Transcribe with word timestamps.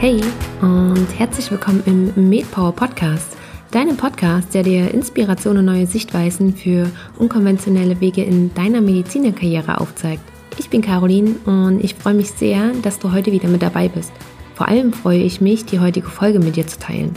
Hey 0.00 0.20
und 0.60 1.08
herzlich 1.18 1.50
willkommen 1.50 1.82
im 1.84 2.28
MedPower 2.28 2.70
Podcast, 2.70 3.36
deinem 3.72 3.96
Podcast, 3.96 4.54
der 4.54 4.62
dir 4.62 4.94
Inspiration 4.94 5.58
und 5.58 5.64
neue 5.64 5.88
Sichtweisen 5.88 6.54
für 6.54 6.88
unkonventionelle 7.18 8.00
Wege 8.00 8.22
in 8.22 8.54
deiner 8.54 8.80
Medizinerkarriere 8.80 9.80
aufzeigt. 9.80 10.22
Ich 10.56 10.70
bin 10.70 10.82
Caroline 10.82 11.34
und 11.46 11.82
ich 11.82 11.96
freue 11.96 12.14
mich 12.14 12.30
sehr, 12.30 12.70
dass 12.82 13.00
du 13.00 13.10
heute 13.12 13.32
wieder 13.32 13.48
mit 13.48 13.60
dabei 13.60 13.88
bist. 13.88 14.12
Vor 14.54 14.68
allem 14.68 14.92
freue 14.92 15.18
ich 15.18 15.40
mich, 15.40 15.64
die 15.64 15.80
heutige 15.80 16.08
Folge 16.08 16.38
mit 16.38 16.54
dir 16.54 16.68
zu 16.68 16.78
teilen. 16.78 17.10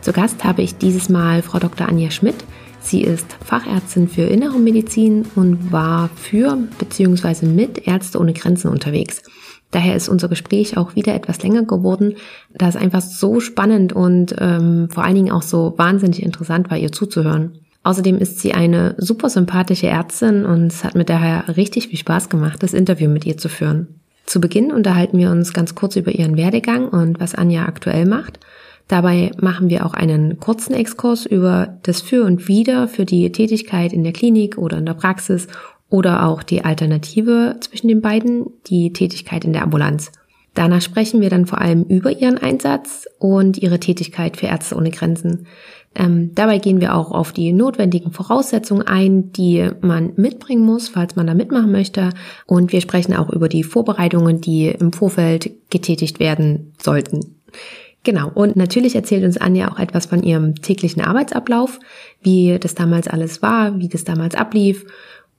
Zu 0.00 0.12
Gast 0.12 0.42
habe 0.42 0.62
ich 0.62 0.76
dieses 0.76 1.08
Mal 1.08 1.42
Frau 1.42 1.60
Dr. 1.60 1.88
Anja 1.88 2.10
Schmidt. 2.10 2.44
Sie 2.80 3.02
ist 3.02 3.36
Fachärztin 3.44 4.08
für 4.08 4.22
Innere 4.22 4.58
Medizin 4.58 5.24
und 5.36 5.70
war 5.70 6.10
für 6.16 6.58
bzw. 6.80 7.46
mit 7.46 7.86
Ärzte 7.86 8.18
ohne 8.18 8.32
Grenzen 8.32 8.72
unterwegs. 8.72 9.22
Daher 9.70 9.96
ist 9.96 10.08
unser 10.08 10.28
Gespräch 10.28 10.76
auch 10.76 10.94
wieder 10.94 11.14
etwas 11.14 11.42
länger 11.42 11.64
geworden, 11.64 12.14
da 12.54 12.68
es 12.68 12.76
einfach 12.76 13.02
so 13.02 13.40
spannend 13.40 13.92
und 13.92 14.34
ähm, 14.38 14.88
vor 14.90 15.04
allen 15.04 15.14
Dingen 15.14 15.32
auch 15.32 15.42
so 15.42 15.74
wahnsinnig 15.76 16.22
interessant 16.22 16.70
war, 16.70 16.78
ihr 16.78 16.92
zuzuhören. 16.92 17.58
Außerdem 17.82 18.18
ist 18.18 18.40
sie 18.40 18.54
eine 18.54 18.94
super 18.98 19.30
sympathische 19.30 19.86
Ärztin 19.86 20.44
und 20.44 20.66
es 20.66 20.84
hat 20.84 20.94
mir 20.94 21.04
daher 21.04 21.56
richtig 21.56 21.88
viel 21.88 21.98
Spaß 21.98 22.28
gemacht, 22.28 22.62
das 22.62 22.74
Interview 22.74 23.08
mit 23.08 23.24
ihr 23.26 23.36
zu 23.36 23.48
führen. 23.48 24.00
Zu 24.26 24.40
Beginn 24.40 24.72
unterhalten 24.72 25.16
wir 25.16 25.30
uns 25.30 25.54
ganz 25.54 25.74
kurz 25.74 25.96
über 25.96 26.12
ihren 26.12 26.36
Werdegang 26.36 26.88
und 26.88 27.18
was 27.20 27.34
Anja 27.34 27.64
aktuell 27.64 28.04
macht. 28.04 28.40
Dabei 28.86 29.32
machen 29.40 29.68
wir 29.68 29.84
auch 29.84 29.94
einen 29.94 30.40
kurzen 30.40 30.74
Exkurs 30.74 31.26
über 31.26 31.78
das 31.82 32.00
Für 32.00 32.24
und 32.24 32.48
Wider 32.48 32.88
für 32.88 33.04
die 33.04 33.30
Tätigkeit 33.32 33.92
in 33.92 34.02
der 34.02 34.12
Klinik 34.12 34.56
oder 34.58 34.78
in 34.78 34.86
der 34.86 34.94
Praxis 34.94 35.46
oder 35.90 36.26
auch 36.26 36.42
die 36.42 36.64
Alternative 36.64 37.56
zwischen 37.60 37.88
den 37.88 38.00
beiden, 38.00 38.46
die 38.66 38.92
Tätigkeit 38.92 39.44
in 39.44 39.52
der 39.52 39.62
Ambulanz. 39.62 40.12
Danach 40.54 40.82
sprechen 40.82 41.20
wir 41.20 41.30
dann 41.30 41.46
vor 41.46 41.60
allem 41.60 41.84
über 41.84 42.10
ihren 42.10 42.36
Einsatz 42.36 43.06
und 43.18 43.58
ihre 43.58 43.78
Tätigkeit 43.78 44.36
für 44.36 44.46
Ärzte 44.46 44.74
ohne 44.74 44.90
Grenzen. 44.90 45.46
Ähm, 45.94 46.34
dabei 46.34 46.58
gehen 46.58 46.80
wir 46.80 46.96
auch 46.96 47.12
auf 47.12 47.32
die 47.32 47.52
notwendigen 47.52 48.12
Voraussetzungen 48.12 48.86
ein, 48.86 49.32
die 49.32 49.70
man 49.80 50.12
mitbringen 50.16 50.64
muss, 50.64 50.88
falls 50.88 51.16
man 51.16 51.26
da 51.26 51.34
mitmachen 51.34 51.72
möchte. 51.72 52.10
Und 52.46 52.72
wir 52.72 52.80
sprechen 52.80 53.14
auch 53.14 53.30
über 53.30 53.48
die 53.48 53.62
Vorbereitungen, 53.62 54.40
die 54.40 54.68
im 54.68 54.92
Vorfeld 54.92 55.50
getätigt 55.70 56.18
werden 56.18 56.72
sollten. 56.82 57.36
Genau, 58.04 58.30
und 58.32 58.56
natürlich 58.56 58.94
erzählt 58.94 59.24
uns 59.24 59.36
Anja 59.36 59.70
auch 59.70 59.78
etwas 59.78 60.06
von 60.06 60.22
ihrem 60.22 60.54
täglichen 60.54 61.02
Arbeitsablauf, 61.02 61.78
wie 62.22 62.58
das 62.58 62.74
damals 62.74 63.08
alles 63.08 63.42
war, 63.42 63.78
wie 63.78 63.88
das 63.88 64.04
damals 64.04 64.34
ablief. 64.34 64.86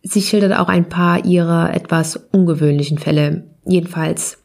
Sie 0.02 0.22
schildert 0.22 0.58
auch 0.58 0.68
ein 0.70 0.88
paar 0.88 1.26
ihrer 1.26 1.74
etwas 1.74 2.16
ungewöhnlichen 2.32 2.98
Fälle, 2.98 3.48
jedenfalls, 3.66 4.38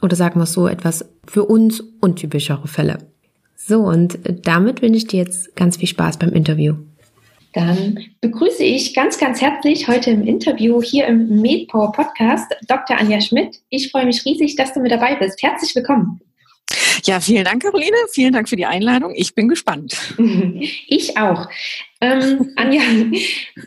oder 0.00 0.16
sagen 0.16 0.40
wir 0.40 0.44
es 0.44 0.52
so, 0.52 0.66
etwas 0.66 1.04
für 1.26 1.44
uns 1.44 1.80
untypischere 2.00 2.66
Fälle. 2.66 2.98
So, 3.56 3.80
und 3.80 4.18
damit 4.44 4.82
wünsche 4.82 4.96
ich 4.96 5.06
dir 5.06 5.20
jetzt 5.20 5.54
ganz 5.54 5.76
viel 5.76 5.88
Spaß 5.88 6.18
beim 6.18 6.30
Interview. 6.30 6.76
Dann 7.52 7.98
begrüße 8.20 8.64
ich 8.64 8.94
ganz, 8.94 9.18
ganz 9.18 9.42
herzlich 9.42 9.86
heute 9.86 10.10
im 10.10 10.26
Interview 10.26 10.80
hier 10.80 11.06
im 11.06 11.40
MedPower 11.40 11.92
Podcast 11.92 12.50
Dr. 12.66 12.96
Anja 12.98 13.20
Schmidt. 13.20 13.60
Ich 13.68 13.90
freue 13.90 14.06
mich 14.06 14.24
riesig, 14.24 14.56
dass 14.56 14.72
du 14.72 14.80
mit 14.80 14.90
dabei 14.90 15.16
bist. 15.16 15.42
Herzlich 15.42 15.74
willkommen. 15.76 16.20
Ja, 17.04 17.20
vielen 17.20 17.44
Dank, 17.44 17.62
Caroline. 17.62 17.96
Vielen 18.10 18.32
Dank 18.32 18.48
für 18.48 18.56
die 18.56 18.64
Einladung. 18.64 19.12
Ich 19.14 19.34
bin 19.34 19.48
gespannt. 19.48 19.96
Ich 20.86 21.16
auch. 21.16 21.48
Ähm, 22.02 22.50
Anja, 22.56 22.82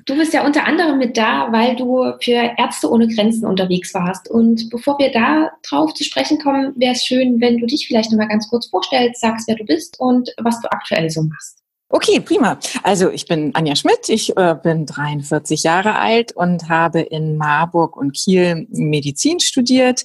du 0.05 0.17
bist 0.17 0.33
ja 0.33 0.45
unter 0.45 0.65
anderem 0.65 0.97
mit 0.97 1.15
da, 1.15 1.47
weil 1.53 1.77
du 1.77 2.03
für 2.21 2.51
Ärzte 2.57 2.91
ohne 2.91 3.07
Grenzen 3.07 3.45
unterwegs 3.45 3.93
warst. 3.93 4.29
Und 4.29 4.69
bevor 4.69 4.99
wir 4.99 5.09
da 5.13 5.51
drauf 5.63 5.93
zu 5.93 6.03
sprechen 6.03 6.37
kommen, 6.39 6.73
wäre 6.75 6.91
es 6.93 7.05
schön, 7.05 7.39
wenn 7.39 7.57
du 7.59 7.65
dich 7.65 7.87
vielleicht 7.87 8.11
noch 8.11 8.17
mal 8.17 8.27
ganz 8.27 8.49
kurz 8.49 8.67
vorstellst, 8.67 9.21
sagst, 9.21 9.47
wer 9.47 9.55
du 9.55 9.63
bist 9.63 9.97
und 10.01 10.29
was 10.43 10.59
du 10.59 10.69
aktuell 10.69 11.09
so 11.09 11.23
machst. 11.23 11.59
Okay, 11.87 12.19
prima. 12.19 12.59
Also 12.83 13.09
ich 13.09 13.25
bin 13.25 13.55
Anja 13.55 13.75
Schmidt, 13.75 14.09
ich 14.09 14.35
äh, 14.35 14.55
bin 14.61 14.85
43 14.85 15.63
Jahre 15.63 15.95
alt 15.95 16.35
und 16.35 16.67
habe 16.67 16.99
in 16.99 17.37
Marburg 17.37 17.95
und 17.95 18.11
Kiel 18.13 18.67
Medizin 18.69 19.39
studiert 19.39 20.03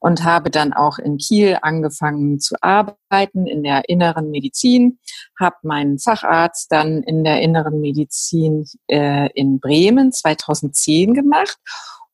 und 0.00 0.24
habe 0.24 0.50
dann 0.50 0.72
auch 0.72 0.98
in 0.98 1.18
Kiel 1.18 1.58
angefangen 1.62 2.40
zu 2.40 2.56
arbeiten 2.60 3.46
in 3.46 3.62
der 3.62 3.88
inneren 3.88 4.30
Medizin, 4.30 4.98
habe 5.38 5.56
meinen 5.62 5.98
Facharzt 5.98 6.72
dann 6.72 7.02
in 7.02 7.22
der 7.22 7.40
inneren 7.42 7.80
Medizin 7.80 8.66
äh, 8.88 9.30
in 9.34 9.60
Bremen 9.60 10.12
2010 10.12 11.14
gemacht 11.14 11.58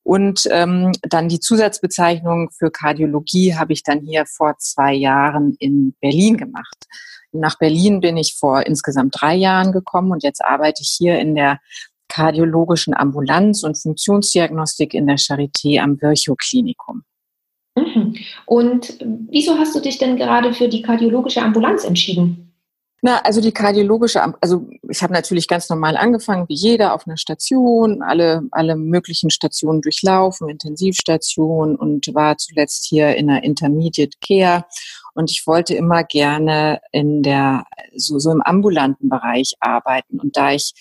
und 0.07 0.43
ähm, 0.51 0.93
dann 1.01 1.27
die 1.27 1.41
Zusatzbezeichnung 1.41 2.49
für 2.57 2.71
Kardiologie 2.71 3.55
habe 3.55 3.73
ich 3.73 3.83
dann 3.83 3.99
hier 3.99 4.25
vor 4.25 4.55
zwei 4.57 4.93
Jahren 4.93 5.57
in 5.59 5.95
Berlin 5.99 6.37
gemacht. 6.37 6.85
Nach 7.33 7.57
Berlin 7.57 7.99
bin 7.99 8.15
ich 8.15 8.37
vor 8.39 8.65
insgesamt 8.65 9.15
drei 9.19 9.35
Jahren 9.35 9.73
gekommen 9.73 10.13
und 10.13 10.23
jetzt 10.23 10.43
arbeite 10.45 10.81
ich 10.81 10.95
hier 10.97 11.19
in 11.19 11.35
der 11.35 11.59
kardiologischen 12.07 12.95
Ambulanz 12.95 13.63
und 13.63 13.77
Funktionsdiagnostik 13.77 14.93
in 14.93 15.07
der 15.07 15.17
Charité 15.17 15.81
am 15.81 16.01
Virchow-Klinikum. 16.01 17.03
Mhm. 17.77 18.15
Und 18.45 18.97
wieso 19.29 19.57
hast 19.57 19.75
du 19.75 19.79
dich 19.79 19.97
denn 19.97 20.17
gerade 20.17 20.53
für 20.53 20.67
die 20.67 20.81
kardiologische 20.81 21.41
Ambulanz 21.41 21.83
entschieden? 21.83 22.43
Na, 23.03 23.19
also 23.19 23.41
die 23.41 23.51
kardiologische, 23.51 24.23
also 24.41 24.67
ich 24.89 25.03
habe 25.03 25.13
natürlich 25.13 25.47
ganz 25.47 25.69
normal 25.69 25.97
angefangen, 25.97 26.49
wie 26.49 26.55
jeder 26.55 26.95
auf 26.95 27.05
einer 27.05 27.17
Station, 27.17 28.01
alle, 28.01 28.41
alle 28.49 28.75
möglichen 28.75 29.29
Stationen 29.29 29.83
durchlaufen, 29.83 30.49
Intensivstation 30.49 31.75
und 31.75 32.13
war 32.15 32.37
zuletzt 32.37 32.85
hier 32.85 33.15
in 33.15 33.27
der 33.27 33.43
Intermediate 33.43 34.17
Care. 34.19 34.65
Und 35.13 35.29
ich 35.29 35.45
wollte 35.45 35.75
immer 35.75 36.03
gerne 36.03 36.81
in 36.91 37.21
der, 37.21 37.65
so, 37.95 38.17
so 38.17 38.31
im 38.31 38.41
ambulanten 38.41 39.09
Bereich 39.09 39.53
arbeiten. 39.59 40.19
Und 40.19 40.35
da 40.35 40.53
ich 40.53 40.73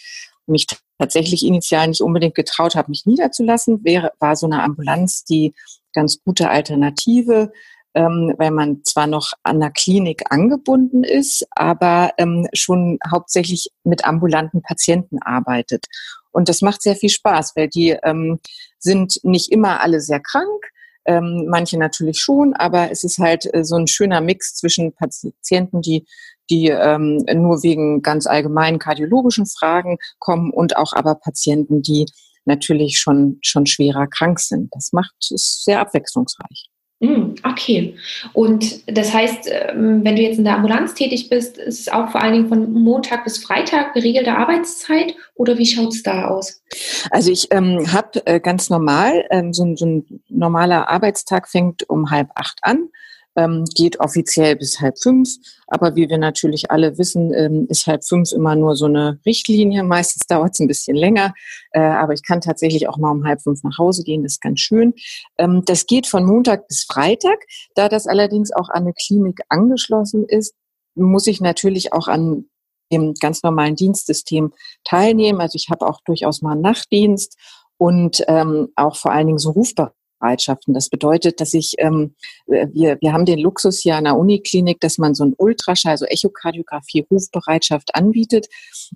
mich 0.47 0.67
tatsächlich 0.99 1.45
initial 1.45 1.89
nicht 1.89 2.01
unbedingt 2.01 2.35
getraut 2.35 2.77
habe, 2.77 2.91
mich 2.91 3.05
niederzulassen, 3.05 3.85
wäre, 3.85 4.13
war 4.21 4.37
so 4.37 4.47
eine 4.47 4.63
Ambulanz 4.63 5.25
die 5.25 5.55
ganz 5.97 6.23
gute 6.25 6.49
Alternative 6.49 7.51
ähm, 7.97 8.35
weil 8.37 8.51
man 8.51 8.83
zwar 8.85 9.07
noch 9.07 9.33
an 9.43 9.59
der 9.59 9.71
Klinik 9.71 10.25
angebunden 10.29 11.03
ist, 11.03 11.47
aber 11.51 12.11
ähm, 12.19 12.47
schon 12.53 12.99
hauptsächlich 13.11 13.71
mit 13.85 14.05
ambulanten 14.05 14.61
Patienten 14.61 15.19
arbeitet. 15.23 15.87
Und 16.31 16.51
das 16.51 16.61
macht 16.61 16.83
sehr 16.83 16.95
viel 16.95 17.09
Spaß, 17.09 17.55
weil 17.57 17.69
die 17.69 17.97
ähm, 18.03 18.39
sind 18.79 19.19
nicht 19.23 19.51
immer 19.51 19.81
alle 19.81 20.03
sehr 20.03 20.21
krank, 20.21 20.71
ähm, 21.07 21.47
manche 21.49 21.79
natürlich 21.79 22.19
schon, 22.21 22.53
aber 22.53 22.91
es 22.91 23.03
ist 23.03 23.19
halt 23.19 23.49
äh, 23.55 23.65
so 23.65 23.77
ein 23.77 23.87
schöner 23.87 24.21
Mix 24.21 24.55
zwischen 24.57 24.93
Patienten, 24.93 25.81
die 25.81 26.07
die 26.49 26.69
ähm, 26.69 27.25
nur 27.35 27.65
wegen 27.65 28.03
ganz 28.03 28.29
allgemeinen 28.29 28.79
kardiologischen 28.79 29.47
Fragen 29.47 29.99
kommen 30.21 30.53
und 30.53 30.77
auch 30.77 30.93
aber 30.93 31.17
Patienten, 31.17 31.83
die 31.83 32.07
natürlich 32.47 32.99
schon 32.99 33.39
schon 33.43 33.67
schwerer 33.67 34.07
krank 34.07 34.41
sind. 34.41 34.69
Das 34.73 34.93
macht 34.93 35.15
es 35.31 35.63
sehr 35.65 35.81
abwechslungsreich. 35.81 36.71
Hm, 37.03 37.35
okay. 37.43 37.95
Und 38.33 38.81
das 38.87 39.13
heißt, 39.13 39.51
ähm, 39.51 40.03
wenn 40.03 40.17
du 40.17 40.23
jetzt 40.23 40.39
in 40.39 40.45
der 40.45 40.55
Ambulanz 40.55 40.95
tätig 40.95 41.29
bist, 41.29 41.59
ist 41.59 41.81
es 41.81 41.89
auch 41.89 42.11
vor 42.11 42.23
allen 42.23 42.33
Dingen 42.33 42.49
von 42.49 42.73
Montag 42.73 43.25
bis 43.25 43.37
Freitag 43.37 43.93
geregelte 43.93 44.35
Arbeitszeit 44.35 45.15
oder 45.35 45.59
wie 45.59 45.67
schaut 45.67 45.93
es 45.93 46.03
da 46.03 46.29
aus? 46.29 46.63
Also 47.11 47.31
ich 47.31 47.49
ähm, 47.51 47.93
habe 47.93 48.27
äh, 48.27 48.41
ganz 48.41 48.71
normal, 48.71 49.27
ähm, 49.31 49.53
so, 49.53 49.77
so, 49.77 49.85
ein 49.85 50.23
normaler 50.31 50.89
Arbeitstag 50.89 51.51
fängt 51.51 51.87
um 51.87 52.11
halb 52.11 52.31
acht 52.35 52.61
an 52.63 52.89
ähm, 53.37 53.65
geht 53.75 54.01
offiziell 54.01 54.57
bis 54.57 54.81
halb 54.81 54.99
fünf. 54.99 55.37
Aber 55.69 55.95
wie 55.95 56.09
wir 56.09 56.19
natürlich 56.19 56.71
alle 56.71 56.99
wissen, 56.99 57.33
ähm, 57.35 57.67
ist 57.69 57.87
halb 57.87 58.05
fünf 58.05 58.33
immer 58.33 58.57
nur 58.57 58.77
so 58.77 58.87
eine 58.87 59.21
Richtlinie. 59.27 59.85
Meistens 59.85 60.27
dauert 60.29 60.55
es 60.55 60.61
ein 60.61 60.69
bisschen 60.69 60.97
länger. 60.97 61.35
Äh, 61.73 61.81
aber 61.81 62.15
ich 62.15 62.23
kann 62.23 62.41
tatsächlich 62.41 62.89
auch 62.89 62.99
mal 62.99 63.11
um 63.11 63.25
halb 63.25 63.43
fünf 63.43 63.63
nach 63.63 63.79
Hause 63.79 64.03
gehen. 64.03 64.23
Das 64.23 64.33
ist 64.33 64.41
ganz 64.41 64.61
schön. 64.61 64.95
Ähm, 65.39 65.63
das 65.67 65.87
geht 65.87 66.07
von 66.07 66.25
Montag 66.25 66.67
bis 66.69 66.85
Freitag. 66.85 67.39
Da 67.75 67.89
das 67.89 68.07
allerdings 68.07 68.53
auch 68.53 68.69
an 68.69 68.83
eine 68.83 68.93
Klinik 68.95 69.41
angeschlossen 69.49 70.25
ist, 70.27 70.55
muss 70.95 71.27
ich 71.27 71.41
natürlich 71.41 71.93
auch 71.93 72.09
an 72.09 72.47
dem 72.93 73.15
ganz 73.15 73.43
normalen 73.43 73.77
Dienstsystem 73.77 74.53
teilnehmen. 74.85 75.41
Also 75.41 75.57
ich 75.57 75.69
habe 75.71 75.87
auch 75.87 76.01
durchaus 76.05 76.41
mal 76.43 76.53
einen 76.53 76.63
Nachtdienst 76.63 77.37
und 77.79 78.23
ähm, 78.29 78.69
auch 78.77 78.97
vor 78.97 79.13
allen 79.13 79.27
Dingen 79.27 79.39
so 79.39 79.51
Rufbereitschaft. 79.51 79.96
Bereitschaften. 80.19 80.75
Das 80.75 80.89
bedeutet, 80.89 81.41
dass 81.41 81.55
ich, 81.55 81.75
ähm, 81.79 82.15
wir, 82.47 82.99
wir 83.01 83.13
haben 83.13 83.27
den 83.27 83.39
Luxus 83.39 83.81
hier 83.81 83.97
an 83.97 84.05
der 84.05 84.17
Uniklinik, 84.17 84.81
dass 84.81 84.99
man 84.99 85.15
so 85.15 85.25
ein 85.25 85.35
Ultraschall, 85.37 85.93
also 85.93 86.07
Echokardiographie, 86.07 87.07
Rufbereitschaft 87.11 87.95
anbietet. 87.95 88.47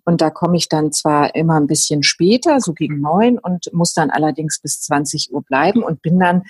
Und 0.04 0.20
da 0.20 0.30
komme 0.30 0.56
ich 0.56 0.68
dann 0.68 0.92
zwar 0.92 1.34
immer 1.34 1.58
ein 1.58 1.66
bisschen 1.66 2.02
später, 2.02 2.60
so 2.60 2.72
gegen 2.72 3.00
neun, 3.00 3.38
und 3.38 3.72
muss 3.72 3.92
dann 3.92 4.10
allerdings 4.10 4.60
bis 4.60 4.80
20 4.82 5.30
Uhr 5.32 5.42
bleiben 5.42 5.82
und 5.82 6.02
bin 6.02 6.18
dann 6.18 6.42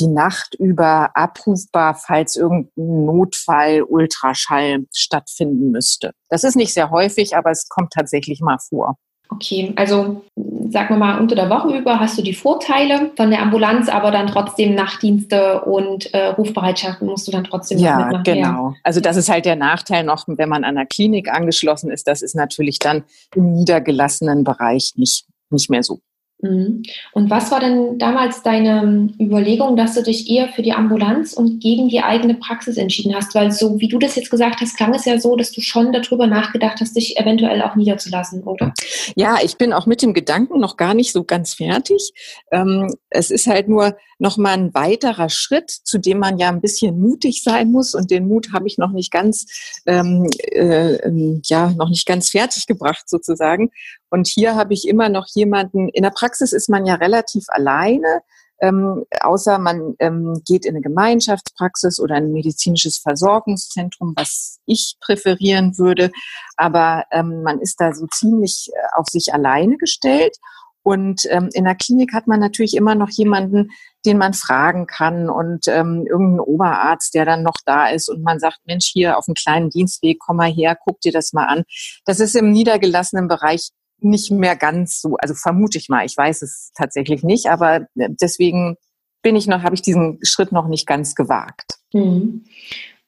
die 0.00 0.08
Nacht 0.08 0.54
über 0.56 1.16
abrufbar, 1.16 1.94
falls 1.94 2.36
irgendein 2.36 2.70
Notfall 2.76 3.82
Ultraschall 3.82 4.86
stattfinden 4.92 5.70
müsste. 5.70 6.12
Das 6.28 6.44
ist 6.44 6.56
nicht 6.56 6.74
sehr 6.74 6.90
häufig, 6.90 7.36
aber 7.36 7.50
es 7.50 7.68
kommt 7.68 7.92
tatsächlich 7.92 8.40
mal 8.40 8.58
vor. 8.58 8.96
Okay, 9.28 9.72
also 9.76 10.24
sagen 10.70 10.94
wir 10.94 10.96
mal, 10.96 11.18
unter 11.18 11.34
der 11.34 11.50
Woche 11.50 11.76
über 11.76 12.00
hast 12.00 12.16
du 12.18 12.22
die 12.22 12.32
Vorteile 12.32 13.10
von 13.16 13.30
der 13.30 13.42
Ambulanz, 13.42 13.88
aber 13.88 14.10
dann 14.10 14.26
trotzdem 14.26 14.74
Nachtdienste 14.74 15.60
und 15.62 16.12
äh, 16.14 16.28
Rufbereitschaften 16.28 17.06
musst 17.06 17.28
du 17.28 17.32
dann 17.32 17.44
trotzdem 17.44 17.78
ja, 17.78 18.10
noch 18.10 18.22
genau. 18.22 18.74
Also 18.82 19.00
das 19.00 19.16
ist 19.16 19.28
halt 19.28 19.44
der 19.44 19.56
Nachteil 19.56 20.04
noch, 20.04 20.24
wenn 20.26 20.48
man 20.48 20.64
an 20.64 20.76
einer 20.76 20.86
Klinik 20.86 21.30
angeschlossen 21.30 21.90
ist. 21.90 22.06
Das 22.06 22.22
ist 22.22 22.34
natürlich 22.34 22.78
dann 22.78 23.04
im 23.34 23.52
niedergelassenen 23.52 24.44
Bereich 24.44 24.92
nicht, 24.96 25.26
nicht 25.50 25.70
mehr 25.70 25.82
so. 25.82 26.00
Und 26.40 27.30
was 27.30 27.50
war 27.50 27.60
denn 27.60 27.98
damals 27.98 28.42
deine 28.42 29.08
Überlegung, 29.18 29.76
dass 29.76 29.94
du 29.94 30.02
dich 30.02 30.28
eher 30.28 30.48
für 30.48 30.62
die 30.62 30.72
Ambulanz 30.72 31.32
und 31.32 31.60
gegen 31.60 31.88
die 31.88 32.00
eigene 32.00 32.34
Praxis 32.34 32.76
entschieden 32.76 33.14
hast? 33.14 33.34
Weil 33.34 33.50
so 33.50 33.80
wie 33.80 33.88
du 33.88 33.98
das 33.98 34.16
jetzt 34.16 34.30
gesagt 34.30 34.60
hast, 34.60 34.76
klang 34.76 34.94
es 34.94 35.04
ja 35.04 35.18
so, 35.18 35.36
dass 35.36 35.52
du 35.52 35.60
schon 35.60 35.92
darüber 35.92 36.26
nachgedacht 36.26 36.80
hast, 36.80 36.96
dich 36.96 37.18
eventuell 37.18 37.62
auch 37.62 37.76
niederzulassen, 37.76 38.42
oder? 38.42 38.74
Ja, 39.16 39.38
ich 39.42 39.56
bin 39.56 39.72
auch 39.72 39.86
mit 39.86 40.02
dem 40.02 40.12
Gedanken 40.12 40.60
noch 40.60 40.76
gar 40.76 40.92
nicht 40.92 41.12
so 41.12 41.24
ganz 41.24 41.54
fertig. 41.54 42.12
Ähm, 42.50 42.92
es 43.10 43.30
ist 43.30 43.46
halt 43.46 43.68
nur 43.68 43.96
noch 44.18 44.36
mal 44.36 44.54
ein 44.54 44.74
weiterer 44.74 45.28
Schritt, 45.28 45.70
zu 45.70 45.98
dem 45.98 46.18
man 46.18 46.38
ja 46.38 46.48
ein 46.48 46.60
bisschen 46.60 46.98
mutig 46.98 47.42
sein 47.42 47.70
muss. 47.70 47.94
Und 47.94 48.10
den 48.10 48.26
Mut 48.26 48.52
habe 48.52 48.66
ich 48.66 48.78
noch 48.78 48.92
nicht 48.92 49.10
ganz, 49.10 49.46
ähm, 49.86 50.28
äh, 50.38 50.96
ähm, 50.96 51.40
ja, 51.44 51.70
noch 51.70 51.88
nicht 51.88 52.06
ganz 52.06 52.30
fertig 52.30 52.66
gebracht 52.66 53.08
sozusagen. 53.08 53.70
Und 54.14 54.28
hier 54.28 54.54
habe 54.54 54.74
ich 54.74 54.86
immer 54.86 55.08
noch 55.08 55.26
jemanden, 55.34 55.88
in 55.88 56.04
der 56.04 56.10
Praxis 56.10 56.52
ist 56.52 56.68
man 56.68 56.86
ja 56.86 56.94
relativ 56.94 57.46
alleine, 57.48 58.20
ähm, 58.60 59.04
außer 59.20 59.58
man 59.58 59.96
ähm, 59.98 60.40
geht 60.46 60.64
in 60.64 60.76
eine 60.76 60.82
Gemeinschaftspraxis 60.82 61.98
oder 61.98 62.14
ein 62.14 62.30
medizinisches 62.30 62.98
Versorgungszentrum, 62.98 64.12
was 64.14 64.60
ich 64.66 64.98
präferieren 65.00 65.78
würde. 65.78 66.12
Aber 66.56 67.06
ähm, 67.10 67.42
man 67.42 67.58
ist 67.58 67.80
da 67.80 67.92
so 67.92 68.06
ziemlich 68.06 68.70
äh, 68.72 68.86
auf 68.96 69.08
sich 69.08 69.34
alleine 69.34 69.78
gestellt. 69.78 70.36
Und 70.84 71.22
ähm, 71.30 71.48
in 71.52 71.64
der 71.64 71.74
Klinik 71.74 72.12
hat 72.12 72.28
man 72.28 72.38
natürlich 72.38 72.76
immer 72.76 72.94
noch 72.94 73.10
jemanden, 73.10 73.70
den 74.06 74.18
man 74.18 74.32
fragen 74.32 74.86
kann 74.86 75.28
und 75.28 75.66
ähm, 75.66 76.06
irgendeinen 76.08 76.38
Oberarzt, 76.40 77.14
der 77.14 77.24
dann 77.24 77.42
noch 77.42 77.56
da 77.66 77.88
ist 77.88 78.08
und 78.08 78.22
man 78.22 78.38
sagt, 78.38 78.60
Mensch, 78.64 78.86
hier 78.86 79.18
auf 79.18 79.26
einem 79.26 79.34
kleinen 79.34 79.70
Dienstweg, 79.70 80.18
komm 80.20 80.36
mal 80.36 80.52
her, 80.52 80.78
guck 80.78 81.00
dir 81.00 81.10
das 81.10 81.32
mal 81.32 81.46
an. 81.46 81.64
Das 82.04 82.20
ist 82.20 82.36
im 82.36 82.52
niedergelassenen 82.52 83.26
Bereich 83.26 83.70
nicht 84.00 84.30
mehr 84.30 84.56
ganz 84.56 85.00
so, 85.00 85.16
also 85.18 85.34
vermute 85.34 85.78
ich 85.78 85.88
mal, 85.88 86.04
ich 86.04 86.16
weiß 86.16 86.42
es 86.42 86.72
tatsächlich 86.76 87.22
nicht, 87.22 87.46
aber 87.46 87.86
äh, 87.96 88.08
deswegen 88.20 88.76
bin 89.22 89.36
ich 89.36 89.46
noch, 89.46 89.62
habe 89.62 89.74
ich 89.74 89.82
diesen 89.82 90.18
Schritt 90.22 90.52
noch 90.52 90.68
nicht 90.68 90.86
ganz 90.86 91.14
gewagt. 91.14 91.78
Mhm. 91.92 92.44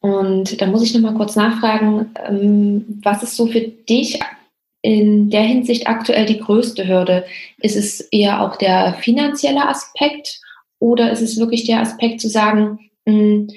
Und 0.01 0.61
da 0.61 0.67
muss 0.67 0.83
ich 0.83 0.95
noch 0.95 1.01
mal 1.01 1.17
kurz 1.17 1.37
nachfragen, 1.37 2.11
ähm, 2.27 3.01
was 3.03 3.23
ist 3.23 3.37
so 3.37 3.47
für 3.47 3.61
dich 3.61 4.21
in 4.83 5.31
der 5.31 5.43
Hinsicht 5.43 5.89
aktuell 5.89 6.27
die 6.27 6.39
größte 6.39 6.87
Hürde? 6.87 7.25
Ist 7.59 7.77
es 7.77 8.01
eher 8.01 8.41
auch 8.41 8.57
der 8.57 8.95
finanzielle 9.01 9.69
Aspekt 9.69 10.41
oder 10.79 11.11
ist 11.11 11.23
es 11.23 11.39
wirklich 11.39 11.65
der 11.65 11.81
Aspekt 11.81 12.21
zu 12.21 12.29
sagen, 12.29 12.91
hm, 13.07 13.49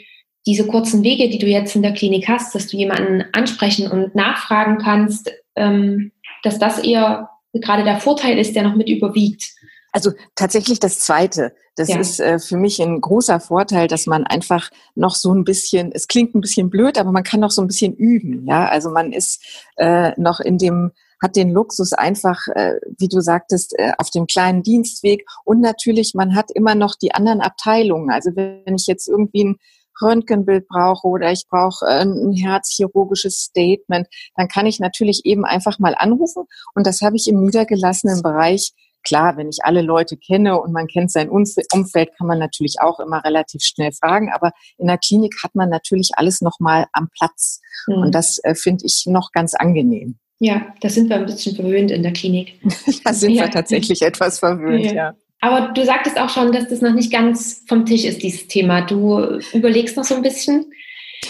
diese 0.48 0.66
kurzen 0.66 1.04
Wege, 1.04 1.30
die 1.30 1.38
du 1.38 1.46
jetzt 1.46 1.76
in 1.76 1.84
der 1.84 1.94
Klinik 1.94 2.28
hast, 2.28 2.56
dass 2.56 2.68
du 2.68 2.78
jemanden 2.78 3.26
ansprechen 3.34 3.92
und 3.92 4.16
nachfragen 4.16 4.80
kannst, 4.80 5.32
ähm, 5.56 6.12
dass 6.44 6.60
das 6.60 6.80
eher 6.80 7.30
gerade 7.54 7.84
der 7.84 8.00
Vorteil 8.00 8.38
ist, 8.38 8.56
der 8.56 8.64
noch 8.64 8.76
mit 8.76 8.90
überwiegt. 8.90 9.54
Also 9.92 10.12
tatsächlich 10.36 10.80
das 10.80 11.00
Zweite. 11.00 11.54
Das 11.76 11.90
ja. 11.90 11.98
ist 11.98 12.20
äh, 12.20 12.40
für 12.40 12.58
mich 12.58 12.82
ein 12.82 13.02
großer 13.02 13.40
Vorteil, 13.40 13.88
dass 13.88 14.06
man 14.06 14.26
einfach 14.26 14.70
noch 14.96 15.16
so 15.16 15.34
ein 15.34 15.44
bisschen, 15.44 15.92
es 15.94 16.08
klingt 16.08 16.36
ein 16.36 16.42
bisschen 16.42 16.70
blöd, 16.70 16.98
aber 16.98 17.12
man 17.12 17.24
kann 17.24 17.40
noch 17.40 17.52
so 17.52 17.62
ein 17.62 17.68
bisschen 17.68 17.96
üben. 17.96 18.46
Ja, 18.48 18.68
also 18.68 18.92
man 18.92 19.14
ist 19.14 19.42
äh, 19.78 20.12
noch 20.20 20.40
in 20.40 20.58
dem 20.58 20.92
hat 21.22 21.36
den 21.36 21.52
Luxus 21.52 21.94
einfach, 21.94 22.48
äh, 22.48 22.76
wie 22.98 23.10
du 23.10 23.20
sagtest, 23.20 23.78
äh, 23.78 23.92
auf 23.98 24.10
dem 24.10 24.26
kleinen 24.26 24.64
Dienstweg. 24.64 25.26
Und 25.44 25.60
natürlich, 25.60 26.14
man 26.14 26.36
hat 26.36 26.50
immer 26.52 26.76
noch 26.76 26.96
die 26.96 27.14
anderen 27.14 27.42
Abteilungen. 27.42 28.10
Also 28.10 28.32
wenn 28.36 28.76
ich 28.76 28.88
jetzt 28.88 29.08
irgendwie 29.08 29.44
ein 29.44 29.60
Röntgenbild 30.02 30.68
brauche 30.68 31.08
oder 31.08 31.32
ich 31.32 31.46
brauche 31.50 31.86
äh, 31.86 32.02
ein 32.02 32.34
herzchirurgisches 32.34 33.40
Statement, 33.40 34.08
dann 34.36 34.48
kann 34.48 34.66
ich 34.66 34.80
natürlich 34.80 35.26
eben 35.26 35.46
einfach 35.46 35.80
mal 35.80 35.96
anrufen. 35.98 36.46
Und 36.76 36.88
das 36.88 37.02
habe 37.02 37.16
ich 37.16 37.28
im 37.28 37.44
niedergelassenen 37.44 38.22
Bereich 38.22 38.74
Klar, 39.04 39.38
wenn 39.38 39.50
ich 39.50 39.60
alle 39.64 39.82
Leute 39.82 40.18
kenne 40.18 40.60
und 40.60 40.74
man 40.74 40.88
kennt 40.88 41.12
sein 41.12 41.30
Umfeld, 41.30 42.10
kann 42.18 42.28
man 42.28 42.38
natürlich 42.38 42.76
auch 42.82 43.00
immer 43.00 43.24
relativ 43.24 43.62
schnell 43.64 43.92
fragen. 43.92 44.30
Aber 44.32 44.52
in 44.78 44.88
der 44.88 44.98
Klinik 44.98 45.36
hat 45.44 45.56
man 45.56 45.70
natürlich 45.70 46.12
alles 46.16 46.42
nochmal 46.42 46.86
am 46.92 47.10
Platz. 47.18 47.62
Mhm. 47.88 48.04
Und 48.04 48.16
das 48.16 48.40
äh, 48.44 48.56
finde 48.56 48.86
ich 48.86 49.06
noch 49.06 49.32
ganz 49.32 49.54
angenehm. 49.54 50.18
Ja, 50.40 50.74
da 50.82 50.90
sind 50.90 51.10
wir 51.10 51.18
ein 51.18 51.26
bisschen 51.26 51.56
verwöhnt 51.56 51.92
in 51.92 52.04
der 52.04 52.14
Klinik. 52.14 52.60
da 53.04 53.14
sind 53.14 53.32
ja. 53.32 53.44
wir 53.44 53.52
tatsächlich 53.52 54.02
etwas 54.02 54.40
verwöhnt, 54.40 54.86
ja. 54.86 54.94
ja. 54.94 55.16
Aber 55.42 55.72
du 55.74 55.86
sagtest 55.86 56.20
auch 56.20 56.30
schon, 56.30 56.52
dass 56.52 56.68
das 56.68 56.82
noch 56.82 56.94
nicht 56.94 57.12
ganz 57.12 57.64
vom 57.68 57.86
Tisch 57.86 58.04
ist, 58.04 58.22
dieses 58.22 58.48
Thema. 58.48 58.82
Du 58.82 59.40
überlegst 59.54 59.96
noch 59.96 60.04
so 60.04 60.16
ein 60.16 60.22
bisschen, 60.22 60.72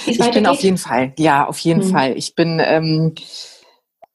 Ich 0.06 0.18
bin 0.18 0.46
auf 0.46 0.62
jeden 0.62 0.78
Fall, 0.78 1.14
ja, 1.18 1.46
auf 1.48 1.60
jeden 1.60 1.84
hm. 1.84 1.90
Fall. 1.90 2.18
Ich 2.18 2.36
bin, 2.36 2.62
ähm, 2.64 3.14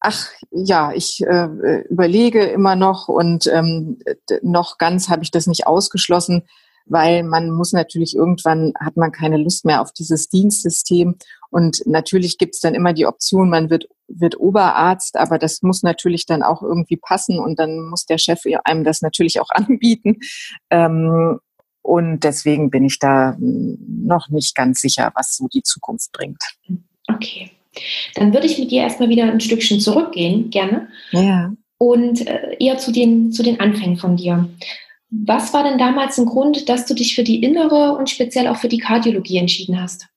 ach 0.00 0.28
ja, 0.50 0.92
ich 0.92 1.22
äh, 1.26 1.82
überlege 1.88 2.44
immer 2.44 2.76
noch 2.76 3.08
und 3.08 3.46
ähm, 3.46 3.98
noch 4.42 4.78
ganz 4.78 5.08
habe 5.08 5.22
ich 5.22 5.30
das 5.30 5.46
nicht 5.46 5.66
ausgeschlossen, 5.66 6.42
weil 6.86 7.22
man 7.22 7.50
muss 7.50 7.72
natürlich 7.72 8.14
irgendwann, 8.14 8.72
hat 8.78 8.96
man 8.96 9.12
keine 9.12 9.38
Lust 9.38 9.64
mehr 9.64 9.80
auf 9.80 9.92
dieses 9.92 10.28
Dienstsystem 10.28 11.16
und 11.54 11.86
natürlich 11.86 12.36
gibt 12.36 12.56
es 12.56 12.60
dann 12.60 12.74
immer 12.74 12.92
die 12.92 13.06
Option, 13.06 13.48
man 13.48 13.70
wird, 13.70 13.86
wird 14.08 14.40
Oberarzt, 14.40 15.16
aber 15.16 15.38
das 15.38 15.62
muss 15.62 15.84
natürlich 15.84 16.26
dann 16.26 16.42
auch 16.42 16.62
irgendwie 16.62 16.96
passen 16.96 17.38
und 17.38 17.60
dann 17.60 17.80
muss 17.90 18.06
der 18.06 18.18
Chef 18.18 18.40
einem 18.64 18.82
das 18.82 19.02
natürlich 19.02 19.38
auch 19.38 19.50
anbieten. 19.54 20.16
Ähm, 20.70 21.38
und 21.80 22.24
deswegen 22.24 22.70
bin 22.70 22.84
ich 22.84 22.98
da 22.98 23.36
noch 23.38 24.30
nicht 24.30 24.56
ganz 24.56 24.80
sicher, 24.80 25.12
was 25.14 25.36
so 25.36 25.46
die 25.46 25.62
Zukunft 25.62 26.10
bringt. 26.10 26.42
Okay. 27.06 27.52
Dann 28.16 28.34
würde 28.34 28.46
ich 28.48 28.58
mit 28.58 28.72
dir 28.72 28.82
erstmal 28.82 29.08
wieder 29.08 29.22
ein 29.22 29.38
Stückchen 29.38 29.78
zurückgehen, 29.78 30.50
gerne. 30.50 30.88
Ja. 31.12 31.54
Und 31.78 32.26
äh, 32.26 32.56
eher 32.58 32.78
zu 32.78 32.90
den, 32.90 33.30
zu 33.30 33.44
den 33.44 33.60
Anfängen 33.60 33.96
von 33.96 34.16
dir. 34.16 34.48
Was 35.08 35.54
war 35.54 35.62
denn 35.62 35.78
damals 35.78 36.18
ein 36.18 36.26
Grund, 36.26 36.68
dass 36.68 36.86
du 36.86 36.94
dich 36.94 37.14
für 37.14 37.22
die 37.22 37.44
innere 37.44 37.96
und 37.96 38.10
speziell 38.10 38.48
auch 38.48 38.56
für 38.56 38.68
die 38.68 38.78
Kardiologie 38.78 39.38
entschieden 39.38 39.80
hast? 39.80 40.08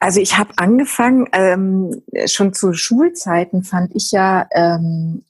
Also 0.00 0.20
ich 0.20 0.38
habe 0.38 0.50
angefangen, 0.56 1.26
ähm, 1.32 2.02
schon 2.26 2.52
zu 2.52 2.72
Schulzeiten 2.72 3.64
fand 3.64 3.94
ich 3.94 4.12
ja 4.12 4.46
ähm, 4.52 5.24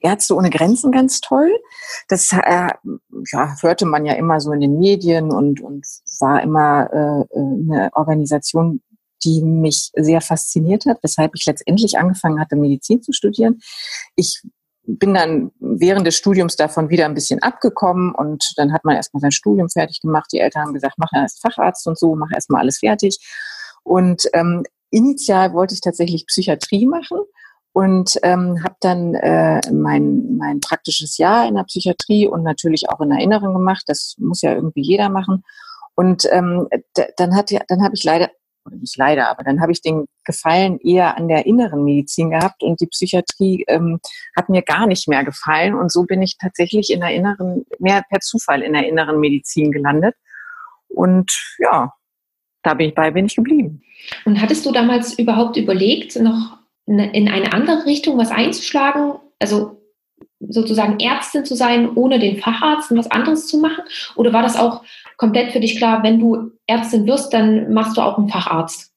Ärzte 0.00 0.34
ohne 0.34 0.50
Grenzen 0.50 0.92
ganz 0.92 1.20
toll. 1.20 1.50
Das 2.08 2.32
äh, 2.32 2.68
ja, 3.32 3.56
hörte 3.60 3.86
man 3.86 4.04
ja 4.04 4.14
immer 4.14 4.40
so 4.40 4.52
in 4.52 4.60
den 4.60 4.78
Medien 4.78 5.30
und, 5.32 5.60
und 5.60 5.86
war 6.20 6.42
immer 6.42 6.90
äh, 6.92 7.38
eine 7.38 7.90
Organisation, 7.94 8.82
die 9.24 9.40
mich 9.42 9.90
sehr 9.94 10.20
fasziniert 10.20 10.86
hat, 10.86 10.98
weshalb 11.02 11.32
ich 11.34 11.46
letztendlich 11.46 11.98
angefangen 11.98 12.40
hatte, 12.40 12.56
Medizin 12.56 13.02
zu 13.02 13.12
studieren. 13.12 13.60
Ich 14.16 14.42
bin 14.84 15.14
dann 15.14 15.52
während 15.60 16.06
des 16.06 16.16
Studiums 16.16 16.56
davon 16.56 16.90
wieder 16.90 17.04
ein 17.04 17.14
bisschen 17.14 17.40
abgekommen 17.40 18.12
und 18.14 18.52
dann 18.56 18.72
hat 18.72 18.84
man 18.84 18.96
erstmal 18.96 19.20
sein 19.20 19.30
Studium 19.30 19.68
fertig 19.68 20.00
gemacht. 20.00 20.30
Die 20.32 20.40
Eltern 20.40 20.62
haben 20.62 20.74
gesagt, 20.74 20.94
mach 20.98 21.12
erst 21.14 21.40
Facharzt 21.40 21.86
und 21.86 21.96
so, 21.96 22.16
mach 22.16 22.32
erstmal 22.32 22.62
alles 22.62 22.78
fertig. 22.78 23.18
Und 23.84 24.28
ähm, 24.32 24.64
initial 24.90 25.52
wollte 25.52 25.74
ich 25.74 25.80
tatsächlich 25.80 26.26
Psychiatrie 26.26 26.86
machen 26.86 27.18
und 27.72 28.18
ähm, 28.22 28.62
habe 28.62 28.76
dann 28.80 29.14
äh, 29.14 29.60
mein, 29.72 30.36
mein 30.36 30.60
praktisches 30.60 31.16
Jahr 31.18 31.48
in 31.48 31.54
der 31.54 31.64
Psychiatrie 31.64 32.26
und 32.26 32.42
natürlich 32.42 32.88
auch 32.90 33.00
in 33.00 33.10
der 33.10 33.20
Inneren 33.20 33.54
gemacht. 33.54 33.84
Das 33.86 34.14
muss 34.18 34.42
ja 34.42 34.54
irgendwie 34.54 34.82
jeder 34.82 35.08
machen. 35.08 35.42
Und 35.94 36.26
ähm, 36.30 36.68
dann 37.16 37.34
hat 37.34 37.50
ja, 37.50 37.60
dann 37.68 37.82
habe 37.82 37.94
ich 37.94 38.04
leider 38.04 38.30
oder 38.64 38.76
nicht 38.76 38.96
leider, 38.96 39.28
aber 39.28 39.42
dann 39.42 39.60
habe 39.60 39.72
ich 39.72 39.82
den 39.82 40.06
Gefallen 40.24 40.78
eher 40.80 41.16
an 41.16 41.28
der 41.28 41.46
inneren 41.46 41.84
Medizin 41.84 42.30
gehabt 42.30 42.62
und 42.62 42.80
die 42.80 42.86
Psychiatrie 42.86 43.64
ähm, 43.68 43.98
hat 44.36 44.48
mir 44.48 44.62
gar 44.62 44.86
nicht 44.86 45.08
mehr 45.08 45.24
gefallen 45.24 45.74
und 45.74 45.90
so 45.90 46.04
bin 46.04 46.22
ich 46.22 46.36
tatsächlich 46.38 46.92
in 46.92 47.00
der 47.00 47.10
inneren, 47.10 47.64
mehr 47.78 48.04
per 48.08 48.20
Zufall 48.20 48.62
in 48.62 48.72
der 48.72 48.86
inneren 48.86 49.18
Medizin 49.18 49.72
gelandet 49.72 50.14
und 50.88 51.32
ja, 51.58 51.92
dabei 52.62 53.10
bin 53.10 53.26
ich 53.26 53.36
geblieben. 53.36 53.82
Und 54.24 54.40
hattest 54.40 54.66
du 54.66 54.72
damals 54.72 55.18
überhaupt 55.18 55.56
überlegt, 55.56 56.16
noch 56.16 56.58
in 56.86 57.28
eine 57.28 57.52
andere 57.52 57.86
Richtung 57.86 58.18
was 58.18 58.30
einzuschlagen? 58.30 59.14
Also 59.38 59.82
sozusagen 60.40 60.98
Ärztin 60.98 61.44
zu 61.44 61.54
sein, 61.54 61.90
ohne 61.94 62.18
den 62.18 62.38
Facharzt 62.38 62.90
und 62.90 62.98
was 62.98 63.10
anderes 63.10 63.46
zu 63.46 63.58
machen? 63.58 63.84
Oder 64.16 64.32
war 64.32 64.42
das 64.42 64.56
auch 64.56 64.82
komplett 65.16 65.52
für 65.52 65.60
dich 65.60 65.76
klar, 65.76 66.02
wenn 66.02 66.18
du 66.18 66.50
Ärztin 66.66 67.06
wirst, 67.06 67.32
dann 67.32 67.72
machst 67.72 67.96
du 67.96 68.00
auch 68.00 68.18
einen 68.18 68.28
Facharzt? 68.28 68.92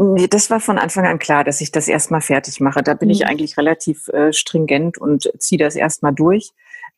Nee, 0.00 0.28
das 0.28 0.48
war 0.48 0.60
von 0.60 0.78
Anfang 0.78 1.06
an 1.06 1.18
klar, 1.18 1.42
dass 1.42 1.60
ich 1.60 1.72
das 1.72 1.88
erstmal 1.88 2.20
fertig 2.20 2.60
mache. 2.60 2.82
Da 2.82 2.94
bin 2.94 3.08
mhm. 3.08 3.14
ich 3.14 3.26
eigentlich 3.26 3.56
relativ 3.56 4.06
äh, 4.08 4.32
stringent 4.32 4.96
und 4.98 5.28
ziehe 5.38 5.58
das 5.58 5.74
erstmal 5.74 6.14
durch. 6.14 6.50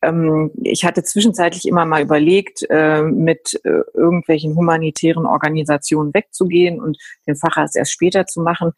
Ähm, 0.02 0.50
ich 0.62 0.84
hatte 0.84 1.02
zwischenzeitlich 1.02 1.66
immer 1.66 1.84
mal 1.84 2.02
überlegt, 2.02 2.64
äh, 2.70 3.02
mit 3.02 3.60
äh, 3.64 3.82
irgendwelchen 3.94 4.56
humanitären 4.56 5.26
Organisationen 5.26 6.14
wegzugehen 6.14 6.80
und 6.80 6.98
den 7.26 7.36
Facharzt 7.36 7.76
erst 7.76 7.92
später 7.92 8.26
zu 8.26 8.40
machen. 8.40 8.72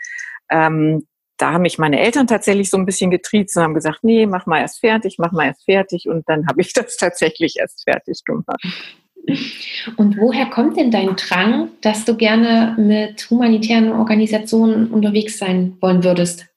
Ähm, 0.50 1.07
da 1.38 1.52
haben 1.52 1.62
mich 1.62 1.79
meine 1.79 1.99
Eltern 1.99 2.26
tatsächlich 2.26 2.71
so 2.71 2.76
ein 2.76 2.87
bisschen 2.87 3.11
getriezt 3.11 3.57
und 3.57 3.62
haben 3.64 3.75
gesagt, 3.75 4.00
nee, 4.02 4.26
mach 4.26 4.47
mal 4.47 4.61
erst 4.61 4.81
fertig, 4.81 5.17
mach 5.19 5.33
mal 5.33 5.47
erst 5.47 5.64
fertig. 5.64 6.09
Und 6.09 6.29
dann 6.29 6.47
habe 6.47 6.61
ich 6.61 6.73
das 6.75 6.97
tatsächlich 6.97 7.57
erst 7.59 7.85
fertig 7.85 8.25
gemacht. 8.25 8.62
Und 9.97 10.19
woher 10.19 10.47
kommt 10.47 10.76
denn 10.76 10.91
dein 10.91 11.14
Drang, 11.17 11.69
dass 11.81 12.05
du 12.05 12.17
gerne 12.17 12.75
mit 12.79 13.31
humanitären 13.31 13.93
Organisationen 13.93 14.88
unterwegs 14.88 15.38
sein 15.38 15.76
wollen 15.81 16.02
würdest? 16.02 16.52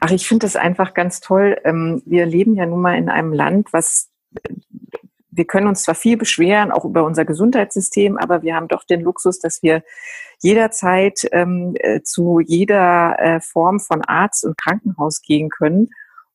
Ach, 0.00 0.10
ich 0.10 0.26
finde 0.26 0.46
das 0.46 0.56
einfach 0.56 0.94
ganz 0.94 1.20
toll. 1.20 1.58
Ähm, 1.64 2.02
wir 2.06 2.26
leben 2.26 2.54
ja 2.54 2.66
nun 2.66 2.80
mal 2.80 2.96
in 2.96 3.08
einem 3.08 3.32
Land, 3.32 3.72
was 3.72 4.10
wir 5.36 5.44
können 5.46 5.66
uns 5.66 5.82
zwar 5.82 5.94
viel 5.94 6.16
beschweren, 6.16 6.70
auch 6.70 6.84
über 6.84 7.04
unser 7.04 7.24
Gesundheitssystem, 7.24 8.16
aber 8.16 8.42
wir 8.42 8.54
haben 8.54 8.68
doch 8.68 8.84
den 8.84 9.00
Luxus, 9.00 9.40
dass 9.40 9.62
wir 9.62 9.82
jederzeit 10.40 11.26
ähm, 11.32 11.74
äh, 11.80 12.02
zu 12.02 12.40
jeder 12.40 13.16
äh, 13.18 13.40
Form 13.40 13.80
von 13.80 14.02
Arzt 14.02 14.44
und 14.44 14.56
Krankenhaus 14.56 15.22
gehen 15.22 15.48
können. 15.48 15.90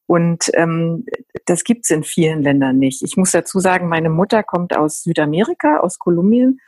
Und 0.05 0.49
ähm, 0.55 1.05
das 1.45 1.63
gibt's 1.63 1.91
in 1.91 2.03
vielen 2.03 2.41
Ländern 2.41 2.77
nicht. 2.77 3.03
Ich 3.03 3.15
muss 3.15 3.31
dazu 3.31 3.59
sagen, 3.59 3.87
meine 3.87 4.09
Mutter 4.09 4.43
kommt 4.43 4.75
aus 4.75 5.03
Südamerika, 5.03 5.77
aus 5.77 5.99
Kolumbien. 5.99 6.59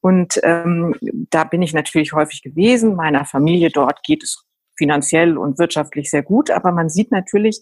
Und 0.00 0.40
ähm, 0.42 0.94
da 1.30 1.44
bin 1.44 1.62
ich 1.62 1.72
natürlich 1.72 2.12
häufig 2.12 2.42
gewesen. 2.42 2.96
Meiner 2.96 3.24
Familie 3.24 3.70
dort 3.70 4.02
geht 4.02 4.22
es 4.22 4.44
finanziell 4.78 5.36
und 5.36 5.58
wirtschaftlich 5.58 6.08
sehr 6.08 6.22
gut, 6.22 6.50
aber 6.50 6.72
man 6.72 6.88
sieht 6.88 7.10
natürlich 7.10 7.60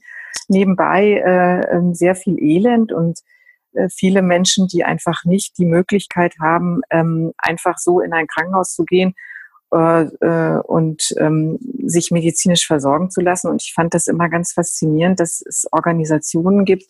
nebenbei 0.49 1.14
äh, 1.14 1.76
ähm, 1.76 1.94
sehr 1.94 2.14
viel 2.14 2.38
Elend 2.40 2.92
und 2.92 3.20
äh, 3.73 3.88
viele 3.88 4.23
Menschen, 4.23 4.68
die 4.68 4.85
einfach 4.85 5.25
nicht 5.25 5.58
die 5.58 5.64
Möglichkeit 5.64 6.35
haben, 6.40 6.82
ähm, 6.90 7.32
einfach 7.38 7.78
so 7.78 8.00
in 8.00 8.12
ein 8.12 8.26
Krankenhaus 8.26 8.75
zu 8.75 8.85
gehen 8.85 9.14
äh, 9.73 10.02
äh, 10.02 10.61
und 10.61 11.14
ähm, 11.18 11.58
sich 11.85 12.11
medizinisch 12.11 12.66
versorgen 12.66 13.11
zu 13.11 13.20
lassen. 13.20 13.49
Und 13.49 13.62
ich 13.62 13.73
fand 13.75 13.94
das 13.94 14.06
immer 14.06 14.28
ganz 14.28 14.52
faszinierend, 14.52 15.18
dass 15.18 15.42
es 15.44 15.66
Organisationen 15.73 16.64
gibt, 16.64 16.85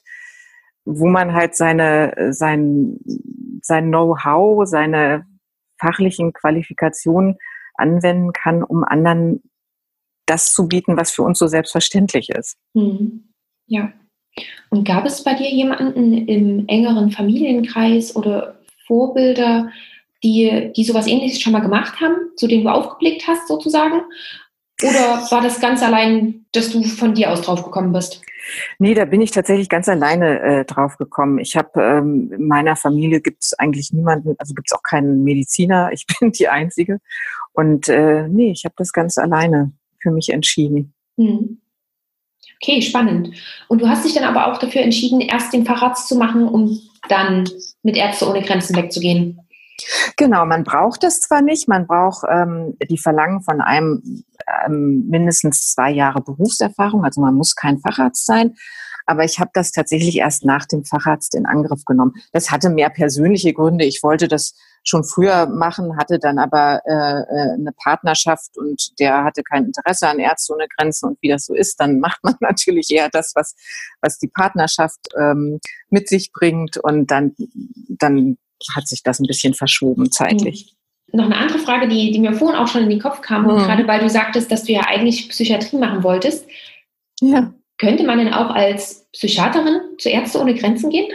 wo 0.84 1.06
man 1.06 1.32
halt 1.32 1.56
seine, 1.56 2.32
sein, 2.32 2.98
sein 3.62 3.88
Know-how, 3.88 4.66
seine 4.66 5.26
fachlichen 5.78 6.32
Qualifikationen 6.32 7.36
anwenden 7.74 8.32
kann, 8.32 8.62
um 8.62 8.84
anderen 8.84 9.42
das 10.26 10.52
zu 10.52 10.68
bieten, 10.68 10.96
was 10.96 11.10
für 11.10 11.22
uns 11.22 11.38
so 11.38 11.46
selbstverständlich 11.46 12.30
ist. 12.30 12.56
Mhm. 12.74 13.32
Ja. 13.66 13.92
Und 14.70 14.86
gab 14.86 15.06
es 15.06 15.24
bei 15.24 15.34
dir 15.34 15.48
jemanden 15.48 16.12
im 16.28 16.68
engeren 16.68 17.10
Familienkreis 17.10 18.14
oder 18.14 18.60
Vorbilder, 18.86 19.70
die, 20.22 20.72
die 20.76 20.84
sowas 20.84 21.06
ähnliches 21.06 21.40
schon 21.40 21.52
mal 21.52 21.60
gemacht 21.60 22.00
haben, 22.00 22.16
zu 22.36 22.46
denen 22.46 22.64
du 22.64 22.70
aufgeblickt 22.70 23.26
hast 23.26 23.48
sozusagen? 23.48 24.02
Oder 24.82 25.26
war 25.30 25.40
das 25.40 25.60
ganz 25.60 25.82
allein, 25.82 26.44
dass 26.52 26.70
du 26.70 26.82
von 26.82 27.14
dir 27.14 27.32
aus 27.32 27.40
drauf 27.42 27.64
gekommen 27.64 27.92
bist? 27.92 28.20
Nee, 28.78 28.94
da 28.94 29.04
bin 29.04 29.20
ich 29.20 29.30
tatsächlich 29.30 29.68
ganz 29.68 29.88
alleine 29.88 30.40
äh, 30.40 30.64
drauf 30.64 30.98
gekommen. 30.98 31.38
Ich 31.38 31.56
habe 31.56 31.82
ähm, 31.82 32.30
in 32.32 32.46
meiner 32.46 32.76
Familie 32.76 33.20
gibt 33.20 33.42
es 33.42 33.54
eigentlich 33.54 33.92
niemanden, 33.92 34.34
also 34.38 34.54
gibt 34.54 34.70
es 34.70 34.76
auch 34.76 34.82
keinen 34.82 35.24
Mediziner. 35.24 35.90
Ich 35.92 36.06
bin 36.20 36.32
die 36.32 36.48
Einzige. 36.48 37.00
Und 37.52 37.88
äh, 37.88 38.28
nee, 38.28 38.52
ich 38.52 38.64
habe 38.64 38.74
das 38.76 38.92
ganz 38.92 39.18
alleine 39.18 39.72
für 40.00 40.10
mich 40.10 40.30
entschieden. 40.30 40.94
Hm. 41.16 41.60
Okay, 42.62 42.80
spannend. 42.80 43.30
Und 43.68 43.82
du 43.82 43.88
hast 43.88 44.04
dich 44.04 44.14
dann 44.14 44.24
aber 44.24 44.50
auch 44.50 44.58
dafür 44.58 44.82
entschieden, 44.82 45.20
erst 45.20 45.52
den 45.52 45.66
Facharzt 45.66 46.08
zu 46.08 46.16
machen, 46.16 46.48
um 46.48 46.80
dann 47.08 47.48
mit 47.82 47.96
Ärzte 47.96 48.28
ohne 48.28 48.42
Grenzen 48.42 48.76
wegzugehen. 48.76 49.40
Genau, 50.16 50.46
man 50.46 50.64
braucht 50.64 51.04
es 51.04 51.20
zwar 51.20 51.42
nicht, 51.42 51.68
man 51.68 51.86
braucht 51.86 52.24
ähm, 52.30 52.76
die 52.88 52.96
Verlangen 52.96 53.42
von 53.42 53.60
einem 53.60 54.24
ähm, 54.66 55.06
mindestens 55.08 55.72
zwei 55.72 55.90
Jahre 55.90 56.22
Berufserfahrung, 56.22 57.04
also 57.04 57.20
man 57.20 57.34
muss 57.34 57.54
kein 57.54 57.78
Facharzt 57.78 58.24
sein, 58.24 58.54
aber 59.06 59.24
ich 59.24 59.38
habe 59.38 59.50
das 59.54 59.72
tatsächlich 59.72 60.18
erst 60.18 60.44
nach 60.44 60.66
dem 60.66 60.84
Facharzt 60.84 61.34
in 61.34 61.46
Angriff 61.46 61.84
genommen. 61.84 62.14
Das 62.32 62.50
hatte 62.50 62.70
mehr 62.70 62.90
persönliche 62.90 63.52
Gründe. 63.52 63.84
Ich 63.84 64.02
wollte 64.02 64.28
das 64.28 64.54
schon 64.86 65.04
früher 65.04 65.46
machen, 65.46 65.96
hatte 65.96 66.18
dann 66.18 66.38
aber 66.38 66.80
äh, 66.86 66.92
äh, 66.92 67.54
eine 67.54 67.72
Partnerschaft 67.72 68.56
und 68.56 68.98
der 69.00 69.24
hatte 69.24 69.42
kein 69.42 69.64
Interesse 69.64 70.08
an 70.08 70.18
Ärzte 70.18 70.54
ohne 70.54 70.66
Grenzen 70.68 71.08
und 71.08 71.18
wie 71.22 71.28
das 71.28 71.46
so 71.46 71.54
ist, 71.54 71.80
dann 71.80 71.98
macht 72.00 72.22
man 72.22 72.34
natürlich 72.40 72.90
eher 72.90 73.08
das, 73.08 73.32
was, 73.34 73.54
was 74.00 74.18
die 74.18 74.28
Partnerschaft 74.28 75.00
ähm, 75.18 75.58
mit 75.90 76.08
sich 76.08 76.32
bringt 76.32 76.76
und 76.76 77.10
dann, 77.10 77.34
dann 77.88 78.38
hat 78.74 78.86
sich 78.88 79.02
das 79.02 79.20
ein 79.20 79.26
bisschen 79.26 79.54
verschoben 79.54 80.10
zeitlich. 80.10 80.72
Mhm. 81.12 81.18
Noch 81.18 81.26
eine 81.26 81.36
andere 81.36 81.58
Frage, 81.58 81.88
die, 81.88 82.10
die 82.10 82.18
mir 82.18 82.32
vorhin 82.32 82.58
auch 82.58 82.68
schon 82.68 82.82
in 82.82 82.90
den 82.90 83.00
Kopf 83.00 83.20
kam, 83.20 83.42
mhm. 83.42 83.58
gerade 83.58 83.86
weil 83.86 84.00
du 84.00 84.08
sagtest, 84.08 84.50
dass 84.50 84.64
du 84.64 84.72
ja 84.72 84.82
eigentlich 84.86 85.28
Psychiatrie 85.28 85.78
machen 85.78 86.02
wolltest. 86.02 86.46
Ja. 87.20 87.52
Könnte 87.78 88.04
man 88.04 88.18
denn 88.18 88.32
auch 88.32 88.50
als 88.50 89.06
Psychiaterin 89.12 89.80
zu 89.98 90.08
Ärzte 90.08 90.40
ohne 90.40 90.54
Grenzen 90.54 90.90
gehen? 90.90 91.12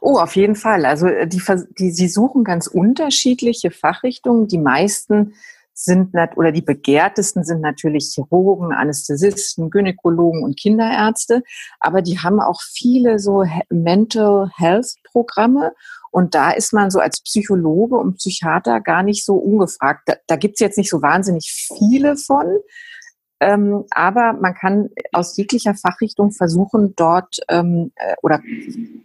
Oh, 0.00 0.18
auf 0.18 0.36
jeden 0.36 0.54
Fall. 0.54 0.84
Also 0.84 1.06
äh, 1.06 1.26
die, 1.26 1.42
die, 1.78 1.90
sie 1.90 2.08
suchen 2.08 2.44
ganz 2.44 2.66
unterschiedliche 2.66 3.70
Fachrichtungen. 3.70 4.46
Die 4.46 4.58
meisten 4.58 5.34
sind 5.78 6.14
oder 6.36 6.52
die 6.52 6.62
begehrtesten 6.62 7.44
sind 7.44 7.60
natürlich 7.60 8.12
Chirurgen, 8.14 8.72
Anästhesisten, 8.72 9.68
Gynäkologen 9.70 10.42
und 10.42 10.58
Kinderärzte. 10.58 11.42
Aber 11.80 12.00
die 12.00 12.18
haben 12.18 12.40
auch 12.40 12.62
viele 12.62 13.18
so 13.18 13.44
Mental 13.68 14.50
Health 14.56 14.94
Programme. 15.04 15.72
Und 16.10 16.34
da 16.34 16.52
ist 16.52 16.72
man 16.72 16.90
so 16.90 16.98
als 16.98 17.20
Psychologe 17.20 17.96
und 17.96 18.16
Psychiater 18.16 18.80
gar 18.80 19.02
nicht 19.02 19.24
so 19.24 19.34
ungefragt. 19.34 20.02
Da, 20.06 20.14
da 20.26 20.36
gibt's 20.36 20.60
jetzt 20.60 20.78
nicht 20.78 20.88
so 20.88 21.02
wahnsinnig 21.02 21.50
viele 21.76 22.16
von. 22.16 22.46
Ähm, 23.40 23.84
aber 23.90 24.32
man 24.32 24.54
kann 24.54 24.88
aus 25.12 25.36
jeglicher 25.36 25.74
Fachrichtung 25.74 26.30
versuchen, 26.30 26.94
dort 26.96 27.38
ähm, 27.48 27.92
äh, 27.96 28.14
oder 28.22 28.40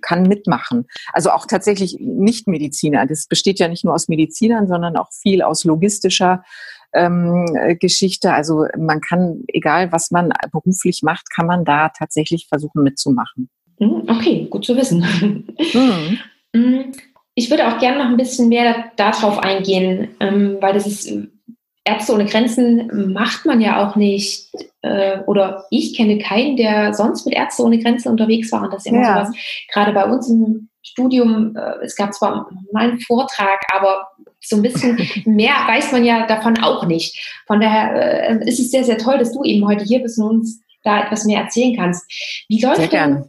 kann 0.02 0.24
mitmachen. 0.24 0.88
Also 1.14 1.32
auch 1.32 1.46
tatsächlich 1.46 1.98
Nicht-Mediziner. 2.00 3.06
Das 3.06 3.28
besteht 3.28 3.60
ja 3.60 3.68
nicht 3.68 3.84
nur 3.84 3.94
aus 3.94 4.08
Medizinern, 4.08 4.68
sondern 4.68 4.96
auch 4.96 5.12
viel 5.12 5.42
aus 5.42 5.64
logistischer 5.64 6.44
ähm, 6.94 7.46
Geschichte. 7.80 8.34
Also 8.34 8.66
man 8.78 9.02
kann, 9.02 9.44
egal 9.48 9.92
was 9.92 10.12
man 10.12 10.32
beruflich 10.52 11.02
macht, 11.04 11.30
kann 11.34 11.46
man 11.46 11.66
da 11.66 11.90
tatsächlich 11.90 12.48
versuchen 12.48 12.84
mitzumachen. 12.84 13.50
Hm, 13.80 14.04
okay, 14.08 14.48
gut 14.50 14.66
zu 14.66 14.78
wissen. 14.78 15.06
Mhm. 15.74 16.20
Hm, 16.56 16.92
ich 17.36 17.50
würde 17.50 17.68
auch 17.68 17.80
gerne 17.80 17.98
noch 17.98 18.10
ein 18.10 18.18
bisschen 18.18 18.50
mehr 18.50 18.92
darauf 18.96 19.40
eingehen, 19.40 20.10
ähm, 20.20 20.58
weil 20.60 20.74
das 20.74 20.86
ist 20.86 21.12
Ärzte 21.84 22.14
ohne 22.14 22.26
Grenzen 22.26 23.12
macht 23.12 23.46
man 23.46 23.60
ja 23.60 23.84
auch 23.84 23.96
nicht, 23.96 24.50
äh, 24.82 25.20
oder 25.26 25.66
ich 25.72 25.96
kenne 25.96 26.20
keinen, 26.20 26.56
der 26.56 26.94
sonst 26.94 27.26
mit 27.26 27.36
Ärzte 27.36 27.64
ohne 27.64 27.80
Grenzen 27.80 28.10
unterwegs 28.10 28.52
war. 28.52 28.64
Und 28.64 28.74
das 28.74 28.86
ist 28.86 28.92
immer 28.92 29.02
ja. 29.02 29.26
sowas, 29.26 29.38
gerade 29.72 29.92
bei 29.92 30.06
uns 30.06 30.30
im 30.30 30.70
Studium, 30.84 31.56
äh, 31.56 31.84
es 31.84 31.96
gab 31.96 32.14
zwar 32.14 32.50
mal 32.72 32.90
einen 32.90 33.00
Vortrag, 33.00 33.62
aber 33.74 34.08
so 34.40 34.58
ein 34.58 34.62
bisschen 34.62 34.98
mehr 35.26 35.54
weiß 35.68 35.92
man 35.92 36.04
ja 36.04 36.28
davon 36.28 36.58
auch 36.64 36.86
nicht. 36.86 37.18
Von 37.48 37.62
daher 37.62 38.30
äh, 38.30 38.50
ist 38.50 38.60
es 38.60 38.72
sehr, 38.72 38.84
sehr 38.84 38.98
toll, 38.98 39.18
dass 39.18 39.32
du 39.32 39.44
eben 39.44 39.68
heute 39.68 39.84
hier 39.84 40.02
bist 40.02 40.20
und 40.20 40.28
uns 40.28 40.62
da 40.84 41.04
etwas 41.04 41.26
mehr 41.26 41.42
erzählen 41.42 41.76
kannst. 41.76 42.06
Wie 42.48 42.62
läuft, 42.62 42.92
denn, 42.92 43.26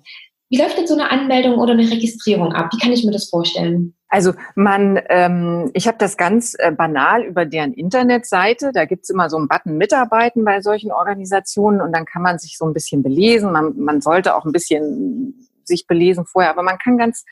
wie 0.49 0.59
läuft 0.59 0.79
denn 0.79 0.87
so 0.87 0.95
eine 0.95 1.11
Anmeldung 1.11 1.59
oder 1.59 1.73
eine 1.73 1.91
Registrierung 1.91 2.53
ab? 2.53 2.71
Wie 2.73 2.79
kann 2.79 2.93
ich 2.93 3.05
mir 3.05 3.13
das 3.13 3.29
vorstellen? 3.29 3.95
Also 4.13 4.35
man, 4.55 5.01
ähm, 5.09 5.71
ich 5.73 5.89
habe 5.89 5.97
das 5.97 6.19
ganz 6.19 6.55
äh, 6.59 6.71
banal 6.71 7.25
über 7.25 7.47
deren 7.47 7.73
Internetseite. 7.73 8.71
Da 8.71 8.85
gibt's 8.85 9.09
immer 9.09 9.31
so 9.31 9.39
einen 9.39 9.49
Button 9.49 9.79
Mitarbeiten 9.79 10.45
bei 10.45 10.61
solchen 10.61 10.93
Organisationen 10.93 11.81
und 11.81 11.97
dann 11.97 12.05
kann 12.05 12.21
man 12.21 12.39
sich 12.39 12.59
so 12.59 12.67
ein 12.67 12.75
bisschen 12.75 13.03
belesen. 13.03 13.51
Man, 13.53 13.75
man 13.79 14.03
sollte 14.03 14.37
auch 14.37 14.45
ein 14.45 14.53
bisschen 14.53 15.49
sich 15.65 15.87
belesen 15.87 16.27
vorher, 16.27 16.51
aber 16.51 16.63
man 16.63 16.77
kann 16.77 16.99
ganz 16.99 17.25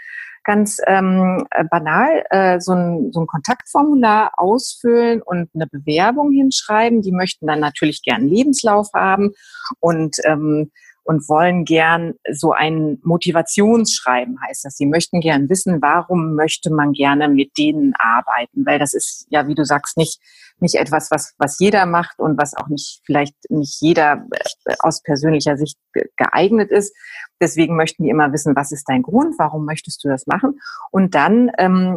ganz 0.42 0.78
ähm, 0.86 1.46
äh, 1.50 1.64
banal 1.70 2.24
äh, 2.30 2.60
so, 2.60 2.72
ein, 2.72 3.12
so 3.12 3.20
ein 3.20 3.26
Kontaktformular 3.26 4.32
ausfüllen 4.38 5.20
und 5.20 5.50
eine 5.54 5.66
Bewerbung 5.66 6.32
hinschreiben. 6.32 7.02
Die 7.02 7.12
möchten 7.12 7.46
dann 7.46 7.60
natürlich 7.60 8.02
gern 8.02 8.26
Lebenslauf 8.26 8.88
haben 8.94 9.32
und 9.80 10.16
ähm, 10.24 10.72
und 11.10 11.28
wollen 11.28 11.64
gern 11.64 12.14
so 12.30 12.52
ein 12.52 13.00
Motivationsschreiben, 13.02 14.40
heißt 14.46 14.64
das. 14.64 14.76
Sie 14.76 14.86
möchten 14.86 15.20
gern 15.20 15.48
wissen, 15.48 15.82
warum 15.82 16.36
möchte 16.36 16.72
man 16.72 16.92
gerne 16.92 17.28
mit 17.28 17.58
denen 17.58 17.94
arbeiten, 17.98 18.64
weil 18.64 18.78
das 18.78 18.94
ist 18.94 19.26
ja, 19.28 19.48
wie 19.48 19.56
du 19.56 19.64
sagst, 19.64 19.96
nicht, 19.96 20.20
nicht 20.60 20.76
etwas, 20.76 21.10
was, 21.10 21.34
was 21.36 21.58
jeder 21.58 21.84
macht 21.84 22.20
und 22.20 22.38
was 22.38 22.54
auch 22.56 22.68
nicht, 22.68 23.00
vielleicht 23.04 23.34
nicht 23.48 23.80
jeder 23.80 24.24
äh, 24.66 24.74
aus 24.78 25.02
persönlicher 25.02 25.56
Sicht 25.56 25.78
geeignet 26.16 26.70
ist. 26.70 26.94
Deswegen 27.40 27.74
möchten 27.74 28.04
die 28.04 28.10
immer 28.10 28.32
wissen, 28.32 28.54
was 28.54 28.70
ist 28.70 28.88
dein 28.88 29.02
Grund, 29.02 29.34
warum 29.36 29.64
möchtest 29.64 30.04
du 30.04 30.08
das 30.08 30.28
machen? 30.28 30.60
Und 30.92 31.16
dann 31.16 31.50
ähm, 31.58 31.96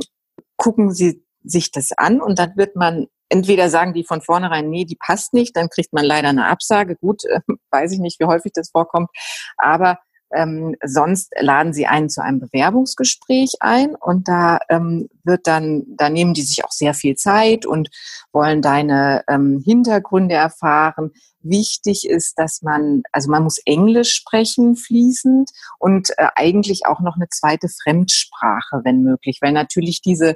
gucken 0.58 0.92
sie 0.92 1.24
sich 1.44 1.70
das 1.70 1.92
an 1.96 2.20
und 2.20 2.40
dann 2.40 2.58
wird 2.58 2.76
man 2.76 3.06
entweder 3.34 3.70
sagen 3.70 3.94
die 3.94 4.04
von 4.04 4.22
vornherein, 4.22 4.70
nee, 4.70 4.86
die 4.86 4.96
passt 4.96 5.34
nicht, 5.34 5.58
dann 5.58 5.70
kriegt 5.70 5.92
man 5.92 6.06
leider 6.06 6.30
eine 6.30 6.48
Absage. 6.48 6.96
Gut, 6.96 7.26
äh, 7.26 7.40
weiß 7.72 7.92
ich 7.92 8.00
nicht, 8.00 8.20
wie 8.20 8.26
häufig 8.26 8.52
das 8.54 8.70
vorkommt. 8.70 9.10
Aber 9.58 9.98
ähm, 10.36 10.76
sonst 10.84 11.32
laden 11.40 11.74
sie 11.74 11.86
einen 11.86 12.10
zu 12.10 12.24
einem 12.24 12.40
Bewerbungsgespräch 12.40 13.54
ein 13.60 13.96
und 13.96 14.28
da 14.28 14.60
ähm, 14.70 15.10
wird 15.24 15.46
dann, 15.46 15.84
da 15.88 16.10
nehmen 16.10 16.34
die 16.34 16.42
sich 16.42 16.66
auch 16.66 16.72
sehr 16.72 16.94
viel 16.94 17.16
Zeit 17.16 17.66
und 17.66 17.90
wollen 18.32 18.62
deine 18.62 19.24
ähm, 19.28 19.62
Hintergründe 19.64 20.34
erfahren. 20.36 21.12
Wichtig 21.42 22.08
ist, 22.08 22.40
dass 22.40 22.62
man, 22.64 23.04
also 23.12 23.30
man 23.30 23.44
muss 23.44 23.60
Englisch 23.66 24.14
sprechen 24.14 24.76
fließend 24.76 25.52
und 25.78 26.10
äh, 26.18 26.28
eigentlich 26.36 26.88
auch 26.88 27.00
noch 27.00 27.16
eine 27.16 27.30
zweite 27.30 27.68
Fremdsprache, 27.70 28.82
wenn 28.84 29.04
möglich, 29.04 29.40
weil 29.42 29.52
natürlich 29.52 30.02
diese 30.02 30.36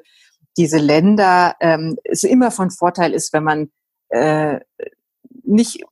diese 0.57 0.77
Länder 0.77 1.55
ähm, 1.59 1.97
es 2.03 2.23
immer 2.23 2.51
von 2.51 2.71
Vorteil 2.71 3.13
ist, 3.13 3.33
wenn 3.33 3.43
man 3.43 3.71
äh, 4.09 4.59
nicht 5.43 5.83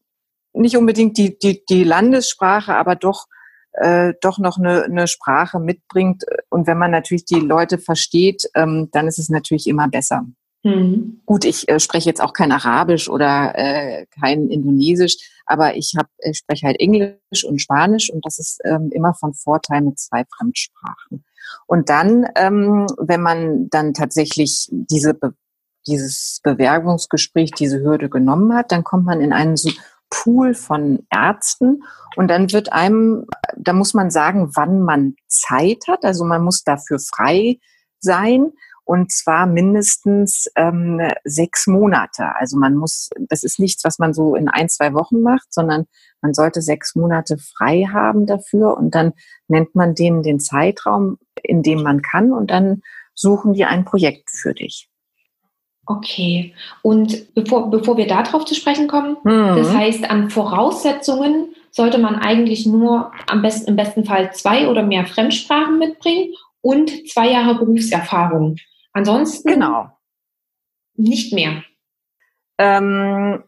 nicht 0.53 0.77
unbedingt 0.77 1.17
die, 1.17 1.37
die, 1.37 1.63
die 1.65 1.83
Landessprache, 1.83 2.75
aber 2.75 2.95
doch 2.95 3.25
äh, 3.73 4.13
doch 4.21 4.37
noch 4.37 4.57
eine, 4.57 4.83
eine 4.83 5.07
Sprache 5.07 5.59
mitbringt. 5.59 6.23
Und 6.49 6.65
wenn 6.67 6.77
man 6.77 6.91
natürlich 6.91 7.25
die 7.25 7.39
Leute 7.39 7.77
versteht, 7.77 8.49
ähm, 8.55 8.89
dann 8.91 9.07
ist 9.07 9.19
es 9.19 9.29
natürlich 9.29 9.67
immer 9.67 9.89
besser. 9.89 10.25
Mhm. 10.63 11.21
Gut, 11.25 11.45
ich 11.45 11.69
äh, 11.69 11.79
spreche 11.79 12.09
jetzt 12.09 12.21
auch 12.21 12.33
kein 12.33 12.51
Arabisch 12.51 13.09
oder 13.09 13.53
äh, 13.55 14.05
kein 14.19 14.47
Indonesisch, 14.49 15.17
aber 15.45 15.75
ich, 15.75 15.93
hab, 15.95 16.07
ich 16.23 16.37
spreche 16.37 16.65
halt 16.65 16.79
Englisch 16.79 17.43
und 17.43 17.61
Spanisch 17.61 18.09
und 18.09 18.25
das 18.25 18.39
ist 18.39 18.61
ähm, 18.63 18.89
immer 18.91 19.13
von 19.13 19.33
Vorteil 19.33 19.81
mit 19.81 19.99
zwei 19.99 20.23
Fremdsprachen. 20.35 21.23
Und 21.67 21.89
dann, 21.89 22.27
ähm, 22.35 22.87
wenn 22.97 23.21
man 23.21 23.69
dann 23.69 23.93
tatsächlich 23.93 24.69
diese 24.71 25.13
Be 25.13 25.33
dieses 25.87 26.39
Bewerbungsgespräch, 26.43 27.51
diese 27.51 27.79
Hürde 27.81 28.09
genommen 28.09 28.55
hat, 28.55 28.71
dann 28.71 28.83
kommt 28.83 29.05
man 29.05 29.21
in 29.21 29.31
einen 29.31 29.55
Pool 30.09 30.53
von 30.53 31.05
Ärzten 31.09 31.83
und 32.15 32.27
dann 32.27 32.51
wird 32.51 32.71
einem, 32.71 33.25
da 33.55 33.73
muss 33.73 33.93
man 33.93 34.09
sagen, 34.09 34.49
wann 34.55 34.81
man 34.81 35.15
Zeit 35.27 35.83
hat. 35.87 36.03
Also 36.03 36.25
man 36.25 36.43
muss 36.43 36.63
dafür 36.63 36.99
frei 36.99 37.59
sein 37.99 38.51
und 38.85 39.11
zwar 39.11 39.47
mindestens 39.47 40.49
ähm, 40.55 41.01
sechs 41.23 41.67
Monate. 41.67 42.35
Also 42.35 42.57
man 42.57 42.75
muss, 42.75 43.09
das 43.17 43.43
ist 43.43 43.59
nichts, 43.59 43.83
was 43.83 43.99
man 43.99 44.13
so 44.13 44.35
in 44.35 44.47
ein, 44.47 44.69
zwei 44.69 44.93
Wochen 44.93 45.21
macht, 45.21 45.51
sondern 45.53 45.85
man 46.21 46.33
sollte 46.33 46.61
sechs 46.61 46.95
Monate 46.95 47.37
frei 47.37 47.87
haben 47.91 48.27
dafür 48.27 48.77
und 48.77 48.93
dann 48.95 49.13
nennt 49.47 49.75
man 49.75 49.95
denen 49.95 50.23
den 50.23 50.39
Zeitraum, 50.39 51.17
in 51.41 51.63
dem 51.63 51.81
man 51.81 52.01
kann 52.01 52.31
und 52.31 52.51
dann 52.51 52.81
suchen 53.15 53.53
die 53.53 53.65
ein 53.65 53.85
Projekt 53.85 54.29
für 54.29 54.53
dich. 54.53 54.87
Okay. 55.87 56.53
Und 56.81 57.33
bevor, 57.33 57.69
bevor 57.69 57.97
wir 57.97 58.07
darauf 58.07 58.45
zu 58.45 58.55
sprechen 58.55 58.87
kommen, 58.87 59.17
mhm. 59.23 59.55
das 59.55 59.73
heißt, 59.73 60.09
an 60.09 60.29
Voraussetzungen 60.29 61.55
sollte 61.71 61.97
man 61.97 62.15
eigentlich 62.15 62.65
nur 62.65 63.11
am 63.27 63.41
besten, 63.41 63.69
im 63.69 63.75
besten 63.75 64.05
Fall 64.05 64.31
zwei 64.33 64.67
oder 64.67 64.83
mehr 64.83 65.05
Fremdsprachen 65.05 65.77
mitbringen 65.77 66.33
und 66.61 67.09
zwei 67.09 67.31
Jahre 67.31 67.55
Berufserfahrung. 67.55 68.57
Ansonsten 68.95 69.49
genau. 69.49 69.89
nicht 70.95 71.33
mehr. 71.33 71.63
Ähm, 72.57 73.43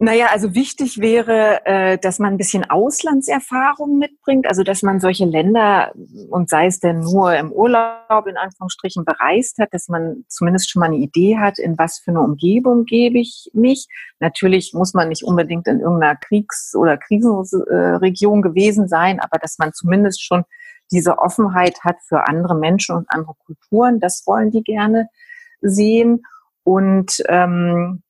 naja, 0.00 0.28
also 0.32 0.54
wichtig 0.54 0.98
wäre, 0.98 1.64
äh, 1.64 1.96
dass 1.98 2.18
man 2.18 2.32
ein 2.34 2.38
bisschen 2.38 2.68
Auslandserfahrung 2.68 3.98
mitbringt, 3.98 4.48
also 4.48 4.64
dass 4.64 4.82
man 4.82 4.98
solche 4.98 5.26
Länder 5.26 5.92
und 6.30 6.50
sei 6.50 6.66
es 6.66 6.80
denn 6.80 6.98
nur 7.00 7.36
im 7.36 7.52
Urlaub 7.52 8.26
in 8.26 8.36
Anführungsstrichen 8.36 9.04
bereist 9.04 9.58
hat, 9.58 9.72
dass 9.72 9.88
man 9.88 10.24
zumindest 10.26 10.70
schon 10.70 10.80
mal 10.80 10.86
eine 10.86 10.96
Idee 10.96 11.38
hat, 11.38 11.60
in 11.60 11.78
was 11.78 12.00
für 12.00 12.10
eine 12.10 12.22
Umgebung 12.22 12.84
gebe 12.84 13.20
ich 13.20 13.48
mich. 13.52 13.86
Natürlich 14.18 14.72
muss 14.74 14.92
man 14.92 15.08
nicht 15.08 15.22
unbedingt 15.22 15.68
in 15.68 15.78
irgendeiner 15.78 16.16
Kriegs- 16.16 16.74
oder 16.74 16.96
Krisenregion 16.96 18.42
gewesen 18.42 18.88
sein, 18.88 19.20
aber 19.20 19.38
dass 19.38 19.58
man 19.58 19.72
zumindest 19.72 20.24
schon 20.24 20.42
diese 20.90 21.18
Offenheit 21.18 21.80
hat 21.84 21.96
für 22.06 22.26
andere 22.28 22.54
Menschen 22.54 22.96
und 22.96 23.06
andere 23.10 23.34
Kulturen, 23.44 24.00
das 24.00 24.24
wollen 24.26 24.50
die 24.50 24.62
gerne 24.62 25.08
sehen. 25.60 26.22
Und 26.64 27.22
ähm, 27.28 28.02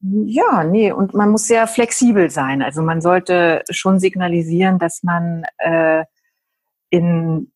ja, 0.00 0.64
nee, 0.64 0.92
und 0.92 1.14
man 1.14 1.30
muss 1.30 1.46
sehr 1.46 1.66
flexibel 1.66 2.30
sein. 2.30 2.62
Also 2.62 2.82
man 2.82 3.00
sollte 3.00 3.62
schon 3.70 3.98
signalisieren, 3.98 4.78
dass 4.78 5.02
man 5.02 5.44
äh, 5.58 6.04
in 6.90 7.50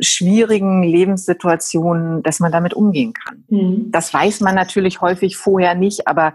schwierigen 0.00 0.82
Lebenssituationen, 0.82 2.22
dass 2.22 2.40
man 2.40 2.52
damit 2.52 2.74
umgehen 2.74 3.12
kann. 3.12 3.44
Mhm. 3.48 3.90
Das 3.90 4.14
weiß 4.14 4.40
man 4.40 4.54
natürlich 4.54 5.00
häufig 5.00 5.36
vorher 5.36 5.74
nicht, 5.74 6.06
aber 6.06 6.34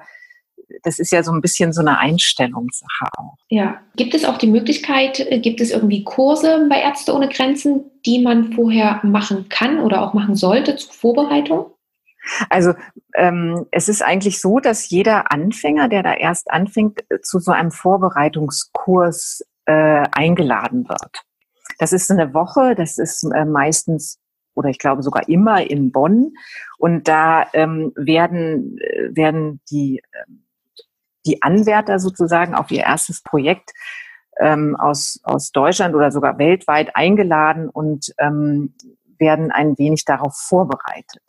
das 0.84 1.00
ist 1.00 1.12
ja 1.12 1.24
so 1.24 1.32
ein 1.32 1.42
bisschen 1.42 1.74
so 1.74 1.82
eine 1.82 2.00
Einstellungssache 2.00 3.08
auch. 3.18 3.38
Ja. 3.50 3.82
Gibt 3.96 4.14
es 4.14 4.26
auch 4.26 4.38
die 4.38 4.48
Möglichkeit, 4.48 5.20
äh, 5.20 5.40
gibt 5.40 5.62
es 5.62 5.72
irgendwie 5.72 6.04
Kurse 6.04 6.68
bei 6.70 6.82
Ärzte 6.82 7.14
ohne 7.14 7.30
Grenzen, 7.30 7.86
die 8.06 8.20
man 8.20 8.54
vorher 8.54 9.00
machen 9.04 9.50
kann 9.50 9.80
oder 9.80 10.02
auch 10.02 10.14
machen 10.14 10.36
sollte 10.36 10.76
zur 10.76 10.94
Vorbereitung? 10.94 11.68
Also 12.50 12.74
ähm, 13.16 13.66
es 13.72 13.88
ist 13.88 14.02
eigentlich 14.02 14.42
so, 14.42 14.60
dass 14.60 14.90
jeder 14.90 15.32
Anfänger, 15.32 15.90
der 15.90 16.04
da 16.04 16.14
erst 16.14 16.50
anfängt, 16.52 17.00
äh, 17.10 17.22
zu 17.22 17.40
so 17.40 17.52
einem 17.52 17.72
Vorbereitungskurs 17.72 19.46
äh, 19.66 20.04
eingeladen 20.12 20.88
wird. 20.90 21.24
Das 21.78 21.94
ist 21.94 22.10
eine 22.10 22.34
Woche, 22.34 22.76
das 22.76 22.98
ist 22.98 23.24
äh, 23.24 23.46
meistens 23.46 24.20
oder 24.56 24.70
ich 24.70 24.80
glaube 24.80 25.04
sogar 25.04 25.28
immer 25.30 25.70
in 25.70 25.92
Bonn. 25.92 26.34
Und 26.78 27.08
da 27.08 27.46
ähm, 27.54 27.92
werden, 27.96 28.78
äh, 28.80 29.16
werden 29.16 29.62
die, 29.70 30.02
ähm, 30.14 30.45
die 31.26 31.42
Anwärter 31.42 32.00
sozusagen 32.00 32.56
auf 32.56 32.72
ihr 32.72 32.82
erstes 32.82 33.22
Projekt 33.22 33.72
ähm, 34.40 34.76
aus, 34.76 35.20
aus 35.24 35.52
Deutschland 35.52 35.96
oder 35.96 36.12
sogar 36.12 36.38
weltweit 36.38 36.96
eingeladen 36.96 37.70
und 37.70 38.14
ähm, 38.18 38.74
werden 39.18 39.52
ein 39.52 39.78
wenig 39.78 40.06
darauf 40.06 40.36
vorbereitet 40.36 41.24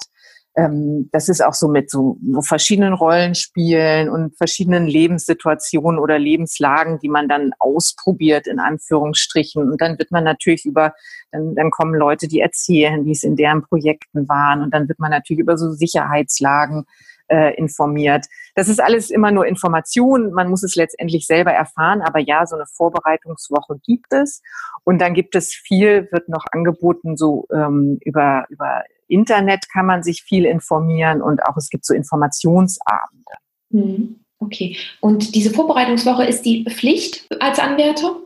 ähm, 0.56 1.10
das 1.12 1.28
ist 1.28 1.44
auch 1.44 1.52
so 1.52 1.68
mit 1.68 1.90
so 1.90 2.18
verschiedenen 2.40 2.94
Rollenspielen 2.94 4.08
und 4.08 4.36
verschiedenen 4.36 4.86
Lebenssituationen 4.86 6.00
oder 6.00 6.18
Lebenslagen, 6.18 6.98
die 6.98 7.08
man 7.08 7.28
dann 7.28 7.52
ausprobiert, 7.58 8.46
in 8.46 8.58
Anführungsstrichen. 8.58 9.70
Und 9.70 9.80
dann 9.80 9.98
wird 9.98 10.10
man 10.10 10.24
natürlich 10.24 10.64
über, 10.64 10.94
dann, 11.30 11.54
dann 11.54 11.70
kommen 11.70 11.94
Leute, 11.94 12.26
die 12.26 12.40
erzählen, 12.40 13.04
wie 13.04 13.12
es 13.12 13.22
in 13.22 13.36
deren 13.36 13.62
Projekten 13.62 14.28
waren. 14.28 14.62
Und 14.62 14.72
dann 14.72 14.88
wird 14.88 14.98
man 14.98 15.10
natürlich 15.10 15.40
über 15.40 15.58
so 15.58 15.72
Sicherheitslagen 15.72 16.86
äh, 17.28 17.54
informiert. 17.56 18.26
Das 18.54 18.68
ist 18.68 18.80
alles 18.80 19.10
immer 19.10 19.30
nur 19.30 19.46
Information. 19.46 20.32
Man 20.32 20.48
muss 20.48 20.62
es 20.62 20.74
letztendlich 20.76 21.26
selber 21.26 21.52
erfahren. 21.52 22.02
Aber 22.02 22.18
ja, 22.18 22.46
so 22.46 22.56
eine 22.56 22.66
Vorbereitungswoche 22.66 23.78
gibt 23.84 24.12
es. 24.12 24.42
Und 24.84 25.00
dann 25.00 25.14
gibt 25.14 25.34
es 25.34 25.52
viel, 25.54 26.08
wird 26.12 26.28
noch 26.28 26.44
angeboten, 26.52 27.16
so 27.16 27.46
ähm, 27.52 27.98
über, 28.04 28.46
über 28.50 28.84
Internet 29.08 29.68
kann 29.72 29.86
man 29.86 30.02
sich 30.02 30.22
viel 30.22 30.44
informieren 30.44 31.22
und 31.22 31.44
auch 31.46 31.56
es 31.56 31.68
gibt 31.70 31.84
so 31.84 31.94
Informationsabende. 31.94 33.32
Hm, 33.72 34.20
okay. 34.38 34.76
Und 35.00 35.34
diese 35.34 35.50
Vorbereitungswoche 35.50 36.24
ist 36.24 36.42
die 36.42 36.64
Pflicht 36.64 37.26
als 37.40 37.58
Anwärter? 37.58 38.16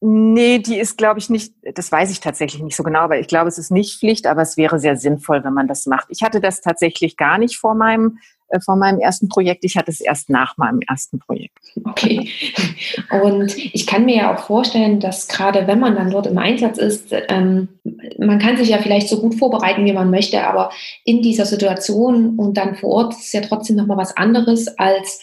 Nee, 0.00 0.58
die 0.58 0.78
ist, 0.78 0.98
glaube 0.98 1.18
ich, 1.18 1.30
nicht, 1.30 1.54
das 1.74 1.90
weiß 1.90 2.10
ich 2.10 2.20
tatsächlich 2.20 2.62
nicht 2.62 2.76
so 2.76 2.82
genau, 2.82 3.00
aber 3.00 3.18
ich 3.18 3.28
glaube, 3.28 3.48
es 3.48 3.56
ist 3.56 3.70
nicht 3.70 3.98
Pflicht, 3.98 4.26
aber 4.26 4.42
es 4.42 4.56
wäre 4.56 4.78
sehr 4.78 4.96
sinnvoll, 4.96 5.42
wenn 5.42 5.54
man 5.54 5.68
das 5.68 5.86
macht. 5.86 6.08
Ich 6.10 6.22
hatte 6.22 6.40
das 6.40 6.60
tatsächlich 6.60 7.16
gar 7.16 7.38
nicht 7.38 7.56
vor 7.56 7.74
meinem 7.74 8.18
äh, 8.48 8.60
von 8.60 8.78
meinem 8.78 9.00
ersten 9.00 9.28
Projekt. 9.28 9.64
Ich 9.64 9.76
hatte 9.76 9.90
es 9.90 10.00
erst 10.00 10.30
nach 10.30 10.56
meinem 10.56 10.80
ersten 10.80 11.18
Projekt. 11.18 11.58
Okay. 11.84 12.30
Und 13.22 13.56
ich 13.56 13.86
kann 13.86 14.04
mir 14.04 14.16
ja 14.16 14.34
auch 14.34 14.40
vorstellen, 14.40 15.00
dass 15.00 15.26
gerade 15.28 15.66
wenn 15.66 15.80
man 15.80 15.96
dann 15.96 16.10
dort 16.10 16.26
im 16.26 16.38
Einsatz 16.38 16.78
ist, 16.78 17.12
ähm, 17.28 17.68
man 18.18 18.38
kann 18.38 18.56
sich 18.56 18.68
ja 18.68 18.78
vielleicht 18.78 19.08
so 19.08 19.20
gut 19.20 19.34
vorbereiten, 19.34 19.84
wie 19.84 19.92
man 19.92 20.10
möchte, 20.10 20.46
aber 20.46 20.70
in 21.04 21.22
dieser 21.22 21.46
Situation 21.46 22.36
und 22.38 22.56
dann 22.56 22.76
vor 22.76 22.90
Ort 22.90 23.14
ist 23.14 23.32
ja 23.32 23.40
trotzdem 23.40 23.76
nochmal 23.76 23.96
was 23.96 24.16
anderes 24.16 24.68
als 24.78 25.22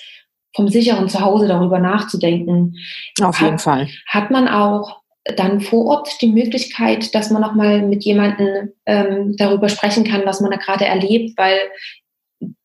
vom 0.56 0.68
sicheren 0.68 1.10
Zuhause 1.10 1.48
darüber 1.48 1.80
nachzudenken. 1.80 2.76
Auf 3.22 3.42
jeden 3.42 3.60
Fall. 3.60 3.90
Hat 4.08 4.32
man 4.32 4.48
auch 4.48 5.02
dann 5.36 5.62
vor 5.62 5.86
Ort 5.86 6.22
die 6.22 6.32
Möglichkeit, 6.32 7.16
dass 7.16 7.30
man 7.30 7.42
nochmal 7.42 7.82
mit 7.82 8.04
jemandem 8.04 8.74
ähm, 8.86 9.36
darüber 9.38 9.70
sprechen 9.70 10.04
kann, 10.04 10.26
was 10.26 10.42
man 10.42 10.52
da 10.52 10.58
gerade 10.58 10.86
erlebt, 10.86 11.38
weil 11.38 11.58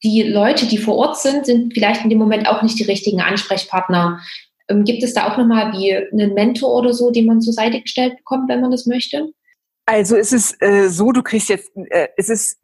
die 0.03 0.23
Leute, 0.25 0.67
die 0.67 0.79
vor 0.79 0.97
Ort 0.97 1.19
sind, 1.19 1.47
sind 1.47 1.73
vielleicht 1.73 2.03
in 2.03 2.11
dem 2.11 2.19
Moment 2.19 2.49
auch 2.49 2.63
nicht 2.63 2.79
die 2.79 2.85
richtigen 2.85 3.21
Ansprechpartner. 3.21 4.21
Ähm, 4.69 4.85
gibt 4.85 5.05
es 5.05 5.15
da 5.15 5.31
auch 5.31 5.37
nochmal 5.37 5.73
wie 5.73 5.95
einen 5.95 6.35
Mentor 6.35 6.75
oder 6.75 6.93
so, 6.93 7.11
den 7.11 7.27
man 7.27 7.41
zur 7.41 7.53
Seite 7.53 7.81
gestellt 7.81 8.17
bekommt, 8.17 8.49
wenn 8.49 8.61
man 8.61 8.73
das 8.73 8.87
möchte? 8.87 9.29
Also 9.87 10.17
es 10.17 10.33
ist 10.33 10.61
äh, 10.61 10.89
so, 10.89 11.13
du 11.13 11.23
kriegst 11.23 11.49
jetzt, 11.49 11.71
äh, 11.91 12.09
es 12.17 12.29
ist 12.29 12.59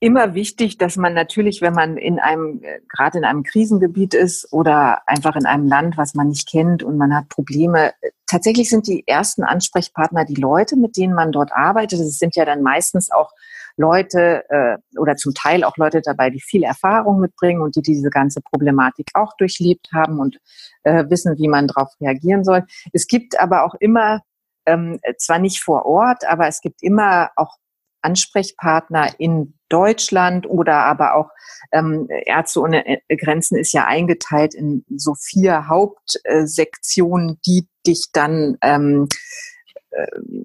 immer 0.00 0.34
wichtig, 0.34 0.78
dass 0.78 0.96
man 0.96 1.14
natürlich, 1.14 1.60
wenn 1.60 1.74
man 1.74 1.96
in 1.96 2.18
einem, 2.20 2.62
äh, 2.62 2.80
gerade 2.88 3.18
in 3.18 3.24
einem 3.24 3.42
Krisengebiet 3.42 4.14
ist 4.14 4.52
oder 4.52 5.02
einfach 5.08 5.34
in 5.34 5.46
einem 5.46 5.66
Land, 5.66 5.96
was 5.96 6.14
man 6.14 6.28
nicht 6.28 6.48
kennt 6.48 6.82
und 6.82 6.96
man 6.96 7.14
hat 7.14 7.28
Probleme, 7.28 7.92
äh, 8.00 8.10
tatsächlich 8.26 8.68
sind 8.68 8.86
die 8.86 9.06
ersten 9.06 9.42
Ansprechpartner 9.42 10.24
die 10.24 10.40
Leute, 10.40 10.76
mit 10.76 10.96
denen 10.96 11.14
man 11.14 11.32
dort 11.32 11.52
arbeitet. 11.52 12.00
Es 12.00 12.18
sind 12.18 12.36
ja 12.36 12.44
dann 12.44 12.62
meistens 12.62 13.10
auch 13.10 13.32
Leute 13.76 14.44
äh, 14.50 14.76
oder 14.98 15.16
zum 15.16 15.34
Teil 15.34 15.64
auch 15.64 15.76
Leute 15.76 16.00
dabei, 16.00 16.30
die 16.30 16.40
viel 16.40 16.62
Erfahrung 16.62 17.20
mitbringen 17.20 17.62
und 17.62 17.76
die 17.76 17.82
diese 17.82 18.10
ganze 18.10 18.40
Problematik 18.40 19.08
auch 19.14 19.36
durchlebt 19.36 19.88
haben 19.92 20.20
und 20.20 20.38
äh, 20.84 21.04
wissen, 21.08 21.38
wie 21.38 21.48
man 21.48 21.68
darauf 21.68 21.88
reagieren 22.00 22.44
soll. 22.44 22.64
Es 22.92 23.06
gibt 23.06 23.38
aber 23.38 23.64
auch 23.64 23.74
immer 23.74 24.20
ähm, 24.66 25.00
zwar 25.16 25.38
nicht 25.38 25.62
vor 25.62 25.86
Ort, 25.86 26.24
aber 26.28 26.46
es 26.46 26.60
gibt 26.60 26.82
immer 26.82 27.30
auch 27.36 27.56
Ansprechpartner 28.02 29.18
in 29.18 29.54
Deutschland 29.68 30.48
oder 30.48 30.84
aber 30.84 31.14
auch 31.14 31.30
ähm, 31.72 32.08
Ärzte 32.24 32.60
ohne 32.60 32.86
äh, 32.86 33.16
Grenzen 33.16 33.58
ist 33.58 33.72
ja 33.72 33.84
eingeteilt 33.84 34.54
in 34.54 34.84
so 34.96 35.14
vier 35.14 35.68
Hauptsektionen, 35.68 37.38
die 37.46 37.68
dich 37.86 38.08
dann 38.12 38.56
ähm, 38.62 39.08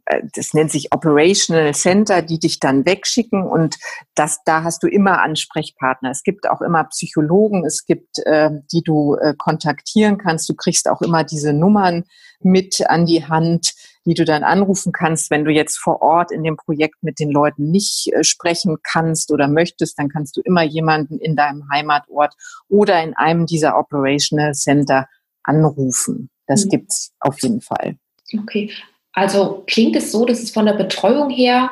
äh, 0.05 0.21
das 0.35 0.53
nennt 0.53 0.71
sich 0.71 0.93
Operational 0.93 1.73
Center, 1.73 2.21
die 2.21 2.39
dich 2.39 2.59
dann 2.59 2.85
wegschicken 2.85 3.43
und 3.43 3.77
das, 4.15 4.39
da 4.45 4.63
hast 4.63 4.83
du 4.83 4.87
immer 4.87 5.21
Ansprechpartner. 5.21 6.11
Es 6.11 6.23
gibt 6.23 6.49
auch 6.49 6.61
immer 6.61 6.85
Psychologen, 6.85 7.65
es 7.65 7.85
gibt, 7.85 8.19
äh, 8.25 8.51
die 8.71 8.81
du 8.81 9.15
äh, 9.15 9.33
kontaktieren 9.37 10.17
kannst. 10.17 10.49
Du 10.49 10.55
kriegst 10.55 10.89
auch 10.89 11.01
immer 11.01 11.23
diese 11.23 11.53
Nummern 11.53 12.05
mit 12.41 12.87
an 12.87 13.05
die 13.05 13.25
Hand, 13.25 13.73
die 14.05 14.13
du 14.13 14.25
dann 14.25 14.43
anrufen 14.43 14.91
kannst. 14.91 15.31
Wenn 15.31 15.45
du 15.45 15.51
jetzt 15.51 15.77
vor 15.77 16.01
Ort 16.01 16.31
in 16.31 16.43
dem 16.43 16.57
Projekt 16.57 17.03
mit 17.03 17.19
den 17.19 17.31
Leuten 17.31 17.71
nicht 17.71 18.11
äh, 18.13 18.23
sprechen 18.23 18.77
kannst 18.83 19.31
oder 19.31 19.47
möchtest, 19.47 19.97
dann 19.97 20.09
kannst 20.09 20.37
du 20.37 20.41
immer 20.41 20.63
jemanden 20.63 21.19
in 21.19 21.35
deinem 21.35 21.63
Heimatort 21.71 22.33
oder 22.69 23.01
in 23.01 23.13
einem 23.13 23.45
dieser 23.45 23.77
Operational 23.77 24.53
Center 24.53 25.07
anrufen. 25.43 26.29
Das 26.47 26.65
mhm. 26.65 26.69
gibt's 26.69 27.13
auf 27.19 27.41
jeden 27.41 27.61
Fall. 27.61 27.95
Okay, 28.37 28.71
also 29.13 29.63
klingt 29.67 29.95
es 29.95 30.11
so, 30.11 30.25
dass 30.25 30.41
es 30.41 30.51
von 30.51 30.65
der 30.65 30.73
Betreuung 30.73 31.29
her 31.29 31.71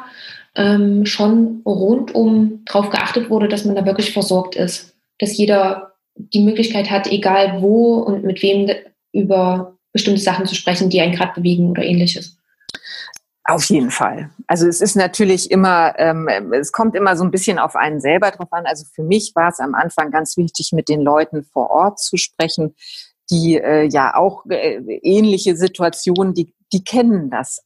ähm, 0.55 1.05
schon 1.05 1.61
rundum 1.65 2.63
darauf 2.65 2.89
geachtet 2.89 3.29
wurde, 3.29 3.47
dass 3.47 3.65
man 3.65 3.75
da 3.75 3.85
wirklich 3.85 4.13
versorgt 4.13 4.55
ist, 4.55 4.95
dass 5.19 5.37
jeder 5.37 5.93
die 6.15 6.41
Möglichkeit 6.41 6.91
hat, 6.91 7.07
egal 7.07 7.61
wo 7.61 7.95
und 7.95 8.23
mit 8.23 8.41
wem 8.41 8.69
über 9.13 9.77
bestimmte 9.91 10.21
Sachen 10.21 10.45
zu 10.45 10.55
sprechen, 10.55 10.89
die 10.89 11.01
einen 11.01 11.15
gerade 11.15 11.33
bewegen 11.33 11.69
oder 11.69 11.83
ähnliches. 11.83 12.37
Auf 13.43 13.65
jeden 13.65 13.91
Fall. 13.91 14.29
Also 14.47 14.67
es 14.67 14.81
ist 14.81 14.95
natürlich 14.95 15.49
immer, 15.49 15.97
ähm, 15.97 16.27
es 16.53 16.71
kommt 16.71 16.95
immer 16.95 17.17
so 17.17 17.23
ein 17.23 17.31
bisschen 17.31 17.59
auf 17.59 17.75
einen 17.75 17.99
selber 17.99 18.31
drauf 18.31 18.51
an. 18.51 18.65
Also 18.65 18.85
für 18.93 19.03
mich 19.03 19.33
war 19.35 19.49
es 19.49 19.59
am 19.59 19.73
Anfang 19.73 20.11
ganz 20.11 20.37
wichtig, 20.37 20.71
mit 20.73 20.87
den 20.89 21.01
Leuten 21.01 21.43
vor 21.43 21.69
Ort 21.71 21.99
zu 21.99 22.17
sprechen, 22.17 22.75
die 23.29 23.57
äh, 23.57 23.87
ja 23.89 24.15
auch 24.15 24.45
äh, 24.47 24.77
ähnliche 25.01 25.57
Situationen, 25.57 26.33
die 26.33 26.53
die 26.73 26.83
kennen 26.83 27.29
das. 27.29 27.63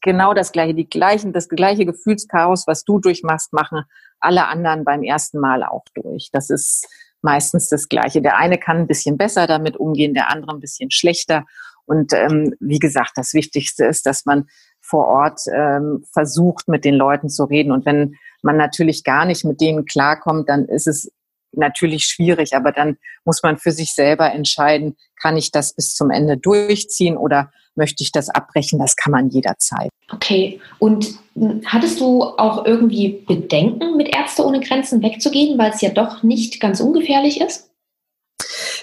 Genau 0.00 0.32
das 0.32 0.52
gleiche, 0.52 0.74
die 0.74 0.88
gleichen, 0.88 1.32
das 1.32 1.48
gleiche 1.48 1.84
Gefühlschaos, 1.84 2.66
was 2.66 2.84
du 2.84 3.00
durchmachst, 3.00 3.52
machen 3.52 3.84
alle 4.20 4.46
anderen 4.46 4.84
beim 4.84 5.02
ersten 5.02 5.40
Mal 5.40 5.64
auch 5.64 5.84
durch. 5.94 6.30
Das 6.32 6.50
ist 6.50 6.86
meistens 7.22 7.68
das 7.68 7.88
Gleiche. 7.88 8.22
Der 8.22 8.36
eine 8.36 8.58
kann 8.58 8.78
ein 8.78 8.86
bisschen 8.86 9.16
besser 9.16 9.46
damit 9.46 9.76
umgehen, 9.76 10.14
der 10.14 10.30
andere 10.30 10.52
ein 10.52 10.60
bisschen 10.60 10.90
schlechter. 10.90 11.44
Und 11.84 12.12
ähm, 12.12 12.54
wie 12.60 12.78
gesagt, 12.78 13.12
das 13.16 13.34
Wichtigste 13.34 13.84
ist, 13.84 14.06
dass 14.06 14.24
man 14.24 14.46
vor 14.80 15.06
Ort 15.06 15.40
ähm, 15.52 16.04
versucht, 16.12 16.68
mit 16.68 16.84
den 16.84 16.94
Leuten 16.94 17.28
zu 17.28 17.44
reden. 17.44 17.72
Und 17.72 17.86
wenn 17.86 18.16
man 18.42 18.56
natürlich 18.56 19.04
gar 19.04 19.24
nicht 19.24 19.44
mit 19.44 19.60
denen 19.60 19.84
klarkommt, 19.84 20.48
dann 20.48 20.66
ist 20.66 20.86
es 20.86 21.10
natürlich 21.52 22.04
schwierig. 22.04 22.54
Aber 22.54 22.72
dann 22.72 22.96
muss 23.24 23.42
man 23.42 23.58
für 23.58 23.72
sich 23.72 23.94
selber 23.94 24.32
entscheiden, 24.32 24.96
kann 25.20 25.36
ich 25.36 25.50
das 25.50 25.74
bis 25.74 25.94
zum 25.94 26.10
Ende 26.10 26.36
durchziehen 26.36 27.16
oder 27.16 27.50
möchte 27.74 28.02
ich 28.04 28.12
das 28.12 28.28
abbrechen, 28.28 28.78
das 28.78 28.96
kann 28.96 29.12
man 29.12 29.28
jederzeit. 29.30 29.88
Okay, 30.12 30.60
und 30.78 31.18
hattest 31.64 32.00
du 32.00 32.22
auch 32.22 32.66
irgendwie 32.66 33.24
Bedenken, 33.26 33.96
mit 33.96 34.14
Ärzte 34.14 34.44
ohne 34.44 34.60
Grenzen 34.60 35.02
wegzugehen, 35.02 35.58
weil 35.58 35.70
es 35.70 35.80
ja 35.80 35.90
doch 35.90 36.22
nicht 36.22 36.60
ganz 36.60 36.80
ungefährlich 36.80 37.40
ist? 37.40 37.70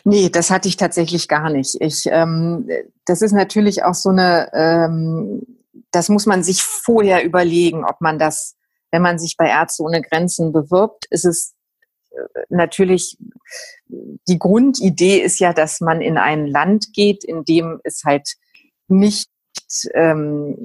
Nee, 0.04 0.30
das 0.30 0.50
hatte 0.50 0.68
ich 0.68 0.78
tatsächlich 0.78 1.28
gar 1.28 1.50
nicht. 1.50 1.76
Ich, 1.82 2.06
ähm, 2.08 2.68
das 3.06 3.22
ist 3.22 3.34
natürlich 3.34 3.84
auch 3.84 3.94
so 3.94 4.10
eine, 4.10 4.50
ähm, 4.54 5.44
das 5.92 6.10
muss 6.10 6.26
man 6.26 6.44
sich 6.44 6.62
vorher 6.62 7.24
überlegen, 7.24 7.84
ob 7.84 8.02
man 8.02 8.18
das, 8.18 8.56
wenn 8.92 9.02
man 9.02 9.20
sich 9.20 9.36
bei 9.38 9.50
Ärzte 9.50 9.84
ohne 9.84 10.02
Grenzen 10.02 10.52
bewirbt, 10.52 11.06
ist 11.10 11.26
es 11.26 11.54
natürlich, 12.50 13.18
die 13.88 14.40
Grundidee 14.40 15.20
ist 15.20 15.40
ja, 15.40 15.54
dass 15.54 15.82
man 15.82 16.02
in 16.02 16.18
ein 16.18 16.48
Land 16.48 16.94
geht, 16.94 17.24
in 17.24 17.44
dem 17.46 17.80
es 17.84 18.04
halt 18.06 18.36
nicht 18.88 19.30
ähm, 19.94 20.56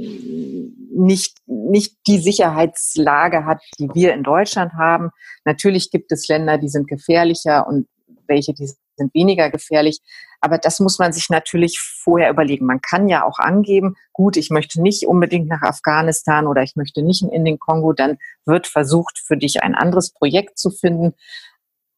nicht, 0.91 1.39
nicht 1.47 1.97
die 2.07 2.19
Sicherheitslage 2.19 3.45
hat, 3.45 3.61
die 3.79 3.89
wir 3.93 4.15
in 4.15 4.23
Deutschland 4.23 4.73
haben. 4.75 5.11
Natürlich 5.45 5.91
gibt 5.91 6.11
es 6.13 6.29
Länder, 6.29 6.59
die 6.59 6.69
sind 6.69 6.89
gefährlicher 6.89 7.67
und 7.67 7.87
welche, 8.27 8.55
die 8.55 8.71
sind 8.97 9.15
weniger 9.15 9.51
gefährlich. 9.51 10.01
Aber 10.41 10.59
das 10.59 10.81
muss 10.81 10.99
man 10.99 11.13
sich 11.13 11.31
natürlich 11.31 11.79
vorher 11.81 12.31
überlegen. 12.31 12.67
Man 12.67 12.81
kann 12.81 13.09
ja 13.09 13.25
auch 13.25 13.39
angeben, 13.39 13.97
gut, 14.13 14.37
ich 14.37 14.51
möchte 14.51 14.83
nicht 14.83 15.07
unbedingt 15.07 15.49
nach 15.49 15.63
Afghanistan 15.63 16.47
oder 16.47 16.63
ich 16.63 16.77
möchte 16.77 17.03
nicht 17.03 17.23
in 17.23 17.45
den 17.45 17.59
Kongo. 17.59 17.93
Dann 17.93 18.19
wird 18.45 18.67
versucht, 18.67 19.19
für 19.19 19.37
dich 19.37 19.63
ein 19.63 19.75
anderes 19.75 20.13
Projekt 20.13 20.59
zu 20.59 20.71
finden. 20.71 21.15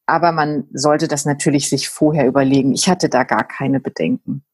Aber 0.06 0.30
man 0.30 0.68
sollte 0.72 1.08
das 1.08 1.24
natürlich 1.24 1.68
sich 1.68 1.88
vorher 1.88 2.26
überlegen. 2.26 2.72
Ich 2.72 2.88
hatte 2.88 3.08
da 3.08 3.24
gar 3.24 3.46
keine 3.46 3.80
Bedenken. 3.80 4.44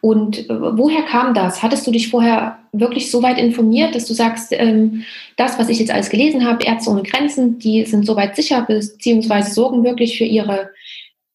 Und 0.00 0.48
äh, 0.48 0.78
woher 0.78 1.02
kam 1.02 1.34
das? 1.34 1.62
Hattest 1.62 1.86
du 1.86 1.90
dich 1.90 2.10
vorher 2.10 2.58
wirklich 2.72 3.10
so 3.10 3.22
weit 3.22 3.38
informiert, 3.38 3.94
dass 3.94 4.04
du 4.04 4.14
sagst, 4.14 4.52
ähm, 4.52 5.04
das, 5.36 5.58
was 5.58 5.68
ich 5.68 5.78
jetzt 5.78 5.90
alles 5.90 6.10
gelesen 6.10 6.46
habe, 6.46 6.64
Ärzte 6.64 6.90
ohne 6.90 7.02
Grenzen, 7.02 7.58
die 7.58 7.84
sind 7.86 8.06
soweit 8.06 8.36
sicher, 8.36 8.62
beziehungsweise 8.62 9.52
sorgen 9.52 9.84
wirklich 9.84 10.18
für 10.18 10.24
ihre, 10.24 10.70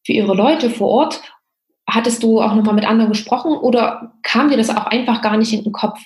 für 0.04 0.12
ihre 0.12 0.34
Leute 0.34 0.70
vor 0.70 0.88
Ort? 0.88 1.22
Hattest 1.88 2.22
du 2.22 2.40
auch 2.40 2.54
nochmal 2.54 2.74
mit 2.74 2.86
anderen 2.86 3.10
gesprochen 3.12 3.52
oder 3.52 4.14
kam 4.22 4.48
dir 4.48 4.56
das 4.56 4.70
auch 4.70 4.86
einfach 4.86 5.20
gar 5.22 5.36
nicht 5.36 5.52
in 5.52 5.64
den 5.64 5.72
Kopf? 5.72 5.98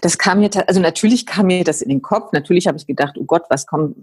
Das 0.00 0.18
kam 0.18 0.40
mir, 0.40 0.50
also 0.68 0.80
natürlich 0.80 1.26
kam 1.26 1.46
mir 1.46 1.64
das 1.64 1.82
in 1.82 1.88
den 1.88 2.02
Kopf. 2.02 2.32
Natürlich 2.32 2.66
habe 2.66 2.78
ich 2.78 2.86
gedacht, 2.86 3.16
oh 3.18 3.24
Gott, 3.24 3.44
was 3.48 3.66
kommt, 3.66 3.96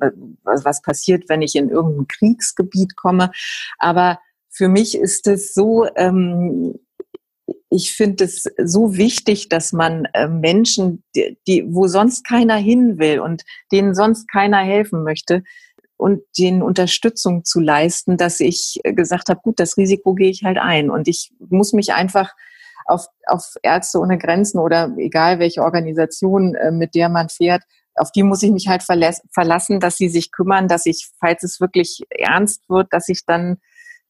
was, 0.43 0.65
was 0.65 0.81
passiert, 0.81 1.29
wenn 1.29 1.41
ich 1.41 1.55
in 1.55 1.69
irgendein 1.69 2.07
Kriegsgebiet 2.07 2.95
komme? 2.95 3.31
Aber 3.77 4.19
für 4.49 4.67
mich 4.67 4.97
ist 4.97 5.27
es 5.27 5.53
so, 5.53 5.87
ähm, 5.95 6.79
ich 7.69 7.95
finde 7.95 8.25
es 8.25 8.43
so 8.63 8.97
wichtig, 8.97 9.49
dass 9.49 9.73
man 9.73 10.05
äh, 10.13 10.27
Menschen, 10.27 11.03
die, 11.15 11.37
die, 11.47 11.65
wo 11.67 11.87
sonst 11.87 12.25
keiner 12.27 12.55
hin 12.55 12.99
will 12.99 13.19
und 13.19 13.43
denen 13.71 13.95
sonst 13.95 14.29
keiner 14.29 14.59
helfen 14.59 15.03
möchte, 15.03 15.43
und 15.97 16.21
denen 16.37 16.61
Unterstützung 16.61 17.45
zu 17.45 17.59
leisten, 17.59 18.17
dass 18.17 18.39
ich 18.39 18.79
gesagt 18.83 19.29
habe, 19.29 19.39
gut, 19.41 19.59
das 19.59 19.77
Risiko 19.77 20.13
gehe 20.13 20.29
ich 20.29 20.43
halt 20.43 20.57
ein. 20.57 20.89
Und 20.89 21.07
ich 21.07 21.33
muss 21.39 21.73
mich 21.73 21.93
einfach 21.93 22.33
auf, 22.85 23.07
auf 23.27 23.53
Ärzte 23.61 23.99
ohne 23.99 24.17
Grenzen 24.17 24.59
oder 24.59 24.93
egal 24.97 25.39
welche 25.39 25.61
Organisation, 25.61 26.55
äh, 26.55 26.71
mit 26.71 26.95
der 26.95 27.09
man 27.09 27.29
fährt, 27.29 27.63
auf 27.95 28.11
die 28.11 28.23
muss 28.23 28.43
ich 28.43 28.51
mich 28.51 28.67
halt 28.67 28.83
verlassen, 28.83 29.79
dass 29.79 29.97
sie 29.97 30.09
sich 30.09 30.31
kümmern, 30.31 30.67
dass 30.67 30.85
ich, 30.85 31.09
falls 31.19 31.43
es 31.43 31.61
wirklich 31.61 32.01
ernst 32.09 32.67
wird, 32.67 32.87
dass 32.91 33.07
ich 33.07 33.23
dann 33.25 33.57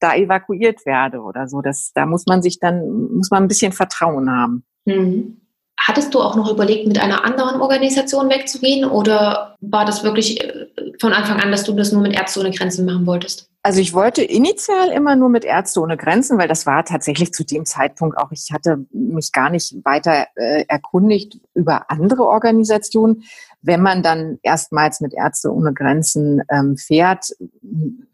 da 0.00 0.14
evakuiert 0.14 0.86
werde 0.86 1.20
oder 1.20 1.48
so. 1.48 1.60
Das, 1.60 1.92
da 1.94 2.06
muss 2.06 2.24
man 2.26 2.42
sich 2.42 2.58
dann, 2.58 2.88
muss 3.14 3.30
man 3.30 3.44
ein 3.44 3.48
bisschen 3.48 3.72
Vertrauen 3.72 4.30
haben. 4.30 4.64
Mhm. 4.86 5.40
Hattest 5.86 6.14
du 6.14 6.20
auch 6.22 6.34
noch 6.34 6.50
überlegt, 6.50 6.88
mit 6.88 6.98
einer 6.98 7.26
anderen 7.26 7.60
Organisation 7.60 8.30
wegzugehen 8.30 8.88
oder 8.88 9.54
war 9.60 9.84
das 9.84 10.02
wirklich 10.02 10.42
äh, 10.42 10.66
von 10.98 11.12
Anfang 11.12 11.40
an, 11.40 11.50
dass 11.50 11.64
du 11.64 11.74
das 11.74 11.92
nur 11.92 12.00
mit 12.00 12.14
Ärzte 12.14 12.40
ohne 12.40 12.52
Grenzen 12.52 12.86
machen 12.86 13.06
wolltest? 13.06 13.50
Also 13.62 13.80
ich 13.80 13.92
wollte 13.92 14.22
initial 14.22 14.88
immer 14.88 15.14
nur 15.14 15.28
mit 15.28 15.44
Ärzte 15.44 15.80
ohne 15.80 15.98
Grenzen, 15.98 16.38
weil 16.38 16.48
das 16.48 16.64
war 16.64 16.86
tatsächlich 16.86 17.34
zu 17.34 17.44
dem 17.44 17.66
Zeitpunkt 17.66 18.16
auch, 18.16 18.32
ich 18.32 18.48
hatte 18.50 18.86
mich 18.92 19.30
gar 19.32 19.50
nicht 19.50 19.74
weiter 19.84 20.26
äh, 20.36 20.64
erkundigt 20.68 21.38
über 21.52 21.90
andere 21.90 22.24
Organisationen. 22.24 23.24
Wenn 23.66 23.80
man 23.80 24.02
dann 24.02 24.38
erstmals 24.42 25.00
mit 25.00 25.14
Ärzte 25.14 25.50
ohne 25.50 25.72
Grenzen 25.72 26.42
ähm, 26.50 26.76
fährt, 26.76 27.30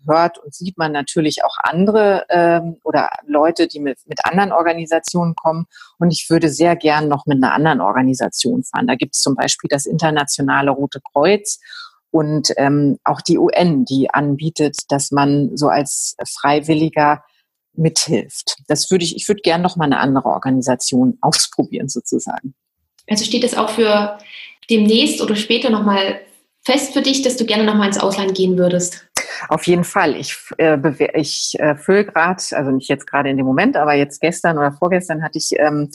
hört 0.07 0.39
und 0.39 0.55
sieht 0.55 0.79
man 0.79 0.93
natürlich 0.93 1.43
auch 1.43 1.57
andere 1.65 2.25
ähm, 2.29 2.77
oder 2.85 3.11
Leute, 3.27 3.67
die 3.67 3.81
mit, 3.81 3.99
mit 4.07 4.25
anderen 4.25 4.53
Organisationen 4.53 5.35
kommen. 5.35 5.67
Und 5.99 6.13
ich 6.13 6.31
würde 6.31 6.51
sehr 6.51 6.77
gern 6.77 7.09
noch 7.09 7.27
mit 7.27 7.43
einer 7.43 7.53
anderen 7.53 7.81
Organisation 7.81 8.63
fahren. 8.63 8.87
Da 8.87 8.95
gibt 8.95 9.17
es 9.17 9.23
zum 9.23 9.35
Beispiel 9.35 9.67
das 9.69 9.87
Internationale 9.87 10.71
Rote 10.71 11.01
Kreuz 11.13 11.59
und 12.13 12.53
ähm, 12.57 12.99
auch 13.03 13.21
die 13.21 13.39
UN, 13.39 13.85
die 13.85 14.09
anbietet, 14.09 14.77
dass 14.89 15.11
man 15.11 15.57
so 15.57 15.67
als 15.67 16.17
Freiwilliger 16.29 17.25
mithilft. 17.73 18.59
Das 18.69 18.89
würde 18.91 19.05
ich, 19.05 19.17
ich 19.17 19.27
würde 19.27 19.43
gern 19.43 19.63
noch 19.63 19.75
mal 19.75 19.87
eine 19.87 19.99
andere 19.99 20.29
Organisation 20.29 21.19
ausprobieren 21.23 21.89
sozusagen. 21.89 22.55
Also 23.09 23.25
steht 23.25 23.43
es 23.43 23.57
auch 23.57 23.71
für 23.71 24.19
demnächst 24.71 25.21
oder 25.21 25.37
später 25.37 25.71
noch 25.71 25.85
mal 25.85 26.21
fest 26.63 26.93
für 26.93 27.03
dich, 27.03 27.23
dass 27.23 27.37
du 27.37 27.45
gerne 27.45 27.65
noch 27.65 27.75
mal 27.75 27.87
ins 27.87 27.99
Ausland 27.99 28.35
gehen 28.35 28.57
würdest? 28.59 29.07
Auf 29.49 29.67
jeden 29.67 29.85
Fall. 29.85 30.17
Ich, 30.17 30.37
äh, 30.59 30.79
ich 31.15 31.59
äh, 31.59 31.77
fülle 31.77 32.05
gerade, 32.05 32.43
also 32.53 32.71
nicht 32.71 32.89
jetzt 32.89 33.07
gerade 33.07 33.31
in 33.31 33.37
dem 33.37 33.47
Moment, 33.47 33.77
aber 33.77 33.95
jetzt 33.95 34.21
gestern 34.21 34.59
oder 34.59 34.73
vorgestern 34.73 35.23
hatte 35.23 35.39
ich 35.39 35.53
ähm, 35.59 35.91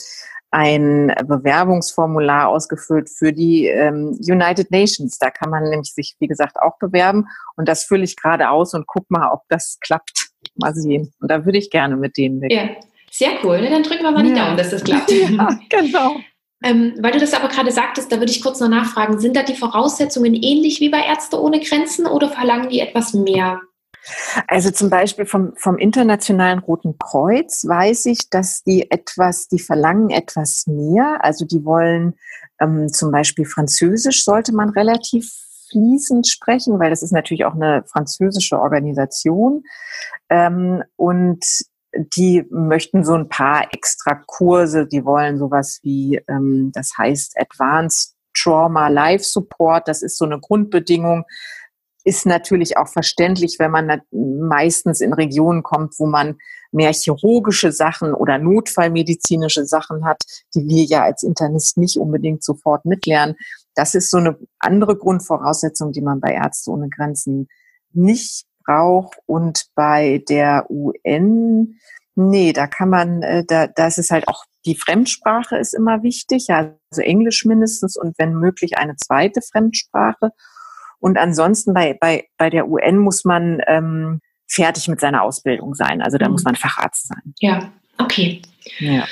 ein 0.50 1.12
Bewerbungsformular 1.26 2.48
ausgefüllt 2.48 3.10
für 3.10 3.32
die 3.32 3.66
ähm, 3.66 4.18
United 4.20 4.70
Nations. 4.70 5.18
Da 5.18 5.30
kann 5.30 5.50
man 5.50 5.64
nämlich 5.64 5.92
sich, 5.92 6.16
wie 6.18 6.28
gesagt, 6.28 6.56
auch 6.60 6.78
bewerben. 6.78 7.26
Und 7.56 7.68
das 7.68 7.84
fülle 7.84 8.04
ich 8.04 8.16
gerade 8.16 8.50
aus 8.50 8.74
und 8.74 8.86
guck 8.86 9.10
mal, 9.10 9.30
ob 9.30 9.42
das 9.48 9.78
klappt. 9.80 10.30
Mal 10.54 10.74
sehen. 10.74 11.12
Und 11.20 11.30
da 11.30 11.44
würde 11.44 11.58
ich 11.58 11.70
gerne 11.70 11.96
mit 11.96 12.16
denen 12.16 12.40
weg. 12.40 12.52
Ja, 12.52 12.68
sehr 13.10 13.32
cool. 13.42 13.60
Dann 13.68 13.82
drücken 13.82 14.04
wir 14.04 14.12
mal 14.12 14.22
die 14.22 14.30
ja. 14.30 14.44
Daumen, 14.44 14.56
dass 14.56 14.70
das 14.70 14.84
klappt. 14.84 15.10
Ja, 15.10 15.58
genau. 15.68 16.16
Ähm, 16.66 16.94
weil 16.98 17.12
du 17.12 17.20
das 17.20 17.32
aber 17.32 17.48
gerade 17.48 17.70
sagtest, 17.70 18.10
da 18.10 18.18
würde 18.18 18.32
ich 18.32 18.42
kurz 18.42 18.58
noch 18.58 18.68
nachfragen, 18.68 19.20
sind 19.20 19.36
da 19.36 19.44
die 19.44 19.54
Voraussetzungen 19.54 20.34
ähnlich 20.34 20.80
wie 20.80 20.88
bei 20.88 20.98
Ärzte 20.98 21.40
ohne 21.40 21.60
Grenzen 21.60 22.06
oder 22.06 22.28
verlangen 22.28 22.70
die 22.70 22.80
etwas 22.80 23.14
mehr? 23.14 23.60
Also 24.48 24.70
zum 24.70 24.90
Beispiel 24.90 25.26
vom, 25.26 25.52
vom 25.56 25.78
Internationalen 25.78 26.58
Roten 26.58 26.96
Kreuz 26.98 27.64
weiß 27.66 28.06
ich, 28.06 28.30
dass 28.30 28.62
die 28.64 28.90
etwas, 28.90 29.48
die 29.48 29.58
verlangen 29.58 30.10
etwas 30.10 30.66
mehr. 30.66 31.18
Also 31.22 31.44
die 31.44 31.64
wollen 31.64 32.14
ähm, 32.60 32.88
zum 32.88 33.12
Beispiel 33.12 33.44
Französisch 33.44 34.24
sollte 34.24 34.52
man 34.52 34.70
relativ 34.70 35.32
fließend 35.70 36.26
sprechen, 36.26 36.78
weil 36.80 36.90
das 36.90 37.02
ist 37.02 37.12
natürlich 37.12 37.44
auch 37.44 37.54
eine 37.54 37.84
französische 37.86 38.58
Organisation. 38.60 39.62
Ähm, 40.30 40.82
und 40.96 41.44
die 41.98 42.44
möchten 42.50 43.04
so 43.04 43.14
ein 43.14 43.28
paar 43.28 43.72
extra 43.72 44.22
Kurse, 44.26 44.86
die 44.86 45.04
wollen 45.04 45.38
sowas 45.38 45.80
wie, 45.82 46.20
ähm, 46.28 46.70
das 46.72 46.92
heißt 46.96 47.38
Advanced 47.38 48.14
Trauma 48.34 48.88
Life 48.88 49.24
Support, 49.24 49.88
das 49.88 50.02
ist 50.02 50.18
so 50.18 50.24
eine 50.24 50.40
Grundbedingung, 50.40 51.24
ist 52.04 52.24
natürlich 52.24 52.76
auch 52.76 52.88
verständlich, 52.88 53.56
wenn 53.58 53.72
man 53.72 54.00
meistens 54.12 55.00
in 55.00 55.12
Regionen 55.12 55.62
kommt, 55.62 55.98
wo 55.98 56.06
man 56.06 56.36
mehr 56.70 56.92
chirurgische 56.92 57.72
Sachen 57.72 58.14
oder 58.14 58.38
notfallmedizinische 58.38 59.64
Sachen 59.66 60.04
hat, 60.04 60.22
die 60.54 60.68
wir 60.68 60.84
ja 60.84 61.02
als 61.02 61.22
Internist 61.24 61.78
nicht 61.78 61.96
unbedingt 61.96 62.44
sofort 62.44 62.84
mitlernen. 62.84 63.34
Das 63.74 63.94
ist 63.94 64.10
so 64.10 64.18
eine 64.18 64.38
andere 64.60 64.96
Grundvoraussetzung, 64.96 65.92
die 65.92 66.02
man 66.02 66.20
bei 66.20 66.32
Ärzte 66.32 66.70
ohne 66.70 66.88
Grenzen 66.88 67.48
nicht 67.92 68.46
braucht. 68.66 69.18
Und 69.26 69.66
bei 69.74 70.22
der 70.28 70.66
UN, 70.68 71.78
nee, 72.14 72.52
da 72.52 72.66
kann 72.66 72.90
man, 72.90 73.22
äh, 73.22 73.44
da, 73.46 73.66
da 73.66 73.86
ist 73.86 73.98
es 73.98 74.10
halt 74.10 74.28
auch, 74.28 74.44
die 74.64 74.76
Fremdsprache 74.76 75.56
ist 75.56 75.74
immer 75.74 76.02
wichtig, 76.02 76.48
also 76.50 77.00
Englisch 77.00 77.44
mindestens 77.44 77.96
und 77.96 78.18
wenn 78.18 78.34
möglich 78.34 78.76
eine 78.76 78.96
zweite 78.96 79.40
Fremdsprache. 79.40 80.30
Und 80.98 81.18
ansonsten 81.18 81.72
bei, 81.72 81.96
bei, 82.00 82.24
bei 82.36 82.50
der 82.50 82.68
UN 82.68 82.98
muss 82.98 83.24
man 83.24 83.60
ähm, 83.66 84.20
fertig 84.48 84.88
mit 84.88 85.00
seiner 85.00 85.22
Ausbildung 85.22 85.74
sein. 85.74 86.02
Also 86.02 86.18
da 86.18 86.26
mhm. 86.26 86.32
muss 86.32 86.44
man 86.44 86.56
Facharzt 86.56 87.08
sein. 87.08 87.34
Ja, 87.38 87.72
okay. 87.98 88.42
Ja. 88.78 89.06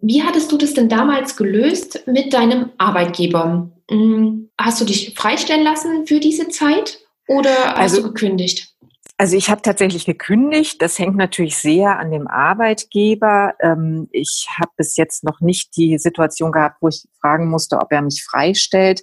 Wie 0.00 0.22
hattest 0.22 0.52
du 0.52 0.58
das 0.58 0.74
denn 0.74 0.88
damals 0.88 1.36
gelöst 1.36 2.02
mit 2.06 2.32
deinem 2.32 2.70
Arbeitgeber? 2.78 3.70
Hm, 3.90 4.50
hast 4.58 4.80
du 4.80 4.84
dich 4.84 5.14
freistellen 5.16 5.64
lassen 5.64 6.06
für 6.06 6.20
diese 6.20 6.48
Zeit 6.48 6.98
oder 7.28 7.50
hast 7.50 7.76
also, 7.76 8.02
du 8.02 8.08
gekündigt? 8.08 8.74
Also 9.18 9.34
ich 9.36 9.48
habe 9.48 9.62
tatsächlich 9.62 10.04
gekündigt. 10.04 10.82
Das 10.82 10.98
hängt 10.98 11.16
natürlich 11.16 11.56
sehr 11.56 11.98
an 11.98 12.10
dem 12.10 12.28
Arbeitgeber. 12.28 13.54
Ähm, 13.60 14.08
ich 14.12 14.46
habe 14.58 14.70
bis 14.76 14.96
jetzt 14.96 15.24
noch 15.24 15.40
nicht 15.40 15.74
die 15.76 15.96
Situation 15.96 16.52
gehabt, 16.52 16.76
wo 16.82 16.88
ich 16.88 17.08
fragen 17.18 17.48
musste, 17.48 17.78
ob 17.78 17.90
er 17.92 18.02
mich 18.02 18.22
freistellt. 18.24 19.02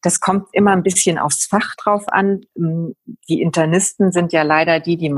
Das 0.00 0.20
kommt 0.20 0.46
immer 0.52 0.70
ein 0.70 0.84
bisschen 0.84 1.18
aufs 1.18 1.46
Fach 1.46 1.74
drauf 1.74 2.04
an. 2.06 2.42
Hm, 2.54 2.94
die 3.28 3.42
Internisten 3.42 4.12
sind 4.12 4.32
ja 4.32 4.42
leider 4.42 4.78
die, 4.78 4.96
die 4.96 5.12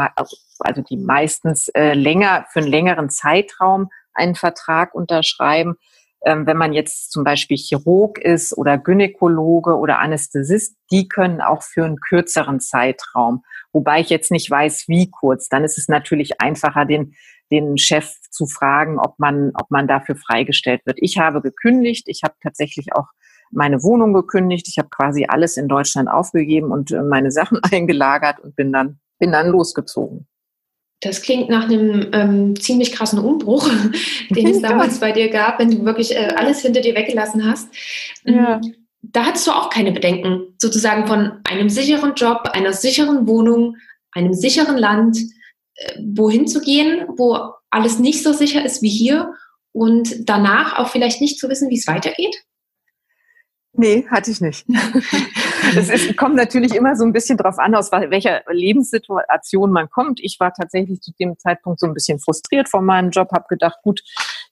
also 0.61 0.83
die 0.83 0.97
meistens 0.97 1.69
äh, 1.69 1.93
länger 1.93 2.47
für 2.51 2.61
einen 2.61 2.69
längeren 2.69 3.11
Zeitraum 3.11 3.91
einen 4.15 4.37
Vertrag 4.37 4.95
unterschreiben. 4.95 5.77
Ähm, 6.23 6.47
wenn 6.47 6.57
man 6.57 6.73
jetzt 6.73 7.11
zum 7.11 7.25
Beispiel 7.25 7.57
Chirurg 7.57 8.19
ist 8.19 8.57
oder 8.57 8.77
Gynäkologe 8.77 9.77
oder 9.77 10.01
Anästhesist, 10.01 10.77
die 10.91 11.09
können 11.09 11.41
auch 11.41 11.63
für 11.63 11.85
einen 11.85 12.01
kürzeren 12.01 12.61
Zeitraum. 12.61 13.43
Wobei 13.73 14.01
ich 14.01 14.11
jetzt 14.11 14.31
nicht 14.31 14.51
weiß, 14.51 14.85
wie 14.89 15.11
kurz. 15.11 15.49
Dann 15.49 15.65
ist 15.65 15.79
es 15.79 15.89
natürlich 15.89 16.41
einfacher, 16.41 16.85
den, 16.85 17.15
den 17.51 17.79
Chef 17.79 18.13
zu 18.31 18.47
fragen, 18.47 18.99
ob 18.99 19.19
man, 19.19 19.53
ob 19.55 19.71
man 19.71 19.89
dafür 19.89 20.17
freigestellt 20.17 20.83
wird. 20.85 20.99
Ich 21.01 21.19
habe 21.19 21.41
gekündigt. 21.41 22.05
Ich 22.07 22.23
habe 22.23 22.35
tatsächlich 22.43 22.93
auch 22.95 23.07
meine 23.51 23.83
Wohnung 23.83 24.13
gekündigt. 24.13 24.69
Ich 24.69 24.79
habe 24.79 24.89
quasi 24.91 25.27
alles 25.29 25.57
in 25.57 25.69
Deutschland 25.69 26.09
aufgegeben 26.09 26.71
und 26.71 26.91
äh, 26.91 27.03
meine 27.03 27.31
Sachen 27.31 27.61
eingelagert 27.73 28.41
und 28.41 28.57
bin 28.57 28.73
dann, 28.73 29.01
bin 29.19 29.33
dann 29.33 29.49
losgezogen. 29.49 30.27
Das 31.01 31.23
klingt 31.23 31.49
nach 31.49 31.65
einem 31.65 32.11
ähm, 32.13 32.61
ziemlich 32.61 32.93
krassen 32.93 33.19
Umbruch, 33.19 33.69
den 34.31 34.49
es 34.49 34.61
damals 34.61 35.01
bei 35.01 35.13
dir 35.13 35.31
gab, 35.31 35.59
wenn 35.59 35.71
du 35.71 35.85
wirklich 35.85 36.15
äh, 36.15 36.35
alles 36.37 36.61
hinter 36.61 36.83
dir 36.83 36.95
weggelassen 36.95 37.45
hast. 37.45 37.69
Mm, 38.25 38.35
ja. 38.35 38.61
Da 39.03 39.25
hattest 39.25 39.47
du 39.47 39.53
auch 39.53 39.71
keine 39.71 39.93
Bedenken, 39.93 40.55
sozusagen 40.59 41.07
von 41.07 41.41
einem 41.45 41.71
sicheren 41.71 42.15
Job, 42.15 42.51
einer 42.53 42.75
sicheren 42.75 43.27
Wohnung, 43.27 43.77
einem 44.13 44.35
sicheren 44.35 44.77
Land, 44.77 45.19
äh, 45.75 45.99
wohin 46.15 46.47
zu 46.47 46.61
gehen, 46.61 47.07
wo 47.17 47.55
alles 47.71 47.99
nicht 47.99 48.23
so 48.23 48.33
sicher 48.33 48.65
ist 48.65 48.83
wie 48.83 48.91
hier 48.91 49.33
und 49.73 50.29
danach 50.29 50.79
auch 50.79 50.89
vielleicht 50.89 51.21
nicht 51.21 51.39
zu 51.39 51.49
wissen, 51.49 51.71
wie 51.71 51.79
es 51.79 51.87
weitergeht? 51.87 52.37
Nee, 53.73 54.07
hatte 54.11 54.31
ich 54.31 54.41
nicht. 54.41 54.67
Es 55.77 55.89
ist, 55.89 56.17
kommt 56.17 56.37
natürlich 56.37 56.75
immer 56.75 56.97
so 56.97 57.05
ein 57.05 57.13
bisschen 57.13 57.37
drauf 57.37 57.59
an, 57.59 57.75
aus 57.75 57.93
welcher 57.93 58.43
Lebenssituation 58.51 59.71
man 59.71 59.89
kommt. 59.91 60.21
Ich 60.21 60.39
war 60.41 60.53
tatsächlich 60.53 61.01
zu 61.01 61.13
dem 61.19 61.39
Zeitpunkt 61.39 61.81
so 61.81 61.87
ein 61.87 61.95
bisschen 61.95 62.19
frustriert 62.19 62.69
von 62.69 62.85
meinem 62.85 63.11
Job, 63.11 63.31
habe 63.33 63.47
gedacht, 63.49 63.79
gut, 63.83 64.03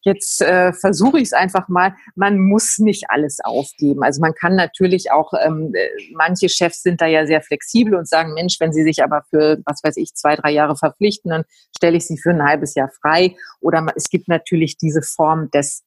jetzt 0.03 0.40
äh, 0.40 0.73
versuche 0.73 1.18
ich 1.18 1.25
es 1.25 1.33
einfach 1.33 1.68
mal. 1.68 1.94
Man 2.14 2.38
muss 2.38 2.79
nicht 2.79 3.05
alles 3.09 3.38
aufgeben. 3.42 4.03
Also 4.03 4.21
man 4.21 4.35
kann 4.35 4.57
natürlich 4.57 5.11
auch, 5.11 5.33
ähm, 5.44 5.73
äh, 5.75 5.88
manche 6.14 6.49
Chefs 6.49 6.83
sind 6.83 7.01
da 7.01 7.07
ja 7.07 7.27
sehr 7.27 7.42
flexibel 7.42 7.94
und 7.94 8.09
sagen, 8.09 8.35
Mensch, 8.35 8.57
wenn 8.61 8.73
Sie 8.73 8.83
sich 8.83 9.03
aber 9.03 9.23
für, 9.31 9.59
was 9.64 9.83
weiß 9.83 9.97
ich, 9.97 10.14
zwei, 10.14 10.37
drei 10.37 10.51
Jahre 10.51 10.77
verpflichten, 10.77 11.31
dann 11.31 11.44
stelle 11.77 11.97
ich 11.97 12.07
Sie 12.07 12.18
für 12.18 12.31
ein 12.31 12.42
halbes 12.42 12.75
Jahr 12.75 12.90
frei. 13.01 13.37
Oder 13.61 13.87
es 13.97 14.09
gibt 14.09 14.29
natürlich 14.29 14.77
diese 14.77 15.03
Form 15.03 15.51
des 15.51 15.85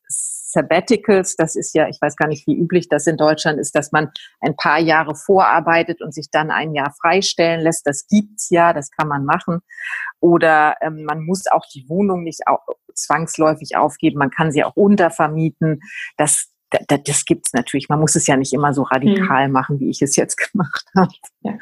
Sabbaticals, 0.52 1.36
das 1.36 1.56
ist 1.56 1.74
ja, 1.74 1.88
ich 1.88 1.98
weiß 2.02 2.16
gar 2.16 2.28
nicht, 2.28 2.46
wie 2.48 2.58
üblich 2.58 2.90
das 2.90 3.08
in 3.08 3.18
Deutschland 3.18 3.60
ist, 3.60 3.76
dass 3.76 3.92
man 3.92 4.10
ein 4.42 4.56
paar 4.56 4.80
Jahre 4.80 5.16
vorarbeitet 5.16 6.02
und 6.02 6.14
sich 6.14 6.30
dann 6.30 6.52
ein 6.52 6.74
Jahr 6.74 6.94
freistellen 7.02 7.62
lässt. 7.62 7.88
Das 7.88 8.08
gibt's 8.08 8.50
ja, 8.50 8.74
das 8.74 8.92
kann 8.92 9.08
man 9.08 9.26
machen. 9.26 9.62
Oder 10.20 10.76
ähm, 10.82 11.04
man 11.06 11.24
muss 11.26 11.48
auch 11.48 11.66
die 11.74 11.88
Wohnung 11.88 12.24
nicht 12.24 12.42
zwangsläufig 12.94 13.78
aufgeben, 13.78 14.20
man 14.20 14.30
kann 14.30 14.52
sie 14.52 14.64
auch 14.64 14.76
untervermieten. 14.76 15.82
Das, 16.18 16.51
das, 16.88 17.04
das 17.04 17.26
gibt 17.26 17.48
es 17.48 17.54
natürlich. 17.54 17.90
Man 17.90 18.00
muss 18.00 18.16
es 18.16 18.28
ja 18.28 18.38
nicht 18.38 18.54
immer 18.54 18.74
so 18.74 18.84
radikal 18.84 19.48
mhm. 19.48 19.54
machen, 19.54 19.80
wie 19.80 19.90
ich 19.90 20.02
es 20.02 20.16
jetzt 20.16 20.38
gemacht 20.52 20.86
habe. 20.96 21.12
Ja. 21.44 21.54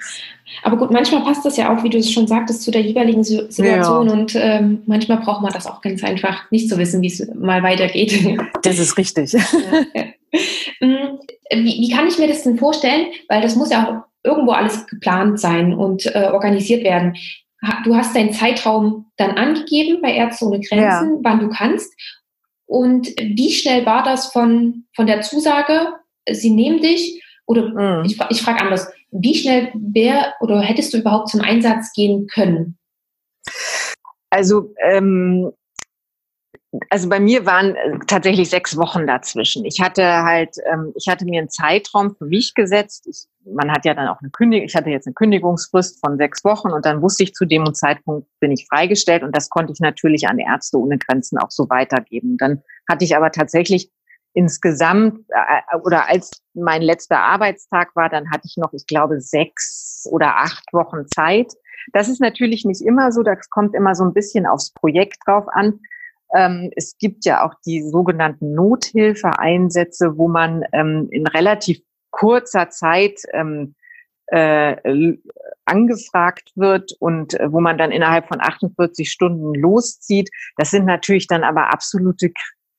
Aber 0.63 0.77
gut, 0.77 0.91
manchmal 0.91 1.23
passt 1.23 1.45
das 1.45 1.57
ja 1.57 1.73
auch, 1.73 1.83
wie 1.83 1.89
du 1.89 1.97
es 1.97 2.11
schon 2.11 2.27
sagtest, 2.27 2.63
zu 2.63 2.71
der 2.71 2.81
jeweiligen 2.81 3.23
Situation 3.23 4.07
ja. 4.07 4.13
und 4.13 4.35
ähm, 4.35 4.83
manchmal 4.85 5.19
braucht 5.19 5.41
man 5.41 5.53
das 5.53 5.67
auch 5.67 5.81
ganz 5.81 6.03
einfach, 6.03 6.49
nicht 6.51 6.69
zu 6.69 6.77
wissen, 6.77 7.01
wie 7.01 7.07
es 7.07 7.27
mal 7.35 7.63
weitergeht. 7.63 8.09
Das 8.63 8.77
ist 8.77 8.97
richtig. 8.97 9.31
Ja. 9.31 9.41
Mm, 10.81 11.17
wie, 11.51 11.81
wie, 11.81 11.89
kann 11.89 12.07
ich 12.07 12.19
mir 12.19 12.27
das 12.27 12.43
denn 12.43 12.57
vorstellen? 12.57 13.07
Weil 13.27 13.41
das 13.41 13.55
muss 13.55 13.71
ja 13.71 13.87
auch 13.87 14.09
irgendwo 14.23 14.51
alles 14.51 14.85
geplant 14.87 15.39
sein 15.39 15.73
und 15.73 16.05
äh, 16.13 16.29
organisiert 16.31 16.83
werden. 16.83 17.15
Du 17.83 17.95
hast 17.95 18.15
deinen 18.15 18.33
Zeitraum 18.33 19.11
dann 19.17 19.31
angegeben 19.31 20.01
bei 20.01 20.13
Ärzte 20.13 20.45
ohne 20.45 20.61
Grenzen, 20.61 21.19
wann 21.23 21.39
du 21.39 21.49
kannst. 21.49 21.93
Und 22.69 23.07
wie 23.17 23.51
schnell 23.51 23.83
war 23.87 24.03
das 24.03 24.31
von, 24.31 24.85
von 24.95 25.07
der 25.07 25.21
Zusage, 25.21 25.93
sie 26.29 26.51
nehmen 26.51 26.79
dich? 26.79 27.23
Oder 27.47 27.69
mhm. 27.69 28.05
ich, 28.05 28.19
ich 28.29 28.43
frage 28.43 28.61
anders, 28.61 28.87
wie 29.09 29.35
schnell 29.35 29.71
wär 29.73 30.35
oder 30.39 30.61
hättest 30.61 30.93
du 30.93 30.99
überhaupt 30.99 31.29
zum 31.29 31.41
Einsatz 31.41 31.91
gehen 31.93 32.27
können? 32.27 32.77
Also 34.29 34.71
ähm, 34.83 35.51
also 36.91 37.09
bei 37.09 37.19
mir 37.19 37.47
waren 37.47 37.75
äh, 37.75 37.97
tatsächlich 38.05 38.51
sechs 38.51 38.77
Wochen 38.77 39.07
dazwischen. 39.07 39.65
Ich 39.65 39.81
hatte 39.81 40.03
halt, 40.03 40.55
ähm, 40.71 40.93
ich 40.95 41.07
hatte 41.07 41.25
mir 41.25 41.39
einen 41.39 41.49
Zeitraum 41.49 42.15
für 42.15 42.25
mich 42.25 42.53
gesetzt. 42.53 43.07
Ich, 43.09 43.25
man 43.53 43.71
hat 43.71 43.85
ja 43.85 43.93
dann 43.93 44.07
auch 44.07 44.19
eine 44.21 44.29
Kündigung, 44.29 44.65
ich 44.65 44.75
hatte 44.75 44.89
jetzt 44.89 45.07
eine 45.07 45.13
Kündigungsfrist 45.13 45.99
von 45.99 46.17
sechs 46.17 46.43
Wochen 46.43 46.69
und 46.69 46.85
dann 46.85 47.01
wusste 47.01 47.23
ich, 47.23 47.33
zu 47.33 47.45
dem 47.45 47.73
Zeitpunkt 47.73 48.27
bin 48.39 48.51
ich 48.51 48.67
freigestellt 48.67 49.23
und 49.23 49.35
das 49.35 49.49
konnte 49.49 49.73
ich 49.73 49.79
natürlich 49.79 50.27
an 50.27 50.39
Ärzte 50.39 50.77
ohne 50.77 50.97
Grenzen 50.97 51.37
auch 51.37 51.51
so 51.51 51.69
weitergeben. 51.69 52.37
Dann 52.37 52.61
hatte 52.87 53.05
ich 53.05 53.15
aber 53.15 53.31
tatsächlich 53.31 53.91
insgesamt 54.33 55.25
äh, 55.29 55.77
oder 55.83 56.09
als 56.09 56.31
mein 56.53 56.81
letzter 56.81 57.19
Arbeitstag 57.19 57.95
war, 57.95 58.09
dann 58.09 58.29
hatte 58.31 58.43
ich 58.45 58.57
noch, 58.57 58.73
ich 58.73 58.85
glaube, 58.85 59.19
sechs 59.21 60.07
oder 60.11 60.37
acht 60.37 60.71
Wochen 60.71 61.07
Zeit. 61.13 61.53
Das 61.93 62.07
ist 62.07 62.21
natürlich 62.21 62.65
nicht 62.65 62.81
immer 62.81 63.11
so, 63.11 63.23
das 63.23 63.49
kommt 63.49 63.75
immer 63.75 63.95
so 63.95 64.03
ein 64.03 64.13
bisschen 64.13 64.45
aufs 64.45 64.71
Projekt 64.71 65.17
drauf 65.25 65.45
an. 65.51 65.79
Ähm, 66.35 66.71
es 66.75 66.95
gibt 66.99 67.25
ja 67.25 67.43
auch 67.45 67.55
die 67.65 67.81
sogenannten 67.81 68.53
Nothilfeeinsätze, 68.53 70.17
wo 70.17 70.27
man 70.27 70.63
ähm, 70.73 71.07
in 71.09 71.25
relativ 71.25 71.81
kurzer 72.19 72.69
Zeit 72.69 73.21
ähm, 73.33 73.75
äh, 74.27 74.75
angefragt 75.65 76.51
wird 76.55 76.91
und 76.99 77.33
äh, 77.39 77.51
wo 77.51 77.61
man 77.61 77.77
dann 77.77 77.91
innerhalb 77.91 78.27
von 78.27 78.41
48 78.41 79.09
Stunden 79.09 79.53
loszieht. 79.55 80.29
Das 80.57 80.69
sind 80.69 80.85
natürlich 80.85 81.27
dann 81.27 81.43
aber 81.43 81.71
absolute 81.71 82.31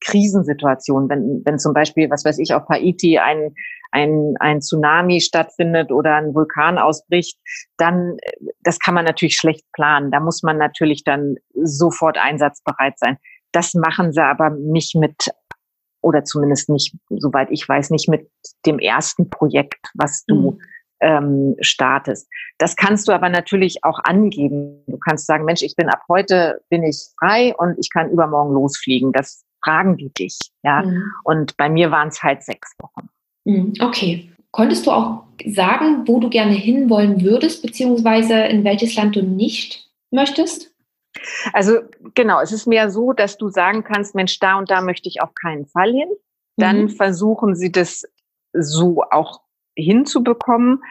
Krisensituationen. 0.05 1.09
Wenn, 1.09 1.43
wenn 1.45 1.59
zum 1.59 1.73
Beispiel, 1.73 2.11
was 2.11 2.25
weiß 2.25 2.39
ich, 2.39 2.53
auf 2.53 2.69
Haiti 2.69 3.19
ein, 3.19 3.55
ein, 3.93 4.35
ein 4.41 4.61
Tsunami 4.61 5.21
stattfindet 5.21 5.91
oder 5.91 6.17
ein 6.17 6.35
Vulkan 6.35 6.79
ausbricht, 6.79 7.39
dann, 7.79 8.17
äh, 8.21 8.33
das 8.61 8.79
kann 8.79 8.95
man 8.95 9.07
natürlich 9.07 9.37
schlecht 9.37 9.65
planen. 9.73 10.11
Da 10.11 10.21
muss 10.21 10.43
man 10.43 10.59
natürlich 10.59 11.03
dann 11.05 11.37
sofort 11.55 12.19
einsatzbereit 12.19 12.99
sein. 12.99 13.17
Das 13.53 13.75
machen 13.75 14.13
sie 14.13 14.23
aber 14.23 14.51
nicht 14.51 14.95
mit 14.95 15.31
oder 16.03 16.25
zumindest 16.25 16.69
nicht, 16.69 16.97
soweit 17.11 17.51
ich 17.51 17.69
weiß, 17.69 17.91
nicht 17.91 18.09
mit 18.09 18.31
dem 18.67 18.79
ersten 18.79 19.31
Projekt, 19.31 19.87
was 19.95 20.25
du 20.27 20.53
mhm. 20.53 20.61
ähm, 21.01 21.57
startest. 21.61 22.29
Das 22.59 22.77
kannst 22.77 23.09
du 23.09 23.13
aber 23.13 23.29
natürlich 23.29 23.85
auch 23.85 23.99
angeben. 24.05 24.83
Du 24.87 24.99
kannst 24.99 25.27
sagen, 25.27 25.45
Mensch, 25.45 25.63
ich 25.63 25.77
bin 25.77 25.89
ab 25.89 26.03
heute 26.09 26.61
bin 26.69 26.83
ich 26.83 27.09
frei 27.19 27.55
und 27.57 27.79
ich 27.79 27.91
kann 27.91 28.11
übermorgen 28.11 28.55
losfliegen. 28.55 29.13
Das 29.13 29.45
fragen 29.63 29.97
die 29.97 30.13
dich, 30.13 30.39
ja. 30.63 30.83
Mhm. 30.83 31.05
Und 31.25 31.57
bei 31.57 31.69
mir 31.69 31.91
waren 31.91 32.09
es 32.09 32.23
halt 32.23 32.43
sechs 32.43 32.75
Wochen. 32.79 33.09
Mhm. 33.45 33.75
Okay. 33.81 34.31
Konntest 34.53 34.87
du 34.87 34.91
auch 34.91 35.23
sagen, 35.47 36.09
wo 36.09 36.19
du 36.19 36.29
gerne 36.29 36.55
hinwollen 36.55 37.23
würdest, 37.23 37.63
beziehungsweise 37.63 38.35
in 38.35 38.65
welches 38.65 38.97
Land 38.97 39.15
du 39.15 39.23
nicht 39.23 39.89
möchtest? 40.11 40.73
Also 41.53 41.81
genau, 42.15 42.41
es 42.41 42.53
ist 42.53 42.67
mehr 42.67 42.91
so, 42.91 43.13
dass 43.13 43.37
du 43.37 43.49
sagen 43.49 43.85
kannst, 43.85 44.15
Mensch, 44.15 44.39
da 44.39 44.59
und 44.59 44.71
da 44.71 44.81
möchte 44.81 45.09
ich 45.09 45.23
auf 45.23 45.35
keinen 45.35 45.67
Fall 45.67 45.93
hin. 45.93 46.09
Dann 46.57 46.83
mhm. 46.83 46.89
versuchen 46.91 47.55
sie 47.55 47.73
das 47.73 48.05
so 48.53 49.03
auch 49.11 49.41
hinzubekommen. 49.77 50.83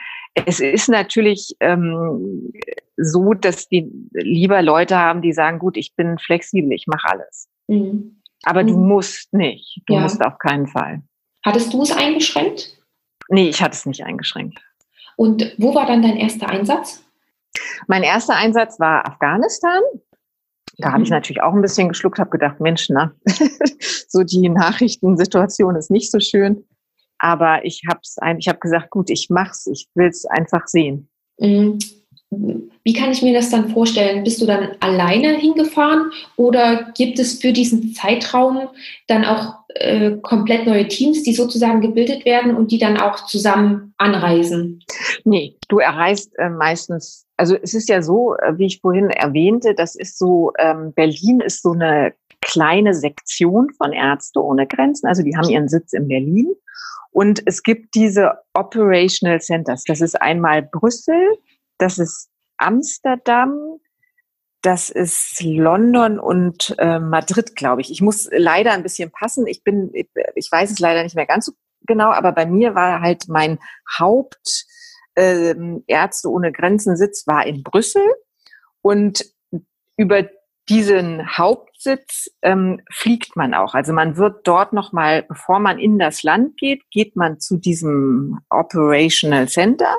Es 0.45 0.59
ist 0.59 0.89
natürlich 0.89 1.55
ähm, 1.59 2.51
so, 2.97 3.33
dass 3.33 3.67
die 3.67 3.91
lieber 4.13 4.61
Leute 4.61 4.97
haben, 4.97 5.21
die 5.21 5.33
sagen, 5.33 5.59
gut, 5.59 5.77
ich 5.77 5.95
bin 5.95 6.17
flexibel, 6.17 6.71
ich 6.73 6.87
mache 6.87 7.09
alles. 7.09 7.49
Mhm. 7.67 8.21
Aber 8.43 8.63
du 8.63 8.77
mhm. 8.77 8.87
musst 8.87 9.33
nicht. 9.33 9.81
Du 9.85 9.95
ja. 9.95 10.01
musst 10.01 10.23
auf 10.23 10.37
keinen 10.37 10.67
Fall. 10.67 11.01
Hattest 11.45 11.73
du 11.73 11.81
es 11.81 11.91
eingeschränkt? 11.91 12.77
Nee, 13.29 13.49
ich 13.49 13.61
hatte 13.61 13.73
es 13.73 13.85
nicht 13.85 14.03
eingeschränkt. 14.03 14.59
Und 15.15 15.53
wo 15.57 15.75
war 15.75 15.85
dann 15.85 16.01
dein 16.01 16.17
erster 16.17 16.47
Einsatz? 16.47 17.03
Mein 17.87 18.03
erster 18.03 18.35
Einsatz 18.35 18.79
war 18.79 19.05
Afghanistan. 19.05 19.81
Da 20.79 20.93
habe 20.93 21.03
ich 21.03 21.09
mhm. 21.09 21.15
natürlich 21.15 21.41
auch 21.41 21.53
ein 21.53 21.61
bisschen 21.61 21.89
geschluckt, 21.89 22.19
habe 22.19 22.29
gedacht, 22.29 22.59
Mensch, 22.59 22.87
na, 22.89 23.11
so 24.07 24.23
die 24.23 24.49
Nachrichtensituation 24.49 25.75
ist 25.75 25.91
nicht 25.91 26.11
so 26.11 26.19
schön. 26.19 26.65
Aber 27.17 27.65
ich 27.65 27.83
habe 27.89 27.99
ich 28.39 28.47
habe 28.47 28.59
gesagt, 28.59 28.89
gut, 28.89 29.09
ich 29.09 29.27
mach's, 29.29 29.67
ich 29.67 29.87
will 29.93 30.07
es 30.07 30.25
einfach 30.25 30.67
sehen. 30.67 31.09
Mhm. 31.37 31.79
Wie 32.31 32.93
kann 32.93 33.11
ich 33.11 33.23
mir 33.23 33.33
das 33.33 33.49
dann 33.49 33.69
vorstellen? 33.69 34.23
Bist 34.23 34.39
du 34.39 34.45
dann 34.45 34.75
alleine 34.79 35.35
hingefahren 35.35 36.11
oder 36.35 36.91
gibt 36.95 37.17
es 37.17 37.39
für 37.39 37.51
diesen 37.51 37.93
Zeitraum 37.93 38.69
dann 39.07 39.25
auch 39.25 39.55
äh, 39.69 40.11
komplett 40.21 40.67
neue 40.67 40.87
Teams, 40.87 41.23
die 41.23 41.33
sozusagen 41.33 41.81
gebildet 41.81 42.25
werden 42.25 42.55
und 42.55 42.71
die 42.71 42.77
dann 42.77 42.97
auch 42.97 43.25
zusammen 43.25 43.93
anreisen? 43.97 44.83
Nee, 45.23 45.55
du 45.67 45.79
erreist 45.79 46.31
äh, 46.37 46.49
meistens, 46.49 47.25
also 47.39 47.55
es 47.55 47.73
ist 47.73 47.89
ja 47.89 48.01
so, 48.01 48.35
äh, 48.35 48.57
wie 48.57 48.65
ich 48.65 48.81
vorhin 48.81 49.09
erwähnte, 49.09 49.73
das 49.73 49.95
ist 49.95 50.19
so, 50.19 50.51
ähm, 50.59 50.93
Berlin 50.93 51.39
ist 51.39 51.61
so 51.61 51.71
eine 51.71 52.13
kleine 52.41 52.93
Sektion 52.93 53.69
von 53.77 53.93
Ärzte 53.93 54.43
ohne 54.43 54.67
Grenzen, 54.67 55.07
also 55.07 55.23
die 55.23 55.35
haben 55.35 55.49
ihren 55.49 55.69
Sitz 55.69 55.93
in 55.93 56.07
Berlin. 56.07 56.53
Und 57.11 57.41
es 57.45 57.63
gibt 57.63 57.95
diese 57.95 58.33
Operational 58.53 59.41
Centers. 59.41 59.83
Das 59.83 59.99
ist 59.99 60.21
einmal 60.21 60.61
Brüssel, 60.61 61.37
das 61.79 61.97
ist 61.97 62.29
Amsterdam, 62.57 63.79
das 64.61 64.89
ist 64.89 65.41
London 65.41 66.19
und 66.19 66.75
äh, 66.77 66.99
Madrid, 66.99 67.55
glaube 67.55 67.81
ich. 67.81 67.89
Ich 67.89 68.01
muss 68.01 68.29
leider 68.31 68.73
ein 68.73 68.83
bisschen 68.83 69.11
passen. 69.11 69.47
Ich 69.47 69.63
bin, 69.63 69.89
ich, 69.93 70.07
ich 70.35 70.51
weiß 70.51 70.71
es 70.71 70.79
leider 70.79 71.03
nicht 71.03 71.15
mehr 71.15 71.25
ganz 71.25 71.45
so 71.45 71.53
genau, 71.87 72.11
aber 72.11 72.33
bei 72.33 72.45
mir 72.45 72.75
war 72.75 73.01
halt 73.01 73.29
mein 73.29 73.59
Haupt 73.97 74.65
äh, 75.19 75.55
Ärzte 75.87 76.29
ohne 76.29 76.51
Grenzen 76.51 76.95
Sitz 76.95 77.27
war 77.27 77.45
in 77.45 77.63
Brüssel 77.63 78.03
und 78.81 79.25
über 79.97 80.29
diesen 80.69 81.37
Hauptsitz 81.37 82.29
ähm, 82.41 82.81
fliegt 82.91 83.35
man 83.35 83.53
auch. 83.53 83.73
Also 83.73 83.91
man 83.91 84.17
wird 84.17 84.47
dort 84.47 84.71
nochmal, 84.71 85.23
bevor 85.23 85.59
man 85.59 85.79
in 85.79 85.97
das 85.97 86.23
Land 86.23 86.57
geht, 86.57 86.83
geht 86.91 87.15
man 87.15 87.39
zu 87.39 87.57
diesem 87.57 88.39
Operational 88.49 89.47
Center 89.47 89.97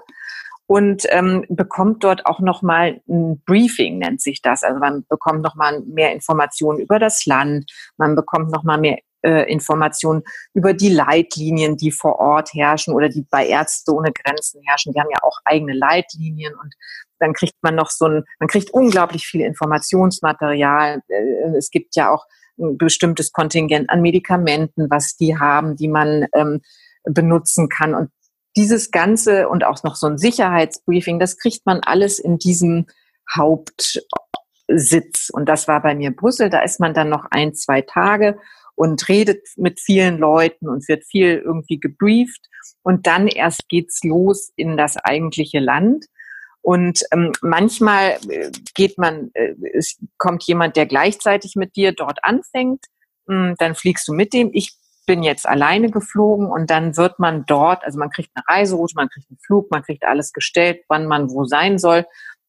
und 0.67 1.03
ähm, 1.09 1.45
bekommt 1.49 2.05
dort 2.05 2.25
auch 2.27 2.39
nochmal 2.39 3.01
ein 3.09 3.43
Briefing, 3.45 3.99
nennt 3.99 4.21
sich 4.21 4.41
das. 4.41 4.63
Also 4.63 4.79
man 4.79 5.05
bekommt 5.09 5.43
nochmal 5.43 5.81
mehr 5.81 6.13
Informationen 6.13 6.79
über 6.79 7.01
das 7.01 7.27
Land, 7.27 7.71
man 7.97 8.15
bekommt 8.15 8.53
nochmal 8.53 8.79
mehr 8.79 8.99
äh, 9.23 9.51
Informationen 9.51 10.23
über 10.55 10.75
die 10.75 10.89
Leitlinien, 10.89 11.77
die 11.77 11.91
vor 11.91 12.19
Ort 12.19 12.55
herrschen 12.55 12.95
oder 12.95 13.09
die 13.09 13.27
bei 13.31 13.47
Ärzte 13.47 13.93
ohne 13.93 14.13
Grenzen 14.13 14.63
herrschen. 14.67 14.93
Die 14.93 15.01
haben 15.01 15.11
ja 15.11 15.23
auch 15.23 15.39
eigene 15.45 15.75
Leitlinien 15.75 16.55
und 16.55 16.75
dann 17.19 17.33
kriegt 17.35 17.57
man 17.63 17.75
noch 17.75 17.91
so 17.91 18.07
ein, 18.07 18.25
man 18.39 18.49
kriegt 18.49 18.71
unglaublich 18.71 19.27
viel 19.27 19.43
Informationsmaterial. 19.43 21.03
Äh, 21.09 21.57
es 21.57 21.71
gibt 21.71 21.97
ja 21.97 22.13
auch 22.13 22.25
ein 22.59 22.79
bestimmtes 22.79 23.33
Kontingent 23.33 23.91
an 23.91 24.03
Medikamenten, 24.03 24.91
was 24.91 25.17
die 25.17 25.39
haben, 25.39 25.77
die 25.77 25.89
man 25.89 26.27
ähm, 26.35 26.61
benutzen 27.05 27.69
kann. 27.69 27.95
Und 27.95 28.11
dieses 28.57 28.91
Ganze 28.91 29.49
und 29.49 29.65
auch 29.65 29.83
noch 29.85 29.97
so 29.97 30.07
ein 30.07 30.19
Sicherheitsbriefing, 30.19 31.19
das 31.19 31.39
kriegt 31.39 31.65
man 31.67 31.81
alles 31.81 32.19
in 32.19 32.39
diesem 32.39 32.87
Hauptsitz. 33.35 35.31
Und 35.33 35.49
das 35.49 35.69
war 35.69 35.83
bei 35.83 35.95
mir 35.95 36.15
Brüssel. 36.15 36.51
Da 36.51 36.61
ist 36.63 36.81
man 36.81 36.95
dann 36.95 37.09
noch 37.09 37.27
ein, 37.31 37.55
zwei 37.55 37.83
Tage 37.83 38.39
und 38.81 39.11
redet 39.11 39.47
mit 39.59 39.79
vielen 39.79 40.17
Leuten 40.17 40.67
und 40.67 40.89
wird 40.89 41.05
viel 41.05 41.37
irgendwie 41.45 41.79
gebrieft. 41.79 42.49
Und 42.81 43.07
dann 43.07 43.29
erst 43.29 43.69
geht's 43.69 44.03
los 44.05 44.55
in 44.57 44.79
das 44.79 44.97
eigentliche 44.97 45.59
Land. 45.59 46.07
Und 46.63 47.03
ähm, 47.13 47.33
manchmal 47.43 48.17
äh, 48.31 48.51
geht 48.75 48.97
man, 48.97 49.33
äh, 49.35 49.53
es 49.75 49.99
kommt 50.17 50.45
jemand, 50.45 50.77
der 50.77 50.87
gleichzeitig 50.87 51.57
mit 51.57 51.77
dir 51.77 51.93
dort 51.93 52.25
anfängt. 52.25 52.87
Hm, 53.29 53.55
dann 53.59 53.75
fliegst 53.75 54.09
du 54.09 54.15
mit 54.15 54.33
dem. 54.33 54.49
Ich 54.55 54.73
bin 55.05 55.23
jetzt 55.23 55.47
alleine 55.47 55.91
geflogen 55.91 56.47
und 56.47 56.71
dann 56.71 56.97
wird 56.97 57.19
man 57.19 57.45
dort, 57.45 57.85
also 57.85 57.99
man 57.99 58.09
kriegt 58.09 58.31
eine 58.33 58.45
Reiseroute, 58.49 58.95
man 58.97 59.11
kriegt 59.11 59.29
einen 59.29 59.41
Flug, 59.45 59.71
man 59.71 59.83
kriegt 59.83 60.05
alles 60.05 60.33
gestellt, 60.33 60.85
wann 60.89 61.07
man 61.07 61.29
wo 61.29 61.45
sein 61.45 61.79
soll. 61.79 62.07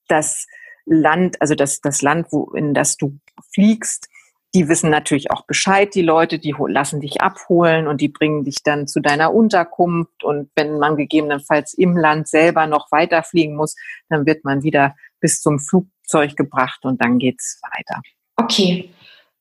Das 0.08 0.48
Land, 0.86 1.42
also 1.42 1.56
das, 1.56 1.82
das 1.82 2.02
Land, 2.02 2.28
wo, 2.32 2.52
in 2.54 2.74
das 2.74 2.96
du 2.96 3.20
fliegst, 3.54 4.08
die 4.54 4.68
wissen 4.68 4.90
natürlich 4.90 5.32
auch 5.32 5.46
Bescheid, 5.46 5.96
die 5.96 6.02
Leute, 6.02 6.40
die 6.40 6.54
lassen 6.68 7.00
dich 7.00 7.22
abholen 7.22 7.88
und 7.88 8.02
die 8.02 8.10
bringen 8.10 8.44
dich 8.44 8.58
dann 8.64 8.88
zu 8.88 9.00
deiner 9.00 9.34
Unterkunft. 9.34 10.24
Und 10.24 10.50
wenn 10.56 10.78
man 10.78 10.98
gegebenenfalls 10.98 11.74
im 11.74 11.96
Land 11.96 12.28
selber 12.28 12.68
noch 12.68 12.92
weiterfliegen 12.92 13.56
muss, 13.56 13.76
dann 14.10 14.26
wird 14.26 14.44
man 14.44 14.64
wieder 14.64 14.96
bis 15.20 15.42
zum 15.42 15.60
Flugzeug 15.60 16.36
gebracht 16.36 16.80
und 16.84 17.02
dann 17.02 17.18
geht's 17.18 17.62
weiter. 17.64 18.02
Okay. 18.36 18.90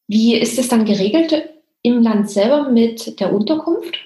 Wie 0.07 0.37
ist 0.37 0.59
es 0.59 0.69
dann 0.69 0.85
geregelt? 0.85 1.51
im 1.83 2.03
Land 2.03 2.31
selber 2.31 2.69
mit 2.69 3.21
der 3.21 3.33
Unterkunft? 3.33 3.99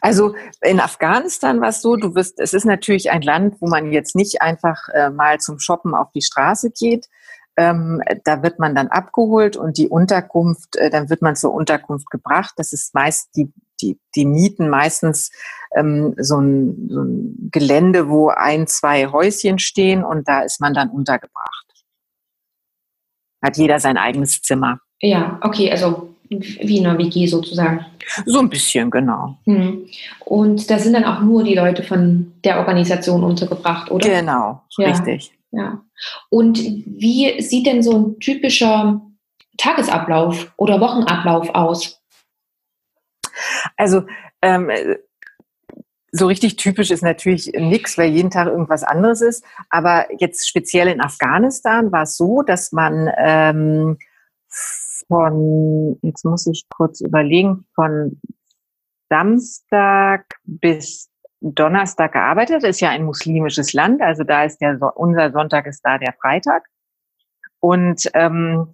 Also 0.00 0.34
in 0.60 0.80
Afghanistan 0.80 1.60
war 1.60 1.70
es 1.70 1.82
so, 1.82 1.96
du 1.96 2.14
wirst, 2.14 2.38
es 2.38 2.52
ist 2.52 2.64
natürlich 2.64 3.10
ein 3.10 3.22
Land, 3.22 3.56
wo 3.60 3.66
man 3.66 3.92
jetzt 3.92 4.14
nicht 4.14 4.42
einfach 4.42 4.88
äh, 4.92 5.10
mal 5.10 5.38
zum 5.38 5.58
Shoppen 5.58 5.94
auf 5.94 6.10
die 6.12 6.22
Straße 6.22 6.70
geht. 6.70 7.08
Ähm, 7.56 8.02
da 8.24 8.42
wird 8.42 8.58
man 8.58 8.74
dann 8.74 8.88
abgeholt 8.88 9.56
und 9.56 9.78
die 9.78 9.88
Unterkunft, 9.88 10.76
äh, 10.76 10.90
dann 10.90 11.08
wird 11.08 11.22
man 11.22 11.36
zur 11.36 11.54
Unterkunft 11.54 12.10
gebracht. 12.10 12.54
Das 12.56 12.72
ist 12.72 12.94
meist 12.94 13.30
die, 13.34 13.50
die, 13.80 13.98
die 14.14 14.26
Mieten 14.26 14.68
meistens 14.68 15.30
ähm, 15.74 16.14
so, 16.18 16.38
ein, 16.38 16.88
so 16.90 17.02
ein 17.02 17.48
Gelände, 17.50 18.08
wo 18.08 18.28
ein, 18.28 18.66
zwei 18.66 19.06
Häuschen 19.06 19.58
stehen 19.58 20.04
und 20.04 20.28
da 20.28 20.40
ist 20.40 20.60
man 20.60 20.74
dann 20.74 20.90
untergebracht. 20.90 21.66
Hat 23.42 23.56
jeder 23.56 23.80
sein 23.80 23.96
eigenes 23.96 24.42
Zimmer. 24.42 24.80
Ja, 25.00 25.38
okay, 25.42 25.70
also 25.70 26.14
wie 26.28 26.78
in 26.78 26.86
einer 26.86 26.98
WG 26.98 27.26
sozusagen. 27.26 27.86
So 28.24 28.40
ein 28.40 28.48
bisschen, 28.48 28.90
genau. 28.90 29.38
Hm. 29.44 29.86
Und 30.24 30.70
da 30.70 30.78
sind 30.78 30.94
dann 30.94 31.04
auch 31.04 31.20
nur 31.20 31.44
die 31.44 31.54
Leute 31.54 31.82
von 31.82 32.32
der 32.44 32.58
Organisation 32.58 33.22
untergebracht, 33.22 33.90
oder? 33.90 34.08
Genau, 34.08 34.62
ja. 34.78 34.88
richtig. 34.88 35.35
Ja. 35.50 35.84
Und 36.30 36.58
wie 36.58 37.40
sieht 37.40 37.66
denn 37.66 37.82
so 37.82 37.96
ein 37.96 38.18
typischer 38.18 39.00
Tagesablauf 39.56 40.52
oder 40.56 40.80
Wochenablauf 40.80 41.50
aus? 41.54 42.02
Also 43.76 44.02
ähm, 44.42 44.70
so 46.12 46.26
richtig 46.26 46.56
typisch 46.56 46.90
ist 46.90 47.02
natürlich 47.02 47.52
nichts, 47.54 47.98
weil 47.98 48.10
jeden 48.10 48.30
Tag 48.30 48.48
irgendwas 48.48 48.82
anderes 48.82 49.20
ist. 49.20 49.44
Aber 49.70 50.06
jetzt 50.18 50.48
speziell 50.48 50.88
in 50.88 51.00
Afghanistan 51.00 51.92
war 51.92 52.02
es 52.02 52.16
so, 52.16 52.42
dass 52.42 52.72
man 52.72 53.10
ähm, 53.18 53.98
von, 55.08 55.98
jetzt 56.02 56.24
muss 56.24 56.46
ich 56.46 56.66
kurz 56.68 57.00
überlegen, 57.00 57.66
von 57.74 58.20
Samstag 59.08 60.36
bis 60.44 61.10
Donnerstag 61.54 62.12
gearbeitet. 62.12 62.64
Ist 62.64 62.80
ja 62.80 62.90
ein 62.90 63.04
muslimisches 63.04 63.72
Land, 63.72 64.02
also 64.02 64.24
da 64.24 64.44
ist 64.44 64.58
der 64.60 64.78
unser 64.96 65.32
Sonntag 65.32 65.66
ist 65.66 65.82
da 65.82 65.98
der 65.98 66.14
Freitag. 66.20 66.64
Und 67.60 68.10
ähm, 68.14 68.72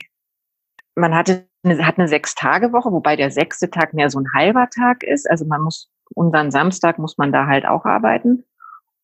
man 0.94 1.14
hatte 1.14 1.46
eine, 1.64 1.86
hat 1.86 1.98
eine 1.98 2.08
Sechs-Tage-Woche, 2.08 2.92
wobei 2.92 3.16
der 3.16 3.30
sechste 3.30 3.70
Tag 3.70 3.94
mehr 3.94 4.10
so 4.10 4.18
ein 4.18 4.32
halber 4.34 4.68
Tag 4.68 5.02
ist. 5.02 5.30
Also 5.30 5.44
man 5.44 5.62
muss 5.62 5.90
unseren 6.14 6.50
Samstag 6.50 6.98
muss 6.98 7.18
man 7.18 7.32
da 7.32 7.46
halt 7.46 7.66
auch 7.66 7.84
arbeiten. 7.84 8.44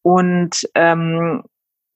Und 0.02 0.68
ähm, 0.74 1.42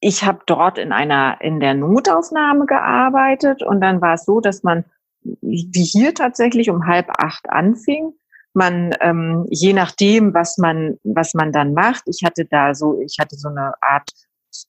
ich 0.00 0.24
habe 0.24 0.40
dort 0.46 0.78
in 0.78 0.92
einer 0.92 1.40
in 1.40 1.60
der 1.60 1.74
Notaufnahme 1.74 2.66
gearbeitet 2.66 3.62
und 3.62 3.80
dann 3.80 4.00
war 4.00 4.14
es 4.14 4.24
so, 4.24 4.40
dass 4.40 4.62
man 4.62 4.84
wie 5.22 5.84
hier 5.84 6.14
tatsächlich 6.14 6.70
um 6.70 6.86
halb 6.86 7.08
acht 7.18 7.48
anfing. 7.48 8.12
Man, 8.54 8.94
ähm, 9.00 9.46
je 9.50 9.72
nachdem, 9.72 10.34
was 10.34 10.58
man, 10.58 10.98
was 11.04 11.34
man 11.34 11.52
dann 11.52 11.72
macht. 11.72 12.02
Ich 12.06 12.22
hatte 12.24 12.44
da 12.44 12.74
so, 12.74 13.00
ich 13.00 13.16
hatte 13.18 13.36
so 13.36 13.48
eine 13.48 13.72
Art 13.80 14.10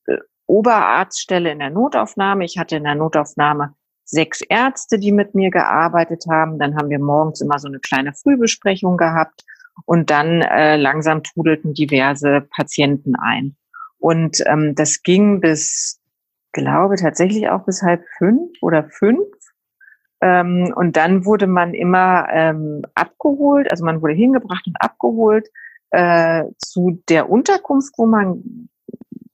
äh, 0.08 0.18
Oberarztstelle 0.48 1.52
in 1.52 1.60
der 1.60 1.70
Notaufnahme. 1.70 2.46
Ich 2.46 2.58
hatte 2.58 2.78
in 2.78 2.84
der 2.84 2.96
Notaufnahme 2.96 3.74
sechs 4.06 4.42
Ärzte, 4.42 5.00
die 5.00 5.12
mit 5.12 5.36
mir 5.36 5.50
gearbeitet 5.50 6.26
haben. 6.30 6.60
Dann 6.60 6.76
haben 6.76 6.90
wir 6.90 7.00
morgens 7.00 7.42
immer 7.42 7.60
so 7.60 7.68
eine 7.68 7.80
kleine 7.80 8.14
Frühbesprechung 8.14 8.98
gehabt 8.98 9.44
und 9.86 10.10
dann 10.10 10.42
äh, 10.42 10.78
langsam 10.78 11.24
trudelten 11.24 11.74
diverse 11.74 12.42
Patienten 12.56 13.16
ein. 13.16 13.56
Und 13.98 14.44
ähm, 14.46 14.76
das 14.76 15.02
ging 15.04 15.40
bis, 15.40 16.00
glaube 16.52 16.96
tatsächlich 16.96 17.50
auch 17.50 17.66
bis 17.66 17.82
halb 17.82 18.04
fünf 18.18 18.52
oder 18.62 18.84
fünf. 18.90 19.26
Ähm, 20.24 20.74
und 20.74 20.96
dann 20.96 21.26
wurde 21.26 21.48
man 21.48 21.74
immer 21.74 22.28
ähm, 22.32 22.84
abgeholt, 22.96 23.70
also 23.70 23.84
man 23.84 24.02
wurde 24.02 24.14
hingebracht 24.14 24.66
und 24.66 24.78
abgeholt 24.80 25.50
äh, 25.92 26.46
zu 26.60 27.04
der 27.10 27.30
Unterkunft, 27.30 27.94
wo 27.98 28.06
man 28.06 28.70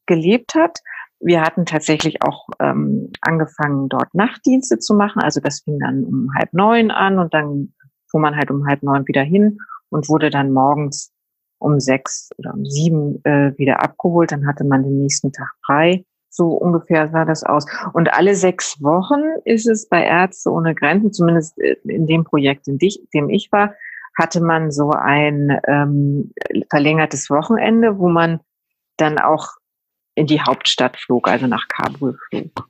gelebt 0.07 0.55
hat. 0.55 0.79
Wir 1.19 1.41
hatten 1.41 1.67
tatsächlich 1.67 2.23
auch 2.23 2.47
ähm, 2.59 3.11
angefangen, 3.21 3.87
dort 3.87 4.15
Nachtdienste 4.15 4.79
zu 4.79 4.95
machen. 4.95 5.21
Also 5.21 5.41
das 5.41 5.59
fing 5.59 5.77
dann 5.77 6.03
um 6.05 6.31
halb 6.35 6.53
neun 6.53 6.89
an 6.89 7.19
und 7.19 7.35
dann 7.35 7.75
fuhr 8.09 8.19
man 8.19 8.35
halt 8.35 8.49
um 8.49 8.65
halb 8.65 8.81
neun 8.81 9.07
wieder 9.07 9.21
hin 9.21 9.59
und 9.89 10.09
wurde 10.09 10.31
dann 10.31 10.51
morgens 10.51 11.13
um 11.59 11.79
sechs 11.79 12.31
oder 12.39 12.55
um 12.55 12.65
sieben 12.65 13.23
äh, 13.25 13.55
wieder 13.59 13.83
abgeholt. 13.83 14.31
Dann 14.31 14.47
hatte 14.47 14.63
man 14.63 14.81
den 14.81 15.03
nächsten 15.03 15.31
Tag 15.31 15.53
frei. 15.63 16.03
So 16.29 16.49
ungefähr 16.49 17.09
sah 17.09 17.25
das 17.25 17.43
aus. 17.43 17.65
Und 17.93 18.13
alle 18.13 18.35
sechs 18.35 18.81
Wochen 18.81 19.21
ist 19.45 19.67
es 19.67 19.89
bei 19.89 20.03
Ärzte 20.03 20.51
ohne 20.51 20.75
Grenzen, 20.75 21.11
zumindest 21.11 21.57
äh, 21.59 21.75
in 21.83 22.07
dem 22.07 22.23
Projekt, 22.23 22.67
in 22.67 22.77
dem 22.77 23.29
ich 23.29 23.51
war, 23.51 23.73
hatte 24.17 24.41
man 24.41 24.71
so 24.71 24.91
ein 24.91 25.59
ähm, 25.67 26.33
verlängertes 26.69 27.29
Wochenende, 27.29 27.97
wo 27.97 28.09
man 28.09 28.41
dann 28.97 29.17
auch 29.17 29.47
in 30.15 30.27
die 30.27 30.41
Hauptstadt 30.41 30.97
flog, 30.97 31.27
also 31.27 31.47
nach 31.47 31.67
Kabul 31.67 32.17
flog. 32.29 32.69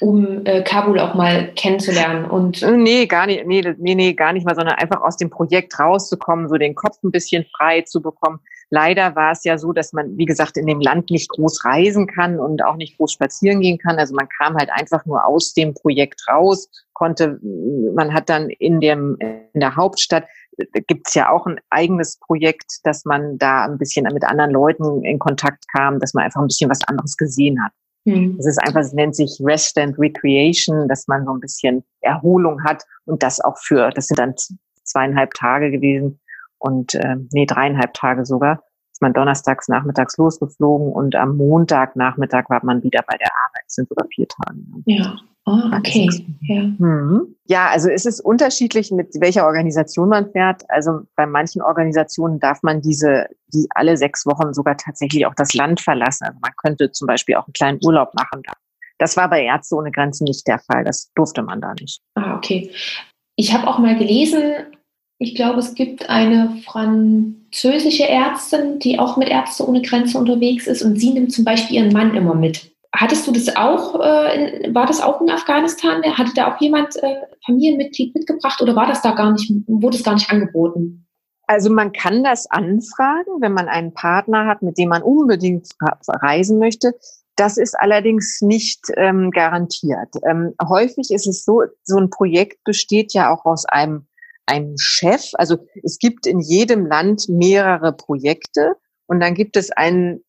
Um 0.00 0.44
äh, 0.44 0.62
Kabul 0.62 0.98
auch 0.98 1.14
mal 1.14 1.52
kennenzulernen 1.54 2.24
und. 2.24 2.62
Äh, 2.62 2.76
nee, 2.76 3.06
gar 3.06 3.26
nicht, 3.26 3.46
nee, 3.46 3.62
nee, 3.78 3.94
nee, 3.94 4.12
gar 4.14 4.32
nicht 4.32 4.44
mal, 4.44 4.54
sondern 4.54 4.76
einfach 4.76 5.00
aus 5.02 5.16
dem 5.16 5.30
Projekt 5.30 5.78
rauszukommen, 5.78 6.48
so 6.48 6.56
den 6.56 6.74
Kopf 6.74 7.02
ein 7.02 7.10
bisschen 7.10 7.44
frei 7.56 7.82
zu 7.82 8.00
bekommen. 8.02 8.40
Leider 8.70 9.14
war 9.14 9.32
es 9.32 9.44
ja 9.44 9.58
so, 9.58 9.72
dass 9.72 9.92
man, 9.92 10.16
wie 10.16 10.24
gesagt, 10.24 10.56
in 10.56 10.66
dem 10.66 10.80
Land 10.80 11.10
nicht 11.10 11.28
groß 11.30 11.64
reisen 11.64 12.06
kann 12.06 12.40
und 12.40 12.64
auch 12.64 12.76
nicht 12.76 12.96
groß 12.96 13.12
spazieren 13.12 13.60
gehen 13.60 13.78
kann. 13.78 13.98
Also 13.98 14.14
man 14.14 14.28
kam 14.38 14.56
halt 14.56 14.70
einfach 14.70 15.04
nur 15.06 15.24
aus 15.24 15.54
dem 15.54 15.74
Projekt 15.74 16.22
raus, 16.28 16.68
konnte, 16.92 17.38
man 17.94 18.12
hat 18.12 18.28
dann 18.28 18.50
in 18.50 18.80
dem, 18.80 19.16
in 19.20 19.60
der 19.60 19.76
Hauptstadt 19.76 20.24
gibt 20.86 21.08
es 21.08 21.14
ja 21.14 21.30
auch 21.30 21.46
ein 21.46 21.60
eigenes 21.70 22.18
Projekt, 22.18 22.80
dass 22.84 23.04
man 23.04 23.38
da 23.38 23.64
ein 23.64 23.78
bisschen 23.78 24.06
mit 24.12 24.24
anderen 24.24 24.50
Leuten 24.50 25.04
in 25.04 25.18
Kontakt 25.18 25.64
kam, 25.74 25.98
dass 25.98 26.14
man 26.14 26.24
einfach 26.24 26.40
ein 26.40 26.46
bisschen 26.46 26.70
was 26.70 26.82
anderes 26.86 27.16
gesehen 27.16 27.62
hat. 27.62 27.72
Mhm. 28.04 28.36
Das 28.36 28.46
ist 28.46 28.58
einfach, 28.58 28.80
es 28.80 28.92
nennt 28.92 29.16
sich 29.16 29.38
Rest 29.42 29.78
and 29.78 29.98
Recreation, 29.98 30.88
dass 30.88 31.08
man 31.08 31.24
so 31.24 31.32
ein 31.32 31.40
bisschen 31.40 31.84
Erholung 32.00 32.62
hat 32.62 32.84
und 33.06 33.22
das 33.22 33.40
auch 33.40 33.56
für, 33.58 33.90
das 33.90 34.08
sind 34.08 34.18
dann 34.18 34.34
zweieinhalb 34.84 35.32
Tage 35.34 35.70
gewesen 35.70 36.20
und 36.58 36.94
äh, 36.94 37.16
nee, 37.32 37.46
dreieinhalb 37.46 37.94
Tage 37.94 38.24
sogar. 38.24 38.62
Ist 38.92 39.02
man 39.02 39.12
donnerstags 39.12 39.68
nachmittags 39.68 40.16
losgeflogen 40.18 40.92
und 40.92 41.16
am 41.16 41.36
Montagnachmittag 41.36 42.48
war 42.48 42.64
man 42.64 42.82
wieder 42.82 43.00
bei 43.06 43.16
der 43.16 43.30
Arbeit. 43.44 43.62
Das 43.66 43.74
sind 43.74 43.88
sogar 43.88 44.06
vier 44.14 44.28
Tage. 44.28 44.58
Ja. 44.86 45.16
Oh, 45.46 45.60
okay. 45.76 46.08
Ja. 46.42 46.62
Mhm. 46.62 47.36
ja, 47.46 47.68
also 47.68 47.90
es 47.90 48.06
ist 48.06 48.20
unterschiedlich, 48.20 48.90
mit 48.90 49.08
welcher 49.20 49.46
Organisation 49.46 50.08
man 50.08 50.30
fährt. 50.30 50.62
Also 50.70 51.00
bei 51.16 51.26
manchen 51.26 51.60
Organisationen 51.60 52.40
darf 52.40 52.62
man 52.62 52.80
diese, 52.80 53.26
die 53.52 53.66
alle 53.74 53.98
sechs 53.98 54.24
Wochen 54.24 54.54
sogar 54.54 54.78
tatsächlich 54.78 55.26
auch 55.26 55.34
das 55.34 55.52
Land 55.52 55.82
verlassen. 55.82 56.24
Also 56.24 56.38
man 56.40 56.52
könnte 56.56 56.92
zum 56.92 57.06
Beispiel 57.06 57.34
auch 57.34 57.46
einen 57.46 57.52
kleinen 57.52 57.78
Urlaub 57.84 58.14
machen. 58.14 58.42
Das 58.98 59.16
war 59.18 59.28
bei 59.28 59.44
Ärzte 59.44 59.74
ohne 59.76 59.90
Grenzen 59.90 60.24
nicht 60.24 60.46
der 60.46 60.60
Fall. 60.60 60.84
Das 60.84 61.10
durfte 61.14 61.42
man 61.42 61.60
da 61.60 61.74
nicht. 61.74 62.00
Ah, 62.14 62.36
okay. 62.36 62.70
Ich 63.36 63.52
habe 63.52 63.66
auch 63.66 63.78
mal 63.78 63.98
gelesen, 63.98 64.54
ich 65.18 65.34
glaube, 65.34 65.60
es 65.60 65.74
gibt 65.74 66.08
eine 66.08 66.56
französische 66.64 68.08
Ärztin, 68.08 68.78
die 68.78 68.98
auch 68.98 69.16
mit 69.16 69.28
Ärzte 69.28 69.68
ohne 69.68 69.82
Grenzen 69.82 70.18
unterwegs 70.18 70.66
ist 70.66 70.82
und 70.82 70.98
sie 70.98 71.10
nimmt 71.10 71.32
zum 71.32 71.44
Beispiel 71.44 71.76
ihren 71.76 71.92
Mann 71.92 72.14
immer 72.14 72.34
mit. 72.34 72.73
Hattest 72.96 73.26
du 73.26 73.32
das 73.32 73.56
auch, 73.56 73.96
äh, 74.00 74.72
war 74.72 74.86
das 74.86 75.00
auch 75.00 75.20
in 75.20 75.28
Afghanistan? 75.28 76.00
Hatte 76.16 76.32
da 76.34 76.54
auch 76.54 76.60
jemand 76.60 76.94
äh, 77.02 77.16
Familienmitglied 77.44 78.14
mitgebracht 78.14 78.62
oder 78.62 78.76
war 78.76 78.86
das 78.86 79.02
da 79.02 79.12
gar 79.12 79.32
nicht, 79.32 79.52
wurde 79.66 79.96
es 79.96 80.04
gar 80.04 80.14
nicht 80.14 80.30
angeboten? 80.30 81.04
Also 81.46 81.70
man 81.70 81.92
kann 81.92 82.22
das 82.22 82.48
anfragen, 82.50 83.40
wenn 83.40 83.52
man 83.52 83.68
einen 83.68 83.92
Partner 83.92 84.46
hat, 84.46 84.62
mit 84.62 84.78
dem 84.78 84.90
man 84.90 85.02
unbedingt 85.02 85.68
reisen 86.08 86.58
möchte. 86.58 86.94
Das 87.36 87.58
ist 87.58 87.74
allerdings 87.78 88.40
nicht 88.40 88.86
ähm, 88.96 89.32
garantiert. 89.32 90.14
Ähm, 90.24 90.54
häufig 90.66 91.10
ist 91.10 91.26
es 91.26 91.44
so, 91.44 91.62
so 91.82 91.98
ein 91.98 92.10
Projekt 92.10 92.62
besteht 92.62 93.12
ja 93.12 93.34
auch 93.34 93.44
aus 93.44 93.66
einem, 93.66 94.06
einem 94.46 94.78
Chef. 94.78 95.30
Also 95.34 95.58
es 95.82 95.98
gibt 95.98 96.28
in 96.28 96.38
jedem 96.38 96.86
Land 96.86 97.28
mehrere 97.28 97.92
Projekte 97.92 98.76
und 99.06 99.20
dann 99.20 99.34
gibt 99.34 99.56
es 99.56 99.70
einen 99.70 100.24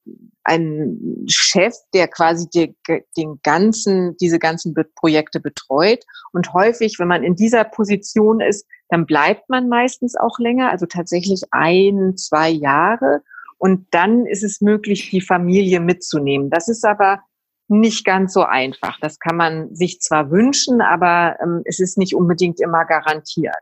ein 0.46 1.26
Chef, 1.28 1.74
der 1.94 2.08
quasi 2.08 2.48
die, 2.50 2.76
den 3.18 3.40
ganzen, 3.44 4.16
diese 4.18 4.40
ganzen 4.40 4.76
Projekte 4.96 5.40
betreut. 5.40 6.06
Und 6.34 6.54
häufig, 6.54 7.00
wenn 7.00 7.08
man 7.08 7.24
in 7.24 7.36
dieser 7.36 7.64
Position 7.64 8.40
ist, 8.40 8.66
dann 8.90 9.08
bleibt 9.08 9.50
man 9.50 9.68
meistens 9.68 10.16
auch 10.16 10.38
länger, 10.38 10.70
also 10.70 10.86
tatsächlich 10.86 11.42
ein, 11.50 12.16
zwei 12.16 12.50
Jahre. 12.50 13.22
Und 13.58 13.88
dann 13.92 14.28
ist 14.28 14.44
es 14.44 14.62
möglich, 14.62 15.10
die 15.10 15.22
Familie 15.22 15.80
mitzunehmen. 15.80 16.52
Das 16.52 16.68
ist 16.68 16.86
aber 16.86 17.22
nicht 17.68 18.06
ganz 18.06 18.34
so 18.34 18.44
einfach. 18.44 19.00
Das 19.02 19.20
kann 19.20 19.38
man 19.38 19.74
sich 19.74 20.00
zwar 20.00 20.30
wünschen, 20.30 20.82
aber 20.82 21.38
ähm, 21.42 21.64
es 21.66 21.80
ist 21.80 21.98
nicht 21.98 22.14
unbedingt 22.14 22.62
immer 22.62 22.86
garantiert. 22.86 23.56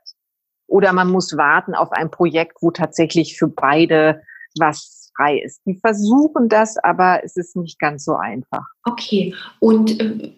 Oder 0.67 0.91
man 0.91 1.09
muss 1.09 1.37
warten 1.37 1.75
auf 1.75 1.93
ein 1.93 2.11
Projekt, 2.11 2.57
wo 2.61 2.71
tatsächlich 2.71 3.37
für 3.37 3.47
beide 3.47 4.21
was 4.59 5.02
frei 5.15 5.39
ist. 5.39 5.61
Die 5.65 5.75
versuchen 5.75 6.49
das, 6.49 6.77
aber 6.77 7.23
es 7.23 7.37
ist 7.37 7.55
nicht 7.55 7.79
ganz 7.79 8.05
so 8.05 8.15
einfach. 8.15 8.65
Okay. 8.83 9.33
Und 9.59 9.99
äh, 9.99 10.31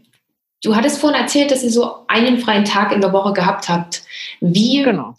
du 0.64 0.76
hattest 0.76 1.00
vorhin 1.00 1.20
erzählt, 1.20 1.52
dass 1.52 1.64
ihr 1.64 1.72
so 1.72 2.08
einen 2.08 2.40
freien 2.40 2.66
Tag 2.66 2.92
in 2.92 3.02
der 3.02 3.14
Woche 3.14 3.34
gehabt 3.34 3.70
habt. 3.70 4.04
Wie 4.42 4.84
genau. 4.84 5.16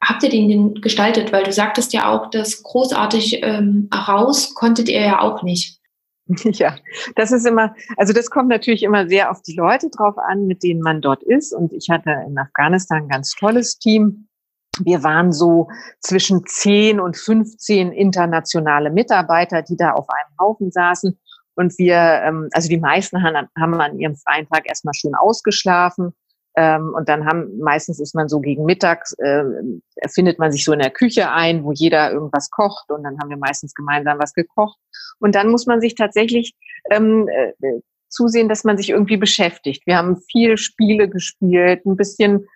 habt 0.00 0.22
ihr 0.22 0.30
den 0.30 0.48
denn 0.48 0.74
gestaltet? 0.80 1.32
Weil 1.32 1.44
du 1.44 1.52
sagtest 1.52 1.92
ja 1.92 2.10
auch, 2.10 2.30
dass 2.30 2.62
großartig 2.62 3.42
ähm, 3.42 3.88
raus 3.92 4.54
konntet 4.54 4.88
ihr 4.88 5.00
ja 5.00 5.20
auch 5.20 5.42
nicht. 5.42 5.76
Ja, 6.54 6.76
das 7.14 7.30
ist 7.30 7.46
immer, 7.46 7.74
also 7.96 8.12
das 8.12 8.30
kommt 8.30 8.48
natürlich 8.48 8.82
immer 8.82 9.08
sehr 9.08 9.30
auf 9.30 9.42
die 9.42 9.54
Leute 9.54 9.90
drauf 9.90 10.18
an, 10.18 10.46
mit 10.46 10.62
denen 10.62 10.80
man 10.80 11.00
dort 11.00 11.22
ist. 11.22 11.52
Und 11.52 11.72
ich 11.72 11.88
hatte 11.88 12.10
in 12.26 12.36
Afghanistan 12.36 13.02
ein 13.02 13.08
ganz 13.08 13.30
tolles 13.32 13.78
Team 13.78 14.26
wir 14.84 15.02
waren 15.02 15.32
so 15.32 15.68
zwischen 16.00 16.44
10 16.46 17.00
und 17.00 17.16
15 17.16 17.92
internationale 17.92 18.90
Mitarbeiter, 18.90 19.62
die 19.62 19.76
da 19.76 19.92
auf 19.92 20.08
einem 20.08 20.38
Haufen 20.40 20.70
saßen. 20.70 21.18
Und 21.54 21.78
wir, 21.78 21.96
ähm, 21.96 22.48
also 22.52 22.68
die 22.68 22.78
meisten 22.78 23.22
haben, 23.22 23.80
an 23.80 23.98
ihrem 23.98 24.16
freien 24.16 24.46
Tag 24.48 24.68
erstmal 24.68 24.94
schön 24.94 25.14
ausgeschlafen. 25.14 26.12
Ähm, 26.56 26.94
und 26.94 27.08
dann 27.08 27.26
haben, 27.26 27.58
meistens 27.58 28.00
ist 28.00 28.14
man 28.14 28.28
so 28.28 28.40
gegen 28.40 28.64
Mittags, 28.64 29.12
äh, 29.18 29.44
findet 30.08 30.38
man 30.38 30.52
sich 30.52 30.64
so 30.64 30.72
in 30.72 30.78
der 30.78 30.90
Küche 30.90 31.30
ein, 31.30 31.64
wo 31.64 31.72
jeder 31.72 32.12
irgendwas 32.12 32.50
kocht. 32.50 32.90
Und 32.90 33.04
dann 33.04 33.18
haben 33.18 33.30
wir 33.30 33.38
meistens 33.38 33.74
gemeinsam 33.74 34.18
was 34.18 34.34
gekocht. 34.34 34.78
Und 35.18 35.34
dann 35.34 35.50
muss 35.50 35.66
man 35.66 35.80
sich 35.80 35.94
tatsächlich 35.94 36.54
ähm, 36.90 37.28
äh, 37.28 37.52
zusehen, 38.08 38.48
dass 38.48 38.64
man 38.64 38.76
sich 38.76 38.90
irgendwie 38.90 39.16
beschäftigt. 39.16 39.86
Wir 39.86 39.96
haben 39.96 40.22
viel 40.30 40.56
Spiele 40.56 41.08
gespielt, 41.08 41.84
ein 41.86 41.96
bisschen 41.96 42.46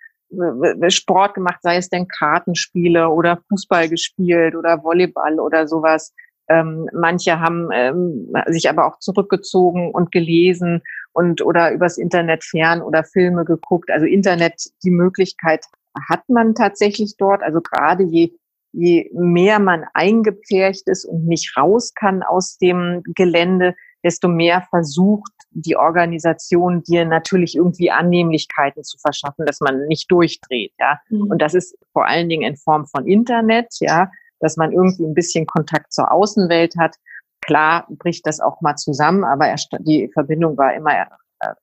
Sport 0.89 1.35
gemacht, 1.35 1.61
sei 1.62 1.76
es 1.76 1.89
denn 1.89 2.09
Kartenspiele 2.09 3.09
oder 3.09 3.43
Fußball 3.49 3.89
gespielt 3.89 4.55
oder 4.55 4.83
Volleyball 4.83 5.41
oder 5.41 5.66
sowas. 5.66 6.12
Ähm, 6.49 6.89
manche 6.93 7.41
haben 7.41 7.68
ähm, 7.72 8.33
sich 8.47 8.68
aber 8.68 8.87
auch 8.87 8.99
zurückgezogen 8.99 9.93
und 9.93 10.11
gelesen 10.11 10.83
und 11.12 11.43
oder 11.43 11.72
übers 11.72 11.99
Internet 11.99 12.45
fern 12.45 12.83
oder 12.83 13.05
Filme 13.05 13.45
geguckt. 13.45 13.91
Also 13.91 14.07
Internet, 14.07 14.55
die 14.83 14.91
Möglichkeit 14.91 15.64
hat 16.09 16.28
man 16.28 16.55
tatsächlich 16.55 17.16
dort. 17.16 17.43
Also 17.43 17.61
gerade 17.61 18.05
je, 18.05 18.33
je 18.72 19.11
mehr 19.12 19.59
man 19.59 19.85
eingepfercht 19.95 20.89
ist 20.89 21.05
und 21.05 21.26
nicht 21.26 21.57
raus 21.57 21.93
kann 21.95 22.22
aus 22.22 22.59
dem 22.59 23.03
Gelände, 23.14 23.74
desto 24.05 24.29
mehr 24.29 24.63
versucht 24.71 25.33
die 25.51 25.77
Organisation 25.77 26.83
dir 26.83 27.05
natürlich 27.05 27.57
irgendwie 27.57 27.91
Annehmlichkeiten 27.91 28.85
zu 28.85 28.99
verschaffen, 28.99 29.47
dass 29.47 29.61
man 29.61 29.87
nicht 29.87 30.11
durchdreht, 30.11 30.73
ja. 30.79 31.01
Mhm. 31.09 31.31
Und 31.31 31.43
das 31.43 31.55
ist 31.55 31.77
vor 31.93 32.07
allen 32.07 32.29
Dingen 32.29 32.49
in 32.49 32.57
Form 32.57 32.87
von 32.87 33.07
Internet, 33.07 33.69
ja, 33.81 34.11
dass 34.39 34.57
man 34.57 34.73
irgendwie 34.73 35.05
ein 35.05 35.15
bisschen 35.15 35.47
Kontakt 35.47 35.93
zur 35.93 36.11
Außenwelt 36.11 36.77
hat. 36.79 36.97
Klar 37.43 37.87
bricht 37.89 38.27
das 38.27 38.41
auch 38.41 38.61
mal 38.61 38.77
zusammen, 38.77 39.25
aber 39.25 39.55
die 39.81 40.11
Verbindung 40.13 40.57
war 40.57 40.75
immer 40.75 41.07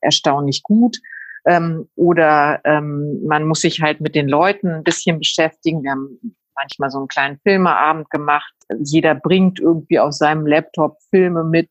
erstaunlich 0.01 0.63
gut. 0.63 0.97
Ähm, 1.45 1.87
oder 1.95 2.59
ähm, 2.65 3.23
man 3.25 3.45
muss 3.45 3.61
sich 3.61 3.81
halt 3.81 4.01
mit 4.01 4.15
den 4.15 4.27
Leuten 4.27 4.67
ein 4.67 4.83
bisschen 4.83 5.19
beschäftigen. 5.19 5.81
Wir 5.81 5.91
haben 5.91 6.35
manchmal 6.55 6.89
so 6.89 6.97
einen 6.97 7.07
kleinen 7.07 7.39
Filmeabend 7.39 8.09
gemacht. 8.09 8.53
Jeder 8.79 9.15
bringt 9.15 9.59
irgendwie 9.59 9.99
auf 9.99 10.11
seinem 10.11 10.45
Laptop 10.45 10.97
Filme 11.09 11.43
mit 11.45 11.69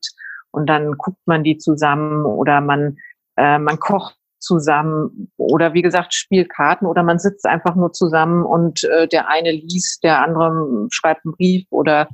und 0.51 0.67
dann 0.67 0.97
guckt 0.97 1.21
man 1.25 1.43
die 1.43 1.57
zusammen 1.57 2.25
oder 2.25 2.61
man, 2.61 2.97
äh, 3.35 3.59
man 3.59 3.79
kocht 3.79 4.17
zusammen 4.39 5.31
oder 5.37 5.73
wie 5.73 5.81
gesagt 5.81 6.13
spielt 6.13 6.49
Karten 6.49 6.85
oder 6.85 7.03
man 7.03 7.19
sitzt 7.19 7.45
einfach 7.45 7.75
nur 7.75 7.93
zusammen 7.93 8.43
und 8.43 8.83
äh, 8.83 9.07
der 9.07 9.29
eine 9.29 9.51
liest, 9.51 10.03
der 10.03 10.21
andere 10.23 10.87
schreibt 10.91 11.25
einen 11.25 11.33
Brief 11.33 11.65
oder 11.71 12.07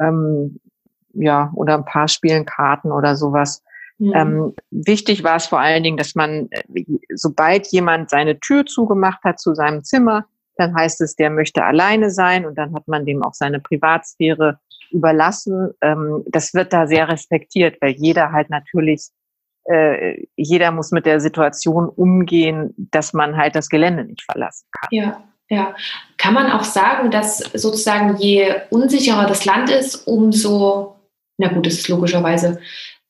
ähm, 0.00 0.60
ja 1.14 1.50
oder 1.54 1.74
ein 1.74 1.84
paar 1.84 2.08
spielen 2.08 2.44
Karten 2.44 2.92
oder 2.92 3.16
sowas. 3.16 3.62
Mhm. 3.98 4.12
Ähm, 4.14 4.54
wichtig 4.70 5.24
war 5.24 5.36
es 5.36 5.46
vor 5.46 5.60
allen 5.60 5.82
Dingen, 5.82 5.96
dass 5.96 6.14
man, 6.14 6.48
äh, 6.50 6.84
sobald 7.14 7.68
jemand 7.68 8.10
seine 8.10 8.38
Tür 8.40 8.66
zugemacht 8.66 9.22
hat 9.24 9.40
zu 9.40 9.54
seinem 9.54 9.84
Zimmer, 9.84 10.26
dann 10.56 10.74
heißt 10.74 11.00
es, 11.00 11.16
der 11.16 11.30
möchte 11.30 11.64
alleine 11.64 12.10
sein 12.10 12.44
und 12.44 12.56
dann 12.56 12.74
hat 12.74 12.86
man 12.88 13.06
dem 13.06 13.22
auch 13.22 13.34
seine 13.34 13.60
Privatsphäre 13.60 14.58
überlassen. 14.92 15.70
Ähm, 15.80 16.24
das 16.26 16.54
wird 16.54 16.72
da 16.72 16.86
sehr 16.86 17.08
respektiert, 17.08 17.76
weil 17.80 17.92
jeder 17.92 18.32
halt 18.32 18.50
natürlich, 18.50 19.08
äh, 19.64 20.26
jeder 20.36 20.70
muss 20.72 20.90
mit 20.90 21.06
der 21.06 21.20
Situation 21.20 21.88
umgehen, 21.88 22.74
dass 22.76 23.12
man 23.12 23.36
halt 23.36 23.54
das 23.54 23.68
Gelände 23.68 24.04
nicht 24.04 24.22
verlassen 24.22 24.66
kann. 24.72 24.88
Ja. 24.90 25.24
Ja, 25.50 25.74
kann 26.16 26.32
man 26.32 26.50
auch 26.50 26.64
sagen, 26.64 27.10
dass 27.10 27.36
sozusagen 27.38 28.16
je 28.16 28.54
unsicherer 28.70 29.26
das 29.26 29.44
Land 29.44 29.68
ist, 29.68 30.06
umso, 30.06 30.96
na 31.36 31.48
gut, 31.48 31.66
das 31.66 31.74
ist 31.74 31.88
logischerweise, 31.88 32.58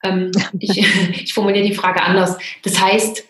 ähm, 0.03 0.33
ich, 0.59 0.85
ich 1.23 1.35
formuliere 1.35 1.65
die 1.65 1.75
Frage 1.75 2.03
anders. 2.03 2.37
Das 2.65 2.81
heißt, 2.81 3.25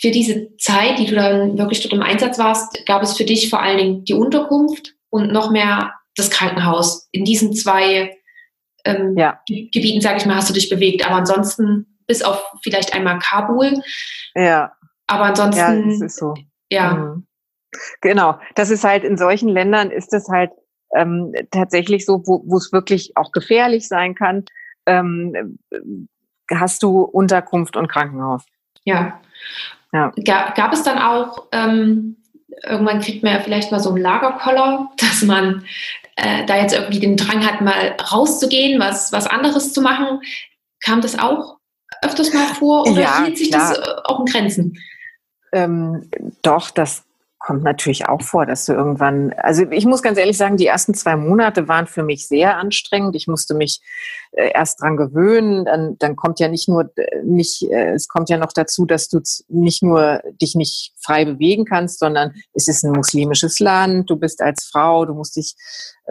für 0.00 0.10
diese 0.10 0.56
Zeit, 0.58 0.98
die 0.98 1.06
du 1.06 1.14
dann 1.14 1.58
wirklich 1.58 1.80
dort 1.80 1.94
im 1.94 2.02
Einsatz 2.02 2.38
warst, 2.38 2.84
gab 2.86 3.02
es 3.02 3.16
für 3.16 3.24
dich 3.24 3.50
vor 3.50 3.62
allen 3.62 3.78
Dingen 3.78 4.04
die 4.04 4.14
Unterkunft 4.14 4.94
und 5.10 5.32
noch 5.32 5.50
mehr 5.50 5.94
das 6.18 6.30
Krankenhaus. 6.30 7.08
In 7.12 7.24
diesen 7.24 7.54
zwei 7.54 8.16
ähm, 8.84 9.16
ja. 9.16 9.40
Gebieten, 9.46 10.00
sage 10.00 10.18
ich 10.18 10.26
mal, 10.26 10.36
hast 10.36 10.48
du 10.48 10.54
dich 10.54 10.68
bewegt. 10.68 11.06
Aber 11.06 11.16
ansonsten, 11.16 11.98
bis 12.06 12.22
auf 12.22 12.42
vielleicht 12.62 12.94
einmal 12.94 13.18
Kabul. 13.18 13.82
Ja. 14.34 14.72
Aber 15.06 15.24
ansonsten. 15.24 15.58
Ja, 15.58 15.92
das 15.92 16.00
ist 16.00 16.18
so. 16.18 16.34
Ja. 16.70 16.94
Mhm. 16.94 17.26
Genau. 18.00 18.38
Das 18.54 18.70
ist 18.70 18.84
halt 18.84 19.04
in 19.04 19.16
solchen 19.16 19.48
Ländern 19.48 19.90
ist 19.90 20.14
es 20.14 20.28
halt 20.28 20.50
ähm, 20.94 21.34
tatsächlich 21.50 22.06
so, 22.06 22.22
wo 22.24 22.56
es 22.56 22.72
wirklich 22.72 23.16
auch 23.16 23.32
gefährlich 23.32 23.88
sein 23.88 24.14
kann, 24.14 24.44
ähm, 24.86 25.58
hast 26.50 26.82
du 26.82 27.02
Unterkunft 27.02 27.76
und 27.76 27.88
Krankenhaus. 27.88 28.44
Ja. 28.84 29.20
Ja. 29.92 30.12
Gab, 30.24 30.54
gab 30.54 30.72
es 30.72 30.82
dann 30.82 30.98
auch, 30.98 31.48
ähm, 31.52 32.16
irgendwann 32.64 33.00
kriegt 33.00 33.22
man 33.22 33.34
ja 33.34 33.40
vielleicht 33.40 33.70
mal 33.70 33.80
so 33.80 33.90
einen 33.90 34.02
Lagerkoller, 34.02 34.90
dass 34.98 35.22
man 35.22 35.64
äh, 36.18 36.44
da 36.46 36.56
jetzt 36.56 36.74
irgendwie 36.74 36.98
den 36.98 37.16
Drang 37.16 37.46
hat, 37.46 37.60
mal 37.60 37.96
rauszugehen, 38.10 38.80
was, 38.80 39.12
was 39.12 39.26
anderes 39.26 39.72
zu 39.72 39.80
machen. 39.80 40.20
Kam 40.82 41.00
das 41.00 41.18
auch 41.18 41.58
öfters 42.02 42.32
mal 42.32 42.46
vor 42.54 42.82
oder 42.82 43.00
ja, 43.00 43.24
hielt 43.24 43.38
sich 43.38 43.50
klar. 43.50 43.74
das 43.74 44.04
auch 44.04 44.20
in 44.20 44.26
Grenzen? 44.26 44.78
Ähm, 45.52 46.10
doch, 46.42 46.70
das 46.70 47.04
kommt 47.48 47.62
natürlich 47.62 48.06
auch 48.10 48.20
vor, 48.20 48.44
dass 48.44 48.66
du 48.66 48.74
irgendwann, 48.74 49.32
also 49.38 49.62
ich 49.70 49.86
muss 49.86 50.02
ganz 50.02 50.18
ehrlich 50.18 50.36
sagen, 50.36 50.58
die 50.58 50.66
ersten 50.66 50.92
zwei 50.92 51.16
Monate 51.16 51.66
waren 51.66 51.86
für 51.86 52.02
mich 52.02 52.28
sehr 52.28 52.58
anstrengend. 52.58 53.16
Ich 53.16 53.26
musste 53.26 53.54
mich 53.54 53.80
äh, 54.32 54.50
erst 54.52 54.82
dran 54.82 54.98
gewöhnen. 54.98 55.64
Dann, 55.64 55.96
dann 55.98 56.14
kommt 56.14 56.40
ja 56.40 56.48
nicht 56.48 56.68
nur 56.68 56.92
äh, 56.96 57.22
nicht, 57.24 57.62
äh, 57.62 57.94
es 57.94 58.06
kommt 58.06 58.28
ja 58.28 58.36
noch 58.36 58.52
dazu, 58.52 58.84
dass 58.84 59.08
du 59.08 59.20
nicht 59.48 59.82
nur 59.82 60.20
dich 60.42 60.56
nicht 60.56 60.92
frei 61.00 61.24
bewegen 61.24 61.64
kannst, 61.64 62.00
sondern 62.00 62.34
es 62.52 62.68
ist 62.68 62.84
ein 62.84 62.92
muslimisches 62.92 63.60
Land. 63.60 64.10
Du 64.10 64.16
bist 64.16 64.42
als 64.42 64.68
Frau, 64.70 65.06
du 65.06 65.14
musst 65.14 65.36
dich, 65.36 65.54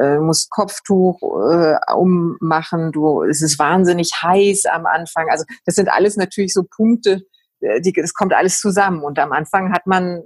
äh, 0.02 0.18
musst 0.18 0.50
Kopftuch 0.50 1.22
äh, 1.22 1.76
ummachen. 1.94 2.92
Du, 2.92 3.22
es 3.22 3.44
ist 3.44 3.60
wahnsinnig 3.60 4.12
heiß 4.24 4.66
am 4.66 4.88
Anfang. 4.88 5.28
Also 5.30 5.46
das 5.68 5.76
sind 5.76 5.88
alles 5.88 6.18
natürlich 6.18 6.52
so 6.54 6.64
Punkte. 6.64 7.22
Die, 7.62 7.94
es 7.96 8.14
kommt 8.14 8.34
alles 8.34 8.60
zusammen. 8.60 9.04
Und 9.04 9.20
am 9.20 9.32
Anfang 9.32 9.72
hat 9.72 9.86
man 9.88 10.24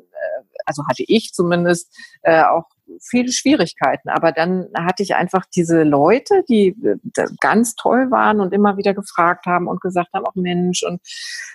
also 0.72 0.88
hatte 0.88 1.04
ich 1.06 1.34
zumindest 1.34 1.94
äh, 2.22 2.44
auch 2.44 2.64
viele 3.02 3.32
Schwierigkeiten. 3.32 4.10
Aber 4.10 4.32
dann 4.32 4.68
hatte 4.78 5.04
ich 5.04 5.16
einfach 5.16 5.46
diese 5.54 5.84
Leute, 5.84 6.44
die 6.50 6.70
äh, 6.70 7.26
ganz 7.40 7.76
toll 7.76 8.10
waren 8.12 8.40
und 8.40 8.54
immer 8.54 8.78
wieder 8.78 8.94
gefragt 8.94 9.46
haben 9.46 9.68
und 9.68 9.82
gesagt 9.82 10.10
haben, 10.14 10.26
auch 10.26 10.36
Mensch, 10.36 10.84
und 10.84 11.02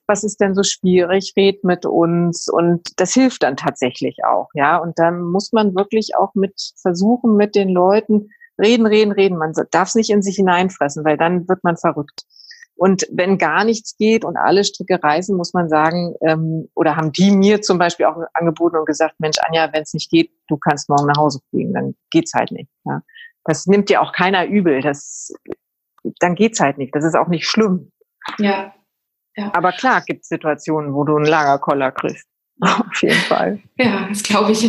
was 0.07 0.25
ist 0.25 0.41
denn 0.41 0.55
so 0.55 0.63
schwierig? 0.63 1.33
Red 1.37 1.65
mit 1.65 1.87
uns. 1.87 2.49
Und 2.49 2.89
das 2.97 3.15
hilft 3.15 3.43
dann 3.43 3.57
tatsächlich 3.57 4.19
auch, 4.27 4.49
ja. 4.55 4.77
Und 4.77 4.99
dann 4.99 5.23
muss 5.23 5.53
man 5.53 5.75
wirklich 5.75 6.17
auch 6.17 6.35
mit 6.35 6.73
versuchen, 6.81 7.37
mit 7.37 7.55
den 7.55 7.71
Leuten 7.71 8.31
reden, 8.59 8.87
reden, 8.87 9.13
reden. 9.13 9.39
Man 9.39 9.53
darf 9.71 9.89
es 9.89 9.95
nicht 9.95 10.11
in 10.11 10.23
sich 10.23 10.37
hineinfressen, 10.37 11.05
weil 11.05 11.17
dann 11.17 11.49
wird 11.49 11.65
man 11.65 11.77
verrückt. 11.77 12.23
Und 12.77 13.07
wenn 13.11 13.39
gar 13.39 13.65
nichts 13.65 13.97
geht 13.97 14.25
und 14.25 14.37
alle 14.37 14.63
Stricke 14.63 15.03
reißen, 15.03 15.35
muss 15.35 15.55
man 15.55 15.69
sagen, 15.69 16.15
ähm, 16.21 16.69
oder 16.75 16.97
haben 16.97 17.11
die 17.11 17.31
mir 17.31 17.63
zum 17.63 17.79
Beispiel 17.79 18.07
auch 18.07 18.19
angeboten 18.35 18.77
und 18.77 18.87
gesagt, 18.87 19.15
Mensch, 19.19 19.39
Anja, 19.47 19.73
wenn 19.73 19.83
es 19.83 19.95
nicht 19.95 20.11
geht, 20.11 20.31
du 20.49 20.59
kannst 20.59 20.91
morgen 20.91 21.07
nach 21.07 21.17
Hause 21.17 21.41
fliegen, 21.51 21.73
dann 21.73 21.95
geht's 22.11 22.35
halt 22.35 22.53
nicht. 22.53 22.71
Ja. 22.85 23.03
Das 23.45 23.67
nimmt 23.67 23.89
dir 23.89 24.03
auch 24.03 24.13
keiner 24.13 24.47
übel. 24.47 24.83
Das, 24.83 25.33
dann 26.21 26.35
geht's 26.35 26.61
halt 26.61 26.77
nicht. 26.77 26.95
Das 26.95 27.05
ist 27.05 27.17
auch 27.17 27.29
nicht 27.29 27.49
schlimm. 27.49 27.93
Ja. 28.39 28.75
ja. 29.37 29.53
Aber 29.55 29.73
klar 29.73 30.03
gibt 30.03 30.27
Situationen, 30.27 30.93
wo 30.93 31.05
du 31.05 31.17
einen 31.17 31.27
Lagerkoller 31.27 31.93
kriegst. 31.93 32.27
Auf 32.61 33.03
jeden 33.03 33.15
Fall. 33.15 33.61
Ja, 33.79 34.07
das 34.09 34.23
glaube 34.23 34.53
ich. 34.53 34.65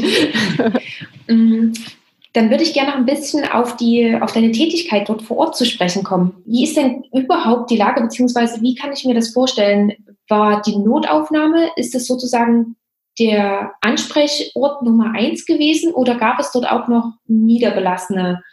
Dann 2.37 2.51
würde 2.51 2.61
ich 2.61 2.73
gerne 2.73 2.91
noch 2.91 2.97
ein 2.97 3.07
bisschen 3.07 3.45
auf, 3.45 3.77
die, 3.77 4.15
auf 4.21 4.31
deine 4.31 4.51
Tätigkeit 4.51 5.09
dort 5.09 5.23
vor 5.23 5.37
Ort 5.37 5.57
zu 5.57 5.65
sprechen 5.65 6.03
kommen. 6.03 6.43
Wie 6.45 6.65
ist 6.65 6.77
denn 6.77 7.03
überhaupt 7.11 7.71
die 7.71 7.77
Lage, 7.77 7.99
beziehungsweise 7.99 8.61
wie 8.61 8.75
kann 8.75 8.93
ich 8.93 9.05
mir 9.05 9.15
das 9.15 9.33
vorstellen? 9.33 9.93
War 10.29 10.61
die 10.61 10.77
Notaufnahme, 10.77 11.71
ist 11.77 11.95
das 11.95 12.05
sozusagen 12.05 12.75
der 13.17 13.71
Ansprechort 13.81 14.83
Nummer 14.83 15.13
eins 15.15 15.47
gewesen 15.47 15.91
oder 15.95 16.13
gab 16.13 16.39
es 16.39 16.51
dort 16.51 16.69
auch 16.69 16.87
noch 16.87 17.13
niedergelassene 17.25 18.43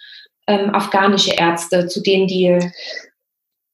ähm, 0.46 0.70
afghanische 0.70 1.34
Ärzte, 1.34 1.86
zu 1.86 2.00
denen 2.00 2.26
die, 2.26 2.58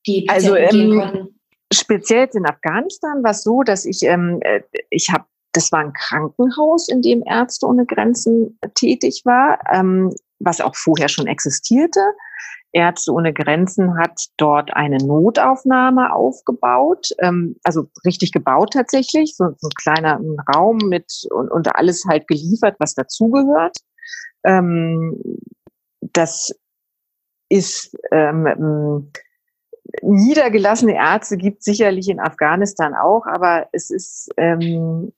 die 0.08 0.22
Patienten 0.22 0.56
also, 0.56 0.56
ähm, 0.56 0.70
gehen 0.70 0.98
konnten? 0.98 1.40
Speziell 1.72 2.28
in 2.34 2.46
Afghanistan 2.46 3.22
war 3.22 3.30
es 3.30 3.44
so, 3.44 3.62
dass 3.62 3.84
ich, 3.84 4.02
ähm, 4.02 4.40
äh, 4.40 4.62
ich 4.90 5.10
habe 5.12 5.26
das 5.52 5.72
war 5.72 5.80
ein 5.80 5.92
Krankenhaus, 5.92 6.88
in 6.88 7.02
dem 7.02 7.22
Ärzte 7.26 7.66
ohne 7.66 7.86
Grenzen 7.86 8.58
tätig 8.74 9.22
war, 9.24 9.58
ähm, 9.72 10.14
was 10.38 10.60
auch 10.60 10.76
vorher 10.76 11.08
schon 11.08 11.26
existierte. 11.26 12.00
Ärzte 12.72 13.12
ohne 13.12 13.32
Grenzen 13.32 13.98
hat 13.98 14.28
dort 14.36 14.72
eine 14.74 14.98
Notaufnahme 14.98 16.14
aufgebaut, 16.14 17.08
ähm, 17.18 17.56
also 17.64 17.88
richtig 18.04 18.30
gebaut 18.32 18.72
tatsächlich, 18.72 19.34
so, 19.36 19.46
so 19.58 19.68
ein 19.68 19.74
kleiner 19.82 20.20
Raum 20.54 20.78
mit 20.88 21.26
und, 21.30 21.50
und 21.50 21.74
alles 21.74 22.04
halt 22.08 22.28
geliefert, 22.28 22.76
was 22.78 22.94
dazugehört. 22.94 23.76
Ähm, 24.44 25.20
das 26.00 26.54
ist 27.48 27.96
ähm, 28.12 29.10
niedergelassene 30.02 30.94
Ärzte 30.94 31.36
gibt 31.36 31.64
sicherlich 31.64 32.08
in 32.08 32.20
Afghanistan 32.20 32.94
auch, 32.94 33.26
aber 33.26 33.66
es 33.72 33.90
ist 33.90 34.30
ähm, 34.36 35.12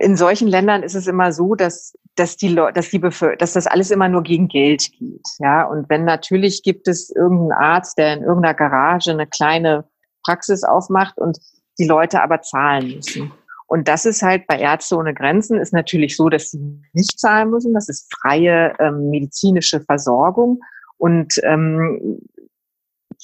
in 0.00 0.16
solchen 0.16 0.48
Ländern 0.48 0.82
ist 0.82 0.94
es 0.94 1.06
immer 1.06 1.32
so, 1.32 1.54
dass, 1.54 1.96
dass 2.16 2.36
die 2.36 2.48
Leute, 2.48 2.74
dass 2.74 2.90
die 2.90 2.98
Bevölkerung, 2.98 3.38
dass 3.38 3.52
das 3.52 3.66
alles 3.66 3.90
immer 3.90 4.08
nur 4.08 4.22
gegen 4.22 4.48
Geld 4.48 4.90
geht. 4.92 5.26
Ja, 5.38 5.64
und 5.64 5.88
wenn 5.88 6.04
natürlich 6.04 6.62
gibt 6.62 6.88
es 6.88 7.10
irgendeinen 7.10 7.52
Arzt, 7.52 7.98
der 7.98 8.14
in 8.14 8.22
irgendeiner 8.22 8.54
Garage 8.54 9.10
eine 9.10 9.26
kleine 9.26 9.84
Praxis 10.24 10.64
aufmacht 10.64 11.18
und 11.18 11.38
die 11.78 11.86
Leute 11.86 12.22
aber 12.22 12.42
zahlen 12.42 12.96
müssen. 12.96 13.32
Und 13.66 13.88
das 13.88 14.04
ist 14.04 14.22
halt 14.22 14.46
bei 14.46 14.58
Ärzte 14.58 14.96
ohne 14.96 15.14
Grenzen 15.14 15.58
ist 15.58 15.72
natürlich 15.72 16.16
so, 16.16 16.28
dass 16.28 16.50
sie 16.50 16.82
nicht 16.92 17.18
zahlen 17.18 17.50
müssen. 17.50 17.74
Das 17.74 17.88
ist 17.88 18.12
freie 18.14 18.74
ähm, 18.78 19.10
medizinische 19.10 19.80
Versorgung. 19.80 20.60
Und 20.98 21.40
ähm, 21.42 22.20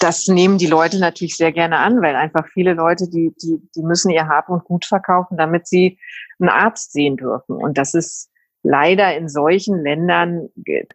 das 0.01 0.27
nehmen 0.29 0.59
die 0.59 0.67
Leute 0.67 0.99
natürlich 0.99 1.37
sehr 1.37 1.53
gerne 1.53 1.79
an, 1.79 2.01
weil 2.01 2.17
einfach 2.17 2.49
viele 2.49 2.73
Leute, 2.73 3.09
die, 3.09 3.35
die, 3.43 3.61
die 3.77 3.83
müssen 3.83 4.11
ihr 4.11 4.27
Hab 4.29 4.49
und 4.49 4.65
Gut 4.65 4.87
verkaufen, 4.87 5.37
damit 5.37 5.67
sie 5.67 5.99
einen 6.39 6.49
Arzt 6.49 6.93
sehen 6.93 7.17
dürfen. 7.17 7.57
Und 7.57 7.77
das 7.77 7.95
ist 7.95 8.31
leider 8.63 9.15
in 9.17 9.29
solchen 9.29 9.83
Ländern 9.83 10.49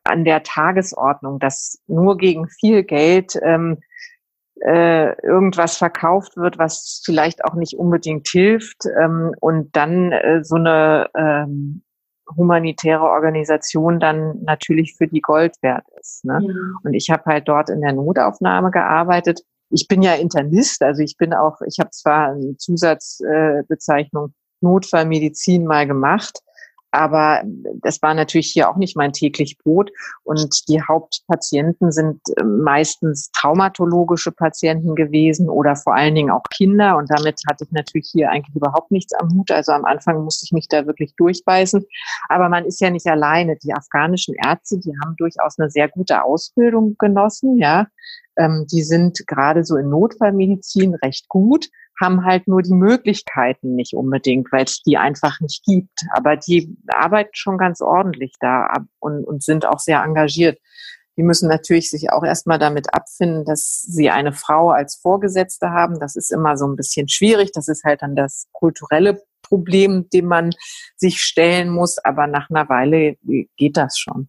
an 0.03 0.25
der 0.25 0.43
Tagesordnung, 0.43 1.39
dass 1.39 1.79
nur 1.87 2.17
gegen 2.17 2.47
viel 2.49 2.83
Geld 2.83 3.39
ähm, 3.43 3.77
äh, 4.61 5.13
irgendwas 5.21 5.77
verkauft 5.77 6.35
wird, 6.37 6.57
was 6.57 7.01
vielleicht 7.05 7.45
auch 7.45 7.53
nicht 7.53 7.77
unbedingt 7.77 8.27
hilft 8.27 8.85
ähm, 8.99 9.33
und 9.39 9.75
dann 9.75 10.11
äh, 10.11 10.43
so 10.43 10.55
eine 10.55 11.09
ähm, 11.15 11.83
humanitäre 12.35 13.03
Organisation 13.03 13.99
dann 13.99 14.41
natürlich 14.43 14.95
für 14.95 15.07
die 15.07 15.21
Gold 15.21 15.55
wert 15.61 15.85
ist. 15.99 16.25
Ne? 16.25 16.39
Mhm. 16.39 16.77
Und 16.83 16.93
ich 16.93 17.09
habe 17.09 17.23
halt 17.25 17.47
dort 17.47 17.69
in 17.69 17.81
der 17.81 17.93
Notaufnahme 17.93 18.71
gearbeitet. 18.71 19.41
Ich 19.69 19.87
bin 19.87 20.01
ja 20.01 20.13
Internist, 20.13 20.81
also 20.81 21.01
ich 21.01 21.17
bin 21.17 21.33
auch, 21.33 21.61
ich 21.65 21.79
habe 21.79 21.89
zwar 21.91 22.29
eine 22.29 22.57
Zusatzbezeichnung 22.57 24.33
Notfallmedizin 24.61 25.65
mal 25.65 25.87
gemacht. 25.87 26.39
Aber 26.95 27.43
das 27.81 28.01
war 28.01 28.13
natürlich 28.13 28.51
hier 28.51 28.69
auch 28.69 28.77
nicht 28.77 28.95
mein 28.95 29.11
täglich 29.11 29.57
Brot. 29.57 29.91
Und 30.23 30.69
die 30.69 30.81
Hauptpatienten 30.81 31.91
sind 31.91 32.21
äh, 32.37 32.43
meistens 32.45 33.31
traumatologische 33.31 34.31
Patienten 34.31 34.95
gewesen 34.95 35.49
oder 35.49 35.75
vor 35.75 35.93
allen 35.93 36.15
Dingen 36.15 36.31
auch 36.31 36.43
Kinder. 36.55 36.95
Und 36.95 37.09
damit 37.09 37.41
hatte 37.49 37.65
ich 37.65 37.71
natürlich 37.71 38.09
hier 38.09 38.31
eigentlich 38.31 38.55
überhaupt 38.55 38.91
nichts 38.91 39.13
am 39.13 39.29
Hut. 39.33 39.51
Also 39.51 39.73
am 39.73 39.83
Anfang 39.83 40.23
musste 40.23 40.45
ich 40.45 40.53
mich 40.53 40.69
da 40.69 40.87
wirklich 40.87 41.13
durchbeißen. 41.17 41.83
Aber 42.29 42.47
man 42.47 42.63
ist 42.63 42.79
ja 42.79 42.89
nicht 42.89 43.07
alleine. 43.07 43.57
Die 43.57 43.73
afghanischen 43.73 44.33
Ärzte, 44.35 44.79
die 44.79 44.93
haben 45.03 45.17
durchaus 45.17 45.59
eine 45.59 45.69
sehr 45.69 45.89
gute 45.89 46.23
Ausbildung 46.23 46.95
genossen. 46.97 47.57
Ja, 47.57 47.87
ähm, 48.37 48.65
die 48.71 48.83
sind 48.83 49.27
gerade 49.27 49.65
so 49.65 49.75
in 49.75 49.89
Notfallmedizin 49.89 50.95
recht 50.95 51.27
gut 51.27 51.67
haben 51.99 52.25
halt 52.25 52.47
nur 52.47 52.61
die 52.61 52.73
Möglichkeiten 52.73 53.75
nicht 53.75 53.93
unbedingt, 53.93 54.51
weil 54.51 54.65
es 54.65 54.81
die 54.81 54.97
einfach 54.97 55.39
nicht 55.39 55.63
gibt. 55.63 56.05
Aber 56.13 56.35
die 56.35 56.75
arbeiten 56.87 57.31
schon 57.33 57.57
ganz 57.57 57.81
ordentlich 57.81 58.33
da 58.39 58.67
und, 58.99 59.23
und 59.23 59.43
sind 59.43 59.65
auch 59.65 59.79
sehr 59.79 60.03
engagiert. 60.03 60.59
Die 61.17 61.23
müssen 61.23 61.47
natürlich 61.47 61.89
sich 61.89 62.11
auch 62.11 62.23
erstmal 62.23 62.59
damit 62.59 62.93
abfinden, 62.93 63.45
dass 63.45 63.81
sie 63.81 64.09
eine 64.09 64.33
Frau 64.33 64.71
als 64.71 64.95
Vorgesetzte 64.95 65.69
haben. 65.69 65.99
Das 65.99 66.15
ist 66.17 66.31
immer 66.31 66.57
so 66.57 66.67
ein 66.67 66.75
bisschen 66.75 67.07
schwierig. 67.07 67.51
Das 67.53 67.69
ist 67.69 67.85
halt 67.85 68.01
dann 68.01 68.15
das 68.15 68.47
kulturelle 68.51 69.23
Problem, 69.41 70.09
dem 70.09 70.25
man 70.25 70.51
sich 70.97 71.21
stellen 71.21 71.69
muss. 71.69 71.97
Aber 71.99 72.27
nach 72.27 72.49
einer 72.49 72.67
Weile 72.67 73.15
geht 73.55 73.77
das 73.77 73.97
schon. 73.97 74.27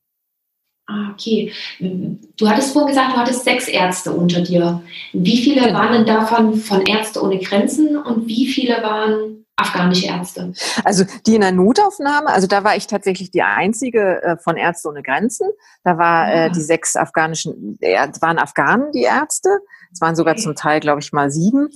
Ah, 0.88 1.10
okay. 1.12 1.52
Du 1.80 2.48
hattest 2.48 2.72
vorhin 2.72 2.88
gesagt, 2.88 3.12
du 3.12 3.16
hattest 3.16 3.44
sechs 3.44 3.66
Ärzte 3.66 4.12
unter 4.12 4.40
dir. 4.40 4.82
Wie 5.12 5.38
viele 5.38 5.62
genau. 5.62 5.78
waren 5.80 5.92
denn 5.92 6.06
davon 6.06 6.54
von 6.54 6.82
Ärzte 6.82 7.22
ohne 7.22 7.38
Grenzen 7.38 7.96
und 7.96 8.28
wie 8.28 8.46
viele 8.46 8.82
waren 8.84 9.44
afghanische 9.56 10.06
Ärzte? 10.06 10.52
Also 10.84 11.04
die 11.26 11.34
in 11.34 11.40
der 11.40 11.50
Notaufnahme, 11.50 12.28
also 12.28 12.46
da 12.46 12.62
war 12.62 12.76
ich 12.76 12.86
tatsächlich 12.86 13.32
die 13.32 13.42
einzige 13.42 14.22
äh, 14.22 14.36
von 14.36 14.56
Ärzte 14.56 14.88
ohne 14.88 15.02
Grenzen. 15.02 15.48
Da 15.82 15.98
war 15.98 16.32
äh, 16.32 16.38
ah. 16.38 16.48
die 16.50 16.60
sechs 16.60 16.94
afghanischen, 16.94 17.78
äh, 17.80 18.06
waren 18.20 18.38
Afghanen 18.38 18.92
die 18.92 19.02
Ärzte. 19.02 19.58
Es 19.92 20.00
waren 20.00 20.14
sogar 20.14 20.34
okay. 20.34 20.42
zum 20.42 20.54
Teil, 20.54 20.78
glaube 20.78 21.00
ich, 21.00 21.12
mal 21.12 21.32
sieben. 21.32 21.70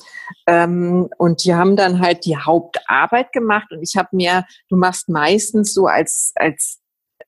Ähm, 0.47 1.09
und 1.19 1.45
die 1.45 1.55
haben 1.55 1.75
dann 1.75 2.01
halt 2.01 2.27
die 2.27 2.37
Hauptarbeit 2.37 3.33
gemacht. 3.33 3.73
Und 3.73 3.83
ich 3.83 3.97
habe 3.97 4.11
mir, 4.13 4.45
du 4.69 4.77
machst 4.77 5.09
meistens 5.09 5.75
so 5.75 5.87
als 5.87 6.33
als 6.37 6.81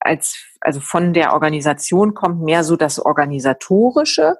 als, 0.05 0.37
also 0.61 0.81
von 0.81 1.13
der 1.13 1.33
Organisation 1.33 2.15
kommt 2.15 2.43
mehr 2.43 2.65
so 2.65 2.77
das 2.77 2.99
Organisatorische. 2.99 4.37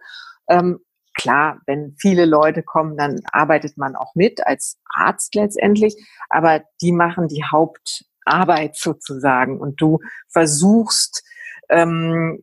Ähm, 0.49 0.81
klar, 1.15 1.61
wenn 1.67 1.95
viele 1.99 2.25
Leute 2.25 2.63
kommen, 2.63 2.97
dann 2.97 3.21
arbeitet 3.33 3.77
man 3.77 3.97
auch 3.97 4.15
mit 4.15 4.47
als 4.47 4.79
Arzt 4.95 5.35
letztendlich, 5.35 5.97
aber 6.29 6.63
die 6.81 6.93
machen 6.93 7.29
die 7.29 7.45
Hauptarbeit 7.45 8.77
sozusagen 8.77 9.61
und 9.61 9.81
du 9.81 10.01
versuchst, 10.29 11.25
ähm, 11.69 12.43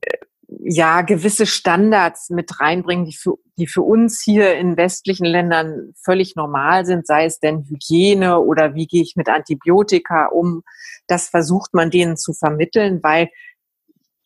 ja, 0.62 1.02
gewisse 1.02 1.46
Standards 1.46 2.30
mit 2.30 2.60
reinbringen, 2.60 3.06
die 3.06 3.16
für, 3.16 3.36
die 3.58 3.68
für 3.68 3.82
uns 3.82 4.22
hier 4.22 4.56
in 4.56 4.78
westlichen 4.78 5.26
Ländern 5.26 5.94
völlig 6.04 6.36
normal 6.36 6.86
sind, 6.86 7.06
sei 7.06 7.26
es 7.26 7.40
denn 7.40 7.66
Hygiene 7.70 8.40
oder 8.40 8.74
wie 8.74 8.88
gehe 8.88 9.04
ich 9.04 9.16
mit 9.16 9.30
Antibiotika 9.30 10.28
um. 10.28 10.64
Das 11.08 11.30
versucht 11.30 11.74
man 11.74 11.92
denen 11.92 12.18
zu 12.18 12.34
vermitteln, 12.34 13.00
weil 13.04 13.30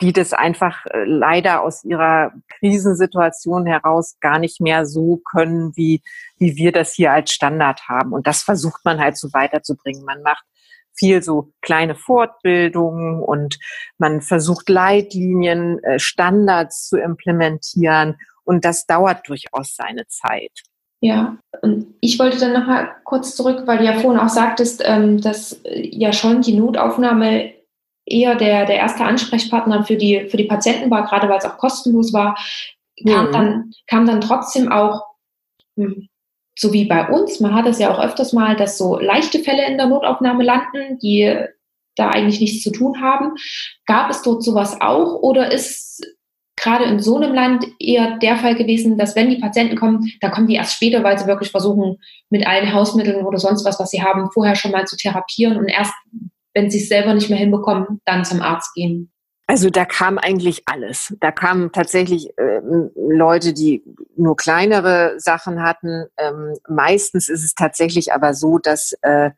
die 0.01 0.13
das 0.13 0.33
einfach 0.33 0.85
äh, 0.87 1.03
leider 1.05 1.61
aus 1.61 1.83
ihrer 1.83 2.31
Krisensituation 2.59 3.65
heraus 3.65 4.17
gar 4.19 4.39
nicht 4.39 4.59
mehr 4.59 4.85
so 4.85 5.21
können, 5.31 5.75
wie, 5.75 6.01
wie 6.37 6.55
wir 6.55 6.71
das 6.71 6.93
hier 6.93 7.11
als 7.11 7.31
Standard 7.31 7.87
haben. 7.87 8.11
Und 8.11 8.27
das 8.27 8.43
versucht 8.43 8.83
man 8.85 8.99
halt 8.99 9.17
so 9.17 9.31
weiterzubringen. 9.33 10.03
Man 10.03 10.21
macht 10.21 10.43
viel 10.95 11.21
so 11.21 11.51
kleine 11.61 11.95
Fortbildungen 11.95 13.21
und 13.21 13.59
man 13.97 14.21
versucht 14.21 14.69
Leitlinien, 14.69 15.83
äh, 15.83 15.99
Standards 15.99 16.87
zu 16.89 16.97
implementieren 16.97 18.17
und 18.43 18.65
das 18.65 18.85
dauert 18.85 19.27
durchaus 19.27 19.75
seine 19.75 20.07
Zeit. 20.07 20.51
Ja, 21.01 21.37
und 21.61 21.95
ich 21.99 22.17
wollte 22.17 22.39
dann 22.39 22.53
noch 22.53 22.65
mal 22.65 22.95
kurz 23.03 23.35
zurück, 23.35 23.63
weil 23.65 23.79
du 23.79 23.83
ja 23.83 23.99
vorhin 23.99 24.21
auch 24.21 24.29
sagtest, 24.29 24.81
ähm, 24.85 25.19
dass 25.19 25.53
äh, 25.63 25.89
ja 25.91 26.13
schon 26.13 26.41
die 26.41 26.53
Notaufnahme 26.53 27.53
eher 28.05 28.35
der, 28.35 28.65
der 28.65 28.77
erste 28.77 29.03
Ansprechpartner 29.03 29.83
für 29.83 29.97
die, 29.97 30.29
für 30.29 30.37
die 30.37 30.45
Patienten 30.45 30.89
war, 30.91 31.05
gerade 31.05 31.27
weil 31.27 31.37
es 31.37 31.45
auch 31.45 31.57
kostenlos 31.57 32.13
war, 32.13 32.37
kam, 33.05 33.27
mhm. 33.27 33.31
dann, 33.31 33.71
kam 33.87 34.05
dann 34.05 34.21
trotzdem 34.21 34.71
auch 34.71 35.01
hm, 35.75 36.07
so 36.55 36.73
wie 36.73 36.85
bei 36.85 37.07
uns, 37.07 37.39
man 37.39 37.53
hat 37.53 37.65
es 37.65 37.79
ja 37.79 37.93
auch 37.93 37.99
öfters 37.99 38.33
mal, 38.33 38.55
dass 38.55 38.77
so 38.77 38.99
leichte 38.99 39.39
Fälle 39.39 39.65
in 39.67 39.77
der 39.77 39.87
Notaufnahme 39.87 40.43
landen, 40.43 40.99
die 40.99 41.35
da 41.95 42.09
eigentlich 42.09 42.39
nichts 42.39 42.63
zu 42.63 42.71
tun 42.71 43.01
haben. 43.01 43.33
Gab 43.85 44.09
es 44.09 44.21
dort 44.21 44.43
sowas 44.43 44.79
auch 44.81 45.21
oder 45.21 45.51
ist 45.51 46.01
gerade 46.55 46.85
in 46.85 46.99
so 46.99 47.17
einem 47.17 47.33
Land 47.33 47.65
eher 47.79 48.17
der 48.19 48.37
Fall 48.37 48.55
gewesen, 48.55 48.97
dass 48.97 49.15
wenn 49.15 49.29
die 49.29 49.39
Patienten 49.39 49.75
kommen, 49.75 50.11
dann 50.21 50.31
kommen 50.31 50.47
die 50.47 50.55
erst 50.55 50.75
später, 50.75 51.03
weil 51.03 51.17
sie 51.17 51.27
wirklich 51.27 51.51
versuchen, 51.51 51.97
mit 52.29 52.47
allen 52.47 52.73
Hausmitteln 52.73 53.25
oder 53.25 53.37
sonst 53.37 53.65
was, 53.65 53.79
was 53.79 53.89
sie 53.89 54.01
haben, 54.01 54.31
vorher 54.31 54.55
schon 54.55 54.71
mal 54.71 54.85
zu 54.85 54.95
therapieren 54.95 55.57
und 55.57 55.67
erst, 55.67 55.93
wenn 56.53 56.69
sie 56.69 56.77
es 56.77 56.87
selber 56.87 57.13
nicht 57.13 57.29
mehr 57.29 57.39
hinbekommen, 57.39 58.01
dann 58.05 58.23
zum 58.23 58.41
Arzt 58.41 58.73
gehen. 58.75 59.12
Also 59.45 59.69
da 59.69 59.85
kam 59.85 60.17
eigentlich 60.17 60.63
alles. 60.67 61.15
Da 61.19 61.31
kamen 61.31 61.71
tatsächlich 61.71 62.37
äh, 62.37 62.61
Leute, 62.95 63.53
die 63.53 63.83
nur 64.15 64.37
kleinere 64.37 65.15
Sachen 65.17 65.61
hatten. 65.61 66.05
Ähm, 66.17 66.55
meistens 66.67 67.27
ist 67.29 67.43
es 67.43 67.53
tatsächlich 67.53 68.13
aber 68.13 68.33
so, 68.33 68.57
dass 68.57 68.93
äh, 69.01 69.31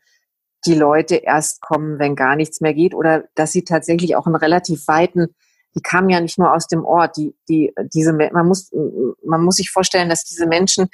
die 0.66 0.76
Leute 0.76 1.16
erst 1.16 1.62
kommen, 1.62 2.00
wenn 2.00 2.16
gar 2.16 2.36
nichts 2.36 2.62
mehr 2.62 2.74
geht 2.74 2.94
oder 2.94 3.26
dass 3.36 3.52
sie 3.52 3.64
tatsächlich 3.64 4.16
auch 4.16 4.26
einen 4.26 4.36
relativ 4.36 4.88
weiten, 4.88 5.36
die 5.76 5.82
kamen 5.82 6.10
ja 6.10 6.20
nicht 6.20 6.40
nur 6.40 6.54
aus 6.54 6.68
dem 6.68 6.86
Ort, 6.86 7.18
die, 7.18 7.36
die, 7.50 7.74
diese, 7.94 8.14
man 8.14 8.48
muss, 8.48 8.72
man 9.24 9.44
muss 9.44 9.58
sich 9.58 9.70
vorstellen, 9.70 10.10
dass 10.10 10.24
diese 10.24 10.48
Menschen, 10.48 10.88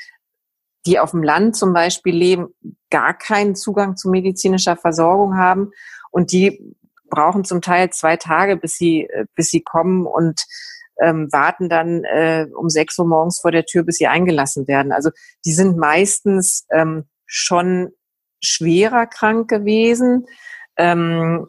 die 0.87 0.99
auf 0.99 1.11
dem 1.11 1.21
Land 1.21 1.55
zum 1.55 1.73
Beispiel 1.73 2.15
leben, 2.15 2.47
gar 2.89 3.13
keinen 3.13 3.55
Zugang 3.55 3.95
zu 3.95 4.09
medizinischer 4.09 4.75
Versorgung 4.75 5.37
haben 5.37 5.71
und 6.09 6.31
die 6.31 6.75
brauchen 7.11 7.45
zum 7.45 7.61
Teil 7.61 7.91
zwei 7.91 8.17
Tage, 8.17 8.57
bis 8.57 8.77
sie, 8.77 9.03
äh, 9.03 9.25
bis 9.35 9.49
sie 9.49 9.61
kommen 9.61 10.07
und 10.07 10.43
ähm, 10.99 11.31
warten 11.31 11.69
dann 11.69 12.03
äh, 12.03 12.47
um 12.55 12.69
sechs 12.69 12.97
Uhr 12.97 13.05
morgens 13.05 13.39
vor 13.39 13.51
der 13.51 13.65
Tür, 13.65 13.83
bis 13.83 13.97
sie 13.97 14.07
eingelassen 14.07 14.67
werden. 14.67 14.91
Also 14.91 15.11
die 15.45 15.53
sind 15.53 15.77
meistens 15.77 16.65
ähm, 16.71 17.05
schon 17.25 17.91
schwerer 18.43 19.05
krank 19.05 19.49
gewesen. 19.49 20.25
Ähm, 20.77 21.47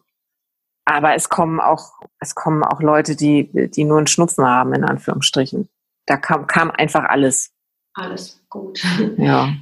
aber 0.85 1.15
es 1.15 1.29
kommen 1.29 1.61
auch, 1.61 1.93
es 2.19 2.35
kommen 2.35 2.65
auch 2.65 2.81
Leute, 2.81 3.15
die, 3.15 3.51
die 3.71 3.85
nur 3.85 3.99
einen 3.99 4.07
Schnupfen 4.09 4.45
haben, 4.45 4.75
in 4.75 4.85
Anführungsstrichen. 4.85 5.69
Da 6.07 6.17
kam, 6.17 6.47
kam 6.47 6.71
einfach 6.71 7.05
alles. 7.05 7.53
Alles 7.95 8.43
gut. 8.49 8.83
Ja. 9.17 9.55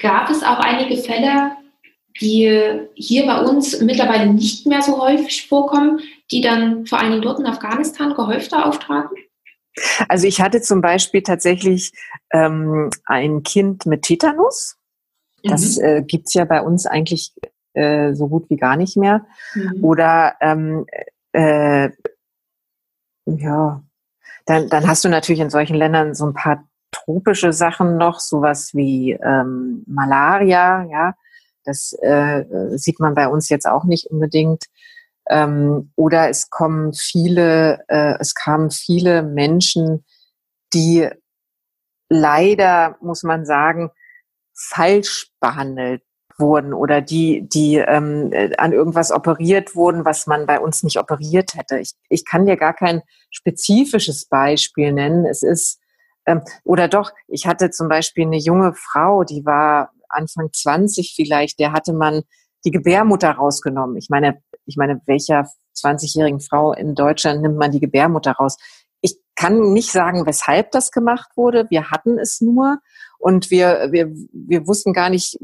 Gab 0.00 0.30
es 0.30 0.42
auch 0.44 0.60
einige 0.60 0.96
Fälle, 1.02 1.56
die 2.20 2.88
hier 2.94 3.26
bei 3.26 3.40
uns 3.40 3.80
mittlerweile 3.80 4.32
nicht 4.32 4.66
mehr 4.66 4.82
so 4.82 5.00
häufig 5.00 5.46
vorkommen, 5.46 6.00
die 6.30 6.40
dann 6.40 6.86
vor 6.86 6.98
allen 6.98 7.10
Dingen 7.10 7.22
dort 7.22 7.38
in 7.38 7.46
Afghanistan 7.46 8.14
gehäufter 8.14 8.66
auftraten? 8.66 9.16
Also 10.08 10.26
ich 10.26 10.40
hatte 10.40 10.60
zum 10.60 10.80
Beispiel 10.80 11.22
tatsächlich 11.22 11.92
ähm, 12.32 12.90
ein 13.06 13.42
Kind 13.42 13.86
mit 13.86 14.02
Tetanus. 14.02 14.76
Das 15.42 15.78
mhm. 15.78 15.84
äh, 15.84 16.02
gibt's 16.02 16.34
ja 16.34 16.44
bei 16.44 16.60
uns 16.60 16.86
eigentlich 16.86 17.32
äh, 17.74 18.14
so 18.14 18.28
gut 18.28 18.50
wie 18.50 18.56
gar 18.56 18.76
nicht 18.76 18.96
mehr. 18.96 19.24
Mhm. 19.54 19.84
Oder 19.84 20.34
ähm, 20.40 20.86
äh, 21.32 21.90
ja, 23.26 23.82
dann, 24.46 24.68
dann 24.68 24.86
hast 24.86 25.04
du 25.04 25.08
natürlich 25.08 25.40
in 25.40 25.50
solchen 25.50 25.76
Ländern 25.76 26.14
so 26.14 26.26
ein 26.26 26.34
paar 26.34 26.68
tropische 26.90 27.52
Sachen 27.52 27.96
noch, 27.96 28.20
sowas 28.20 28.74
wie 28.74 29.12
ähm, 29.12 29.82
Malaria, 29.86 30.84
ja. 30.84 31.14
Das 31.64 31.92
äh, 32.00 32.44
sieht 32.76 33.00
man 33.00 33.14
bei 33.14 33.28
uns 33.28 33.48
jetzt 33.48 33.66
auch 33.66 33.84
nicht 33.84 34.06
unbedingt. 34.10 34.64
Ähm, 35.28 35.92
oder 35.96 36.28
es 36.28 36.50
kommen 36.50 36.92
viele, 36.94 37.84
äh, 37.88 38.14
es 38.18 38.34
kamen 38.34 38.70
viele 38.70 39.22
Menschen, 39.22 40.04
die 40.74 41.08
leider, 42.08 42.96
muss 43.00 43.22
man 43.22 43.46
sagen, 43.46 43.90
falsch 44.54 45.30
behandelt 45.40 46.02
wurden 46.38 46.74
oder 46.74 47.00
die, 47.00 47.48
die 47.48 47.76
ähm, 47.76 48.32
an 48.58 48.72
irgendwas 48.72 49.12
operiert 49.12 49.74
wurden, 49.74 50.04
was 50.04 50.26
man 50.26 50.46
bei 50.46 50.60
uns 50.60 50.82
nicht 50.82 50.98
operiert 50.98 51.54
hätte. 51.54 51.78
Ich, 51.78 51.92
ich 52.08 52.24
kann 52.24 52.46
dir 52.46 52.56
gar 52.56 52.74
kein 52.74 53.02
spezifisches 53.30 54.26
Beispiel 54.26 54.92
nennen. 54.92 55.26
Es 55.26 55.42
ist, 55.42 55.78
ähm, 56.26 56.42
oder 56.64 56.88
doch, 56.88 57.12
ich 57.28 57.46
hatte 57.46 57.70
zum 57.70 57.88
Beispiel 57.88 58.26
eine 58.26 58.38
junge 58.38 58.74
Frau, 58.74 59.24
die 59.24 59.44
war 59.44 59.92
Anfang 60.12 60.50
20 60.52 61.14
vielleicht, 61.14 61.58
der 61.58 61.72
hatte 61.72 61.92
man 61.92 62.22
die 62.64 62.70
Gebärmutter 62.70 63.30
rausgenommen. 63.30 63.96
Ich 63.96 64.08
meine, 64.08 64.40
ich 64.66 64.76
meine, 64.76 65.00
welcher 65.06 65.48
20-jährigen 65.76 66.40
Frau 66.40 66.72
in 66.72 66.94
Deutschland 66.94 67.42
nimmt 67.42 67.56
man 67.56 67.72
die 67.72 67.80
Gebärmutter 67.80 68.32
raus? 68.32 68.56
Ich 69.00 69.16
kann 69.34 69.72
nicht 69.72 69.90
sagen, 69.90 70.26
weshalb 70.26 70.70
das 70.70 70.90
gemacht 70.90 71.30
wurde. 71.36 71.66
Wir 71.70 71.90
hatten 71.90 72.18
es 72.18 72.40
nur 72.40 72.78
und 73.18 73.50
wir, 73.50 73.88
wir, 73.90 74.12
wir 74.32 74.66
wussten 74.66 74.92
gar 74.92 75.10
nicht, 75.10 75.38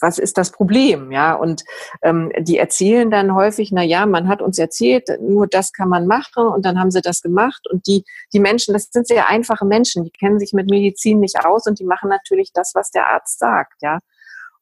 was 0.00 0.18
ist 0.18 0.38
das 0.38 0.50
Problem, 0.50 1.12
ja? 1.12 1.34
Und 1.34 1.64
ähm, 2.02 2.32
die 2.38 2.58
erzählen 2.58 3.10
dann 3.10 3.34
häufig, 3.34 3.70
na 3.72 3.82
ja, 3.82 4.06
man 4.06 4.28
hat 4.28 4.42
uns 4.42 4.58
erzählt, 4.58 5.08
nur 5.20 5.46
das 5.46 5.72
kann 5.72 5.88
man 5.88 6.06
machen 6.06 6.46
und 6.46 6.64
dann 6.64 6.78
haben 6.78 6.90
sie 6.90 7.00
das 7.00 7.22
gemacht 7.22 7.68
und 7.70 7.86
die 7.86 8.04
die 8.32 8.40
Menschen, 8.40 8.74
das 8.74 8.88
sind 8.90 9.06
sehr 9.06 9.28
einfache 9.28 9.64
Menschen, 9.64 10.04
die 10.04 10.10
kennen 10.10 10.38
sich 10.38 10.52
mit 10.52 10.70
Medizin 10.70 11.20
nicht 11.20 11.44
aus 11.44 11.66
und 11.66 11.78
die 11.78 11.84
machen 11.84 12.08
natürlich 12.08 12.52
das, 12.52 12.72
was 12.74 12.90
der 12.90 13.08
Arzt 13.08 13.38
sagt, 13.38 13.82
ja. 13.82 13.98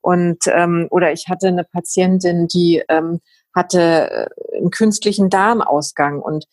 Und 0.00 0.46
ähm, 0.46 0.86
oder 0.90 1.12
ich 1.12 1.28
hatte 1.28 1.48
eine 1.48 1.64
Patientin, 1.64 2.46
die 2.48 2.82
ähm, 2.88 3.20
hatte 3.54 4.28
äh, 4.30 4.58
einen 4.58 4.70
künstlichen 4.70 5.30
Darmausgang 5.30 6.20
und 6.20 6.46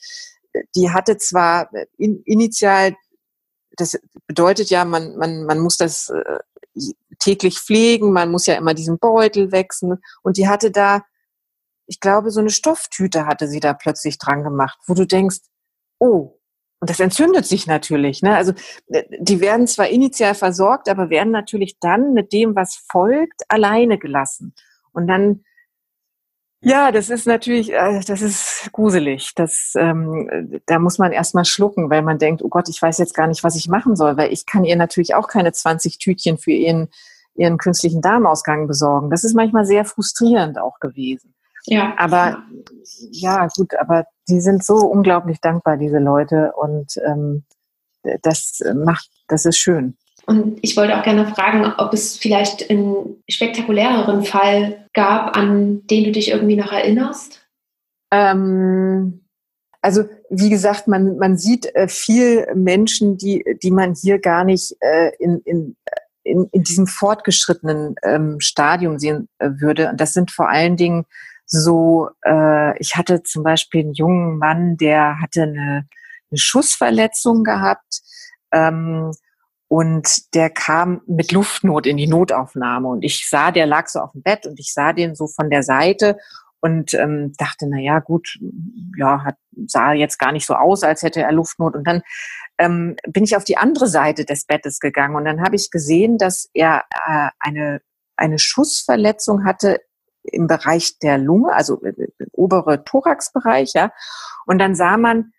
die 0.76 0.90
hatte 0.92 1.18
zwar 1.18 1.70
in, 1.98 2.22
initial 2.24 2.96
das 3.78 4.00
bedeutet 4.28 4.70
ja, 4.70 4.86
man, 4.86 5.18
man, 5.18 5.44
man 5.46 5.60
muss 5.60 5.78
das 5.78 6.10
äh, 6.10 6.40
täglich 7.20 7.60
pflegen, 7.60 8.12
man 8.12 8.32
muss 8.32 8.46
ja 8.46 8.56
immer 8.56 8.74
diesen 8.74 9.00
Beutel 9.00 9.52
wechseln. 9.52 9.98
Und 10.24 10.38
die 10.38 10.48
hatte 10.48 10.72
da, 10.72 11.04
ich 11.88 12.00
glaube, 12.00 12.32
so 12.32 12.40
eine 12.40 12.50
Stofftüte 12.50 13.26
hatte 13.26 13.48
sie 13.48 13.60
da 13.60 13.74
plötzlich 13.74 14.18
dran 14.18 14.44
gemacht, 14.44 14.78
wo 14.88 14.94
du 14.94 15.06
denkst, 15.06 15.40
oh, 16.00 16.40
und 16.80 16.90
das 16.90 17.00
entzündet 17.00 17.46
sich 17.46 17.68
natürlich. 17.68 18.22
Ne? 18.22 18.36
Also 18.36 18.54
äh, 18.88 19.04
die 19.20 19.40
werden 19.40 19.66
zwar 19.66 19.88
initial 19.88 20.36
versorgt, 20.36 20.90
aber 20.90 21.10
werden 21.10 21.32
natürlich 21.32 21.80
dann 21.80 22.14
mit 22.14 22.34
dem, 22.34 22.56
was 22.56 22.76
folgt, 22.92 23.44
alleine 23.48 23.98
gelassen. 23.98 24.54
Und 24.92 25.08
dann 25.08 25.44
ja, 26.66 26.92
das 26.92 27.12
ist 27.12 27.28
natürlich, 27.28 27.72
äh, 27.72 28.02
das 28.08 28.22
ist 28.22 28.70
gruselig. 28.72 29.36
Das, 29.36 29.74
ähm, 29.78 30.60
da 30.66 30.80
muss 30.80 30.98
man 30.98 31.12
erstmal 31.12 31.46
schlucken, 31.46 31.92
weil 31.92 32.02
man 32.02 32.18
denkt, 32.18 32.42
oh 32.44 32.50
Gott, 32.50 32.70
ich 32.70 32.82
weiß 32.82 32.98
jetzt 32.98 33.14
gar 33.14 33.28
nicht, 33.28 33.44
was 33.44 33.56
ich 33.56 33.70
machen 33.70 33.96
soll, 33.96 34.18
weil 34.18 34.34
ich 34.34 34.48
kann 34.48 34.66
ihr 34.66 34.76
natürlich 34.76 35.14
auch 35.14 35.28
keine 35.28 35.52
20 35.52 36.00
Tütchen 36.00 36.40
für 36.40 36.52
ihren, 36.52 36.90
ihren 37.36 37.60
künstlichen 37.60 38.02
Darmausgang 38.02 38.66
besorgen. 38.66 39.12
Das 39.12 39.24
ist 39.24 39.36
manchmal 39.36 39.66
sehr 39.66 39.86
frustrierend 39.86 40.58
auch 40.58 40.80
gewesen. 40.80 41.36
Ja. 41.66 41.94
Aber 41.98 42.44
ja, 43.12 43.48
gut, 43.56 43.76
aber 43.76 44.06
die 44.28 44.42
sind 44.42 44.64
so 44.64 44.78
unglaublich 44.78 45.40
dankbar, 45.42 45.78
diese 45.78 46.00
Leute, 46.00 46.52
und 46.56 46.98
ähm, 47.06 47.44
das 48.24 48.60
macht, 48.76 49.10
das 49.28 49.46
ist 49.46 49.58
schön. 49.58 49.98
Und 50.26 50.60
ich 50.62 50.76
wollte 50.76 50.98
auch 50.98 51.04
gerne 51.04 51.28
fragen, 51.28 51.72
ob 51.78 51.94
es 51.94 52.18
vielleicht 52.18 52.70
einen 52.70 53.24
spektakuläreren 53.30 54.24
Fall 54.24 54.88
gab, 54.94 55.38
an 55.38 55.86
den 55.88 56.06
du 56.06 56.12
dich 56.12 56.30
irgendwie 56.30 56.56
noch 56.56 56.72
erinnerst? 56.72 57.46
Ähm, 58.12 59.26
also 59.82 60.06
wie 60.32 60.50
gesagt, 60.50 60.88
man, 60.88 61.18
man 61.18 61.38
sieht 61.38 61.74
äh, 61.76 61.88
viel 61.88 62.48
Menschen, 62.56 63.18
die, 63.18 63.44
die 63.62 63.70
man 63.70 63.94
hier 63.94 64.20
gar 64.20 64.44
nicht 64.44 64.76
äh, 64.80 65.12
in, 65.20 65.42
in, 65.46 65.76
in, 66.24 66.50
in 66.52 66.64
diesem 66.64 66.88
fortgeschrittenen 66.88 67.96
ähm, 68.04 68.40
Stadium 68.40 68.98
sehen 68.98 69.30
äh, 69.38 69.52
würde. 69.60 69.90
Und 69.90 70.02
das 70.02 70.14
sind 70.14 70.32
vor 70.32 70.50
allen 70.50 70.76
Dingen 70.76 71.06
so, 71.46 72.10
äh, 72.26 72.76
ich 72.80 72.96
hatte 72.96 73.22
zum 73.22 73.44
Beispiel 73.44 73.82
einen 73.82 73.94
jungen 73.94 74.40
Mann, 74.40 74.78
der 74.78 75.22
hatte 75.22 75.44
eine, 75.44 75.88
eine 76.32 76.38
Schussverletzung 76.38 77.44
gehabt. 77.44 78.02
Ähm, 78.52 79.12
und 79.76 80.34
der 80.34 80.50
kam 80.50 81.02
mit 81.06 81.34
Luftnot 81.34 81.86
in 81.86 81.98
die 81.98 82.08
Notaufnahme. 82.08 82.88
Und 82.88 83.04
ich 83.04 83.30
sah, 83.30 83.52
der 83.52 83.66
lag 83.66 83.90
so 83.90 84.00
auf 84.00 84.14
dem 84.14 84.22
Bett 84.22 84.46
und 84.46 84.58
ich 84.58 84.74
sah 84.74 84.94
den 84.94 85.16
so 85.16 85.28
von 85.28 85.50
der 85.50 85.64
Seite 85.64 86.18
und 86.62 86.94
ähm, 86.94 87.34
dachte, 87.38 87.68
na 87.68 87.80
ja, 87.80 88.00
gut, 88.00 88.40
ja, 88.98 89.26
hat, 89.26 89.36
sah 89.68 89.92
jetzt 89.92 90.18
gar 90.18 90.32
nicht 90.32 90.46
so 90.46 90.54
aus, 90.54 90.84
als 90.84 91.02
hätte 91.02 91.22
er 91.22 91.34
Luftnot. 91.34 91.76
Und 91.76 91.86
dann 91.86 92.04
ähm, 92.58 92.96
bin 93.06 93.26
ich 93.26 93.36
auf 93.36 93.44
die 93.44 93.58
andere 93.58 93.88
Seite 93.88 94.24
des 94.24 94.46
Bettes 94.46 94.80
gegangen 94.80 95.18
und 95.18 95.26
dann 95.26 95.42
habe 95.42 95.58
ich 95.58 95.72
gesehen, 95.72 96.18
dass 96.18 96.50
er 96.54 96.84
äh, 97.06 97.28
eine, 97.40 97.82
eine 98.16 98.40
Schussverletzung 98.40 99.44
hatte 99.44 99.82
im 100.24 100.48
Bereich 100.48 101.00
der 101.00 101.18
Lunge, 101.18 101.52
also 101.54 101.84
äh, 101.84 102.08
obere 102.32 102.86
Thoraxbereich, 102.86 103.74
ja. 103.74 103.92
Und 104.46 104.58
dann 104.60 104.74
sah 104.74 104.96
man 104.96 105.34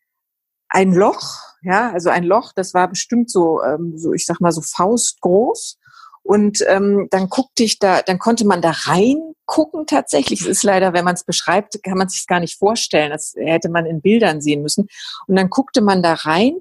ein 0.76 0.92
Loch 0.92 1.46
ja, 1.66 1.90
also 1.90 2.10
ein 2.10 2.22
Loch, 2.22 2.52
das 2.54 2.74
war 2.74 2.88
bestimmt 2.88 3.28
so, 3.28 3.60
ähm, 3.62 3.98
so 3.98 4.12
ich 4.12 4.24
sag 4.24 4.40
mal 4.40 4.52
so 4.52 4.62
faustgroß. 4.62 5.78
Und 6.22 6.64
ähm, 6.68 7.08
dann 7.10 7.28
guckte 7.28 7.64
ich 7.64 7.78
da, 7.80 8.02
dann 8.02 8.18
konnte 8.18 8.46
man 8.46 8.62
da 8.62 8.70
reingucken 8.70 9.86
tatsächlich. 9.86 10.40
Es 10.40 10.46
ist 10.46 10.62
leider, 10.62 10.92
wenn 10.92 11.04
man 11.04 11.14
es 11.14 11.24
beschreibt, 11.24 11.82
kann 11.82 11.98
man 11.98 12.08
sich 12.08 12.26
gar 12.26 12.40
nicht 12.40 12.56
vorstellen. 12.56 13.10
Das 13.10 13.34
hätte 13.36 13.68
man 13.68 13.86
in 13.86 14.00
Bildern 14.00 14.40
sehen 14.40 14.62
müssen. 14.62 14.88
Und 15.26 15.36
dann 15.36 15.50
guckte 15.50 15.82
man 15.82 16.02
da 16.02 16.14
rein. 16.14 16.54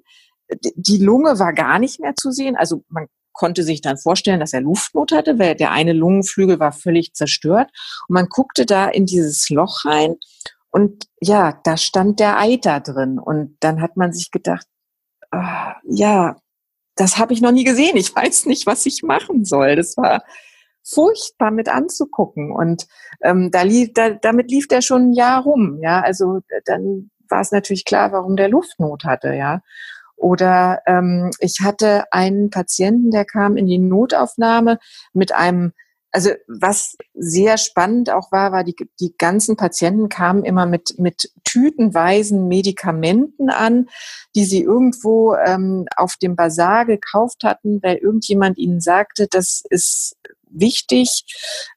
Die 0.76 0.98
Lunge 0.98 1.38
war 1.38 1.54
gar 1.54 1.80
nicht 1.80 2.00
mehr 2.00 2.16
zu 2.16 2.32
sehen. 2.32 2.56
Also 2.56 2.84
man 2.90 3.08
konnte 3.32 3.64
sich 3.64 3.82
dann 3.82 3.98
vorstellen, 3.98 4.40
dass 4.40 4.54
er 4.54 4.62
Luftnot 4.62 5.12
hatte, 5.12 5.38
weil 5.38 5.56
der 5.56 5.72
eine 5.72 5.94
Lungenflügel 5.94 6.60
war 6.60 6.72
völlig 6.72 7.14
zerstört. 7.14 7.70
Und 8.08 8.14
man 8.14 8.28
guckte 8.28 8.66
da 8.66 8.88
in 8.88 9.06
dieses 9.06 9.50
Loch 9.50 9.86
rein 9.86 10.16
und 10.76 11.06
ja, 11.22 11.58
da 11.64 11.78
stand 11.78 12.20
der 12.20 12.38
Eiter 12.38 12.82
drin. 12.82 13.18
Und 13.18 13.56
dann 13.62 13.82
hat 13.82 13.96
man 13.96 14.12
sich 14.12 14.30
gedacht, 14.30 14.68
Ah, 15.32 15.76
ja, 15.84 16.38
das 16.96 17.18
habe 17.18 17.34
ich 17.34 17.42
noch 17.42 17.52
nie 17.52 17.64
gesehen. 17.64 17.98
Ich 17.98 18.16
weiß 18.16 18.46
nicht, 18.46 18.66
was 18.66 18.86
ich 18.86 19.04
machen 19.04 19.46
soll. 19.46 19.76
Das 19.76 19.98
war 19.98 20.24
furchtbar 20.84 21.52
mit 21.52 21.70
anzugucken. 21.70 22.52
Und 22.52 22.88
ähm, 23.24 23.52
da 23.52 23.64
lief, 23.64 23.92
da, 23.94 24.12
damit 24.12 24.52
lief 24.52 24.68
der 24.68 24.82
schon 24.82 25.10
ein 25.10 25.14
Jahr 25.14 25.44
rum. 25.44 25.80
Ja, 25.82 26.02
also 26.02 26.40
dann 26.66 27.10
war 27.30 27.42
es 27.42 27.52
natürlich 27.52 27.86
klar, 27.86 28.12
warum 28.12 28.36
der 28.36 28.50
Luftnot 28.50 29.04
hatte. 29.06 29.34
Ja, 29.34 29.62
oder 30.16 30.82
ähm, 30.86 31.32
ich 31.40 31.62
hatte 31.62 32.06
einen 32.12 32.50
Patienten, 32.50 33.12
der 33.12 33.26
kam 33.26 33.58
in 33.58 33.66
die 33.66 33.80
Notaufnahme 33.80 34.80
mit 35.14 35.34
einem 35.34 35.74
also 36.16 36.30
was 36.48 36.96
sehr 37.14 37.58
spannend 37.58 38.10
auch 38.10 38.32
war, 38.32 38.54
war, 38.54 38.64
die, 38.64 38.76
die 39.02 39.14
ganzen 39.18 39.58
Patienten 39.58 40.08
kamen 40.08 40.46
immer 40.46 40.66
mit, 40.66 40.98
mit 40.98 41.30
tütenweisen 41.44 42.48
Medikamenten 42.48 43.50
an, 43.50 43.90
die 44.34 44.46
sie 44.46 44.62
irgendwo 44.62 45.36
ähm, 45.36 45.88
auf 45.98 46.16
dem 46.16 46.38
Bazar 46.38 46.86
gekauft 46.86 47.44
hatten, 47.44 47.84
weil 47.84 47.98
irgendjemand 47.98 48.58
ihnen 48.58 48.80
sagte, 48.80 49.28
das 49.30 49.62
ist 49.70 50.16
wichtig. 50.50 51.26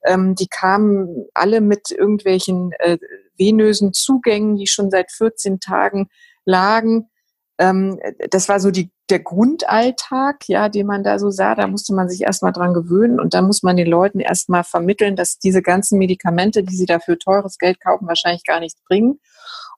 Ähm, 0.05 0.37
die 0.37 0.47
kamen 0.47 1.27
alle 1.35 1.61
mit 1.61 1.91
irgendwelchen 1.91 2.71
äh, 2.79 2.99
venösen 3.39 3.93
Zugängen, 3.93 4.55
die 4.55 4.69
schon 4.69 4.93
seit 4.93 5.11
14 5.11 5.59
Tagen 5.59 6.11
lagen. 6.45 7.11
Ähm, 7.59 7.99
das 8.31 8.49
war 8.49 8.61
so 8.61 8.71
die 8.71 8.93
der 9.11 9.21
Grundalltag, 9.21 10.49
ja, 10.49 10.69
den 10.69 10.87
man 10.87 11.03
da 11.03 11.19
so 11.19 11.31
sah, 11.31 11.55
da 11.55 11.67
musste 11.67 11.95
man 11.95 12.09
sich 12.09 12.23
erstmal 12.23 12.53
dran 12.53 12.75
gewöhnen 12.75 13.19
und 13.21 13.35
dann 13.35 13.47
muss 13.47 13.63
man 13.63 13.77
den 13.77 13.87
Leuten 13.87 14.21
erstmal 14.21 14.65
vermitteln, 14.65 15.17
dass 15.17 15.39
diese 15.39 15.63
ganzen 15.63 15.99
Medikamente, 15.99 16.63
die 16.63 16.77
sie 16.77 16.87
dafür 16.87 17.19
teures 17.19 17.59
Geld 17.59 17.81
kaufen, 17.81 18.07
wahrscheinlich 18.07 18.45
gar 18.45 18.61
nichts 18.61 18.83
bringen. 18.87 19.21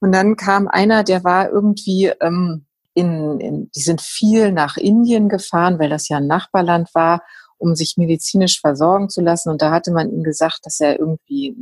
Und 0.00 0.12
dann 0.12 0.36
kam 0.36 0.66
einer, 0.66 1.04
der 1.04 1.22
war 1.24 1.50
irgendwie 1.50 2.12
ähm, 2.20 2.66
in, 2.94 3.38
in, 3.40 3.70
die 3.74 3.82
sind 3.82 4.00
viel 4.00 4.52
nach 4.52 4.76
Indien 4.76 5.28
gefahren, 5.28 5.78
weil 5.78 5.90
das 5.90 6.08
ja 6.08 6.16
ein 6.16 6.26
Nachbarland 6.26 6.94
war, 6.94 7.22
um 7.58 7.76
sich 7.76 7.94
medizinisch 7.96 8.60
versorgen 8.60 9.08
zu 9.08 9.20
lassen. 9.20 9.50
Und 9.50 9.62
da 9.62 9.70
hatte 9.70 9.92
man 9.92 10.10
ihm 10.10 10.22
gesagt, 10.22 10.60
dass 10.64 10.80
er 10.80 10.98
irgendwie 10.98 11.54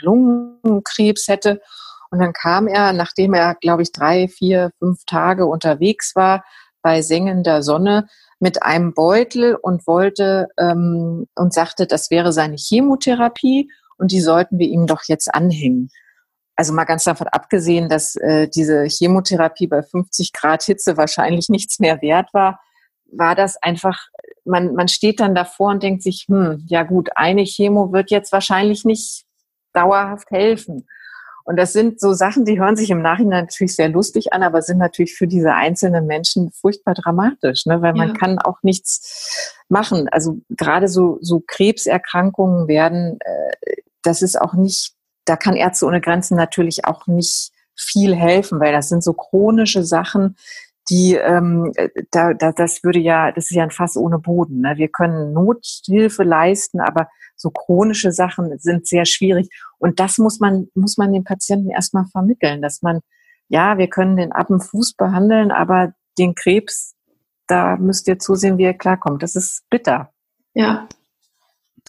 Lungenkrebs 0.00 1.28
hätte. 1.28 1.60
Und 2.10 2.20
dann 2.20 2.32
kam 2.32 2.68
er, 2.68 2.92
nachdem 2.92 3.34
er, 3.34 3.56
glaube 3.56 3.82
ich, 3.82 3.92
drei, 3.92 4.28
vier, 4.28 4.70
fünf 4.78 5.04
Tage 5.06 5.46
unterwegs 5.46 6.14
war, 6.14 6.44
bei 6.82 7.02
sengender 7.02 7.62
Sonne 7.62 8.06
mit 8.38 8.62
einem 8.62 8.92
Beutel 8.94 9.54
und 9.54 9.86
wollte 9.86 10.48
ähm, 10.58 11.26
und 11.34 11.54
sagte, 11.54 11.86
das 11.86 12.10
wäre 12.10 12.32
seine 12.32 12.56
Chemotherapie 12.56 13.70
und 13.98 14.12
die 14.12 14.20
sollten 14.20 14.58
wir 14.58 14.68
ihm 14.68 14.86
doch 14.86 15.04
jetzt 15.06 15.34
anhängen. 15.34 15.90
Also 16.54 16.72
mal 16.72 16.84
ganz 16.84 17.04
davon 17.04 17.28
abgesehen, 17.28 17.88
dass 17.88 18.16
äh, 18.16 18.48
diese 18.48 18.84
Chemotherapie 18.84 19.66
bei 19.66 19.82
50 19.82 20.32
Grad 20.32 20.62
Hitze 20.62 20.96
wahrscheinlich 20.96 21.48
nichts 21.48 21.78
mehr 21.80 22.00
wert 22.00 22.32
war, 22.32 22.60
war 23.12 23.34
das 23.34 23.62
einfach, 23.62 24.08
man, 24.44 24.74
man 24.74 24.88
steht 24.88 25.20
dann 25.20 25.34
davor 25.34 25.70
und 25.70 25.82
denkt 25.82 26.02
sich, 26.02 26.26
hm, 26.28 26.64
ja 26.66 26.82
gut, 26.82 27.10
eine 27.14 27.44
Chemo 27.44 27.92
wird 27.92 28.10
jetzt 28.10 28.32
wahrscheinlich 28.32 28.84
nicht 28.84 29.24
dauerhaft 29.72 30.30
helfen. 30.30 30.86
Und 31.46 31.56
das 31.56 31.72
sind 31.72 32.00
so 32.00 32.12
Sachen, 32.12 32.44
die 32.44 32.58
hören 32.58 32.74
sich 32.74 32.90
im 32.90 33.00
Nachhinein 33.00 33.44
natürlich 33.44 33.76
sehr 33.76 33.88
lustig 33.88 34.32
an, 34.32 34.42
aber 34.42 34.62
sind 34.62 34.78
natürlich 34.78 35.14
für 35.14 35.28
diese 35.28 35.54
einzelnen 35.54 36.06
Menschen 36.06 36.50
furchtbar 36.50 36.94
dramatisch, 36.94 37.66
ne? 37.66 37.80
weil 37.80 37.94
man 37.94 38.08
ja. 38.08 38.14
kann 38.14 38.40
auch 38.40 38.58
nichts 38.62 39.54
machen. 39.68 40.08
Also 40.10 40.40
gerade 40.50 40.88
so, 40.88 41.18
so 41.20 41.40
Krebserkrankungen 41.46 42.66
werden, 42.66 43.18
äh, 43.20 43.76
das 44.02 44.22
ist 44.22 44.40
auch 44.40 44.54
nicht, 44.54 44.94
da 45.24 45.36
kann 45.36 45.54
Ärzte 45.54 45.86
ohne 45.86 46.00
Grenzen 46.00 46.36
natürlich 46.36 46.84
auch 46.84 47.06
nicht 47.06 47.52
viel 47.76 48.16
helfen, 48.16 48.58
weil 48.58 48.72
das 48.72 48.88
sind 48.88 49.04
so 49.04 49.12
chronische 49.12 49.84
Sachen, 49.84 50.36
die 50.88 51.14
ähm, 51.14 51.72
da, 52.10 52.34
da 52.34 52.52
das 52.52 52.84
würde 52.84 52.98
ja, 52.98 53.32
das 53.32 53.46
ist 53.46 53.56
ja 53.56 53.64
ein 53.64 53.70
Fass 53.70 53.96
ohne 53.96 54.18
Boden. 54.18 54.60
Ne? 54.60 54.74
Wir 54.76 54.88
können 54.88 55.32
Nothilfe 55.32 56.22
leisten, 56.22 56.80
aber 56.80 57.08
so 57.36 57.50
chronische 57.50 58.12
Sachen 58.12 58.58
sind 58.58 58.86
sehr 58.86 59.04
schwierig. 59.04 59.48
Und 59.78 60.00
das 60.00 60.18
muss 60.18 60.40
man, 60.40 60.68
muss 60.74 60.96
man 60.96 61.12
den 61.12 61.24
Patienten 61.24 61.70
erstmal 61.70 62.06
vermitteln, 62.06 62.62
dass 62.62 62.82
man, 62.82 63.00
ja, 63.48 63.78
wir 63.78 63.88
können 63.88 64.16
den 64.16 64.32
ab 64.32 64.48
dem 64.48 64.60
Fuß 64.60 64.94
behandeln, 64.94 65.50
aber 65.50 65.92
den 66.18 66.34
Krebs, 66.34 66.94
da 67.46 67.76
müsst 67.76 68.08
ihr 68.08 68.18
zusehen, 68.18 68.58
wie 68.58 68.64
er 68.64 68.74
klarkommt. 68.74 69.22
Das 69.22 69.36
ist 69.36 69.64
bitter. 69.70 70.12
Ja. 70.54 70.88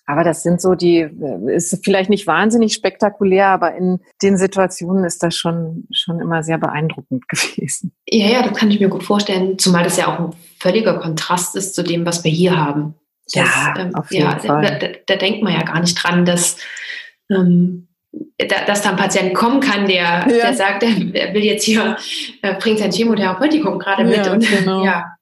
Aber 0.10 0.24
das 0.24 0.42
sind 0.42 0.62
so 0.62 0.74
die, 0.74 1.06
ist 1.48 1.84
vielleicht 1.84 2.10
nicht 2.10 2.28
wahnsinnig 2.28 2.74
spektakulär, 2.74 3.48
aber 3.48 3.76
in 3.76 4.00
den 4.24 4.38
Situationen 4.38 5.04
ist 5.04 5.22
das 5.22 5.36
schon, 5.36 5.86
schon 5.92 6.22
immer 6.22 6.44
sehr 6.44 6.58
beeindruckend 6.58 7.28
gewesen. 7.30 7.92
Ja, 8.08 8.28
ja, 8.28 8.42
das 8.42 8.58
kann 8.58 8.72
ich 8.72 8.80
mir 8.80 8.88
gut 8.88 9.04
vorstellen, 9.04 9.60
zumal 9.60 9.84
das 9.84 9.98
ja 9.98 10.08
auch 10.08 10.20
ein 10.20 10.34
völliger 10.60 10.98
Kontrast 11.00 11.58
ist 11.58 11.76
zu 11.76 11.84
dem, 11.84 12.06
was 12.06 12.24
wir 12.24 12.32
hier 12.32 12.58
haben. 12.58 12.96
Das, 13.34 13.44
ja, 13.44 13.74
ähm, 13.78 13.96
auf 13.96 14.10
jeden 14.10 14.24
ja, 14.24 14.40
Fall. 14.40 14.80
Da, 14.80 14.88
da, 15.06 15.16
denkt 15.18 15.44
man 15.44 15.54
ja 15.54 15.64
gar 15.64 15.82
nicht 15.82 16.02
dran, 16.02 16.24
dass, 16.24 16.56
ähm, 17.30 17.90
da, 18.38 18.64
dass 18.66 18.84
da 18.84 18.92
ein 18.92 18.96
Patient 18.96 19.34
kommen 19.34 19.60
kann, 19.60 19.88
der, 19.88 19.98
ja. 19.98 20.26
der 20.28 20.54
sagt, 20.54 20.84
er 20.84 21.34
will 21.34 21.44
jetzt 21.44 21.66
hier, 21.66 21.98
äh, 22.42 22.56
bringt 22.56 22.80
sein 22.80 22.94
Chemotherapeutikum 22.94 23.78
gerade 23.78 24.06
mit. 24.06 24.26
Ja, 24.26 24.32
und, 24.32 24.50
genau. 24.60 24.86
ja, 24.86 24.86
ja. 24.86 25.17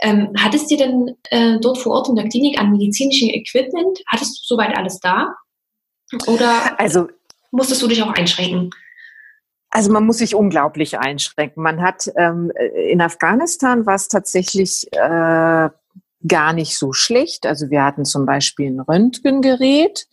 Ähm, 0.00 0.32
hattest 0.38 0.70
du 0.70 0.76
denn 0.76 1.16
äh, 1.30 1.58
dort 1.60 1.78
vor 1.78 1.92
Ort 1.92 2.08
in 2.08 2.16
der 2.16 2.28
Klinik 2.28 2.58
an 2.58 2.72
medizinischem 2.72 3.30
Equipment? 3.30 4.00
Hattest 4.08 4.38
du 4.38 4.54
soweit 4.54 4.76
alles 4.76 4.98
da? 5.00 5.34
Oder 6.26 6.78
also, 6.78 7.08
musstest 7.50 7.82
du 7.82 7.88
dich 7.88 8.02
auch 8.02 8.12
einschränken? 8.12 8.70
Also 9.70 9.90
man 9.90 10.04
muss 10.04 10.18
sich 10.18 10.34
unglaublich 10.34 10.98
einschränken. 10.98 11.62
Man 11.62 11.80
hat 11.80 12.10
ähm, 12.16 12.52
in 12.74 13.00
Afghanistan 13.00 13.86
war 13.86 13.94
es 13.94 14.08
tatsächlich 14.08 14.86
äh, 14.92 15.70
gar 16.28 16.52
nicht 16.52 16.76
so 16.76 16.92
schlecht. 16.92 17.46
Also 17.46 17.70
wir 17.70 17.82
hatten 17.82 18.04
zum 18.04 18.26
Beispiel 18.26 18.70
ein 18.70 18.80
Röntgengerät, 18.80 20.06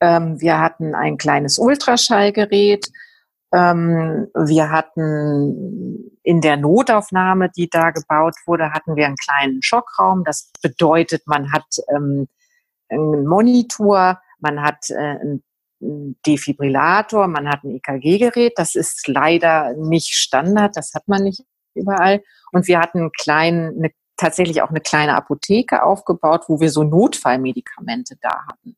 ähm, 0.00 0.40
wir 0.40 0.60
hatten 0.60 0.94
ein 0.94 1.16
kleines 1.16 1.58
Ultraschallgerät, 1.58 2.86
ähm, 3.52 4.28
wir 4.34 4.70
hatten 4.70 6.11
in 6.22 6.40
der 6.40 6.56
Notaufnahme, 6.56 7.50
die 7.50 7.68
da 7.68 7.90
gebaut 7.90 8.36
wurde, 8.46 8.72
hatten 8.72 8.96
wir 8.96 9.06
einen 9.06 9.16
kleinen 9.16 9.62
Schockraum. 9.62 10.24
Das 10.24 10.50
bedeutet, 10.62 11.26
man 11.26 11.52
hat 11.52 11.64
ähm, 11.88 12.28
einen 12.88 13.26
Monitor, 13.26 14.20
man 14.38 14.62
hat 14.62 14.90
äh, 14.90 14.94
einen 14.94 15.44
Defibrillator, 16.26 17.26
man 17.26 17.48
hat 17.48 17.64
ein 17.64 17.76
EKG-Gerät. 17.76 18.52
Das 18.56 18.74
ist 18.74 19.08
leider 19.08 19.74
nicht 19.74 20.14
Standard, 20.14 20.76
das 20.76 20.94
hat 20.94 21.08
man 21.08 21.24
nicht 21.24 21.42
überall. 21.74 22.22
Und 22.52 22.68
wir 22.68 22.78
hatten 22.78 22.98
einen 22.98 23.12
kleinen, 23.12 23.78
eine, 23.78 23.90
tatsächlich 24.16 24.62
auch 24.62 24.70
eine 24.70 24.80
kleine 24.80 25.16
Apotheke 25.16 25.82
aufgebaut, 25.82 26.44
wo 26.46 26.60
wir 26.60 26.70
so 26.70 26.84
Notfallmedikamente 26.84 28.16
da 28.20 28.46
hatten. 28.48 28.76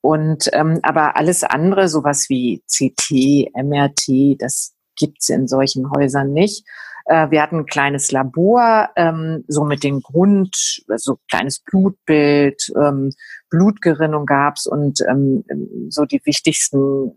Und 0.00 0.48
ähm, 0.52 0.78
aber 0.82 1.16
alles 1.16 1.42
andere, 1.42 1.88
sowas 1.88 2.28
wie 2.28 2.62
CT, 2.68 3.50
MRT, 3.54 4.40
das 4.40 4.74
gibt's 4.98 5.28
in 5.28 5.48
solchen 5.48 5.90
Häusern 5.90 6.32
nicht. 6.32 6.66
Äh, 7.06 7.30
wir 7.30 7.42
hatten 7.42 7.60
ein 7.60 7.66
kleines 7.66 8.12
Labor, 8.12 8.90
ähm, 8.96 9.44
so 9.48 9.64
mit 9.64 9.82
dem 9.84 10.00
Grund, 10.00 10.82
so 10.96 11.18
kleines 11.30 11.60
Blutbild, 11.60 12.72
ähm, 12.76 13.12
Blutgerinnung 13.48 14.26
gab's 14.26 14.66
und 14.66 15.00
ähm, 15.08 15.44
so 15.88 16.04
die 16.04 16.20
wichtigsten 16.24 17.12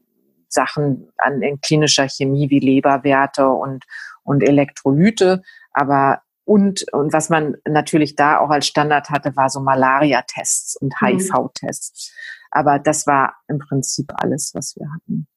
Sachen 0.48 1.10
an 1.18 1.42
in 1.42 1.60
klinischer 1.62 2.08
Chemie 2.08 2.50
wie 2.50 2.60
Leberwerte 2.60 3.48
und 3.48 3.86
und 4.24 4.44
Elektrolyte. 4.44 5.42
Aber 5.74 6.22
und, 6.44 6.92
und 6.92 7.14
was 7.14 7.30
man 7.30 7.56
natürlich 7.66 8.16
da 8.16 8.40
auch 8.40 8.50
als 8.50 8.68
Standard 8.68 9.10
hatte, 9.10 9.36
war 9.36 9.50
so 9.50 9.62
Malaria-Tests 9.62 10.76
und 10.78 11.00
HIV-Tests. 11.00 12.12
Mhm. 12.12 12.18
Aber 12.52 12.80
das 12.80 13.08
war 13.08 13.36
im 13.48 13.60
Prinzip 13.60 14.12
alles, 14.16 14.52
was 14.54 14.76
wir 14.76 14.88
hatten. 14.92 15.28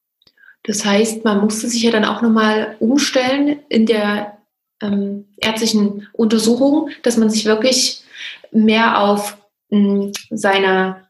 Das 0.64 0.84
heißt, 0.84 1.24
man 1.24 1.40
musste 1.40 1.68
sich 1.68 1.82
ja 1.82 1.90
dann 1.90 2.04
auch 2.04 2.22
nochmal 2.22 2.76
umstellen 2.80 3.60
in 3.68 3.86
der 3.86 4.38
ähm, 4.82 5.26
ärztlichen 5.40 6.08
Untersuchung, 6.12 6.90
dass 7.02 7.16
man 7.16 7.30
sich 7.30 7.44
wirklich 7.44 8.02
mehr 8.50 9.00
auf 9.00 9.36
mh, 9.70 10.12
seine 10.30 11.04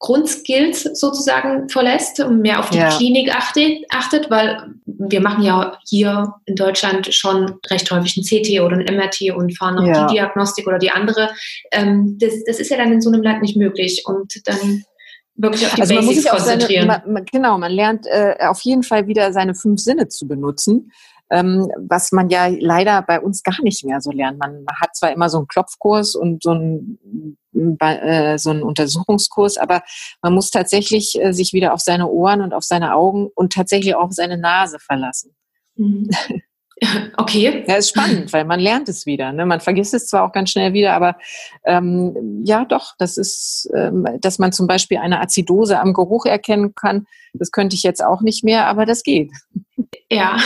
Grundskills 0.00 0.82
sozusagen 0.82 1.68
verlässt 1.68 2.20
und 2.20 2.40
mehr 2.40 2.60
auf 2.60 2.70
die 2.70 2.78
ja. 2.78 2.96
Klinik 2.96 3.34
achtet, 3.34 3.84
achtet, 3.90 4.30
weil 4.30 4.74
wir 4.86 5.20
machen 5.20 5.42
ja 5.42 5.76
hier 5.88 6.34
in 6.44 6.54
Deutschland 6.54 7.12
schon 7.12 7.58
recht 7.68 7.90
häufig 7.90 8.16
ein 8.16 8.22
CT 8.22 8.60
oder 8.60 8.76
ein 8.76 8.94
MRT 8.94 9.32
und 9.34 9.56
fahren 9.58 9.78
auch 9.78 9.86
ja. 9.86 10.06
die 10.06 10.14
Diagnostik 10.14 10.68
oder 10.68 10.78
die 10.78 10.92
andere. 10.92 11.30
Ähm, 11.72 12.16
das, 12.20 12.44
das 12.46 12.60
ist 12.60 12.70
ja 12.70 12.76
dann 12.76 12.92
in 12.92 13.00
so 13.00 13.10
einem 13.10 13.22
Land 13.22 13.42
nicht 13.42 13.56
möglich 13.56 14.04
und 14.06 14.46
dann 14.46 14.84
wirklich 15.38 15.66
auf 15.66 15.74
die 15.74 15.80
also 15.80 15.94
man 15.94 16.04
Basics 16.04 16.24
muss 16.24 16.24
sich 16.24 16.44
konzentrieren. 16.46 16.88
Seine, 16.88 17.12
man, 17.12 17.24
genau, 17.24 17.58
man 17.58 17.72
lernt 17.72 18.06
äh, 18.06 18.36
auf 18.40 18.60
jeden 18.60 18.82
Fall 18.82 19.06
wieder 19.06 19.32
seine 19.32 19.54
fünf 19.54 19.80
Sinne 19.80 20.08
zu 20.08 20.26
benutzen, 20.26 20.92
ähm, 21.30 21.70
was 21.78 22.12
man 22.12 22.28
ja 22.28 22.48
leider 22.48 23.02
bei 23.02 23.20
uns 23.20 23.42
gar 23.42 23.60
nicht 23.62 23.84
mehr 23.84 24.00
so 24.00 24.10
lernt. 24.10 24.38
Man 24.38 24.66
hat 24.80 24.96
zwar 24.96 25.12
immer 25.12 25.30
so 25.30 25.38
einen 25.38 25.46
Klopfkurs 25.46 26.14
und 26.14 26.42
so 26.42 26.50
einen, 26.50 27.38
äh, 27.54 28.38
so 28.38 28.50
einen 28.50 28.62
Untersuchungskurs, 28.62 29.58
aber 29.58 29.82
man 30.22 30.34
muss 30.34 30.50
tatsächlich 30.50 31.20
äh, 31.20 31.32
sich 31.32 31.52
wieder 31.52 31.72
auf 31.72 31.80
seine 31.80 32.08
Ohren 32.08 32.42
und 32.42 32.52
auf 32.52 32.64
seine 32.64 32.94
Augen 32.94 33.28
und 33.34 33.52
tatsächlich 33.52 33.94
auch 33.94 34.04
auf 34.04 34.12
seine 34.12 34.38
Nase 34.38 34.78
verlassen. 34.80 35.34
Mhm. 35.76 36.10
Okay. 37.16 37.64
Ja, 37.66 37.76
ist 37.76 37.90
spannend, 37.90 38.32
weil 38.32 38.44
man 38.44 38.60
lernt 38.60 38.88
es 38.88 39.04
wieder. 39.04 39.32
Ne? 39.32 39.44
Man 39.44 39.60
vergisst 39.60 39.94
es 39.94 40.06
zwar 40.06 40.24
auch 40.24 40.32
ganz 40.32 40.50
schnell 40.50 40.72
wieder, 40.72 40.94
aber 40.94 41.16
ähm, 41.64 42.42
ja, 42.44 42.64
doch, 42.64 42.94
das 42.98 43.16
ist, 43.16 43.68
ähm, 43.74 44.06
dass 44.20 44.38
man 44.38 44.52
zum 44.52 44.66
Beispiel 44.66 44.98
eine 44.98 45.20
Azidose 45.20 45.80
am 45.80 45.92
Geruch 45.92 46.26
erkennen 46.26 46.74
kann, 46.74 47.06
das 47.34 47.50
könnte 47.50 47.74
ich 47.76 47.82
jetzt 47.82 48.02
auch 48.02 48.20
nicht 48.20 48.44
mehr, 48.44 48.66
aber 48.66 48.86
das 48.86 49.02
geht. 49.02 49.30
Ja, 50.10 50.38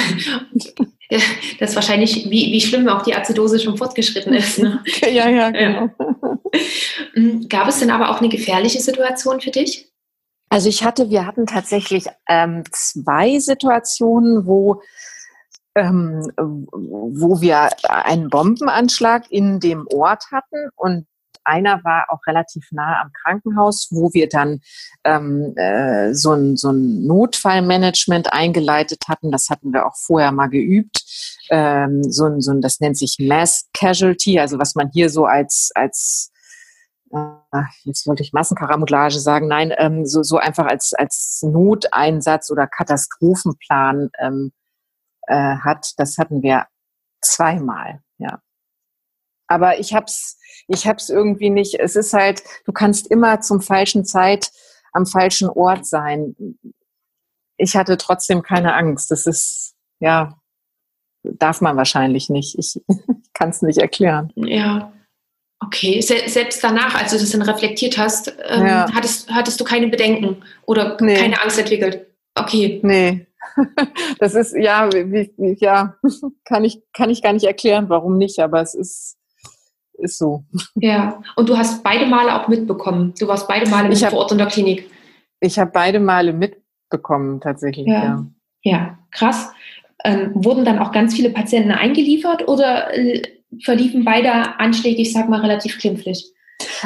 das 1.11 1.71
ist 1.71 1.75
wahrscheinlich, 1.77 2.31
wie, 2.31 2.53
wie 2.53 2.61
schlimm 2.61 2.89
auch 2.89 3.03
die 3.03 3.15
Azidose 3.15 3.61
schon 3.61 3.77
fortgeschritten 3.77 4.35
ist. 4.35 4.59
Ne? 4.59 4.83
ja, 5.03 5.29
ja, 5.29 5.51
genau. 5.51 5.89
Ja. 5.89 7.49
Gab 7.49 7.69
es 7.69 7.79
denn 7.79 7.91
aber 7.91 8.11
auch 8.11 8.21
eine 8.21 8.29
gefährliche 8.29 8.81
Situation 8.81 9.41
für 9.41 9.51
dich? 9.51 9.89
Also 10.49 10.69
ich 10.69 10.85
hatte, 10.85 11.09
wir 11.09 11.27
hatten 11.27 11.47
tatsächlich 11.47 12.05
ähm, 12.29 12.65
zwei 12.73 13.39
Situationen, 13.39 14.47
wo 14.47 14.83
ähm, 15.75 16.31
wo 16.37 17.41
wir 17.41 17.69
einen 17.89 18.29
Bombenanschlag 18.29 19.31
in 19.31 19.61
dem 19.61 19.87
Ort 19.93 20.25
hatten 20.31 20.69
und 20.77 21.07
einer 21.45 21.83
war 21.85 22.07
auch 22.11 22.21
relativ 22.27 22.69
nah 22.71 23.01
am 23.03 23.11
Krankenhaus, 23.23 23.89
wo 23.91 24.13
wir 24.13 24.29
dann 24.29 24.61
ähm, 25.05 25.55
äh, 25.57 26.15
so, 26.15 26.33
ein, 26.33 26.57
so 26.57 26.71
ein 26.71 27.07
Notfallmanagement 27.07 28.33
eingeleitet 28.33 29.05
hatten. 29.09 29.33
Das 29.33 29.49
hatten 29.51 29.73
wir 29.73 29.87
auch 29.87 29.97
vorher 29.97 30.33
mal 30.33 30.49
geübt. 30.49 31.03
Ähm, 31.51 32.03
so, 32.05 32.27
ein, 32.27 32.41
so 32.41 32.53
ein, 32.53 32.61
das 32.61 32.81
nennt 32.81 32.97
sich 32.97 33.17
Mass 33.19 33.69
Casualty, 33.75 34.39
also 34.39 34.59
was 34.59 34.75
man 34.75 34.91
hier 34.93 35.11
so 35.11 35.25
als, 35.25 35.71
als 35.75 36.31
äh, 37.13 37.63
jetzt 37.85 38.07
wollte 38.07 38.23
ich 38.23 38.33
Massenkarambolage 38.33 39.19
sagen, 39.19 39.49
nein, 39.49 39.73
ähm, 39.77 40.07
so, 40.07 40.23
so 40.23 40.39
einfach 40.39 40.67
als, 40.67 40.93
als 40.95 41.43
Noteinsatz 41.43 42.51
oder 42.51 42.67
Katastrophenplan 42.67 44.11
ähm, 44.21 44.53
äh, 45.27 45.57
hat. 45.57 45.93
Das 45.97 46.19
hatten 46.19 46.43
wir 46.43 46.67
zweimal, 47.21 48.01
ja. 48.19 48.41
Aber 49.47 49.79
ich 49.79 49.93
hab's, 49.93 50.39
ich 50.67 50.87
hab's 50.87 51.11
irgendwie 51.11 51.51
nicht. 51.51 51.79
Es 51.79 51.97
ist 51.97 52.15
halt, 52.15 52.43
du 52.65 52.73
kannst 52.73 53.07
immer 53.09 53.41
zum 53.41 53.61
falschen 53.61 54.05
Zeit 54.05 54.51
am 54.93 55.07
falschen 55.07 55.49
Ort 55.49 55.87
sein. 55.87 56.35
Ich 57.57 57.77
hatte 57.77 57.97
trotzdem 57.97 58.43
keine 58.43 58.75
Angst. 58.75 59.11
Das 59.11 59.27
ist, 59.27 59.75
ja, 60.01 60.39
darf 61.23 61.61
man 61.61 61.77
wahrscheinlich 61.77 62.31
nicht. 62.31 62.59
Ich 62.59 62.81
kann 63.35 63.51
es 63.51 63.63
nicht 63.63 63.79
erklären. 63.79 64.33
Ja. 64.37 64.93
Okay, 65.61 66.01
Se 66.01 66.17
selbst 66.27 66.65
danach, 66.65 66.95
als 66.95 67.13
du 67.13 67.19
das 67.19 67.31
dann 67.31 67.43
reflektiert 67.43 67.97
hast, 67.97 68.35
ähm, 68.49 68.67
ja. 68.67 68.87
hattest, 68.93 69.31
hattest 69.31 69.61
du 69.61 69.65
keine 69.65 69.89
Bedenken 69.89 70.43
oder 70.67 70.97
nee. 71.01 71.15
keine 71.15 71.41
Angst 71.41 71.59
entwickelt? 71.59 72.07
Okay. 72.35 72.81
Nee, 72.83 73.27
das 74.19 74.35
ist, 74.35 74.57
ja, 74.57 74.91
wie, 74.93 75.57
ja, 75.61 75.97
kann 76.45 76.65
ich, 76.65 76.83
kann 76.93 77.11
ich 77.11 77.23
gar 77.23 77.33
nicht 77.33 77.45
erklären, 77.45 77.89
warum 77.89 78.19
nicht, 78.19 78.39
aber 78.39 78.61
es 78.61 78.75
ist, 78.75 79.19
ist 79.95 80.19
so. 80.19 80.45
Ja, 80.75 81.23
und 81.37 81.49
du 81.49 81.57
hast 81.57 81.83
beide 81.83 82.07
Male 82.07 82.41
auch 82.41 82.49
mitbekommen. 82.49 83.15
Du 83.19 83.29
warst 83.29 83.49
beide 83.49 83.69
Male 83.69 83.89
mit 83.89 84.03
hab, 84.03 84.11
vor 84.11 84.21
Ort 84.21 84.33
in 84.33 84.39
der 84.39 84.47
Klinik. 84.47 84.91
Ich 85.41 85.59
habe 85.59 85.71
beide 85.73 86.01
Male 86.01 86.33
mitbekommen, 86.33 87.41
tatsächlich, 87.41 87.87
ja. 87.87 88.05
Ja, 88.05 88.27
ja 88.63 88.99
krass. 89.11 89.51
Ähm, 90.05 90.33
wurden 90.35 90.65
dann 90.65 90.79
auch 90.79 90.91
ganz 90.91 91.15
viele 91.15 91.31
Patienten 91.31 91.71
eingeliefert 91.71 92.49
oder 92.49 92.93
äh, 92.97 93.23
verliefen 93.63 94.05
beide 94.05 94.59
Anschläge, 94.59 95.03
ich 95.03 95.13
sag 95.13 95.29
mal, 95.29 95.41
relativ 95.41 95.79
glimpflich? 95.79 96.33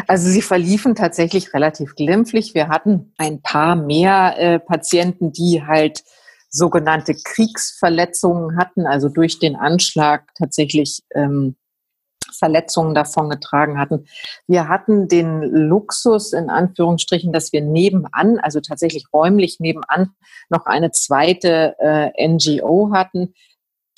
Also 0.06 0.28
sie 0.28 0.42
verliefen 0.42 0.94
tatsächlich 0.94 1.52
relativ 1.54 1.94
glimpflich. 1.94 2.54
Wir 2.54 2.68
hatten 2.68 3.12
ein 3.18 3.40
paar 3.42 3.76
mehr 3.76 4.34
äh, 4.38 4.58
Patienten, 4.58 5.32
die 5.32 5.62
halt 5.66 6.02
sogenannte 6.48 7.14
Kriegsverletzungen 7.14 8.56
hatten, 8.56 8.86
also 8.86 9.08
durch 9.08 9.38
den 9.38 9.56
Anschlag 9.56 10.32
tatsächlich 10.34 11.02
ähm, 11.14 11.56
Verletzungen 12.38 12.94
davongetragen 12.94 13.78
hatten. 13.78 14.06
Wir 14.46 14.68
hatten 14.68 15.08
den 15.08 15.42
Luxus 15.42 16.32
in 16.32 16.50
Anführungsstrichen, 16.50 17.32
dass 17.32 17.52
wir 17.52 17.62
nebenan, 17.62 18.38
also 18.38 18.60
tatsächlich 18.60 19.06
räumlich 19.12 19.60
nebenan, 19.60 20.12
noch 20.48 20.66
eine 20.66 20.90
zweite 20.90 21.74
äh, 21.78 22.28
NGO 22.28 22.90
hatten, 22.92 23.34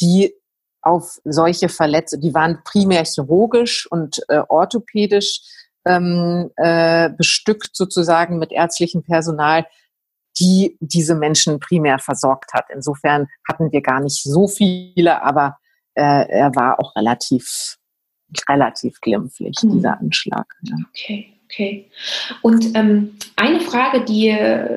die 0.00 0.34
auf 0.80 1.18
solche 1.24 1.68
Verletzungen, 1.68 2.22
die 2.22 2.34
waren 2.34 2.60
primär 2.64 3.04
chirurgisch 3.04 3.90
und 3.90 4.20
äh, 4.28 4.42
orthopädisch 4.48 5.40
ähm, 5.84 6.50
äh, 6.56 7.10
bestückt 7.10 7.70
sozusagen 7.74 8.38
mit 8.38 8.52
ärztlichem 8.52 9.02
Personal, 9.02 9.66
die 10.40 10.76
diese 10.80 11.14
Menschen 11.14 11.60
primär 11.60 11.98
versorgt 11.98 12.52
hat. 12.54 12.66
Insofern 12.72 13.28
hatten 13.48 13.72
wir 13.72 13.80
gar 13.80 14.00
nicht 14.00 14.22
so 14.22 14.48
viele, 14.48 15.22
aber 15.22 15.58
äh, 15.94 16.28
er 16.28 16.54
war 16.54 16.80
auch 16.80 16.94
relativ, 16.96 17.76
relativ 18.48 19.00
glimpflich, 19.00 19.56
mhm. 19.62 19.72
dieser 19.72 19.98
Anschlag. 19.98 20.46
Ja. 20.62 20.76
Okay. 20.90 21.34
Okay. 21.50 21.90
Und 22.42 22.76
ähm, 22.76 23.16
eine 23.36 23.60
Frage, 23.60 24.04
die, 24.04 24.36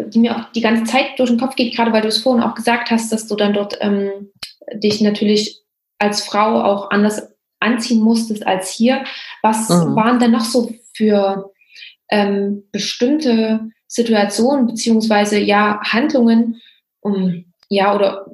die 0.09 0.19
mir 0.19 0.37
auch 0.37 0.51
die 0.53 0.61
ganze 0.61 0.85
Zeit 0.85 1.19
durch 1.19 1.29
den 1.29 1.37
Kopf 1.37 1.57
geht, 1.57 1.75
gerade 1.75 1.91
weil 1.91 2.01
du 2.01 2.07
es 2.07 2.19
vorhin 2.19 2.43
auch 2.43 2.55
gesagt 2.55 2.91
hast, 2.91 3.11
dass 3.11 3.27
du 3.27 3.35
dann 3.35 3.53
dort 3.53 3.77
ähm, 3.81 4.31
dich 4.73 5.01
natürlich 5.01 5.61
als 5.99 6.23
Frau 6.23 6.63
auch 6.63 6.89
anders 6.89 7.27
anziehen 7.59 8.01
musstest 8.01 8.47
als 8.47 8.69
hier. 8.71 9.03
Was 9.41 9.67
mhm. 9.67 9.95
waren 9.97 10.19
denn 10.19 10.31
noch 10.31 10.45
so 10.45 10.73
für 10.95 11.51
ähm, 12.09 12.63
bestimmte 12.71 13.69
Situationen 13.91 14.67
beziehungsweise 14.67 15.37
ja 15.37 15.81
Handlungen, 15.83 16.61
um, 17.01 17.43
ja 17.67 17.93
oder 17.93 18.25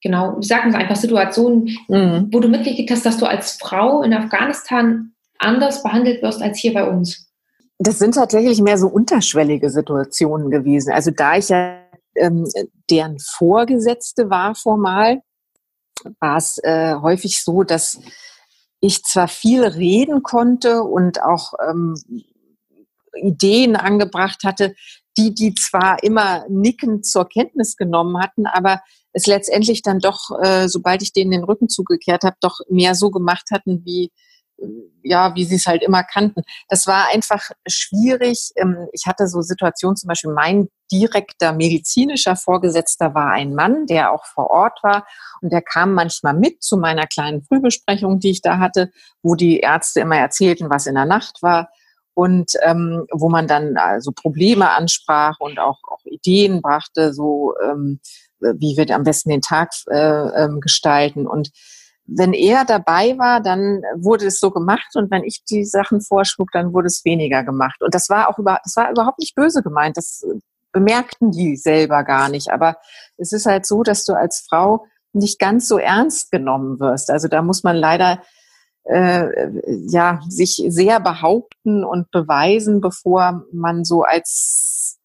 genau, 0.00 0.36
wir 0.36 0.42
sagen 0.44 0.70
es 0.70 0.76
einfach 0.76 0.94
Situationen, 0.94 1.76
mhm. 1.88 2.28
wo 2.30 2.38
du 2.38 2.48
mitgekriegt 2.48 2.92
hast, 2.92 3.04
dass 3.04 3.18
du 3.18 3.26
als 3.26 3.52
Frau 3.52 4.02
in 4.02 4.14
Afghanistan 4.14 5.12
anders 5.38 5.82
behandelt 5.82 6.22
wirst 6.22 6.40
als 6.40 6.58
hier 6.60 6.72
bei 6.72 6.88
uns? 6.88 7.28
Das 7.78 7.98
sind 7.98 8.14
tatsächlich 8.14 8.60
mehr 8.60 8.78
so 8.78 8.86
unterschwellige 8.86 9.68
Situationen 9.70 10.48
gewesen. 10.48 10.92
Also 10.92 11.10
da 11.10 11.36
ich 11.36 11.48
ja 11.48 11.80
ähm, 12.14 12.46
deren 12.88 13.18
Vorgesetzte 13.18 14.30
war 14.30 14.54
formal, 14.54 15.22
war 16.20 16.36
es 16.36 16.58
äh, 16.62 16.94
häufig 16.94 17.42
so, 17.42 17.64
dass 17.64 17.98
ich 18.78 19.02
zwar 19.02 19.26
viel 19.26 19.64
reden 19.64 20.22
konnte 20.22 20.84
und 20.84 21.20
auch 21.20 21.54
ähm, 21.68 21.96
Ideen 23.14 23.76
angebracht 23.76 24.44
hatte, 24.44 24.74
die 25.20 25.34
die 25.34 25.54
zwar 25.54 26.02
immer 26.02 26.44
nickend 26.48 27.04
zur 27.04 27.28
Kenntnis 27.28 27.76
genommen 27.76 28.18
hatten, 28.22 28.46
aber 28.46 28.80
es 29.12 29.26
letztendlich 29.26 29.82
dann 29.82 29.98
doch, 29.98 30.30
äh, 30.42 30.68
sobald 30.68 31.02
ich 31.02 31.12
denen 31.12 31.32
den 31.32 31.44
Rücken 31.44 31.68
zugekehrt 31.68 32.22
habe, 32.22 32.36
doch 32.40 32.60
mehr 32.68 32.94
so 32.94 33.10
gemacht 33.10 33.48
hatten, 33.50 33.84
wie 33.84 34.10
ja, 35.02 35.34
wie 35.34 35.44
sie 35.44 35.54
es 35.54 35.66
halt 35.66 35.82
immer 35.82 36.04
kannten. 36.04 36.42
Das 36.68 36.86
war 36.86 37.08
einfach 37.12 37.50
schwierig. 37.66 38.50
Ähm, 38.56 38.88
ich 38.92 39.06
hatte 39.06 39.26
so 39.26 39.40
Situationen, 39.40 39.96
zum 39.96 40.08
Beispiel 40.08 40.32
mein 40.32 40.68
direkter 40.92 41.52
medizinischer 41.52 42.36
Vorgesetzter 42.36 43.14
war 43.14 43.30
ein 43.30 43.54
Mann, 43.54 43.86
der 43.86 44.12
auch 44.12 44.26
vor 44.26 44.50
Ort 44.50 44.80
war 44.82 45.06
und 45.40 45.50
der 45.52 45.62
kam 45.62 45.94
manchmal 45.94 46.34
mit 46.34 46.62
zu 46.62 46.76
meiner 46.76 47.06
kleinen 47.06 47.42
Frühbesprechung, 47.42 48.18
die 48.18 48.30
ich 48.30 48.42
da 48.42 48.58
hatte, 48.58 48.90
wo 49.22 49.34
die 49.34 49.60
Ärzte 49.60 50.00
immer 50.00 50.18
erzählten, 50.18 50.68
was 50.68 50.86
in 50.86 50.94
der 50.96 51.06
Nacht 51.06 51.42
war 51.42 51.70
und 52.20 52.52
ähm, 52.62 53.06
wo 53.12 53.30
man 53.30 53.46
dann 53.46 53.78
also 53.78 54.12
Probleme 54.12 54.70
ansprach 54.70 55.36
und 55.40 55.58
auch, 55.58 55.78
auch 55.90 56.04
Ideen 56.04 56.60
brachte, 56.60 57.14
so 57.14 57.54
ähm, 57.64 58.00
wie 58.40 58.76
wir 58.76 58.94
am 58.94 59.04
besten 59.04 59.30
den 59.30 59.40
Tag 59.40 59.70
äh, 59.88 60.44
ähm, 60.44 60.60
gestalten 60.60 61.26
und 61.26 61.50
wenn 62.12 62.32
er 62.32 62.64
dabei 62.64 63.16
war, 63.18 63.40
dann 63.40 63.82
wurde 63.94 64.26
es 64.26 64.40
so 64.40 64.50
gemacht 64.50 64.88
und 64.94 65.10
wenn 65.12 65.22
ich 65.22 65.44
die 65.48 65.64
Sachen 65.64 66.00
vorschlug, 66.00 66.48
dann 66.52 66.72
wurde 66.72 66.88
es 66.88 67.04
weniger 67.04 67.44
gemacht. 67.44 67.80
Und 67.82 67.94
das 67.94 68.08
war 68.08 68.28
auch 68.28 68.36
über, 68.36 68.58
das 68.64 68.74
war 68.74 68.90
überhaupt 68.90 69.20
nicht 69.20 69.36
böse 69.36 69.62
gemeint. 69.62 69.96
Das 69.96 70.26
bemerkten 70.72 71.30
die 71.30 71.56
selber 71.56 72.02
gar 72.02 72.28
nicht. 72.28 72.50
Aber 72.50 72.78
es 73.16 73.30
ist 73.32 73.46
halt 73.46 73.64
so, 73.64 73.84
dass 73.84 74.04
du 74.04 74.14
als 74.14 74.44
Frau 74.48 74.86
nicht 75.12 75.38
ganz 75.38 75.68
so 75.68 75.78
ernst 75.78 76.32
genommen 76.32 76.80
wirst. 76.80 77.10
Also 77.10 77.28
da 77.28 77.42
muss 77.42 77.62
man 77.62 77.76
leider 77.76 78.20
äh, 78.90 79.50
ja 79.88 80.20
sich 80.28 80.62
sehr 80.68 81.00
behaupten 81.00 81.84
und 81.84 82.10
beweisen, 82.10 82.80
bevor 82.80 83.44
man 83.52 83.84
so 83.84 84.02
als 84.02 85.00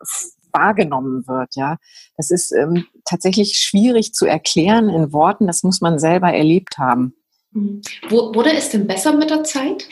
wahrgenommen 0.51 1.27
wird. 1.27 1.55
Ja, 1.55 1.77
das 2.17 2.31
ist 2.31 2.51
ähm, 2.51 2.86
tatsächlich 3.05 3.57
schwierig 3.57 4.13
zu 4.13 4.25
erklären 4.25 4.89
in 4.89 5.13
Worten. 5.13 5.47
Das 5.47 5.63
muss 5.63 5.81
man 5.81 5.99
selber 5.99 6.31
erlebt 6.31 6.77
haben. 6.77 7.13
Mhm. 7.51 7.81
Wurde 8.09 8.53
es 8.53 8.69
denn 8.69 8.88
besser 8.88 9.13
mit 9.13 9.29
der 9.29 9.43
Zeit? 9.43 9.88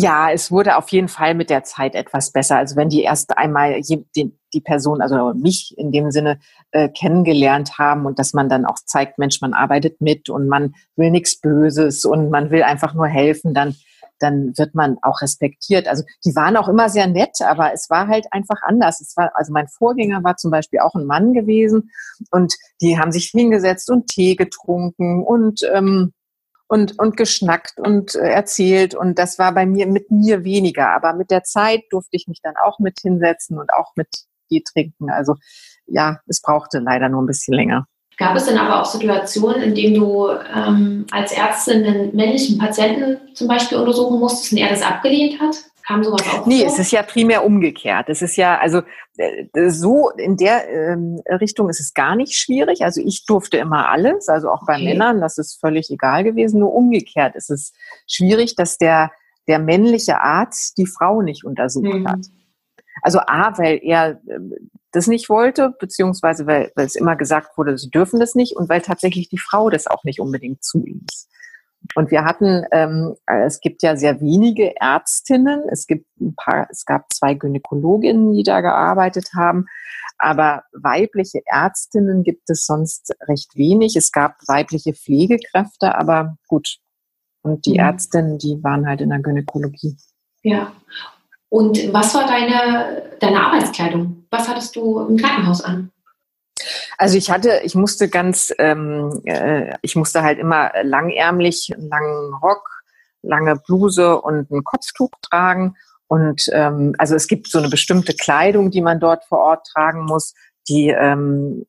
Ja, 0.00 0.30
es 0.30 0.52
wurde 0.52 0.76
auf 0.76 0.90
jeden 0.90 1.08
Fall 1.08 1.34
mit 1.34 1.50
der 1.50 1.64
Zeit 1.64 1.96
etwas 1.96 2.30
besser. 2.30 2.56
Also 2.56 2.76
wenn 2.76 2.88
die 2.88 3.02
erst 3.02 3.36
einmal 3.36 3.80
die, 3.80 4.60
Person, 4.60 5.02
also 5.02 5.34
mich 5.34 5.74
in 5.76 5.90
dem 5.90 6.12
Sinne 6.12 6.38
äh, 6.70 6.88
kennengelernt 6.88 7.78
haben 7.78 8.06
und 8.06 8.20
dass 8.20 8.32
man 8.32 8.48
dann 8.48 8.64
auch 8.64 8.76
zeigt, 8.76 9.18
Mensch, 9.18 9.40
man 9.40 9.54
arbeitet 9.54 10.00
mit 10.00 10.30
und 10.30 10.46
man 10.46 10.74
will 10.94 11.10
nichts 11.10 11.40
Böses 11.40 12.04
und 12.04 12.30
man 12.30 12.52
will 12.52 12.62
einfach 12.62 12.94
nur 12.94 13.08
helfen, 13.08 13.54
dann 13.54 13.74
dann 14.20 14.52
wird 14.56 14.74
man 14.74 14.98
auch 15.02 15.20
respektiert. 15.22 15.86
Also 15.86 16.02
die 16.24 16.34
waren 16.34 16.56
auch 16.56 16.68
immer 16.68 16.88
sehr 16.88 17.06
nett, 17.06 17.40
aber 17.40 17.72
es 17.72 17.88
war 17.88 18.08
halt 18.08 18.26
einfach 18.32 18.60
anders. 18.62 19.00
Es 19.00 19.16
war, 19.16 19.30
also 19.34 19.52
mein 19.52 19.68
Vorgänger 19.68 20.24
war 20.24 20.36
zum 20.36 20.50
Beispiel 20.50 20.80
auch 20.80 20.94
ein 20.94 21.06
Mann 21.06 21.34
gewesen 21.34 21.90
und 22.32 22.54
die 22.80 22.98
haben 22.98 23.12
sich 23.12 23.30
hingesetzt 23.32 23.90
und 23.90 24.08
Tee 24.08 24.34
getrunken 24.34 25.22
und 25.22 25.60
ähm, 25.72 26.12
und, 26.68 26.98
und 26.98 27.16
geschnackt 27.16 27.80
und 27.80 28.14
äh, 28.14 28.30
erzählt. 28.30 28.94
Und 28.94 29.18
das 29.18 29.38
war 29.38 29.52
bei 29.52 29.66
mir 29.66 29.86
mit 29.86 30.10
mir 30.10 30.44
weniger. 30.44 30.90
Aber 30.90 31.14
mit 31.14 31.30
der 31.30 31.42
Zeit 31.42 31.84
durfte 31.90 32.16
ich 32.16 32.28
mich 32.28 32.40
dann 32.42 32.54
auch 32.62 32.78
mit 32.78 33.00
hinsetzen 33.00 33.58
und 33.58 33.72
auch 33.72 33.92
mit 33.96 34.08
Tee 34.48 34.62
trinken. 34.62 35.10
Also 35.10 35.34
ja, 35.86 36.20
es 36.26 36.40
brauchte 36.40 36.78
leider 36.78 37.08
nur 37.08 37.22
ein 37.22 37.26
bisschen 37.26 37.54
länger. 37.54 37.86
Gab 38.18 38.36
es 38.36 38.46
denn 38.46 38.58
aber 38.58 38.82
auch 38.82 38.84
Situationen, 38.84 39.62
in 39.62 39.74
denen 39.74 39.94
du 39.94 40.28
ähm, 40.54 41.06
als 41.12 41.32
Ärztin 41.32 41.84
einen 41.84 42.16
männlichen 42.16 42.58
Patienten 42.58 43.18
zum 43.34 43.46
Beispiel 43.46 43.78
untersuchen 43.78 44.18
musstest 44.18 44.52
und 44.52 44.58
er 44.58 44.70
das 44.70 44.82
abgelehnt 44.82 45.40
hat? 45.40 45.56
Kam 45.88 46.04
sowas 46.04 46.20
auch 46.34 46.46
Nee, 46.46 46.64
vor? 46.64 46.66
es 46.66 46.78
ist 46.78 46.92
ja 46.92 47.02
primär 47.02 47.46
umgekehrt. 47.46 48.10
Es 48.10 48.20
ist 48.20 48.36
ja, 48.36 48.58
also 48.58 48.82
äh, 49.16 49.70
so 49.70 50.10
in 50.10 50.36
der 50.36 50.68
ähm, 50.68 51.18
Richtung 51.40 51.70
ist 51.70 51.80
es 51.80 51.94
gar 51.94 52.14
nicht 52.14 52.34
schwierig. 52.34 52.82
Also 52.82 53.00
ich 53.00 53.24
durfte 53.24 53.56
immer 53.56 53.88
alles, 53.88 54.28
also 54.28 54.50
auch 54.50 54.66
bei 54.66 54.74
okay. 54.74 54.84
Männern, 54.84 55.22
das 55.22 55.38
ist 55.38 55.58
völlig 55.58 55.90
egal 55.90 56.24
gewesen. 56.24 56.60
Nur 56.60 56.74
umgekehrt 56.74 57.36
ist 57.36 57.48
es 57.48 57.72
schwierig, 58.06 58.54
dass 58.54 58.76
der, 58.76 59.10
der 59.46 59.58
männliche 59.58 60.20
Arzt 60.20 60.76
die 60.76 60.86
Frau 60.86 61.22
nicht 61.22 61.46
untersucht 61.46 61.86
mhm. 61.86 62.06
hat. 62.06 62.26
Also 63.00 63.20
A, 63.20 63.56
weil 63.56 63.80
er 63.82 64.20
ähm, 64.28 64.52
das 64.92 65.06
nicht 65.06 65.30
wollte, 65.30 65.74
beziehungsweise 65.80 66.46
weil, 66.46 66.70
weil 66.74 66.84
es 66.84 66.96
immer 66.96 67.16
gesagt 67.16 67.56
wurde, 67.56 67.78
sie 67.78 67.88
dürfen 67.88 68.20
das 68.20 68.34
nicht 68.34 68.56
und 68.56 68.68
weil 68.68 68.82
tatsächlich 68.82 69.30
die 69.30 69.38
Frau 69.38 69.70
das 69.70 69.86
auch 69.86 70.04
nicht 70.04 70.20
unbedingt 70.20 70.62
zuließ. 70.62 71.28
Und 71.94 72.10
wir 72.10 72.24
hatten, 72.24 72.64
ähm, 72.70 73.14
es 73.26 73.60
gibt 73.60 73.82
ja 73.82 73.96
sehr 73.96 74.20
wenige 74.20 74.76
Ärztinnen, 74.80 75.62
es 75.70 75.86
gibt 75.86 76.06
ein 76.20 76.34
paar, 76.34 76.68
es 76.70 76.84
gab 76.84 77.12
zwei 77.12 77.34
Gynäkologinnen, 77.34 78.34
die 78.34 78.42
da 78.42 78.60
gearbeitet 78.60 79.30
haben, 79.34 79.66
aber 80.18 80.64
weibliche 80.72 81.40
Ärztinnen 81.46 82.24
gibt 82.24 82.50
es 82.50 82.66
sonst 82.66 83.14
recht 83.28 83.56
wenig. 83.56 83.96
Es 83.96 84.10
gab 84.10 84.36
weibliche 84.46 84.92
Pflegekräfte, 84.92 85.96
aber 85.96 86.36
gut. 86.48 86.78
Und 87.42 87.66
die 87.66 87.74
mhm. 87.74 87.80
Ärztinnen, 87.80 88.38
die 88.38 88.62
waren 88.62 88.86
halt 88.86 89.00
in 89.00 89.10
der 89.10 89.20
Gynäkologie. 89.20 89.96
Ja. 90.42 90.72
Und 91.48 91.92
was 91.92 92.14
war 92.14 92.26
deine, 92.26 93.02
deine 93.20 93.40
Arbeitskleidung? 93.40 94.26
Was 94.30 94.48
hattest 94.48 94.76
du 94.76 95.00
im 95.00 95.16
Krankenhaus 95.16 95.62
an? 95.62 95.90
Also 96.96 97.16
ich 97.16 97.30
hatte, 97.30 97.60
ich 97.62 97.74
musste 97.74 98.08
ganz, 98.08 98.52
ähm, 98.58 99.20
äh, 99.24 99.74
ich 99.82 99.96
musste 99.96 100.22
halt 100.22 100.38
immer 100.38 100.72
langärmlich, 100.82 101.70
einen 101.72 101.88
langen 101.88 102.34
Rock, 102.42 102.82
lange 103.22 103.56
Bluse 103.56 104.20
und 104.20 104.50
ein 104.50 104.64
Kopftuch 104.64 105.10
tragen. 105.22 105.76
Und 106.06 106.48
ähm, 106.52 106.94
also 106.98 107.14
es 107.14 107.26
gibt 107.26 107.48
so 107.48 107.58
eine 107.58 107.68
bestimmte 107.68 108.14
Kleidung, 108.14 108.70
die 108.70 108.80
man 108.80 109.00
dort 109.00 109.24
vor 109.24 109.38
Ort 109.38 109.66
tragen 109.66 110.04
muss, 110.04 110.34
die 110.68 110.88
ähm, 110.88 111.66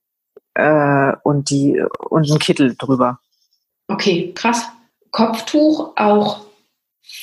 äh, 0.54 1.14
und 1.24 1.50
die 1.50 1.84
und 2.10 2.30
ein 2.30 2.40
Kittel 2.40 2.76
drüber. 2.78 3.20
Okay, 3.88 4.34
krass. 4.34 4.66
Kopftuch 5.12 5.94
auch 5.96 6.46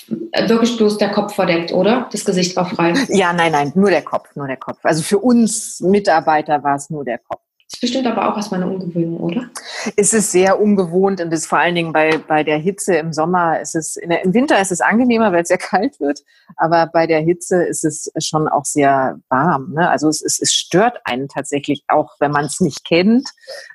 wirklich 0.09 0.77
bloß 0.77 0.99
der 0.99 1.11
Kopf 1.11 1.35
verdeckt, 1.35 1.73
oder? 1.73 2.09
Das 2.11 2.25
Gesicht 2.25 2.57
war 2.57 2.67
frei. 2.69 2.95
Ja, 3.09 3.33
nein, 3.33 3.53
nein, 3.53 3.73
nur 3.75 3.91
der 3.91 4.03
Kopf, 4.03 4.35
nur 4.35 4.49
der 4.49 4.57
Kopf. 4.57 4.79
Also 4.83 5.03
für 5.03 5.19
uns 5.19 5.81
Mitarbeiter 5.81 6.63
war 6.63 6.77
es 6.77 6.91
nur 6.91 7.05
der 7.05 7.19
Kopf. 7.19 7.43
Ist 7.69 7.81
bestimmt 7.81 8.07
aber 8.07 8.31
auch 8.31 8.37
erstmal 8.37 8.63
eine 8.63 8.71
Ungewöhnung, 8.71 9.19
oder? 9.19 9.51
Es 9.97 10.13
ist 10.13 10.31
sehr 10.31 10.61
ungewohnt 10.61 11.21
und 11.21 11.33
ist 11.33 11.47
vor 11.47 11.59
allen 11.59 11.75
Dingen 11.75 11.93
bei, 11.93 12.17
bei 12.19 12.45
der 12.45 12.59
Hitze 12.59 12.95
im 12.95 13.13
Sommer 13.13 13.61
ist 13.61 13.75
es, 13.75 13.95
der, 13.95 14.25
im 14.25 14.35
Winter 14.35 14.61
ist 14.61 14.71
es 14.71 14.81
angenehmer, 14.81 15.33
weil 15.33 15.43
es 15.43 15.49
sehr 15.49 15.59
kalt 15.59 15.99
wird, 15.99 16.21
aber 16.57 16.87
bei 16.87 17.09
der 17.09 17.21
Hitze 17.21 17.65
ist 17.65 17.85
es 17.85 18.09
schon 18.25 18.47
auch 18.47 18.65
sehr 18.65 19.19
warm. 19.29 19.73
Ne? 19.73 19.91
Also 19.91 20.09
es, 20.09 20.23
es, 20.23 20.41
es 20.41 20.53
stört 20.53 21.01
einen 21.05 21.29
tatsächlich 21.29 21.83
auch, 21.89 22.15
wenn 22.21 22.31
man 22.31 22.45
es 22.45 22.61
nicht 22.61 22.85
kennt, 22.85 23.29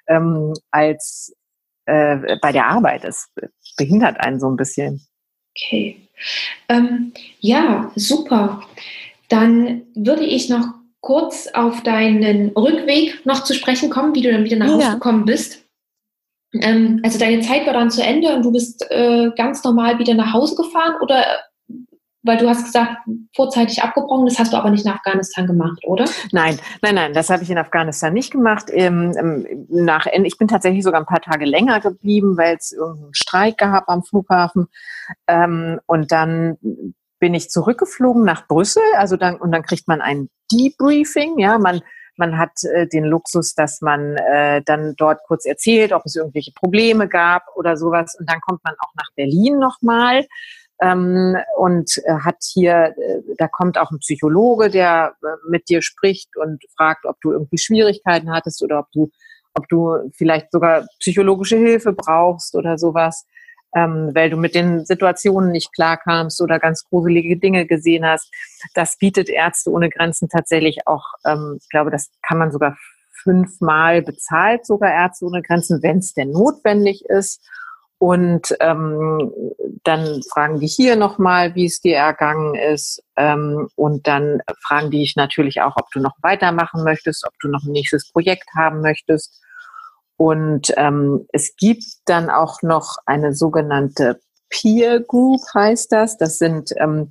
ähm, 0.07 0.53
als 0.71 1.35
äh, 1.85 2.37
bei 2.41 2.53
der 2.53 2.67
Arbeit. 2.67 3.03
Es 3.03 3.29
behindert 3.75 4.21
einen 4.21 4.39
so 4.39 4.49
ein 4.49 4.55
bisschen. 4.55 5.05
Okay. 5.55 6.07
Ähm, 6.69 7.13
ja, 7.39 7.91
super. 7.95 8.61
Dann 9.27 9.83
würde 9.95 10.23
ich 10.23 10.49
noch 10.49 10.80
kurz 11.01 11.47
auf 11.47 11.81
deinen 11.83 12.49
Rückweg 12.49 13.25
noch 13.25 13.43
zu 13.43 13.53
sprechen 13.53 13.89
kommen, 13.89 14.15
wie 14.15 14.21
du 14.21 14.31
dann 14.31 14.43
wieder 14.43 14.57
nach 14.57 14.69
Hause 14.69 14.83
ja. 14.83 14.93
gekommen 14.93 15.25
bist. 15.25 15.65
Ähm, 16.53 16.99
also 17.03 17.17
deine 17.17 17.41
Zeit 17.41 17.65
war 17.65 17.73
dann 17.73 17.91
zu 17.91 18.03
Ende 18.03 18.35
und 18.35 18.43
du 18.43 18.51
bist 18.51 18.85
äh, 18.89 19.31
ganz 19.35 19.63
normal 19.63 19.99
wieder 19.99 20.13
nach 20.13 20.33
Hause 20.33 20.55
gefahren 20.55 20.95
oder 21.01 21.25
weil 22.23 22.37
du 22.37 22.47
hast 22.47 22.65
gesagt, 22.65 22.97
vorzeitig 23.35 23.81
abgebrochen, 23.81 24.27
das 24.27 24.37
hast 24.37 24.53
du 24.53 24.57
aber 24.57 24.69
nicht 24.69 24.85
in 24.85 24.91
Afghanistan 24.91 25.47
gemacht, 25.47 25.81
oder? 25.85 26.05
Nein, 26.31 26.59
nein, 26.81 26.95
nein, 26.95 27.13
das 27.13 27.31
habe 27.31 27.41
ich 27.41 27.49
in 27.49 27.57
Afghanistan 27.57 28.13
nicht 28.13 28.31
gemacht. 28.31 28.65
Ähm, 28.71 29.13
ähm, 29.17 29.65
nach, 29.69 30.05
ich 30.05 30.37
bin 30.37 30.47
tatsächlich 30.47 30.83
sogar 30.83 31.01
ein 31.01 31.07
paar 31.07 31.21
Tage 31.21 31.45
länger 31.45 31.79
geblieben, 31.79 32.37
weil 32.37 32.57
es 32.57 32.73
irgendeinen 32.73 33.15
Streik 33.15 33.57
gab 33.57 33.89
am 33.89 34.03
Flughafen. 34.03 34.67
Ähm, 35.27 35.79
und 35.87 36.11
dann 36.11 36.57
bin 37.19 37.33
ich 37.33 37.49
zurückgeflogen 37.49 38.23
nach 38.23 38.47
Brüssel, 38.47 38.83
also 38.97 39.17
dann, 39.17 39.37
und 39.37 39.51
dann 39.51 39.63
kriegt 39.63 39.87
man 39.87 40.01
ein 40.01 40.29
Debriefing, 40.51 41.39
ja, 41.39 41.57
man, 41.57 41.81
man 42.17 42.37
hat 42.37 42.51
äh, 42.63 42.87
den 42.87 43.05
Luxus, 43.05 43.53
dass 43.53 43.81
man 43.81 44.15
äh, 44.17 44.61
dann 44.63 44.95
dort 44.97 45.21
kurz 45.27 45.45
erzählt, 45.45 45.93
ob 45.93 46.05
es 46.05 46.15
irgendwelche 46.15 46.51
Probleme 46.53 47.07
gab 47.07 47.43
oder 47.55 47.77
sowas. 47.77 48.15
Und 48.19 48.29
dann 48.29 48.41
kommt 48.41 48.63
man 48.63 48.75
auch 48.79 48.93
nach 48.95 49.09
Berlin 49.15 49.59
nochmal 49.59 50.25
ähm, 50.81 51.37
und 51.57 51.97
äh, 52.05 52.13
hat 52.23 52.37
hier, 52.43 52.95
äh, 52.97 53.21
da 53.37 53.47
kommt 53.47 53.77
auch 53.77 53.91
ein 53.91 53.99
Psychologe, 53.99 54.69
der 54.69 55.15
äh, 55.23 55.27
mit 55.47 55.69
dir 55.69 55.81
spricht 55.81 56.35
und 56.37 56.63
fragt, 56.75 57.05
ob 57.05 57.19
du 57.21 57.31
irgendwie 57.31 57.59
Schwierigkeiten 57.59 58.31
hattest 58.31 58.63
oder 58.63 58.79
ob 58.79 58.91
du, 58.91 59.11
ob 59.53 59.67
du 59.69 60.11
vielleicht 60.13 60.51
sogar 60.51 60.87
psychologische 60.99 61.57
Hilfe 61.57 61.93
brauchst 61.93 62.55
oder 62.55 62.77
sowas, 62.77 63.25
ähm, 63.75 64.11
weil 64.13 64.29
du 64.29 64.37
mit 64.37 64.55
den 64.55 64.85
Situationen 64.85 65.51
nicht 65.51 65.73
klarkamst 65.73 66.41
oder 66.41 66.59
ganz 66.59 66.83
gruselige 66.83 67.37
Dinge 67.37 67.65
gesehen 67.65 68.05
hast. 68.05 68.31
Das 68.73 68.97
bietet 68.97 69.29
Ärzte 69.29 69.71
ohne 69.71 69.89
Grenzen 69.89 70.29
tatsächlich 70.29 70.87
auch, 70.87 71.05
ähm, 71.25 71.57
ich 71.61 71.69
glaube, 71.69 71.91
das 71.91 72.09
kann 72.21 72.37
man 72.37 72.51
sogar 72.51 72.77
fünfmal 73.23 74.01
bezahlt, 74.01 74.65
sogar 74.65 74.91
Ärzte 74.91 75.25
ohne 75.25 75.41
Grenzen, 75.41 75.81
wenn 75.83 75.99
es 75.99 76.13
denn 76.13 76.31
notwendig 76.31 77.05
ist. 77.05 77.41
Und 77.97 78.55
ähm, 78.61 79.31
dann 79.83 80.21
fragen 80.33 80.59
die 80.59 80.67
hier 80.67 80.95
nochmal, 80.95 81.53
wie 81.53 81.67
es 81.67 81.81
dir 81.81 81.97
ergangen 81.97 82.55
ist. 82.55 83.03
Ähm, 83.15 83.69
und 83.75 84.07
dann 84.07 84.41
fragen 84.59 84.89
die 84.89 84.97
dich 84.97 85.15
natürlich 85.15 85.61
auch, 85.61 85.75
ob 85.75 85.91
du 85.91 85.99
noch 85.99 86.15
weitermachen 86.23 86.83
möchtest, 86.83 87.27
ob 87.27 87.33
du 87.39 87.47
noch 87.47 87.63
ein 87.63 87.71
nächstes 87.71 88.11
Projekt 88.11 88.49
haben 88.55 88.81
möchtest. 88.81 89.39
Und 90.21 90.71
ähm, 90.77 91.25
es 91.33 91.55
gibt 91.55 91.83
dann 92.05 92.29
auch 92.29 92.61
noch 92.61 92.97
eine 93.07 93.33
sogenannte 93.33 94.21
Peer 94.51 94.99
Group, 94.99 95.41
heißt 95.55 95.91
das. 95.91 96.15
Das 96.19 96.37
sind 96.37 96.69
ähm, 96.77 97.09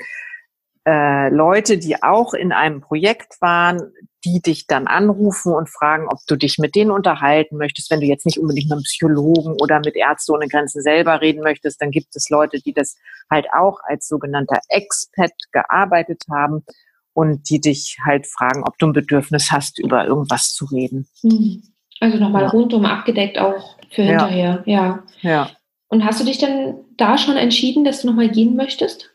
äh, 0.86 1.28
Leute, 1.28 1.78
die 1.78 2.00
auch 2.04 2.34
in 2.34 2.52
einem 2.52 2.80
Projekt 2.80 3.40
waren, 3.40 3.90
die 4.24 4.40
dich 4.40 4.68
dann 4.68 4.86
anrufen 4.86 5.52
und 5.52 5.68
fragen, 5.68 6.06
ob 6.06 6.20
du 6.28 6.36
dich 6.36 6.58
mit 6.58 6.76
denen 6.76 6.92
unterhalten 6.92 7.56
möchtest. 7.56 7.90
Wenn 7.90 7.98
du 7.98 8.06
jetzt 8.06 8.26
nicht 8.26 8.38
unbedingt 8.38 8.68
mit 8.68 8.74
einem 8.74 8.84
Psychologen 8.84 9.56
oder 9.60 9.80
mit 9.80 9.96
Ärzte 9.96 10.32
ohne 10.32 10.46
Grenzen 10.46 10.80
selber 10.80 11.20
reden 11.20 11.42
möchtest, 11.42 11.82
dann 11.82 11.90
gibt 11.90 12.14
es 12.14 12.30
Leute, 12.30 12.60
die 12.60 12.72
das 12.72 12.94
halt 13.28 13.48
auch 13.52 13.80
als 13.82 14.06
sogenannter 14.06 14.60
Expat 14.68 15.32
gearbeitet 15.50 16.26
haben 16.30 16.64
und 17.12 17.50
die 17.50 17.60
dich 17.60 17.98
halt 18.04 18.28
fragen, 18.28 18.62
ob 18.62 18.78
du 18.78 18.86
ein 18.86 18.92
Bedürfnis 18.92 19.50
hast, 19.50 19.80
über 19.80 20.06
irgendwas 20.06 20.52
zu 20.52 20.66
reden. 20.66 21.08
Hm. 21.22 21.69
Also 22.00 22.16
nochmal 22.16 22.44
ja. 22.44 22.48
rundum 22.48 22.84
abgedeckt 22.86 23.38
auch 23.38 23.76
für 23.90 24.02
hinterher, 24.02 24.62
ja. 24.66 25.04
ja. 25.22 25.30
Ja. 25.30 25.50
Und 25.88 26.04
hast 26.04 26.20
du 26.20 26.24
dich 26.24 26.38
denn 26.38 26.76
da 26.96 27.18
schon 27.18 27.36
entschieden, 27.36 27.84
dass 27.84 28.00
du 28.00 28.08
nochmal 28.08 28.28
gehen 28.28 28.56
möchtest? 28.56 29.10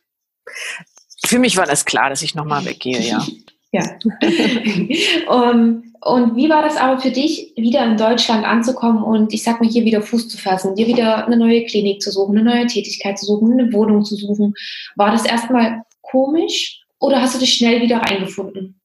Für 1.26 1.40
mich 1.40 1.58
war 1.58 1.66
das 1.66 1.86
klar, 1.86 2.10
dass 2.10 2.22
ich 2.22 2.36
nochmal 2.36 2.66
weggehe, 2.66 3.02
ja. 3.02 3.26
Ja. 3.72 3.84
um, 5.28 5.84
und 6.00 6.36
wie 6.38 6.50
war 6.50 6.62
das 6.62 6.78
aber 6.78 7.02
für 7.02 7.12
dich, 7.12 7.52
wieder 7.58 7.84
in 7.84 7.98
Deutschland 7.98 8.46
anzukommen 8.46 9.04
und 9.04 9.34
ich 9.34 9.44
sag 9.44 9.60
mal 9.60 9.70
hier 9.70 9.84
wieder 9.84 10.02
Fuß 10.02 10.30
zu 10.30 10.38
fassen, 10.38 10.76
dir 10.76 10.88
wieder 10.88 11.26
eine 11.26 11.36
neue 11.36 11.66
Klinik 11.66 12.02
zu 12.02 12.10
suchen, 12.10 12.38
eine 12.38 12.50
neue 12.50 12.68
Tätigkeit 12.68 13.20
zu 13.20 13.26
suchen, 13.26 13.52
eine 13.52 13.74
Wohnung 13.74 14.06
zu 14.06 14.16
suchen? 14.16 14.54
War 14.96 15.12
das 15.12 15.26
erstmal 15.26 15.82
komisch 16.04 16.86
oder 17.00 17.22
hast 17.22 17.36
du 17.36 17.40
dich 17.40 17.56
schnell 17.56 17.82
wieder 17.82 17.98
reingefunden? 17.98 18.80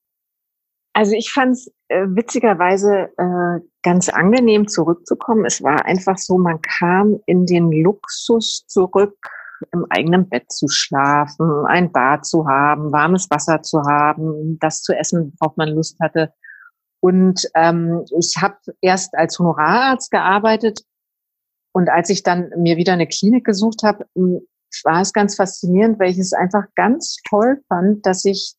Also 0.93 1.13
ich 1.13 1.33
fand 1.33 1.53
es 1.53 1.73
äh, 1.89 2.07
witzigerweise 2.09 3.11
äh, 3.17 3.61
ganz 3.83 4.09
angenehm 4.09 4.67
zurückzukommen. 4.67 5.45
Es 5.45 5.63
war 5.63 5.85
einfach 5.85 6.19
so, 6.19 6.37
man 6.37 6.61
kam 6.61 7.21
in 7.27 7.47
den 7.47 7.71
Luxus 7.71 8.65
zurück, 8.67 9.17
im 9.73 9.87
eigenen 9.91 10.29
Bett 10.29 10.51
zu 10.51 10.69
schlafen, 10.69 11.65
ein 11.67 11.93
Bad 11.93 12.25
zu 12.25 12.47
haben, 12.49 12.93
warmes 12.93 13.31
Wasser 13.31 13.63
zu 13.63 13.83
haben, 13.83 14.59
das 14.59 14.83
zu 14.83 14.95
essen, 14.95 15.35
worauf 15.39 15.57
man 15.57 15.69
Lust 15.69 15.99
hatte. 16.01 16.33
Und 17.01 17.49
ähm, 17.55 18.05
ich 18.19 18.37
habe 18.41 18.57
erst 18.81 19.15
als 19.15 19.39
Honorararzt 19.39 20.11
gearbeitet 20.11 20.81
und 21.73 21.89
als 21.89 22.11
ich 22.11 22.23
dann 22.23 22.51
mir 22.57 22.77
wieder 22.77 22.93
eine 22.93 23.07
Klinik 23.07 23.45
gesucht 23.45 23.83
habe, 23.83 24.07
war 24.85 25.01
es 25.01 25.13
ganz 25.13 25.37
faszinierend, 25.37 25.99
weil 25.99 26.11
ich 26.11 26.19
es 26.19 26.33
einfach 26.33 26.65
ganz 26.75 27.17
toll 27.29 27.61
fand, 27.69 28.05
dass 28.07 28.25
ich 28.25 28.55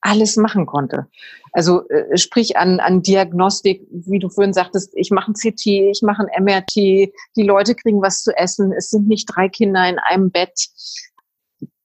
alles 0.00 0.36
machen 0.36 0.66
konnte. 0.66 1.06
Also 1.52 1.88
äh, 1.88 2.16
sprich 2.16 2.56
an, 2.56 2.80
an 2.80 3.02
Diagnostik, 3.02 3.86
wie 3.90 4.18
du 4.18 4.28
vorhin 4.28 4.52
sagtest, 4.52 4.92
ich 4.94 5.10
mache 5.10 5.32
ein 5.32 5.34
CT, 5.34 5.66
ich 5.66 6.02
mache 6.02 6.26
ein 6.26 6.44
MRT, 6.44 6.76
die 6.76 7.42
Leute 7.42 7.74
kriegen 7.74 8.02
was 8.02 8.22
zu 8.22 8.36
essen, 8.36 8.72
es 8.72 8.90
sind 8.90 9.08
nicht 9.08 9.26
drei 9.26 9.48
Kinder 9.48 9.88
in 9.88 9.98
einem 9.98 10.30
Bett. 10.30 10.68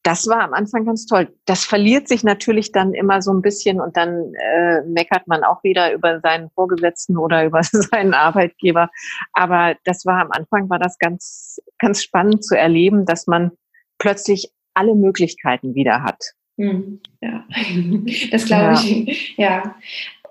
Das 0.03 0.28
war 0.28 0.41
am 0.41 0.53
Anfang 0.53 0.86
ganz 0.86 1.05
toll. 1.05 1.34
Das 1.45 1.64
verliert 1.64 2.09
sich 2.09 2.26
natürlich 2.26 2.74
dann 2.74 2.93
immer 2.93 3.22
so 3.22 3.32
ein 3.32 3.41
bisschen 3.41 3.80
und 3.80 3.95
dann 3.95 4.34
äh, 4.36 4.82
meckert 4.82 5.28
man 5.28 5.45
auch 5.45 5.64
wieder 5.64 5.93
über 5.93 6.20
seinen 6.20 6.49
Vorgesetzten 6.51 7.18
oder 7.18 7.45
über 7.45 7.64
seinen 7.64 8.14
Arbeitgeber. 8.14 8.89
Aber 9.32 9.76
das 9.86 10.05
war 10.05 10.22
am 10.22 10.32
Anfang 10.32 10.70
war 10.70 10.80
das 10.80 10.97
ganz 10.99 11.61
ganz 11.80 12.03
spannend 12.03 12.43
zu 12.43 12.57
erleben, 12.57 13.05
dass 13.05 13.28
man 13.28 13.51
plötzlich 13.97 14.51
alle 14.74 14.95
Möglichkeiten 14.95 15.74
wieder 15.74 16.03
hat. 16.03 16.34
Hm, 16.58 16.99
ja, 17.22 17.45
das 18.32 18.45
glaube 18.45 18.74
ich. 18.74 19.36
Ja. 19.38 19.76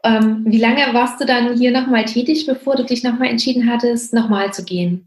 Ähm, 0.04 0.42
wie 0.46 0.58
lange 0.58 0.82
warst 0.92 1.20
du 1.20 1.26
dann 1.26 1.56
hier 1.56 1.70
nochmal 1.70 2.04
tätig, 2.04 2.46
bevor 2.46 2.74
du 2.74 2.84
dich 2.84 3.04
nochmal 3.04 3.28
entschieden 3.28 3.70
hattest, 3.70 4.12
nochmal 4.12 4.52
zu 4.52 4.64
gehen? 4.64 5.06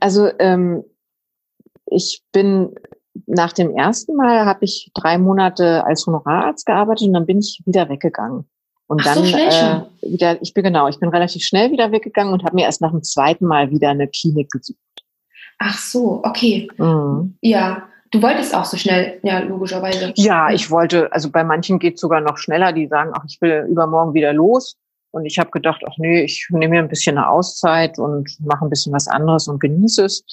Also 0.00 0.30
ähm, 0.38 0.84
ich 1.86 2.22
bin 2.32 2.74
nach 3.26 3.52
dem 3.52 3.74
ersten 3.74 4.14
Mal 4.14 4.44
habe 4.44 4.64
ich 4.64 4.90
drei 4.94 5.16
Monate 5.16 5.84
als 5.84 6.06
Honorararzt 6.06 6.66
gearbeitet 6.66 7.08
und 7.08 7.14
dann 7.14 7.26
bin 7.26 7.38
ich 7.38 7.62
wieder 7.64 7.88
weggegangen. 7.88 8.44
Und 8.88 9.00
Ach 9.00 9.14
dann 9.14 9.24
so 9.24 9.36
äh, 9.36 10.12
wieder, 10.12 10.40
ich 10.42 10.54
bin 10.54 10.64
genau, 10.64 10.86
ich 10.88 11.00
bin 11.00 11.08
relativ 11.08 11.42
schnell 11.42 11.72
wieder 11.72 11.90
weggegangen 11.90 12.32
und 12.32 12.44
habe 12.44 12.54
mir 12.54 12.66
erst 12.66 12.80
nach 12.80 12.92
dem 12.92 13.02
zweiten 13.02 13.46
Mal 13.46 13.70
wieder 13.70 13.88
eine 13.90 14.06
Klinik 14.06 14.50
gesucht. 14.50 14.78
Ach 15.58 15.78
so, 15.78 16.20
okay. 16.24 16.68
Mhm. 16.76 17.36
Ja. 17.40 17.88
Du 18.10 18.22
wolltest 18.22 18.54
auch 18.54 18.64
so 18.64 18.76
schnell, 18.76 19.18
ja, 19.22 19.40
logischerweise. 19.40 20.12
Ja, 20.16 20.50
ich 20.50 20.70
wollte, 20.70 21.12
also 21.12 21.30
bei 21.30 21.44
manchen 21.44 21.78
geht 21.78 21.94
es 21.94 22.00
sogar 22.00 22.20
noch 22.20 22.38
schneller, 22.38 22.72
die 22.72 22.86
sagen, 22.86 23.12
ach, 23.14 23.24
ich 23.26 23.40
will 23.40 23.66
übermorgen 23.68 24.14
wieder 24.14 24.32
los. 24.32 24.76
Und 25.10 25.24
ich 25.24 25.38
habe 25.38 25.50
gedacht, 25.50 25.82
ach 25.88 25.94
nee, 25.96 26.24
ich 26.24 26.46
nehme 26.50 26.74
mir 26.74 26.80
ein 26.80 26.88
bisschen 26.88 27.16
eine 27.16 27.28
Auszeit 27.28 27.98
und 27.98 28.28
mache 28.40 28.64
ein 28.64 28.70
bisschen 28.70 28.92
was 28.92 29.08
anderes 29.08 29.48
und 29.48 29.60
genieße 29.60 30.04
es. 30.04 30.24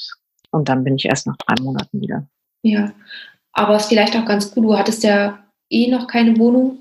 Und 0.51 0.69
dann 0.69 0.83
bin 0.83 0.95
ich 0.95 1.05
erst 1.05 1.25
nach 1.25 1.37
drei 1.37 1.55
Monaten 1.63 2.01
wieder. 2.01 2.27
Ja, 2.63 2.91
aber 3.53 3.75
es 3.75 3.83
ist 3.83 3.89
vielleicht 3.89 4.15
auch 4.15 4.25
ganz 4.25 4.53
gut, 4.53 4.65
du 4.65 4.77
hattest 4.77 5.03
ja 5.03 5.39
eh 5.69 5.89
noch 5.89 6.07
keine 6.07 6.37
Wohnung. 6.37 6.79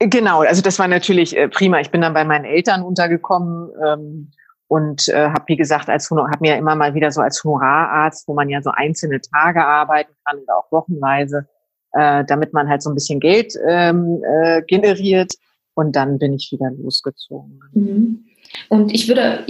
Genau, 0.00 0.40
also 0.40 0.62
das 0.62 0.78
war 0.78 0.88
natürlich 0.88 1.36
äh, 1.36 1.48
prima. 1.48 1.80
Ich 1.80 1.90
bin 1.90 2.00
dann 2.00 2.14
bei 2.14 2.24
meinen 2.24 2.44
Eltern 2.44 2.82
untergekommen. 2.82 3.70
Ähm, 3.84 4.30
und 4.68 5.08
äh, 5.08 5.30
habe 5.30 5.44
wie 5.46 5.56
gesagt 5.56 5.88
als 5.88 6.10
habe 6.10 6.38
mir 6.40 6.56
immer 6.56 6.76
mal 6.76 6.94
wieder 6.94 7.10
so 7.10 7.20
als 7.20 7.42
Honorararzt, 7.42 8.28
wo 8.28 8.34
man 8.34 8.48
ja 8.48 8.62
so 8.62 8.70
einzelne 8.70 9.20
Tage 9.20 9.64
arbeiten 9.64 10.12
kann 10.24 10.38
oder 10.38 10.58
auch 10.58 10.70
wochenweise, 10.70 11.48
äh, 11.92 12.24
damit 12.24 12.52
man 12.52 12.68
halt 12.68 12.82
so 12.82 12.90
ein 12.90 12.94
bisschen 12.94 13.18
Geld 13.18 13.54
ähm, 13.66 14.22
äh, 14.24 14.62
generiert 14.62 15.32
und 15.74 15.96
dann 15.96 16.18
bin 16.18 16.34
ich 16.34 16.50
wieder 16.52 16.70
losgezogen. 16.70 17.60
Mhm. 17.72 18.24
Und 18.68 18.94
ich 18.94 19.08
würde 19.08 19.44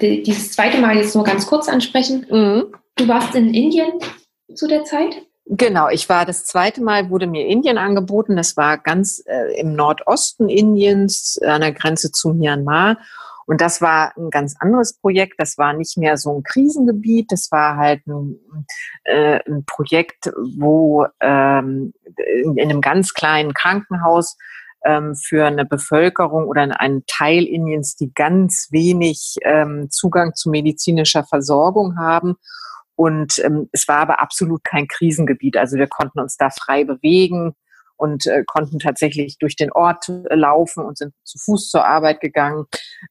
dieses 0.00 0.52
zweite 0.52 0.78
Mal 0.78 0.96
jetzt 0.96 1.14
nur 1.14 1.24
ganz 1.24 1.46
kurz 1.46 1.68
ansprechen. 1.68 2.26
Mhm. 2.30 2.74
Du 2.96 3.08
warst 3.08 3.34
in 3.34 3.52
Indien 3.52 3.92
zu 4.54 4.66
der 4.66 4.84
Zeit? 4.84 5.22
Genau, 5.46 5.88
ich 5.90 6.08
war 6.08 6.24
das 6.24 6.44
zweite 6.44 6.82
Mal, 6.82 7.10
wurde 7.10 7.26
mir 7.26 7.46
Indien 7.46 7.76
angeboten. 7.76 8.36
Das 8.36 8.56
war 8.56 8.78
ganz 8.78 9.22
äh, 9.26 9.60
im 9.60 9.74
Nordosten 9.74 10.48
Indiens, 10.48 11.38
an 11.44 11.60
der 11.60 11.72
Grenze 11.72 12.12
zu 12.12 12.32
Myanmar. 12.32 12.98
Und 13.46 13.60
das 13.60 13.80
war 13.80 14.16
ein 14.16 14.30
ganz 14.30 14.54
anderes 14.58 14.98
Projekt. 14.98 15.34
Das 15.38 15.58
war 15.58 15.72
nicht 15.72 15.96
mehr 15.96 16.16
so 16.16 16.36
ein 16.36 16.42
Krisengebiet. 16.42 17.30
Das 17.30 17.50
war 17.50 17.76
halt 17.76 18.06
ein, 18.06 18.38
äh, 19.04 19.40
ein 19.46 19.64
Projekt, 19.66 20.30
wo 20.56 21.06
ähm, 21.20 21.92
in, 22.42 22.56
in 22.56 22.70
einem 22.70 22.80
ganz 22.80 23.14
kleinen 23.14 23.54
Krankenhaus 23.54 24.36
ähm, 24.84 25.14
für 25.14 25.46
eine 25.46 25.64
Bevölkerung 25.64 26.46
oder 26.46 26.80
einen 26.80 27.04
Teil 27.06 27.44
Indiens, 27.44 27.96
die 27.96 28.12
ganz 28.14 28.68
wenig 28.70 29.36
ähm, 29.42 29.88
Zugang 29.90 30.34
zu 30.34 30.50
medizinischer 30.50 31.24
Versorgung 31.24 31.98
haben. 31.98 32.36
Und 32.96 33.38
ähm, 33.44 33.68
es 33.72 33.88
war 33.88 33.98
aber 33.98 34.20
absolut 34.20 34.62
kein 34.62 34.86
Krisengebiet. 34.86 35.56
Also 35.56 35.76
wir 35.76 35.88
konnten 35.88 36.20
uns 36.20 36.36
da 36.36 36.50
frei 36.50 36.84
bewegen 36.84 37.54
und 37.96 38.26
äh, 38.26 38.44
konnten 38.46 38.78
tatsächlich 38.78 39.38
durch 39.38 39.56
den 39.56 39.72
Ort 39.72 40.08
äh, 40.08 40.34
laufen 40.34 40.84
und 40.84 40.98
sind 40.98 41.14
zu 41.24 41.38
Fuß 41.38 41.70
zur 41.70 41.86
Arbeit 41.86 42.20
gegangen. 42.20 42.66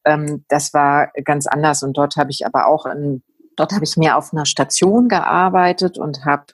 Ähm, 0.05 0.45
das 0.49 0.73
war 0.73 1.11
ganz 1.23 1.47
anders 1.47 1.83
und 1.83 1.97
dort 1.97 2.15
habe 2.15 2.31
ich 2.31 2.45
aber 2.45 2.67
auch 2.67 2.85
in, 2.85 3.23
dort 3.55 3.73
habe 3.73 3.83
ich 3.83 3.97
mehr 3.97 4.17
auf 4.17 4.33
einer 4.33 4.45
Station 4.45 5.09
gearbeitet 5.09 5.97
und 5.97 6.25
habe 6.25 6.45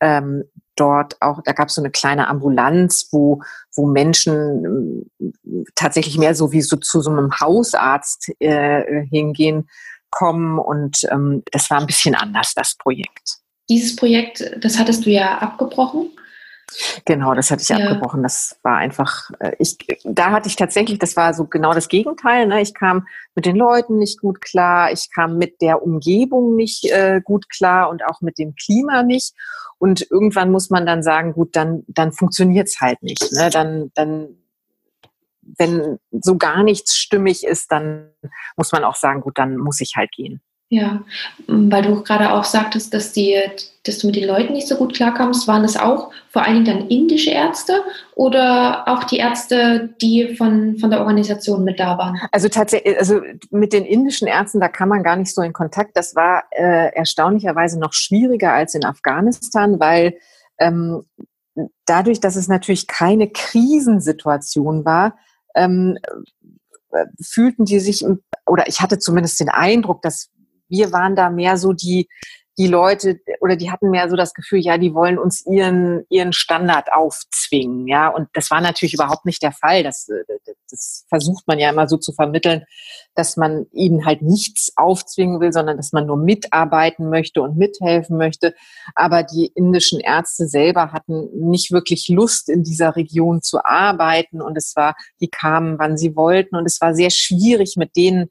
ähm, 0.00 0.44
dort 0.76 1.20
auch, 1.20 1.42
da 1.44 1.52
gab 1.52 1.68
es 1.68 1.74
so 1.74 1.82
eine 1.82 1.90
kleine 1.90 2.28
Ambulanz, 2.28 3.08
wo, 3.12 3.42
wo 3.74 3.86
Menschen 3.86 5.10
äh, 5.20 5.64
tatsächlich 5.74 6.16
mehr 6.18 6.34
so 6.34 6.52
wie 6.52 6.62
so 6.62 6.76
zu 6.76 7.00
so 7.00 7.10
einem 7.10 7.38
Hausarzt 7.38 8.30
äh, 8.38 9.06
hingehen 9.06 9.68
kommen. 10.10 10.58
Und 10.58 11.06
ähm, 11.10 11.42
das 11.52 11.70
war 11.70 11.80
ein 11.80 11.86
bisschen 11.86 12.14
anders, 12.14 12.54
das 12.54 12.76
Projekt. 12.76 13.38
Dieses 13.68 13.94
Projekt, 13.94 14.58
das 14.60 14.78
hattest 14.78 15.06
du 15.06 15.10
ja 15.10 15.38
abgebrochen. 15.38 16.10
Genau, 17.04 17.34
das 17.34 17.50
hatte 17.50 17.62
ich 17.62 17.68
ja. 17.68 17.76
abgebrochen. 17.76 18.22
Das 18.22 18.58
war 18.62 18.76
einfach, 18.76 19.30
äh, 19.40 19.52
ich, 19.58 19.76
da 20.04 20.30
hatte 20.30 20.48
ich 20.48 20.56
tatsächlich, 20.56 20.98
das 20.98 21.16
war 21.16 21.34
so 21.34 21.44
genau 21.44 21.72
das 21.72 21.88
Gegenteil. 21.88 22.46
Ne? 22.46 22.60
Ich 22.60 22.74
kam 22.74 23.06
mit 23.34 23.46
den 23.46 23.56
Leuten 23.56 23.98
nicht 23.98 24.20
gut 24.20 24.40
klar, 24.40 24.92
ich 24.92 25.10
kam 25.12 25.38
mit 25.38 25.60
der 25.60 25.82
Umgebung 25.82 26.56
nicht 26.56 26.84
äh, 26.90 27.20
gut 27.24 27.48
klar 27.48 27.90
und 27.90 28.04
auch 28.04 28.20
mit 28.20 28.38
dem 28.38 28.54
Klima 28.54 29.02
nicht. 29.02 29.34
Und 29.78 30.10
irgendwann 30.10 30.50
muss 30.52 30.70
man 30.70 30.86
dann 30.86 31.02
sagen, 31.02 31.32
gut, 31.32 31.56
dann, 31.56 31.84
dann 31.88 32.12
funktioniert's 32.12 32.80
halt 32.80 33.02
nicht. 33.02 33.32
Ne? 33.32 33.50
Dann, 33.50 33.90
dann, 33.94 34.36
wenn 35.58 35.98
so 36.12 36.36
gar 36.36 36.62
nichts 36.62 36.96
stimmig 36.96 37.44
ist, 37.44 37.72
dann 37.72 38.10
muss 38.56 38.72
man 38.72 38.84
auch 38.84 38.96
sagen, 38.96 39.22
gut, 39.22 39.38
dann 39.38 39.56
muss 39.56 39.80
ich 39.80 39.94
halt 39.96 40.12
gehen. 40.12 40.40
Ja, 40.72 41.02
weil 41.48 41.82
du 41.82 42.00
gerade 42.04 42.32
auch 42.32 42.44
sagtest, 42.44 42.94
dass, 42.94 43.12
die, 43.12 43.36
dass 43.82 43.98
du 43.98 44.06
mit 44.06 44.14
den 44.14 44.28
Leuten 44.28 44.52
nicht 44.52 44.68
so 44.68 44.76
gut 44.76 44.94
klarkommst. 44.94 45.48
Waren 45.48 45.64
das 45.64 45.76
auch 45.76 46.12
vor 46.28 46.44
allen 46.44 46.62
Dingen 46.62 46.78
dann 46.78 46.88
indische 46.88 47.30
Ärzte 47.30 47.82
oder 48.14 48.86
auch 48.86 49.02
die 49.02 49.16
Ärzte, 49.16 49.92
die 50.00 50.36
von, 50.36 50.78
von 50.78 50.90
der 50.90 51.00
Organisation 51.00 51.64
mit 51.64 51.80
da 51.80 51.98
waren? 51.98 52.20
Also 52.30 52.48
tatsächlich, 52.48 52.96
also 52.96 53.20
mit 53.50 53.72
den 53.72 53.84
indischen 53.84 54.28
Ärzten, 54.28 54.60
da 54.60 54.68
kam 54.68 54.90
man 54.90 55.02
gar 55.02 55.16
nicht 55.16 55.34
so 55.34 55.42
in 55.42 55.52
Kontakt. 55.52 55.96
Das 55.96 56.14
war 56.14 56.44
äh, 56.52 56.94
erstaunlicherweise 56.94 57.80
noch 57.80 57.92
schwieriger 57.92 58.52
als 58.52 58.76
in 58.76 58.84
Afghanistan, 58.84 59.80
weil 59.80 60.18
ähm, 60.60 61.02
dadurch, 61.84 62.20
dass 62.20 62.36
es 62.36 62.46
natürlich 62.46 62.86
keine 62.86 63.28
Krisensituation 63.28 64.84
war, 64.84 65.18
ähm, 65.56 65.98
äh, 66.92 67.06
fühlten 67.20 67.64
die 67.64 67.80
sich, 67.80 68.06
oder 68.46 68.68
ich 68.68 68.80
hatte 68.80 69.00
zumindest 69.00 69.40
den 69.40 69.48
Eindruck, 69.48 70.02
dass 70.02 70.30
wir 70.70 70.92
waren 70.92 71.16
da 71.16 71.28
mehr 71.30 71.56
so 71.56 71.72
die, 71.72 72.08
die 72.60 72.66
Leute 72.66 73.18
oder 73.40 73.56
die 73.56 73.70
hatten 73.70 73.88
mehr 73.88 74.10
so 74.10 74.16
das 74.16 74.34
Gefühl, 74.34 74.58
ja, 74.58 74.76
die 74.76 74.92
wollen 74.92 75.18
uns 75.18 75.46
ihren, 75.46 76.04
ihren 76.10 76.34
Standard 76.34 76.92
aufzwingen, 76.92 77.88
ja. 77.88 78.08
Und 78.08 78.28
das 78.34 78.50
war 78.50 78.60
natürlich 78.60 78.92
überhaupt 78.92 79.24
nicht 79.24 79.42
der 79.42 79.52
Fall. 79.52 79.82
Das, 79.82 80.06
das 80.70 81.06
versucht 81.08 81.46
man 81.46 81.58
ja 81.58 81.70
immer 81.70 81.88
so 81.88 81.96
zu 81.96 82.12
vermitteln, 82.12 82.64
dass 83.14 83.38
man 83.38 83.64
ihnen 83.72 84.04
halt 84.04 84.20
nichts 84.20 84.72
aufzwingen 84.76 85.40
will, 85.40 85.54
sondern 85.54 85.78
dass 85.78 85.92
man 85.92 86.06
nur 86.06 86.18
mitarbeiten 86.18 87.08
möchte 87.08 87.40
und 87.40 87.56
mithelfen 87.56 88.18
möchte. 88.18 88.54
Aber 88.94 89.22
die 89.22 89.46
indischen 89.54 90.00
Ärzte 90.00 90.46
selber 90.46 90.92
hatten 90.92 91.30
nicht 91.48 91.72
wirklich 91.72 92.08
Lust, 92.08 92.50
in 92.50 92.62
dieser 92.62 92.94
Region 92.94 93.40
zu 93.40 93.64
arbeiten. 93.64 94.42
Und 94.42 94.58
es 94.58 94.76
war, 94.76 94.96
die 95.20 95.28
kamen, 95.28 95.78
wann 95.78 95.96
sie 95.96 96.14
wollten. 96.14 96.56
Und 96.56 96.66
es 96.66 96.78
war 96.82 96.94
sehr 96.94 97.10
schwierig, 97.10 97.76
mit 97.78 97.96
denen 97.96 98.30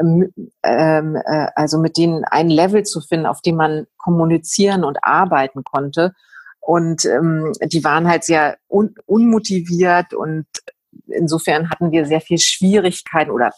ähm, 0.00 0.32
ähm, 0.62 1.16
äh, 1.16 1.46
also 1.54 1.78
mit 1.78 1.96
denen 1.96 2.24
ein 2.24 2.48
Level 2.50 2.84
zu 2.84 3.00
finden, 3.00 3.26
auf 3.26 3.42
dem 3.42 3.56
man 3.56 3.86
kommunizieren 3.98 4.84
und 4.84 4.98
arbeiten 5.02 5.62
konnte. 5.64 6.14
Und 6.60 7.04
ähm, 7.04 7.52
die 7.64 7.84
waren 7.84 8.08
halt 8.08 8.24
sehr 8.24 8.56
un 8.68 8.94
unmotiviert 9.06 10.14
und 10.14 10.46
insofern 11.06 11.70
hatten 11.70 11.90
wir 11.90 12.06
sehr 12.06 12.20
viel 12.20 12.38
Schwierigkeiten 12.38 13.30
oder 13.30 13.52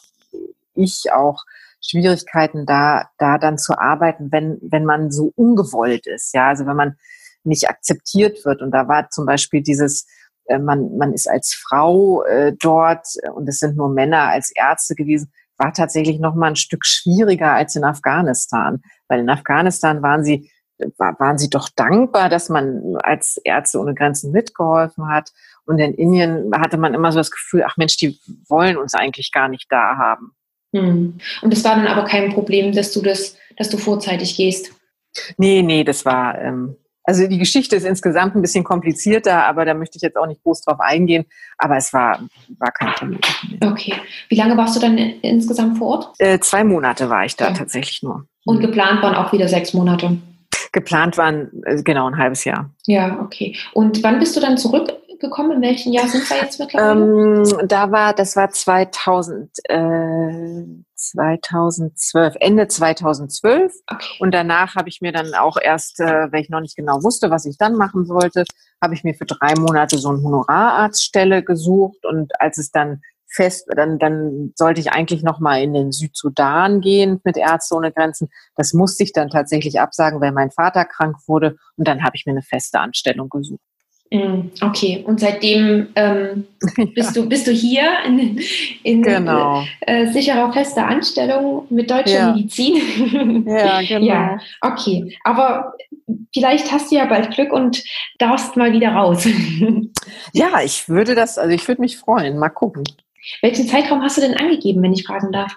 ich 0.74 1.12
auch 1.12 1.42
Schwierigkeiten 1.80 2.64
da, 2.64 3.10
da 3.18 3.38
dann 3.38 3.58
zu 3.58 3.78
arbeiten, 3.78 4.30
wenn, 4.30 4.58
wenn 4.62 4.84
man 4.84 5.10
so 5.10 5.32
ungewollt 5.34 6.06
ist. 6.06 6.32
Ja, 6.32 6.48
also 6.48 6.66
wenn 6.66 6.76
man 6.76 6.96
nicht 7.44 7.68
akzeptiert 7.68 8.44
wird. 8.44 8.62
Und 8.62 8.70
da 8.70 8.86
war 8.86 9.10
zum 9.10 9.26
Beispiel 9.26 9.62
dieses, 9.62 10.06
äh, 10.46 10.58
man, 10.58 10.96
man 10.96 11.12
ist 11.12 11.28
als 11.28 11.54
Frau 11.54 12.22
äh, 12.22 12.54
dort 12.58 13.06
und 13.34 13.48
es 13.48 13.58
sind 13.58 13.76
nur 13.76 13.88
Männer 13.88 14.28
als 14.28 14.52
Ärzte 14.54 14.94
gewesen 14.94 15.32
war 15.62 15.72
tatsächlich 15.72 16.18
noch 16.18 16.34
mal 16.34 16.48
ein 16.48 16.56
Stück 16.56 16.84
schwieriger 16.84 17.52
als 17.52 17.76
in 17.76 17.84
Afghanistan, 17.84 18.82
weil 19.08 19.20
in 19.20 19.30
Afghanistan 19.30 20.02
waren 20.02 20.24
sie 20.24 20.50
waren 20.98 21.38
sie 21.38 21.48
doch 21.48 21.68
dankbar, 21.68 22.28
dass 22.28 22.48
man 22.48 22.96
als 23.04 23.36
Ärzte 23.44 23.78
ohne 23.78 23.94
Grenzen 23.94 24.32
mitgeholfen 24.32 25.08
hat. 25.08 25.30
Und 25.64 25.78
in 25.78 25.94
Indien 25.94 26.50
hatte 26.56 26.76
man 26.76 26.92
immer 26.92 27.12
so 27.12 27.18
das 27.18 27.30
Gefühl, 27.30 27.62
ach 27.64 27.76
Mensch, 27.76 27.96
die 27.98 28.18
wollen 28.48 28.76
uns 28.76 28.94
eigentlich 28.94 29.30
gar 29.30 29.48
nicht 29.48 29.66
da 29.70 29.96
haben. 29.96 30.32
Hm. 30.74 31.18
Und 31.42 31.52
es 31.52 31.62
war 31.62 31.76
dann 31.76 31.86
aber 31.86 32.04
kein 32.04 32.32
Problem, 32.32 32.72
dass 32.72 32.92
du 32.92 33.00
das, 33.00 33.36
dass 33.56 33.68
du 33.68 33.76
vorzeitig 33.76 34.36
gehst. 34.36 34.72
Nee, 35.36 35.62
nee, 35.62 35.84
das 35.84 36.04
war, 36.04 36.40
ähm, 36.40 36.76
also 37.04 37.26
die 37.26 37.38
Geschichte 37.38 37.76
ist 37.76 37.84
insgesamt 37.84 38.36
ein 38.36 38.42
bisschen 38.42 38.64
komplizierter, 38.64 39.44
aber 39.44 39.64
da 39.64 39.74
möchte 39.74 39.96
ich 39.96 40.02
jetzt 40.02 40.16
auch 40.16 40.26
nicht 40.26 40.42
groß 40.42 40.62
drauf 40.62 40.80
eingehen. 40.80 41.24
Aber 41.58 41.76
es 41.76 41.92
war, 41.92 42.20
war 42.58 42.72
kein 42.72 42.94
Problem. 42.94 43.20
Okay. 43.64 43.94
Wie 44.28 44.36
lange 44.36 44.56
warst 44.56 44.76
du 44.76 44.80
dann 44.80 44.96
insgesamt 44.98 45.78
vor 45.78 45.88
Ort? 45.88 46.14
Äh, 46.18 46.38
zwei 46.38 46.64
Monate 46.64 47.08
war 47.08 47.24
ich 47.24 47.36
da 47.36 47.48
ja. 47.48 47.54
tatsächlich 47.54 48.02
nur. 48.02 48.26
Und 48.44 48.60
geplant 48.60 49.02
waren 49.02 49.14
auch 49.14 49.32
wieder 49.32 49.48
sechs 49.48 49.74
Monate? 49.74 50.18
Geplant 50.72 51.18
waren 51.18 51.62
äh, 51.64 51.82
genau 51.82 52.06
ein 52.06 52.16
halbes 52.16 52.44
Jahr. 52.44 52.70
Ja, 52.86 53.20
okay. 53.20 53.56
Und 53.72 54.02
wann 54.02 54.18
bist 54.18 54.36
du 54.36 54.40
dann 54.40 54.56
zurück 54.56 54.94
gekommen? 55.20 55.52
In 55.52 55.62
welchem 55.62 55.92
Jahr 55.92 56.08
sind 56.08 56.28
wir 56.28 56.36
jetzt 56.38 56.58
mittlerweile? 56.58 57.42
Ähm, 57.42 57.68
da 57.68 57.90
war, 57.90 58.14
das 58.14 58.36
war 58.36 58.50
2000, 58.50 59.50
äh, 59.68 60.64
2012, 61.02 62.36
Ende 62.40 62.68
2012. 62.68 63.72
Okay. 63.86 64.16
Und 64.20 64.32
danach 64.32 64.76
habe 64.76 64.88
ich 64.88 65.00
mir 65.00 65.12
dann 65.12 65.34
auch 65.34 65.56
erst, 65.60 66.00
äh, 66.00 66.30
weil 66.32 66.42
ich 66.42 66.50
noch 66.50 66.60
nicht 66.60 66.76
genau 66.76 67.02
wusste, 67.02 67.30
was 67.30 67.44
ich 67.44 67.58
dann 67.58 67.76
machen 67.76 68.06
sollte, 68.06 68.44
habe 68.80 68.94
ich 68.94 69.04
mir 69.04 69.14
für 69.14 69.26
drei 69.26 69.54
Monate 69.54 69.98
so 69.98 70.08
eine 70.10 70.22
Honorararztstelle 70.22 71.42
gesucht. 71.42 72.04
Und 72.04 72.40
als 72.40 72.58
es 72.58 72.70
dann 72.70 73.02
fest, 73.28 73.66
dann, 73.74 73.98
dann 73.98 74.52
sollte 74.56 74.80
ich 74.80 74.92
eigentlich 74.92 75.22
noch 75.22 75.40
mal 75.40 75.62
in 75.62 75.72
den 75.72 75.90
Südsudan 75.90 76.80
gehen 76.80 77.20
mit 77.24 77.36
Ärzte 77.36 77.74
ohne 77.74 77.92
Grenzen. 77.92 78.28
Das 78.56 78.72
musste 78.72 79.02
ich 79.02 79.12
dann 79.12 79.30
tatsächlich 79.30 79.80
absagen, 79.80 80.20
weil 80.20 80.32
mein 80.32 80.50
Vater 80.50 80.84
krank 80.84 81.16
wurde. 81.26 81.56
Und 81.76 81.88
dann 81.88 82.02
habe 82.04 82.16
ich 82.16 82.26
mir 82.26 82.32
eine 82.32 82.42
feste 82.42 82.78
Anstellung 82.78 83.28
gesucht. 83.28 83.60
Mm, 84.12 84.50
okay, 84.60 85.02
und 85.06 85.20
seitdem 85.20 85.88
ähm, 85.96 86.44
bist, 86.94 87.16
ja. 87.16 87.22
du, 87.22 87.28
bist 87.28 87.46
du 87.46 87.50
hier 87.50 87.84
in, 88.06 88.38
in 88.82 89.02
genau. 89.02 89.64
äh, 89.80 90.08
sicherer 90.08 90.52
fester 90.52 90.86
Anstellung 90.86 91.66
mit 91.70 91.90
deutscher 91.90 92.12
ja. 92.12 92.32
Medizin. 92.34 93.46
ja, 93.46 93.80
genau. 93.80 94.04
Ja, 94.04 94.38
okay. 94.60 95.16
Aber 95.24 95.72
vielleicht 96.34 96.70
hast 96.70 96.92
du 96.92 96.96
ja 96.96 97.06
bald 97.06 97.30
Glück 97.30 97.54
und 97.54 97.82
darfst 98.18 98.54
mal 98.54 98.72
wieder 98.74 98.90
raus. 98.90 99.26
ja, 100.34 100.60
ich 100.62 100.90
würde 100.90 101.14
das, 101.14 101.38
also 101.38 101.54
ich 101.54 101.66
würde 101.66 101.80
mich 101.80 101.96
freuen. 101.96 102.38
Mal 102.38 102.50
gucken. 102.50 102.84
Welchen 103.40 103.66
Zeitraum 103.66 104.02
hast 104.02 104.18
du 104.18 104.20
denn 104.20 104.36
angegeben, 104.36 104.82
wenn 104.82 104.92
ich 104.92 105.06
fragen 105.06 105.32
darf? 105.32 105.56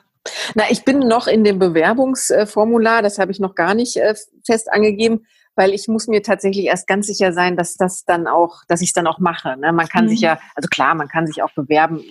Na, 0.53 0.63
ich 0.69 0.85
bin 0.85 0.99
noch 0.99 1.27
in 1.27 1.43
dem 1.43 1.59
Bewerbungsformular, 1.59 3.01
das 3.01 3.19
habe 3.19 3.33
ich 3.33 3.39
noch 3.41 3.53
gar 3.53 3.73
nicht 3.73 3.97
äh, 3.97 4.15
fest 4.45 4.71
angegeben 4.71 5.25
weil 5.55 5.73
ich 5.73 5.87
muss 5.87 6.07
mir 6.07 6.21
tatsächlich 6.21 6.65
erst 6.65 6.87
ganz 6.87 7.07
sicher 7.07 7.33
sein, 7.33 7.55
dass 7.55 7.75
das 7.75 8.05
dann 8.05 8.27
auch, 8.27 8.63
dass 8.67 8.81
ich 8.81 8.89
es 8.89 8.93
dann 8.93 9.07
auch 9.07 9.19
mache. 9.19 9.57
Ne? 9.57 9.71
Man 9.71 9.87
kann 9.87 10.05
mhm. 10.05 10.09
sich 10.09 10.21
ja, 10.21 10.39
also 10.55 10.67
klar, 10.69 10.95
man 10.95 11.07
kann 11.07 11.27
sich 11.27 11.41
auch 11.41 11.53
bewerben, 11.53 12.03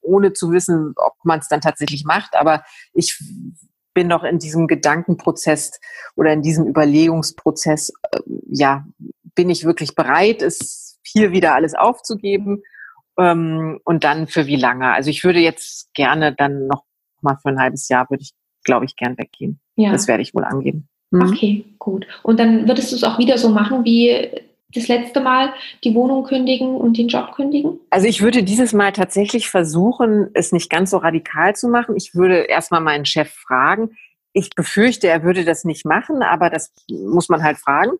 ohne 0.00 0.32
zu 0.32 0.52
wissen, 0.52 0.94
ob 0.96 1.14
man 1.24 1.40
es 1.40 1.48
dann 1.48 1.60
tatsächlich 1.60 2.04
macht, 2.04 2.36
aber 2.36 2.64
ich 2.92 3.18
bin 3.92 4.08
noch 4.08 4.24
in 4.24 4.38
diesem 4.38 4.66
Gedankenprozess 4.66 5.80
oder 6.14 6.32
in 6.32 6.42
diesem 6.42 6.66
Überlegungsprozess, 6.66 7.92
äh, 8.12 8.20
ja, 8.46 8.84
bin 9.34 9.50
ich 9.50 9.64
wirklich 9.64 9.94
bereit, 9.94 10.42
es 10.42 10.98
hier 11.02 11.32
wieder 11.32 11.54
alles 11.54 11.74
aufzugeben 11.74 12.62
ähm, 13.18 13.80
und 13.84 14.04
dann 14.04 14.26
für 14.26 14.46
wie 14.46 14.56
lange? 14.56 14.92
Also 14.92 15.10
ich 15.10 15.24
würde 15.24 15.40
jetzt 15.40 15.92
gerne 15.94 16.34
dann 16.34 16.66
noch 16.66 16.84
mal 17.22 17.36
für 17.36 17.48
ein 17.48 17.58
halbes 17.58 17.88
Jahr 17.88 18.08
würde 18.10 18.22
ich, 18.22 18.32
glaube 18.64 18.84
ich, 18.84 18.96
gern 18.96 19.16
weggehen. 19.18 19.60
Ja. 19.76 19.92
Das 19.92 20.08
werde 20.08 20.22
ich 20.22 20.34
wohl 20.34 20.44
angeben. 20.44 20.88
Mhm. 21.10 21.22
Okay, 21.22 21.64
gut. 21.78 22.06
Und 22.22 22.40
dann 22.40 22.66
würdest 22.68 22.92
du 22.92 22.96
es 22.96 23.04
auch 23.04 23.18
wieder 23.18 23.38
so 23.38 23.48
machen 23.48 23.84
wie 23.84 24.30
das 24.74 24.88
letzte 24.88 25.20
Mal, 25.20 25.52
die 25.84 25.94
Wohnung 25.94 26.24
kündigen 26.24 26.76
und 26.76 26.98
den 26.98 27.08
Job 27.08 27.32
kündigen? 27.34 27.78
Also 27.90 28.06
ich 28.06 28.22
würde 28.22 28.42
dieses 28.42 28.72
Mal 28.72 28.92
tatsächlich 28.92 29.48
versuchen, 29.48 30.28
es 30.34 30.52
nicht 30.52 30.70
ganz 30.70 30.90
so 30.90 30.98
radikal 30.98 31.54
zu 31.54 31.68
machen. 31.68 31.96
Ich 31.96 32.14
würde 32.14 32.40
erstmal 32.42 32.80
meinen 32.80 33.06
Chef 33.06 33.30
fragen. 33.30 33.96
Ich 34.32 34.50
befürchte, 34.50 35.08
er 35.08 35.22
würde 35.22 35.44
das 35.44 35.64
nicht 35.64 35.86
machen, 35.86 36.22
aber 36.22 36.50
das 36.50 36.72
muss 36.90 37.28
man 37.28 37.42
halt 37.42 37.58
fragen, 37.58 37.92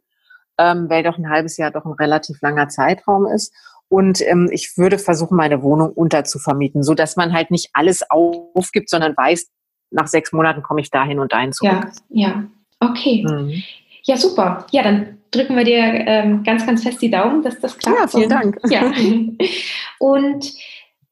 ähm, 0.58 0.90
weil 0.90 1.02
doch 1.02 1.16
ein 1.16 1.30
halbes 1.30 1.56
Jahr 1.56 1.70
doch 1.70 1.84
ein 1.84 1.92
relativ 1.92 2.42
langer 2.42 2.68
Zeitraum 2.68 3.26
ist. 3.26 3.54
Und 3.88 4.20
ähm, 4.26 4.48
ich 4.50 4.76
würde 4.76 4.98
versuchen, 4.98 5.36
meine 5.36 5.62
Wohnung 5.62 5.92
unterzuvermieten, 5.92 6.82
so 6.82 6.94
dass 6.94 7.16
man 7.16 7.32
halt 7.32 7.50
nicht 7.50 7.70
alles 7.72 8.02
aufgibt, 8.10 8.90
sondern 8.90 9.16
weiß, 9.16 9.48
nach 9.92 10.08
sechs 10.08 10.32
Monaten 10.32 10.62
komme 10.62 10.80
ich 10.80 10.90
dahin 10.90 11.20
und 11.20 11.32
dahin 11.32 11.52
zurück. 11.52 11.86
Ja, 12.08 12.28
ja. 12.28 12.44
Okay. 12.80 13.24
Mhm. 13.26 13.62
Ja, 14.04 14.16
super. 14.16 14.66
Ja, 14.70 14.82
dann 14.82 15.18
drücken 15.30 15.56
wir 15.56 15.64
dir 15.64 15.82
ähm, 15.82 16.42
ganz, 16.44 16.64
ganz 16.66 16.82
fest 16.82 17.02
die 17.02 17.10
Daumen, 17.10 17.42
dass 17.42 17.58
das 17.60 17.76
klappt. 17.76 17.98
Ja, 17.98 18.08
vielen 18.08 18.30
Dank. 18.30 18.58
Ja. 18.68 18.92
Und 19.98 20.52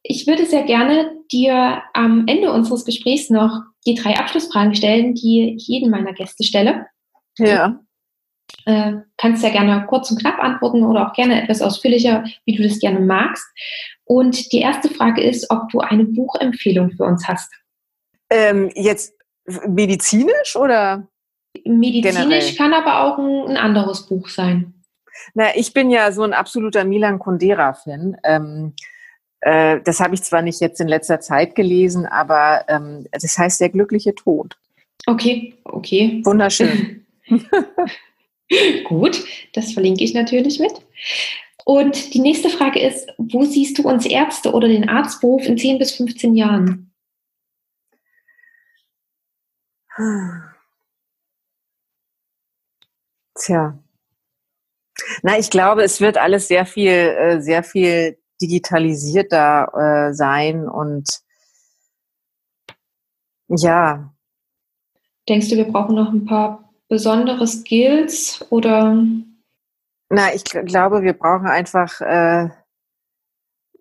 ich 0.03 0.27
würde 0.27 0.47
sehr 0.47 0.65
gerne 0.65 1.13
dir 1.33 1.83
am 1.93 2.27
Ende 2.27 2.53
unseres 2.53 2.85
Gesprächs 2.85 3.31
noch 3.31 3.63
die 3.87 3.95
drei 3.95 4.17
Abschlussfragen 4.17 4.75
stellen, 4.75 5.15
die 5.15 5.55
ich 5.57 5.67
jedem 5.67 5.91
meiner 5.91 6.13
Gäste 6.13 6.45
stelle. 6.45 6.87
Ja. 7.39 7.81
Äh, 8.67 8.93
kannst 9.17 9.43
ja 9.43 9.51
gerne 9.51 9.87
kurz 9.89 10.11
und 10.11 10.21
knapp 10.21 10.39
antworten 10.39 10.85
oder 10.85 11.09
auch 11.09 11.15
gerne 11.15 11.43
etwas 11.43 11.63
ausführlicher, 11.63 12.25
wie 12.45 12.55
du 12.55 12.63
das 12.63 12.79
gerne 12.79 13.01
magst. 13.01 13.47
Und 14.05 14.53
die 14.53 14.61
erste 14.61 14.89
Frage 14.89 15.23
ist, 15.23 15.51
ob 15.51 15.71
du 15.71 15.81
eine 15.81 16.05
Buchempfehlung 16.05 16.93
für 16.93 17.05
uns 17.05 17.27
hast. 17.27 17.53
Ähm, 18.31 18.71
jetzt 18.75 19.15
medizinisch 19.67 20.57
oder? 20.57 21.09
Medizinisch 21.65 22.17
generell? 22.25 22.55
kann 22.57 22.75
aber 22.75 23.05
auch 23.05 23.19
ein, 23.19 23.51
ein, 23.51 23.57
anderes 23.57 24.07
Buch 24.07 24.29
sein. 24.29 24.75
Na, 25.35 25.57
ich 25.57 25.73
bin 25.73 25.91
ja 25.91 26.13
so 26.13 26.23
ein 26.23 26.33
absoluter 26.33 26.85
Milan 26.85 27.19
Kundera-Fan. 27.19 28.17
Ähm, 28.25 28.73
äh, 29.41 29.81
das 29.85 30.01
habe 30.01 30.15
ich 30.15 30.23
zwar 30.23 30.43
nicht 30.43 30.61
jetzt 30.61 30.81
in 30.81 30.89
letzter 30.89 31.21
Zeit 31.21 31.55
gelesen, 31.55 32.07
aber 32.07 32.65
ähm, 32.69 33.07
das 33.13 33.39
heißt 33.39 33.61
der 33.61 33.69
glückliche 33.69 34.15
Tod. 34.15 34.57
Okay, 35.07 35.55
okay. 35.65 36.21
Wunderschön. 36.25 37.07
Gut, 38.85 39.25
das 39.53 39.73
verlinke 39.73 40.05
ich 40.05 40.15
natürlich 40.15 40.59
mit. 40.59 40.73
Und 41.65 42.13
die 42.13 42.21
nächste 42.21 42.51
Frage 42.51 42.81
ist, 42.81 43.09
wo 43.17 43.45
siehst 43.45 43.79
du 43.79 43.89
uns 43.89 44.05
Ärzte 44.05 44.53
oder 44.53 44.69
den 44.69 44.89
Arztberuf 44.89 45.47
in 45.47 45.57
10 45.57 45.79
bis 45.79 45.93
15 45.93 46.35
Jahren? 46.35 46.93
Tja. 53.35 53.79
Na, 55.23 55.39
ich 55.39 55.51
glaube, 55.51 55.83
es 55.83 56.01
wird 56.01 56.19
alles 56.19 56.49
sehr 56.49 56.67
viel, 56.67 56.91
äh, 56.91 57.41
sehr 57.41 57.63
viel 57.63 58.19
digitalisierter 58.41 60.09
äh, 60.09 60.15
sein 60.15 60.69
und 60.69 61.09
ja. 63.49 64.13
Denkst 65.29 65.49
du, 65.49 65.57
wir 65.57 65.71
brauchen 65.71 65.97
noch 65.97 66.13
ein 66.13 66.27
paar 66.27 66.73
besondere 66.89 67.47
Skills 67.47 68.45
oder? 68.51 69.05
Na, 70.11 70.35
ich 70.35 70.45
glaube, 70.45 71.03
wir 71.03 71.15
brauchen 71.15 71.47
einfach, 71.47 72.01
äh, 72.01 72.51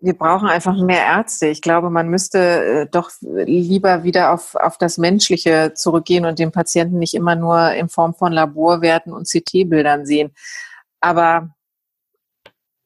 wir 0.04 0.12
brauchen 0.12 0.48
einfach 0.48 0.76
mehr 0.76 1.02
Ärzte. 1.02 1.46
Ich 1.46 1.62
glaube, 1.62 1.88
man 1.88 2.08
müsste 2.08 2.38
äh, 2.38 2.86
doch 2.90 3.10
lieber 3.22 4.04
wieder 4.04 4.32
auf, 4.34 4.54
auf 4.54 4.76
das 4.76 4.98
Menschliche 4.98 5.72
zurückgehen 5.74 6.26
und 6.26 6.38
den 6.38 6.52
Patienten 6.52 6.98
nicht 6.98 7.14
immer 7.14 7.36
nur 7.36 7.72
in 7.72 7.88
Form 7.88 8.14
von 8.14 8.30
Laborwerten 8.30 9.14
und 9.14 9.26
CT-Bildern 9.26 10.04
sehen. 10.04 10.32
Aber 11.00 11.54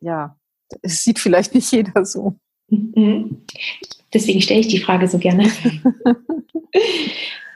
ja, 0.00 0.36
es 0.82 1.02
sieht 1.02 1.18
vielleicht 1.18 1.54
nicht 1.54 1.72
jeder 1.72 2.04
so. 2.04 2.36
Mhm. 2.68 3.44
Deswegen 4.14 4.40
stelle 4.40 4.60
ich 4.60 4.68
die 4.68 4.80
Frage 4.80 5.08
so 5.08 5.18
gerne. 5.18 5.50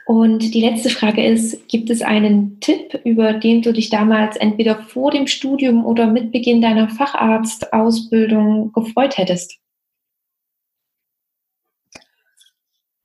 Und 0.05 0.53
die 0.53 0.61
letzte 0.61 0.89
Frage 0.89 1.25
ist, 1.25 1.67
gibt 1.69 1.89
es 1.89 2.01
einen 2.01 2.59
Tipp, 2.59 2.99
über 3.05 3.33
den 3.33 3.61
du 3.61 3.71
dich 3.71 3.89
damals 3.89 4.35
entweder 4.35 4.83
vor 4.83 5.11
dem 5.11 5.27
Studium 5.27 5.85
oder 5.85 6.07
mit 6.07 6.31
Beginn 6.31 6.61
deiner 6.61 6.89
Facharztausbildung 6.89 8.73
gefreut 8.73 9.17
hättest? 9.17 9.59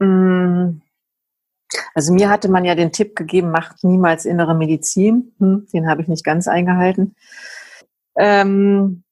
Mm. 0.01 0.81
Also 1.95 2.13
mir 2.13 2.31
hatte 2.31 2.49
man 2.49 2.65
ja 2.65 2.75
den 2.75 2.93
Tipp 2.93 3.15
gegeben, 3.15 3.51
macht 3.51 3.85
niemals 3.85 4.25
innere 4.25 4.55
Medizin. 4.55 5.35
Hm, 5.39 5.67
den 5.73 5.89
habe 5.89 6.03
ich 6.03 6.09
nicht 6.09 6.25
ganz 6.25 6.49
eingehalten. 6.49 7.15
Ähm, 8.17 9.05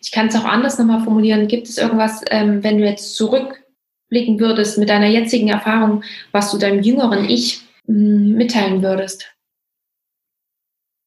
ich 0.00 0.12
kann 0.12 0.28
es 0.28 0.36
auch 0.36 0.44
anders 0.44 0.78
nochmal 0.78 1.02
formulieren. 1.02 1.48
Gibt 1.48 1.68
es 1.68 1.78
irgendwas, 1.78 2.22
ähm, 2.30 2.62
wenn 2.62 2.78
du 2.78 2.84
jetzt 2.84 3.16
zurückblicken 4.14 4.40
würdest 4.40 4.78
mit 4.78 4.88
deiner 4.88 5.08
jetzigen 5.08 5.48
Erfahrung, 5.48 6.04
was 6.32 6.50
du 6.50 6.58
deinem 6.58 6.82
jüngeren 6.82 7.24
Ich 7.28 7.62
mm, 7.86 8.34
mitteilen 8.34 8.82
würdest? 8.82 9.30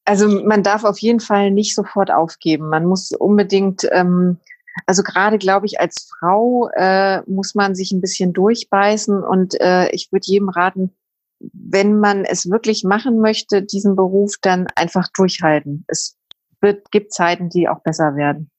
Also 0.04 0.28
man 0.28 0.62
darf 0.62 0.84
auf 0.84 0.98
jeden 0.98 1.20
Fall 1.20 1.50
nicht 1.50 1.74
sofort 1.74 2.10
aufgeben. 2.10 2.68
Man 2.68 2.86
muss 2.86 3.12
unbedingt, 3.12 3.86
ähm, 3.92 4.38
also 4.86 5.02
gerade 5.02 5.38
glaube 5.38 5.66
ich, 5.66 5.80
als 5.80 6.08
Frau 6.18 6.70
äh, 6.74 7.20
muss 7.26 7.54
man 7.54 7.74
sich 7.74 7.92
ein 7.92 8.00
bisschen 8.00 8.32
durchbeißen 8.32 9.22
und 9.22 9.60
äh, 9.60 9.90
ich 9.90 10.10
würde 10.12 10.26
jedem 10.26 10.48
raten, 10.48 10.94
wenn 11.40 12.00
man 12.00 12.24
es 12.24 12.50
wirklich 12.50 12.84
machen 12.84 13.20
möchte, 13.20 13.62
diesen 13.62 13.96
Beruf, 13.96 14.36
dann 14.40 14.66
einfach 14.74 15.08
durchhalten. 15.14 15.84
Es 15.88 16.16
wird, 16.60 16.90
gibt 16.90 17.12
Zeiten, 17.12 17.48
die 17.48 17.68
auch 17.68 17.80
besser 17.80 18.16
werden. 18.16 18.50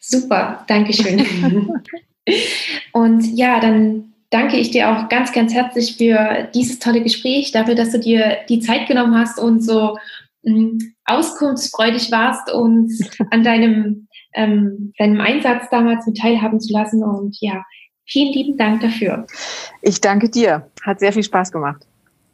Super, 0.00 0.64
danke 0.66 0.92
schön. 0.92 1.70
Und 2.92 3.24
ja, 3.36 3.60
dann 3.60 4.12
danke 4.30 4.56
ich 4.56 4.70
dir 4.70 4.90
auch 4.90 5.08
ganz, 5.08 5.32
ganz 5.32 5.54
herzlich 5.54 5.96
für 5.96 6.48
dieses 6.54 6.78
tolle 6.78 7.02
Gespräch, 7.02 7.52
dafür, 7.52 7.74
dass 7.74 7.92
du 7.92 7.98
dir 7.98 8.38
die 8.48 8.60
Zeit 8.60 8.86
genommen 8.86 9.16
hast 9.16 9.38
und 9.38 9.62
so 9.62 9.96
ähm, 10.44 10.78
auskunftsfreudig 11.04 12.10
warst 12.10 12.52
und 12.52 12.92
an 13.30 13.42
deinem, 13.42 14.08
ähm, 14.34 14.92
deinem 14.98 15.20
Einsatz 15.20 15.64
damals 15.70 16.06
mit 16.06 16.18
teilhaben 16.18 16.60
zu 16.60 16.72
lassen. 16.72 17.02
Und 17.02 17.36
ja, 17.40 17.64
vielen 18.06 18.32
lieben 18.32 18.56
Dank 18.56 18.80
dafür. 18.80 19.26
Ich 19.82 20.00
danke 20.00 20.28
dir. 20.28 20.70
Hat 20.82 21.00
sehr 21.00 21.12
viel 21.12 21.24
Spaß 21.24 21.52
gemacht. 21.52 21.86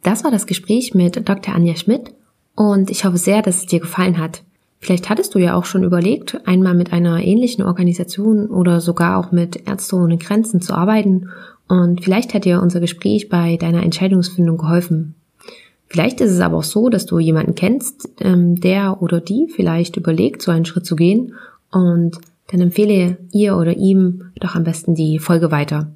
Das 0.03 0.23
war 0.23 0.31
das 0.31 0.45
Gespräch 0.45 0.93
mit 0.93 1.27
Dr. 1.27 1.55
Anja 1.55 1.75
Schmidt 1.75 2.13
und 2.55 2.91
ich 2.91 3.05
hoffe 3.05 3.17
sehr, 3.17 3.41
dass 3.41 3.57
es 3.57 3.65
dir 3.65 3.79
gefallen 3.79 4.19
hat. 4.19 4.43
Vielleicht 4.85 5.09
hattest 5.09 5.33
du 5.33 5.39
ja 5.39 5.55
auch 5.55 5.65
schon 5.65 5.83
überlegt, 5.83 6.47
einmal 6.47 6.75
mit 6.75 6.93
einer 6.93 7.19
ähnlichen 7.19 7.63
Organisation 7.63 8.45
oder 8.45 8.81
sogar 8.81 9.17
auch 9.17 9.31
mit 9.31 9.67
Ärzte 9.67 9.95
ohne 9.95 10.19
Grenzen 10.19 10.61
zu 10.61 10.75
arbeiten 10.75 11.29
und 11.67 12.03
vielleicht 12.03 12.35
hat 12.35 12.45
dir 12.45 12.61
unser 12.61 12.81
Gespräch 12.81 13.27
bei 13.27 13.57
deiner 13.57 13.81
Entscheidungsfindung 13.81 14.59
geholfen. 14.59 15.15
Vielleicht 15.87 16.21
ist 16.21 16.29
es 16.29 16.39
aber 16.39 16.57
auch 16.57 16.63
so, 16.63 16.89
dass 16.89 17.07
du 17.07 17.17
jemanden 17.17 17.55
kennst, 17.55 18.09
ähm, 18.19 18.61
der 18.61 19.01
oder 19.01 19.21
die 19.21 19.47
vielleicht 19.49 19.97
überlegt, 19.97 20.43
so 20.43 20.51
einen 20.51 20.65
Schritt 20.65 20.85
zu 20.85 20.95
gehen 20.95 21.33
und 21.71 22.19
dann 22.51 22.61
empfehle 22.61 23.17
ihr 23.31 23.57
oder 23.57 23.75
ihm 23.75 24.25
doch 24.39 24.53
am 24.53 24.65
besten 24.65 24.93
die 24.93 25.17
Folge 25.17 25.49
weiter. 25.49 25.89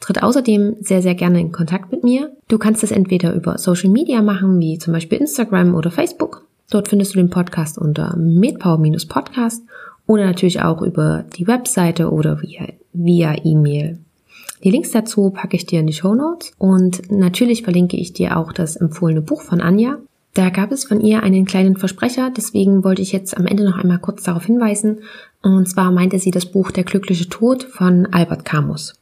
Tritt 0.00 0.22
außerdem 0.22 0.76
sehr, 0.80 1.02
sehr 1.02 1.14
gerne 1.14 1.42
in 1.42 1.52
Kontakt 1.52 1.92
mit 1.92 2.04
mir. 2.04 2.32
Du 2.48 2.56
kannst 2.56 2.84
es 2.84 2.90
entweder 2.90 3.34
über 3.34 3.58
Social 3.58 3.90
Media 3.90 4.22
machen, 4.22 4.60
wie 4.60 4.78
zum 4.78 4.94
Beispiel 4.94 5.18
Instagram 5.18 5.74
oder 5.74 5.90
Facebook 5.90 6.46
Dort 6.70 6.88
findest 6.88 7.14
du 7.14 7.18
den 7.18 7.30
Podcast 7.30 7.78
unter 7.78 8.16
medpower-podcast 8.16 9.62
oder 10.06 10.24
natürlich 10.26 10.62
auch 10.62 10.82
über 10.82 11.24
die 11.36 11.46
Webseite 11.46 12.10
oder 12.10 12.42
via, 12.42 12.68
via 12.92 13.36
E-Mail. 13.44 13.98
Die 14.62 14.70
Links 14.70 14.92
dazu 14.92 15.30
packe 15.30 15.56
ich 15.56 15.66
dir 15.66 15.80
in 15.80 15.86
die 15.86 15.92
Show 15.92 16.14
Notes 16.14 16.52
und 16.58 17.10
natürlich 17.10 17.62
verlinke 17.62 17.96
ich 17.96 18.12
dir 18.12 18.36
auch 18.36 18.52
das 18.52 18.76
empfohlene 18.76 19.20
Buch 19.20 19.42
von 19.42 19.60
Anja. 19.60 19.98
Da 20.32 20.50
gab 20.50 20.72
es 20.72 20.84
von 20.84 21.00
ihr 21.00 21.22
einen 21.22 21.44
kleinen 21.44 21.76
Versprecher, 21.76 22.32
deswegen 22.36 22.82
wollte 22.82 23.02
ich 23.02 23.12
jetzt 23.12 23.36
am 23.36 23.46
Ende 23.46 23.64
noch 23.64 23.76
einmal 23.76 23.98
kurz 23.98 24.24
darauf 24.24 24.46
hinweisen. 24.46 24.98
Und 25.42 25.68
zwar 25.68 25.92
meinte 25.92 26.18
sie 26.18 26.32
das 26.32 26.46
Buch 26.46 26.70
Der 26.70 26.84
glückliche 26.84 27.28
Tod 27.28 27.62
von 27.62 28.06
Albert 28.06 28.44
Camus. 28.44 28.94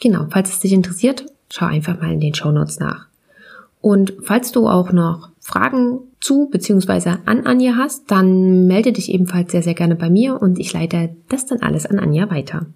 Genau, 0.00 0.26
falls 0.30 0.50
es 0.50 0.60
dich 0.60 0.72
interessiert, 0.72 1.26
schau 1.50 1.66
einfach 1.66 2.00
mal 2.00 2.12
in 2.12 2.20
den 2.20 2.34
Show 2.34 2.50
Notes 2.50 2.80
nach. 2.80 3.06
Und 3.80 4.14
falls 4.22 4.50
du 4.50 4.66
auch 4.66 4.92
noch 4.92 5.28
Fragen 5.40 6.00
zu 6.22 6.48
bzw. 6.50 7.16
an 7.26 7.44
Anja 7.44 7.74
hast, 7.76 8.10
dann 8.10 8.66
melde 8.66 8.92
dich 8.92 9.12
ebenfalls 9.12 9.52
sehr, 9.52 9.62
sehr 9.62 9.74
gerne 9.74 9.96
bei 9.96 10.08
mir 10.08 10.40
und 10.40 10.58
ich 10.58 10.72
leite 10.72 11.10
das 11.28 11.46
dann 11.46 11.60
alles 11.60 11.84
an 11.84 11.98
Anja 11.98 12.30
weiter. 12.30 12.66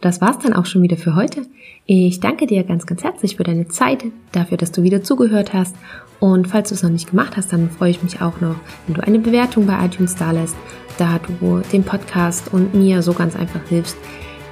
Das 0.00 0.20
war's 0.20 0.38
dann 0.38 0.52
auch 0.52 0.64
schon 0.64 0.82
wieder 0.82 0.96
für 0.96 1.16
heute. 1.16 1.44
Ich 1.86 2.20
danke 2.20 2.46
dir 2.46 2.62
ganz, 2.62 2.86
ganz 2.86 3.02
herzlich 3.02 3.36
für 3.36 3.42
deine 3.42 3.66
Zeit, 3.66 4.04
dafür, 4.30 4.56
dass 4.56 4.70
du 4.70 4.84
wieder 4.84 5.02
zugehört 5.02 5.52
hast. 5.52 5.74
Und 6.20 6.46
falls 6.46 6.68
du 6.68 6.76
es 6.76 6.84
noch 6.84 6.90
nicht 6.90 7.10
gemacht 7.10 7.36
hast, 7.36 7.52
dann 7.52 7.68
freue 7.68 7.90
ich 7.90 8.02
mich 8.02 8.22
auch 8.22 8.40
noch, 8.40 8.54
wenn 8.86 8.94
du 8.94 9.02
eine 9.02 9.18
Bewertung 9.18 9.66
bei 9.66 9.84
iTunes 9.84 10.14
da 10.14 10.30
lässt, 10.30 10.56
da 10.98 11.18
du 11.18 11.62
den 11.72 11.82
Podcast 11.82 12.52
und 12.52 12.74
mir 12.74 13.02
so 13.02 13.12
ganz 13.12 13.34
einfach 13.34 13.66
hilfst, 13.68 13.96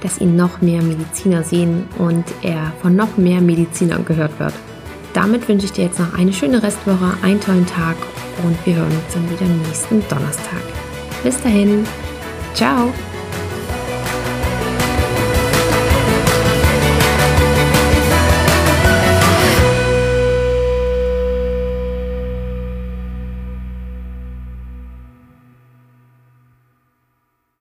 dass 0.01 0.19
ihn 0.19 0.35
noch 0.35 0.61
mehr 0.61 0.81
Mediziner 0.81 1.43
sehen 1.43 1.85
und 1.97 2.25
er 2.41 2.73
von 2.81 2.95
noch 2.95 3.17
mehr 3.17 3.39
Medizinern 3.39 4.03
gehört 4.03 4.37
wird. 4.39 4.53
Damit 5.17 5.47
wünsche 5.47 5.65
ich 5.65 5.71
dir 5.71 5.85
jetzt 5.85 5.97
noch 5.97 6.13
eine 6.13 6.31
schöne 6.31 6.61
Restwoche, 6.61 7.17
einen 7.23 7.41
tollen 7.41 7.65
Tag 7.65 7.95
und 8.43 8.55
wir 8.67 8.75
hören 8.75 8.85
uns 8.85 9.15
dann 9.15 9.27
wieder 9.31 9.47
nächsten 9.67 10.07
Donnerstag. 10.09 10.61
Bis 11.23 11.41
dahin, 11.41 11.87
ciao! 12.53 12.93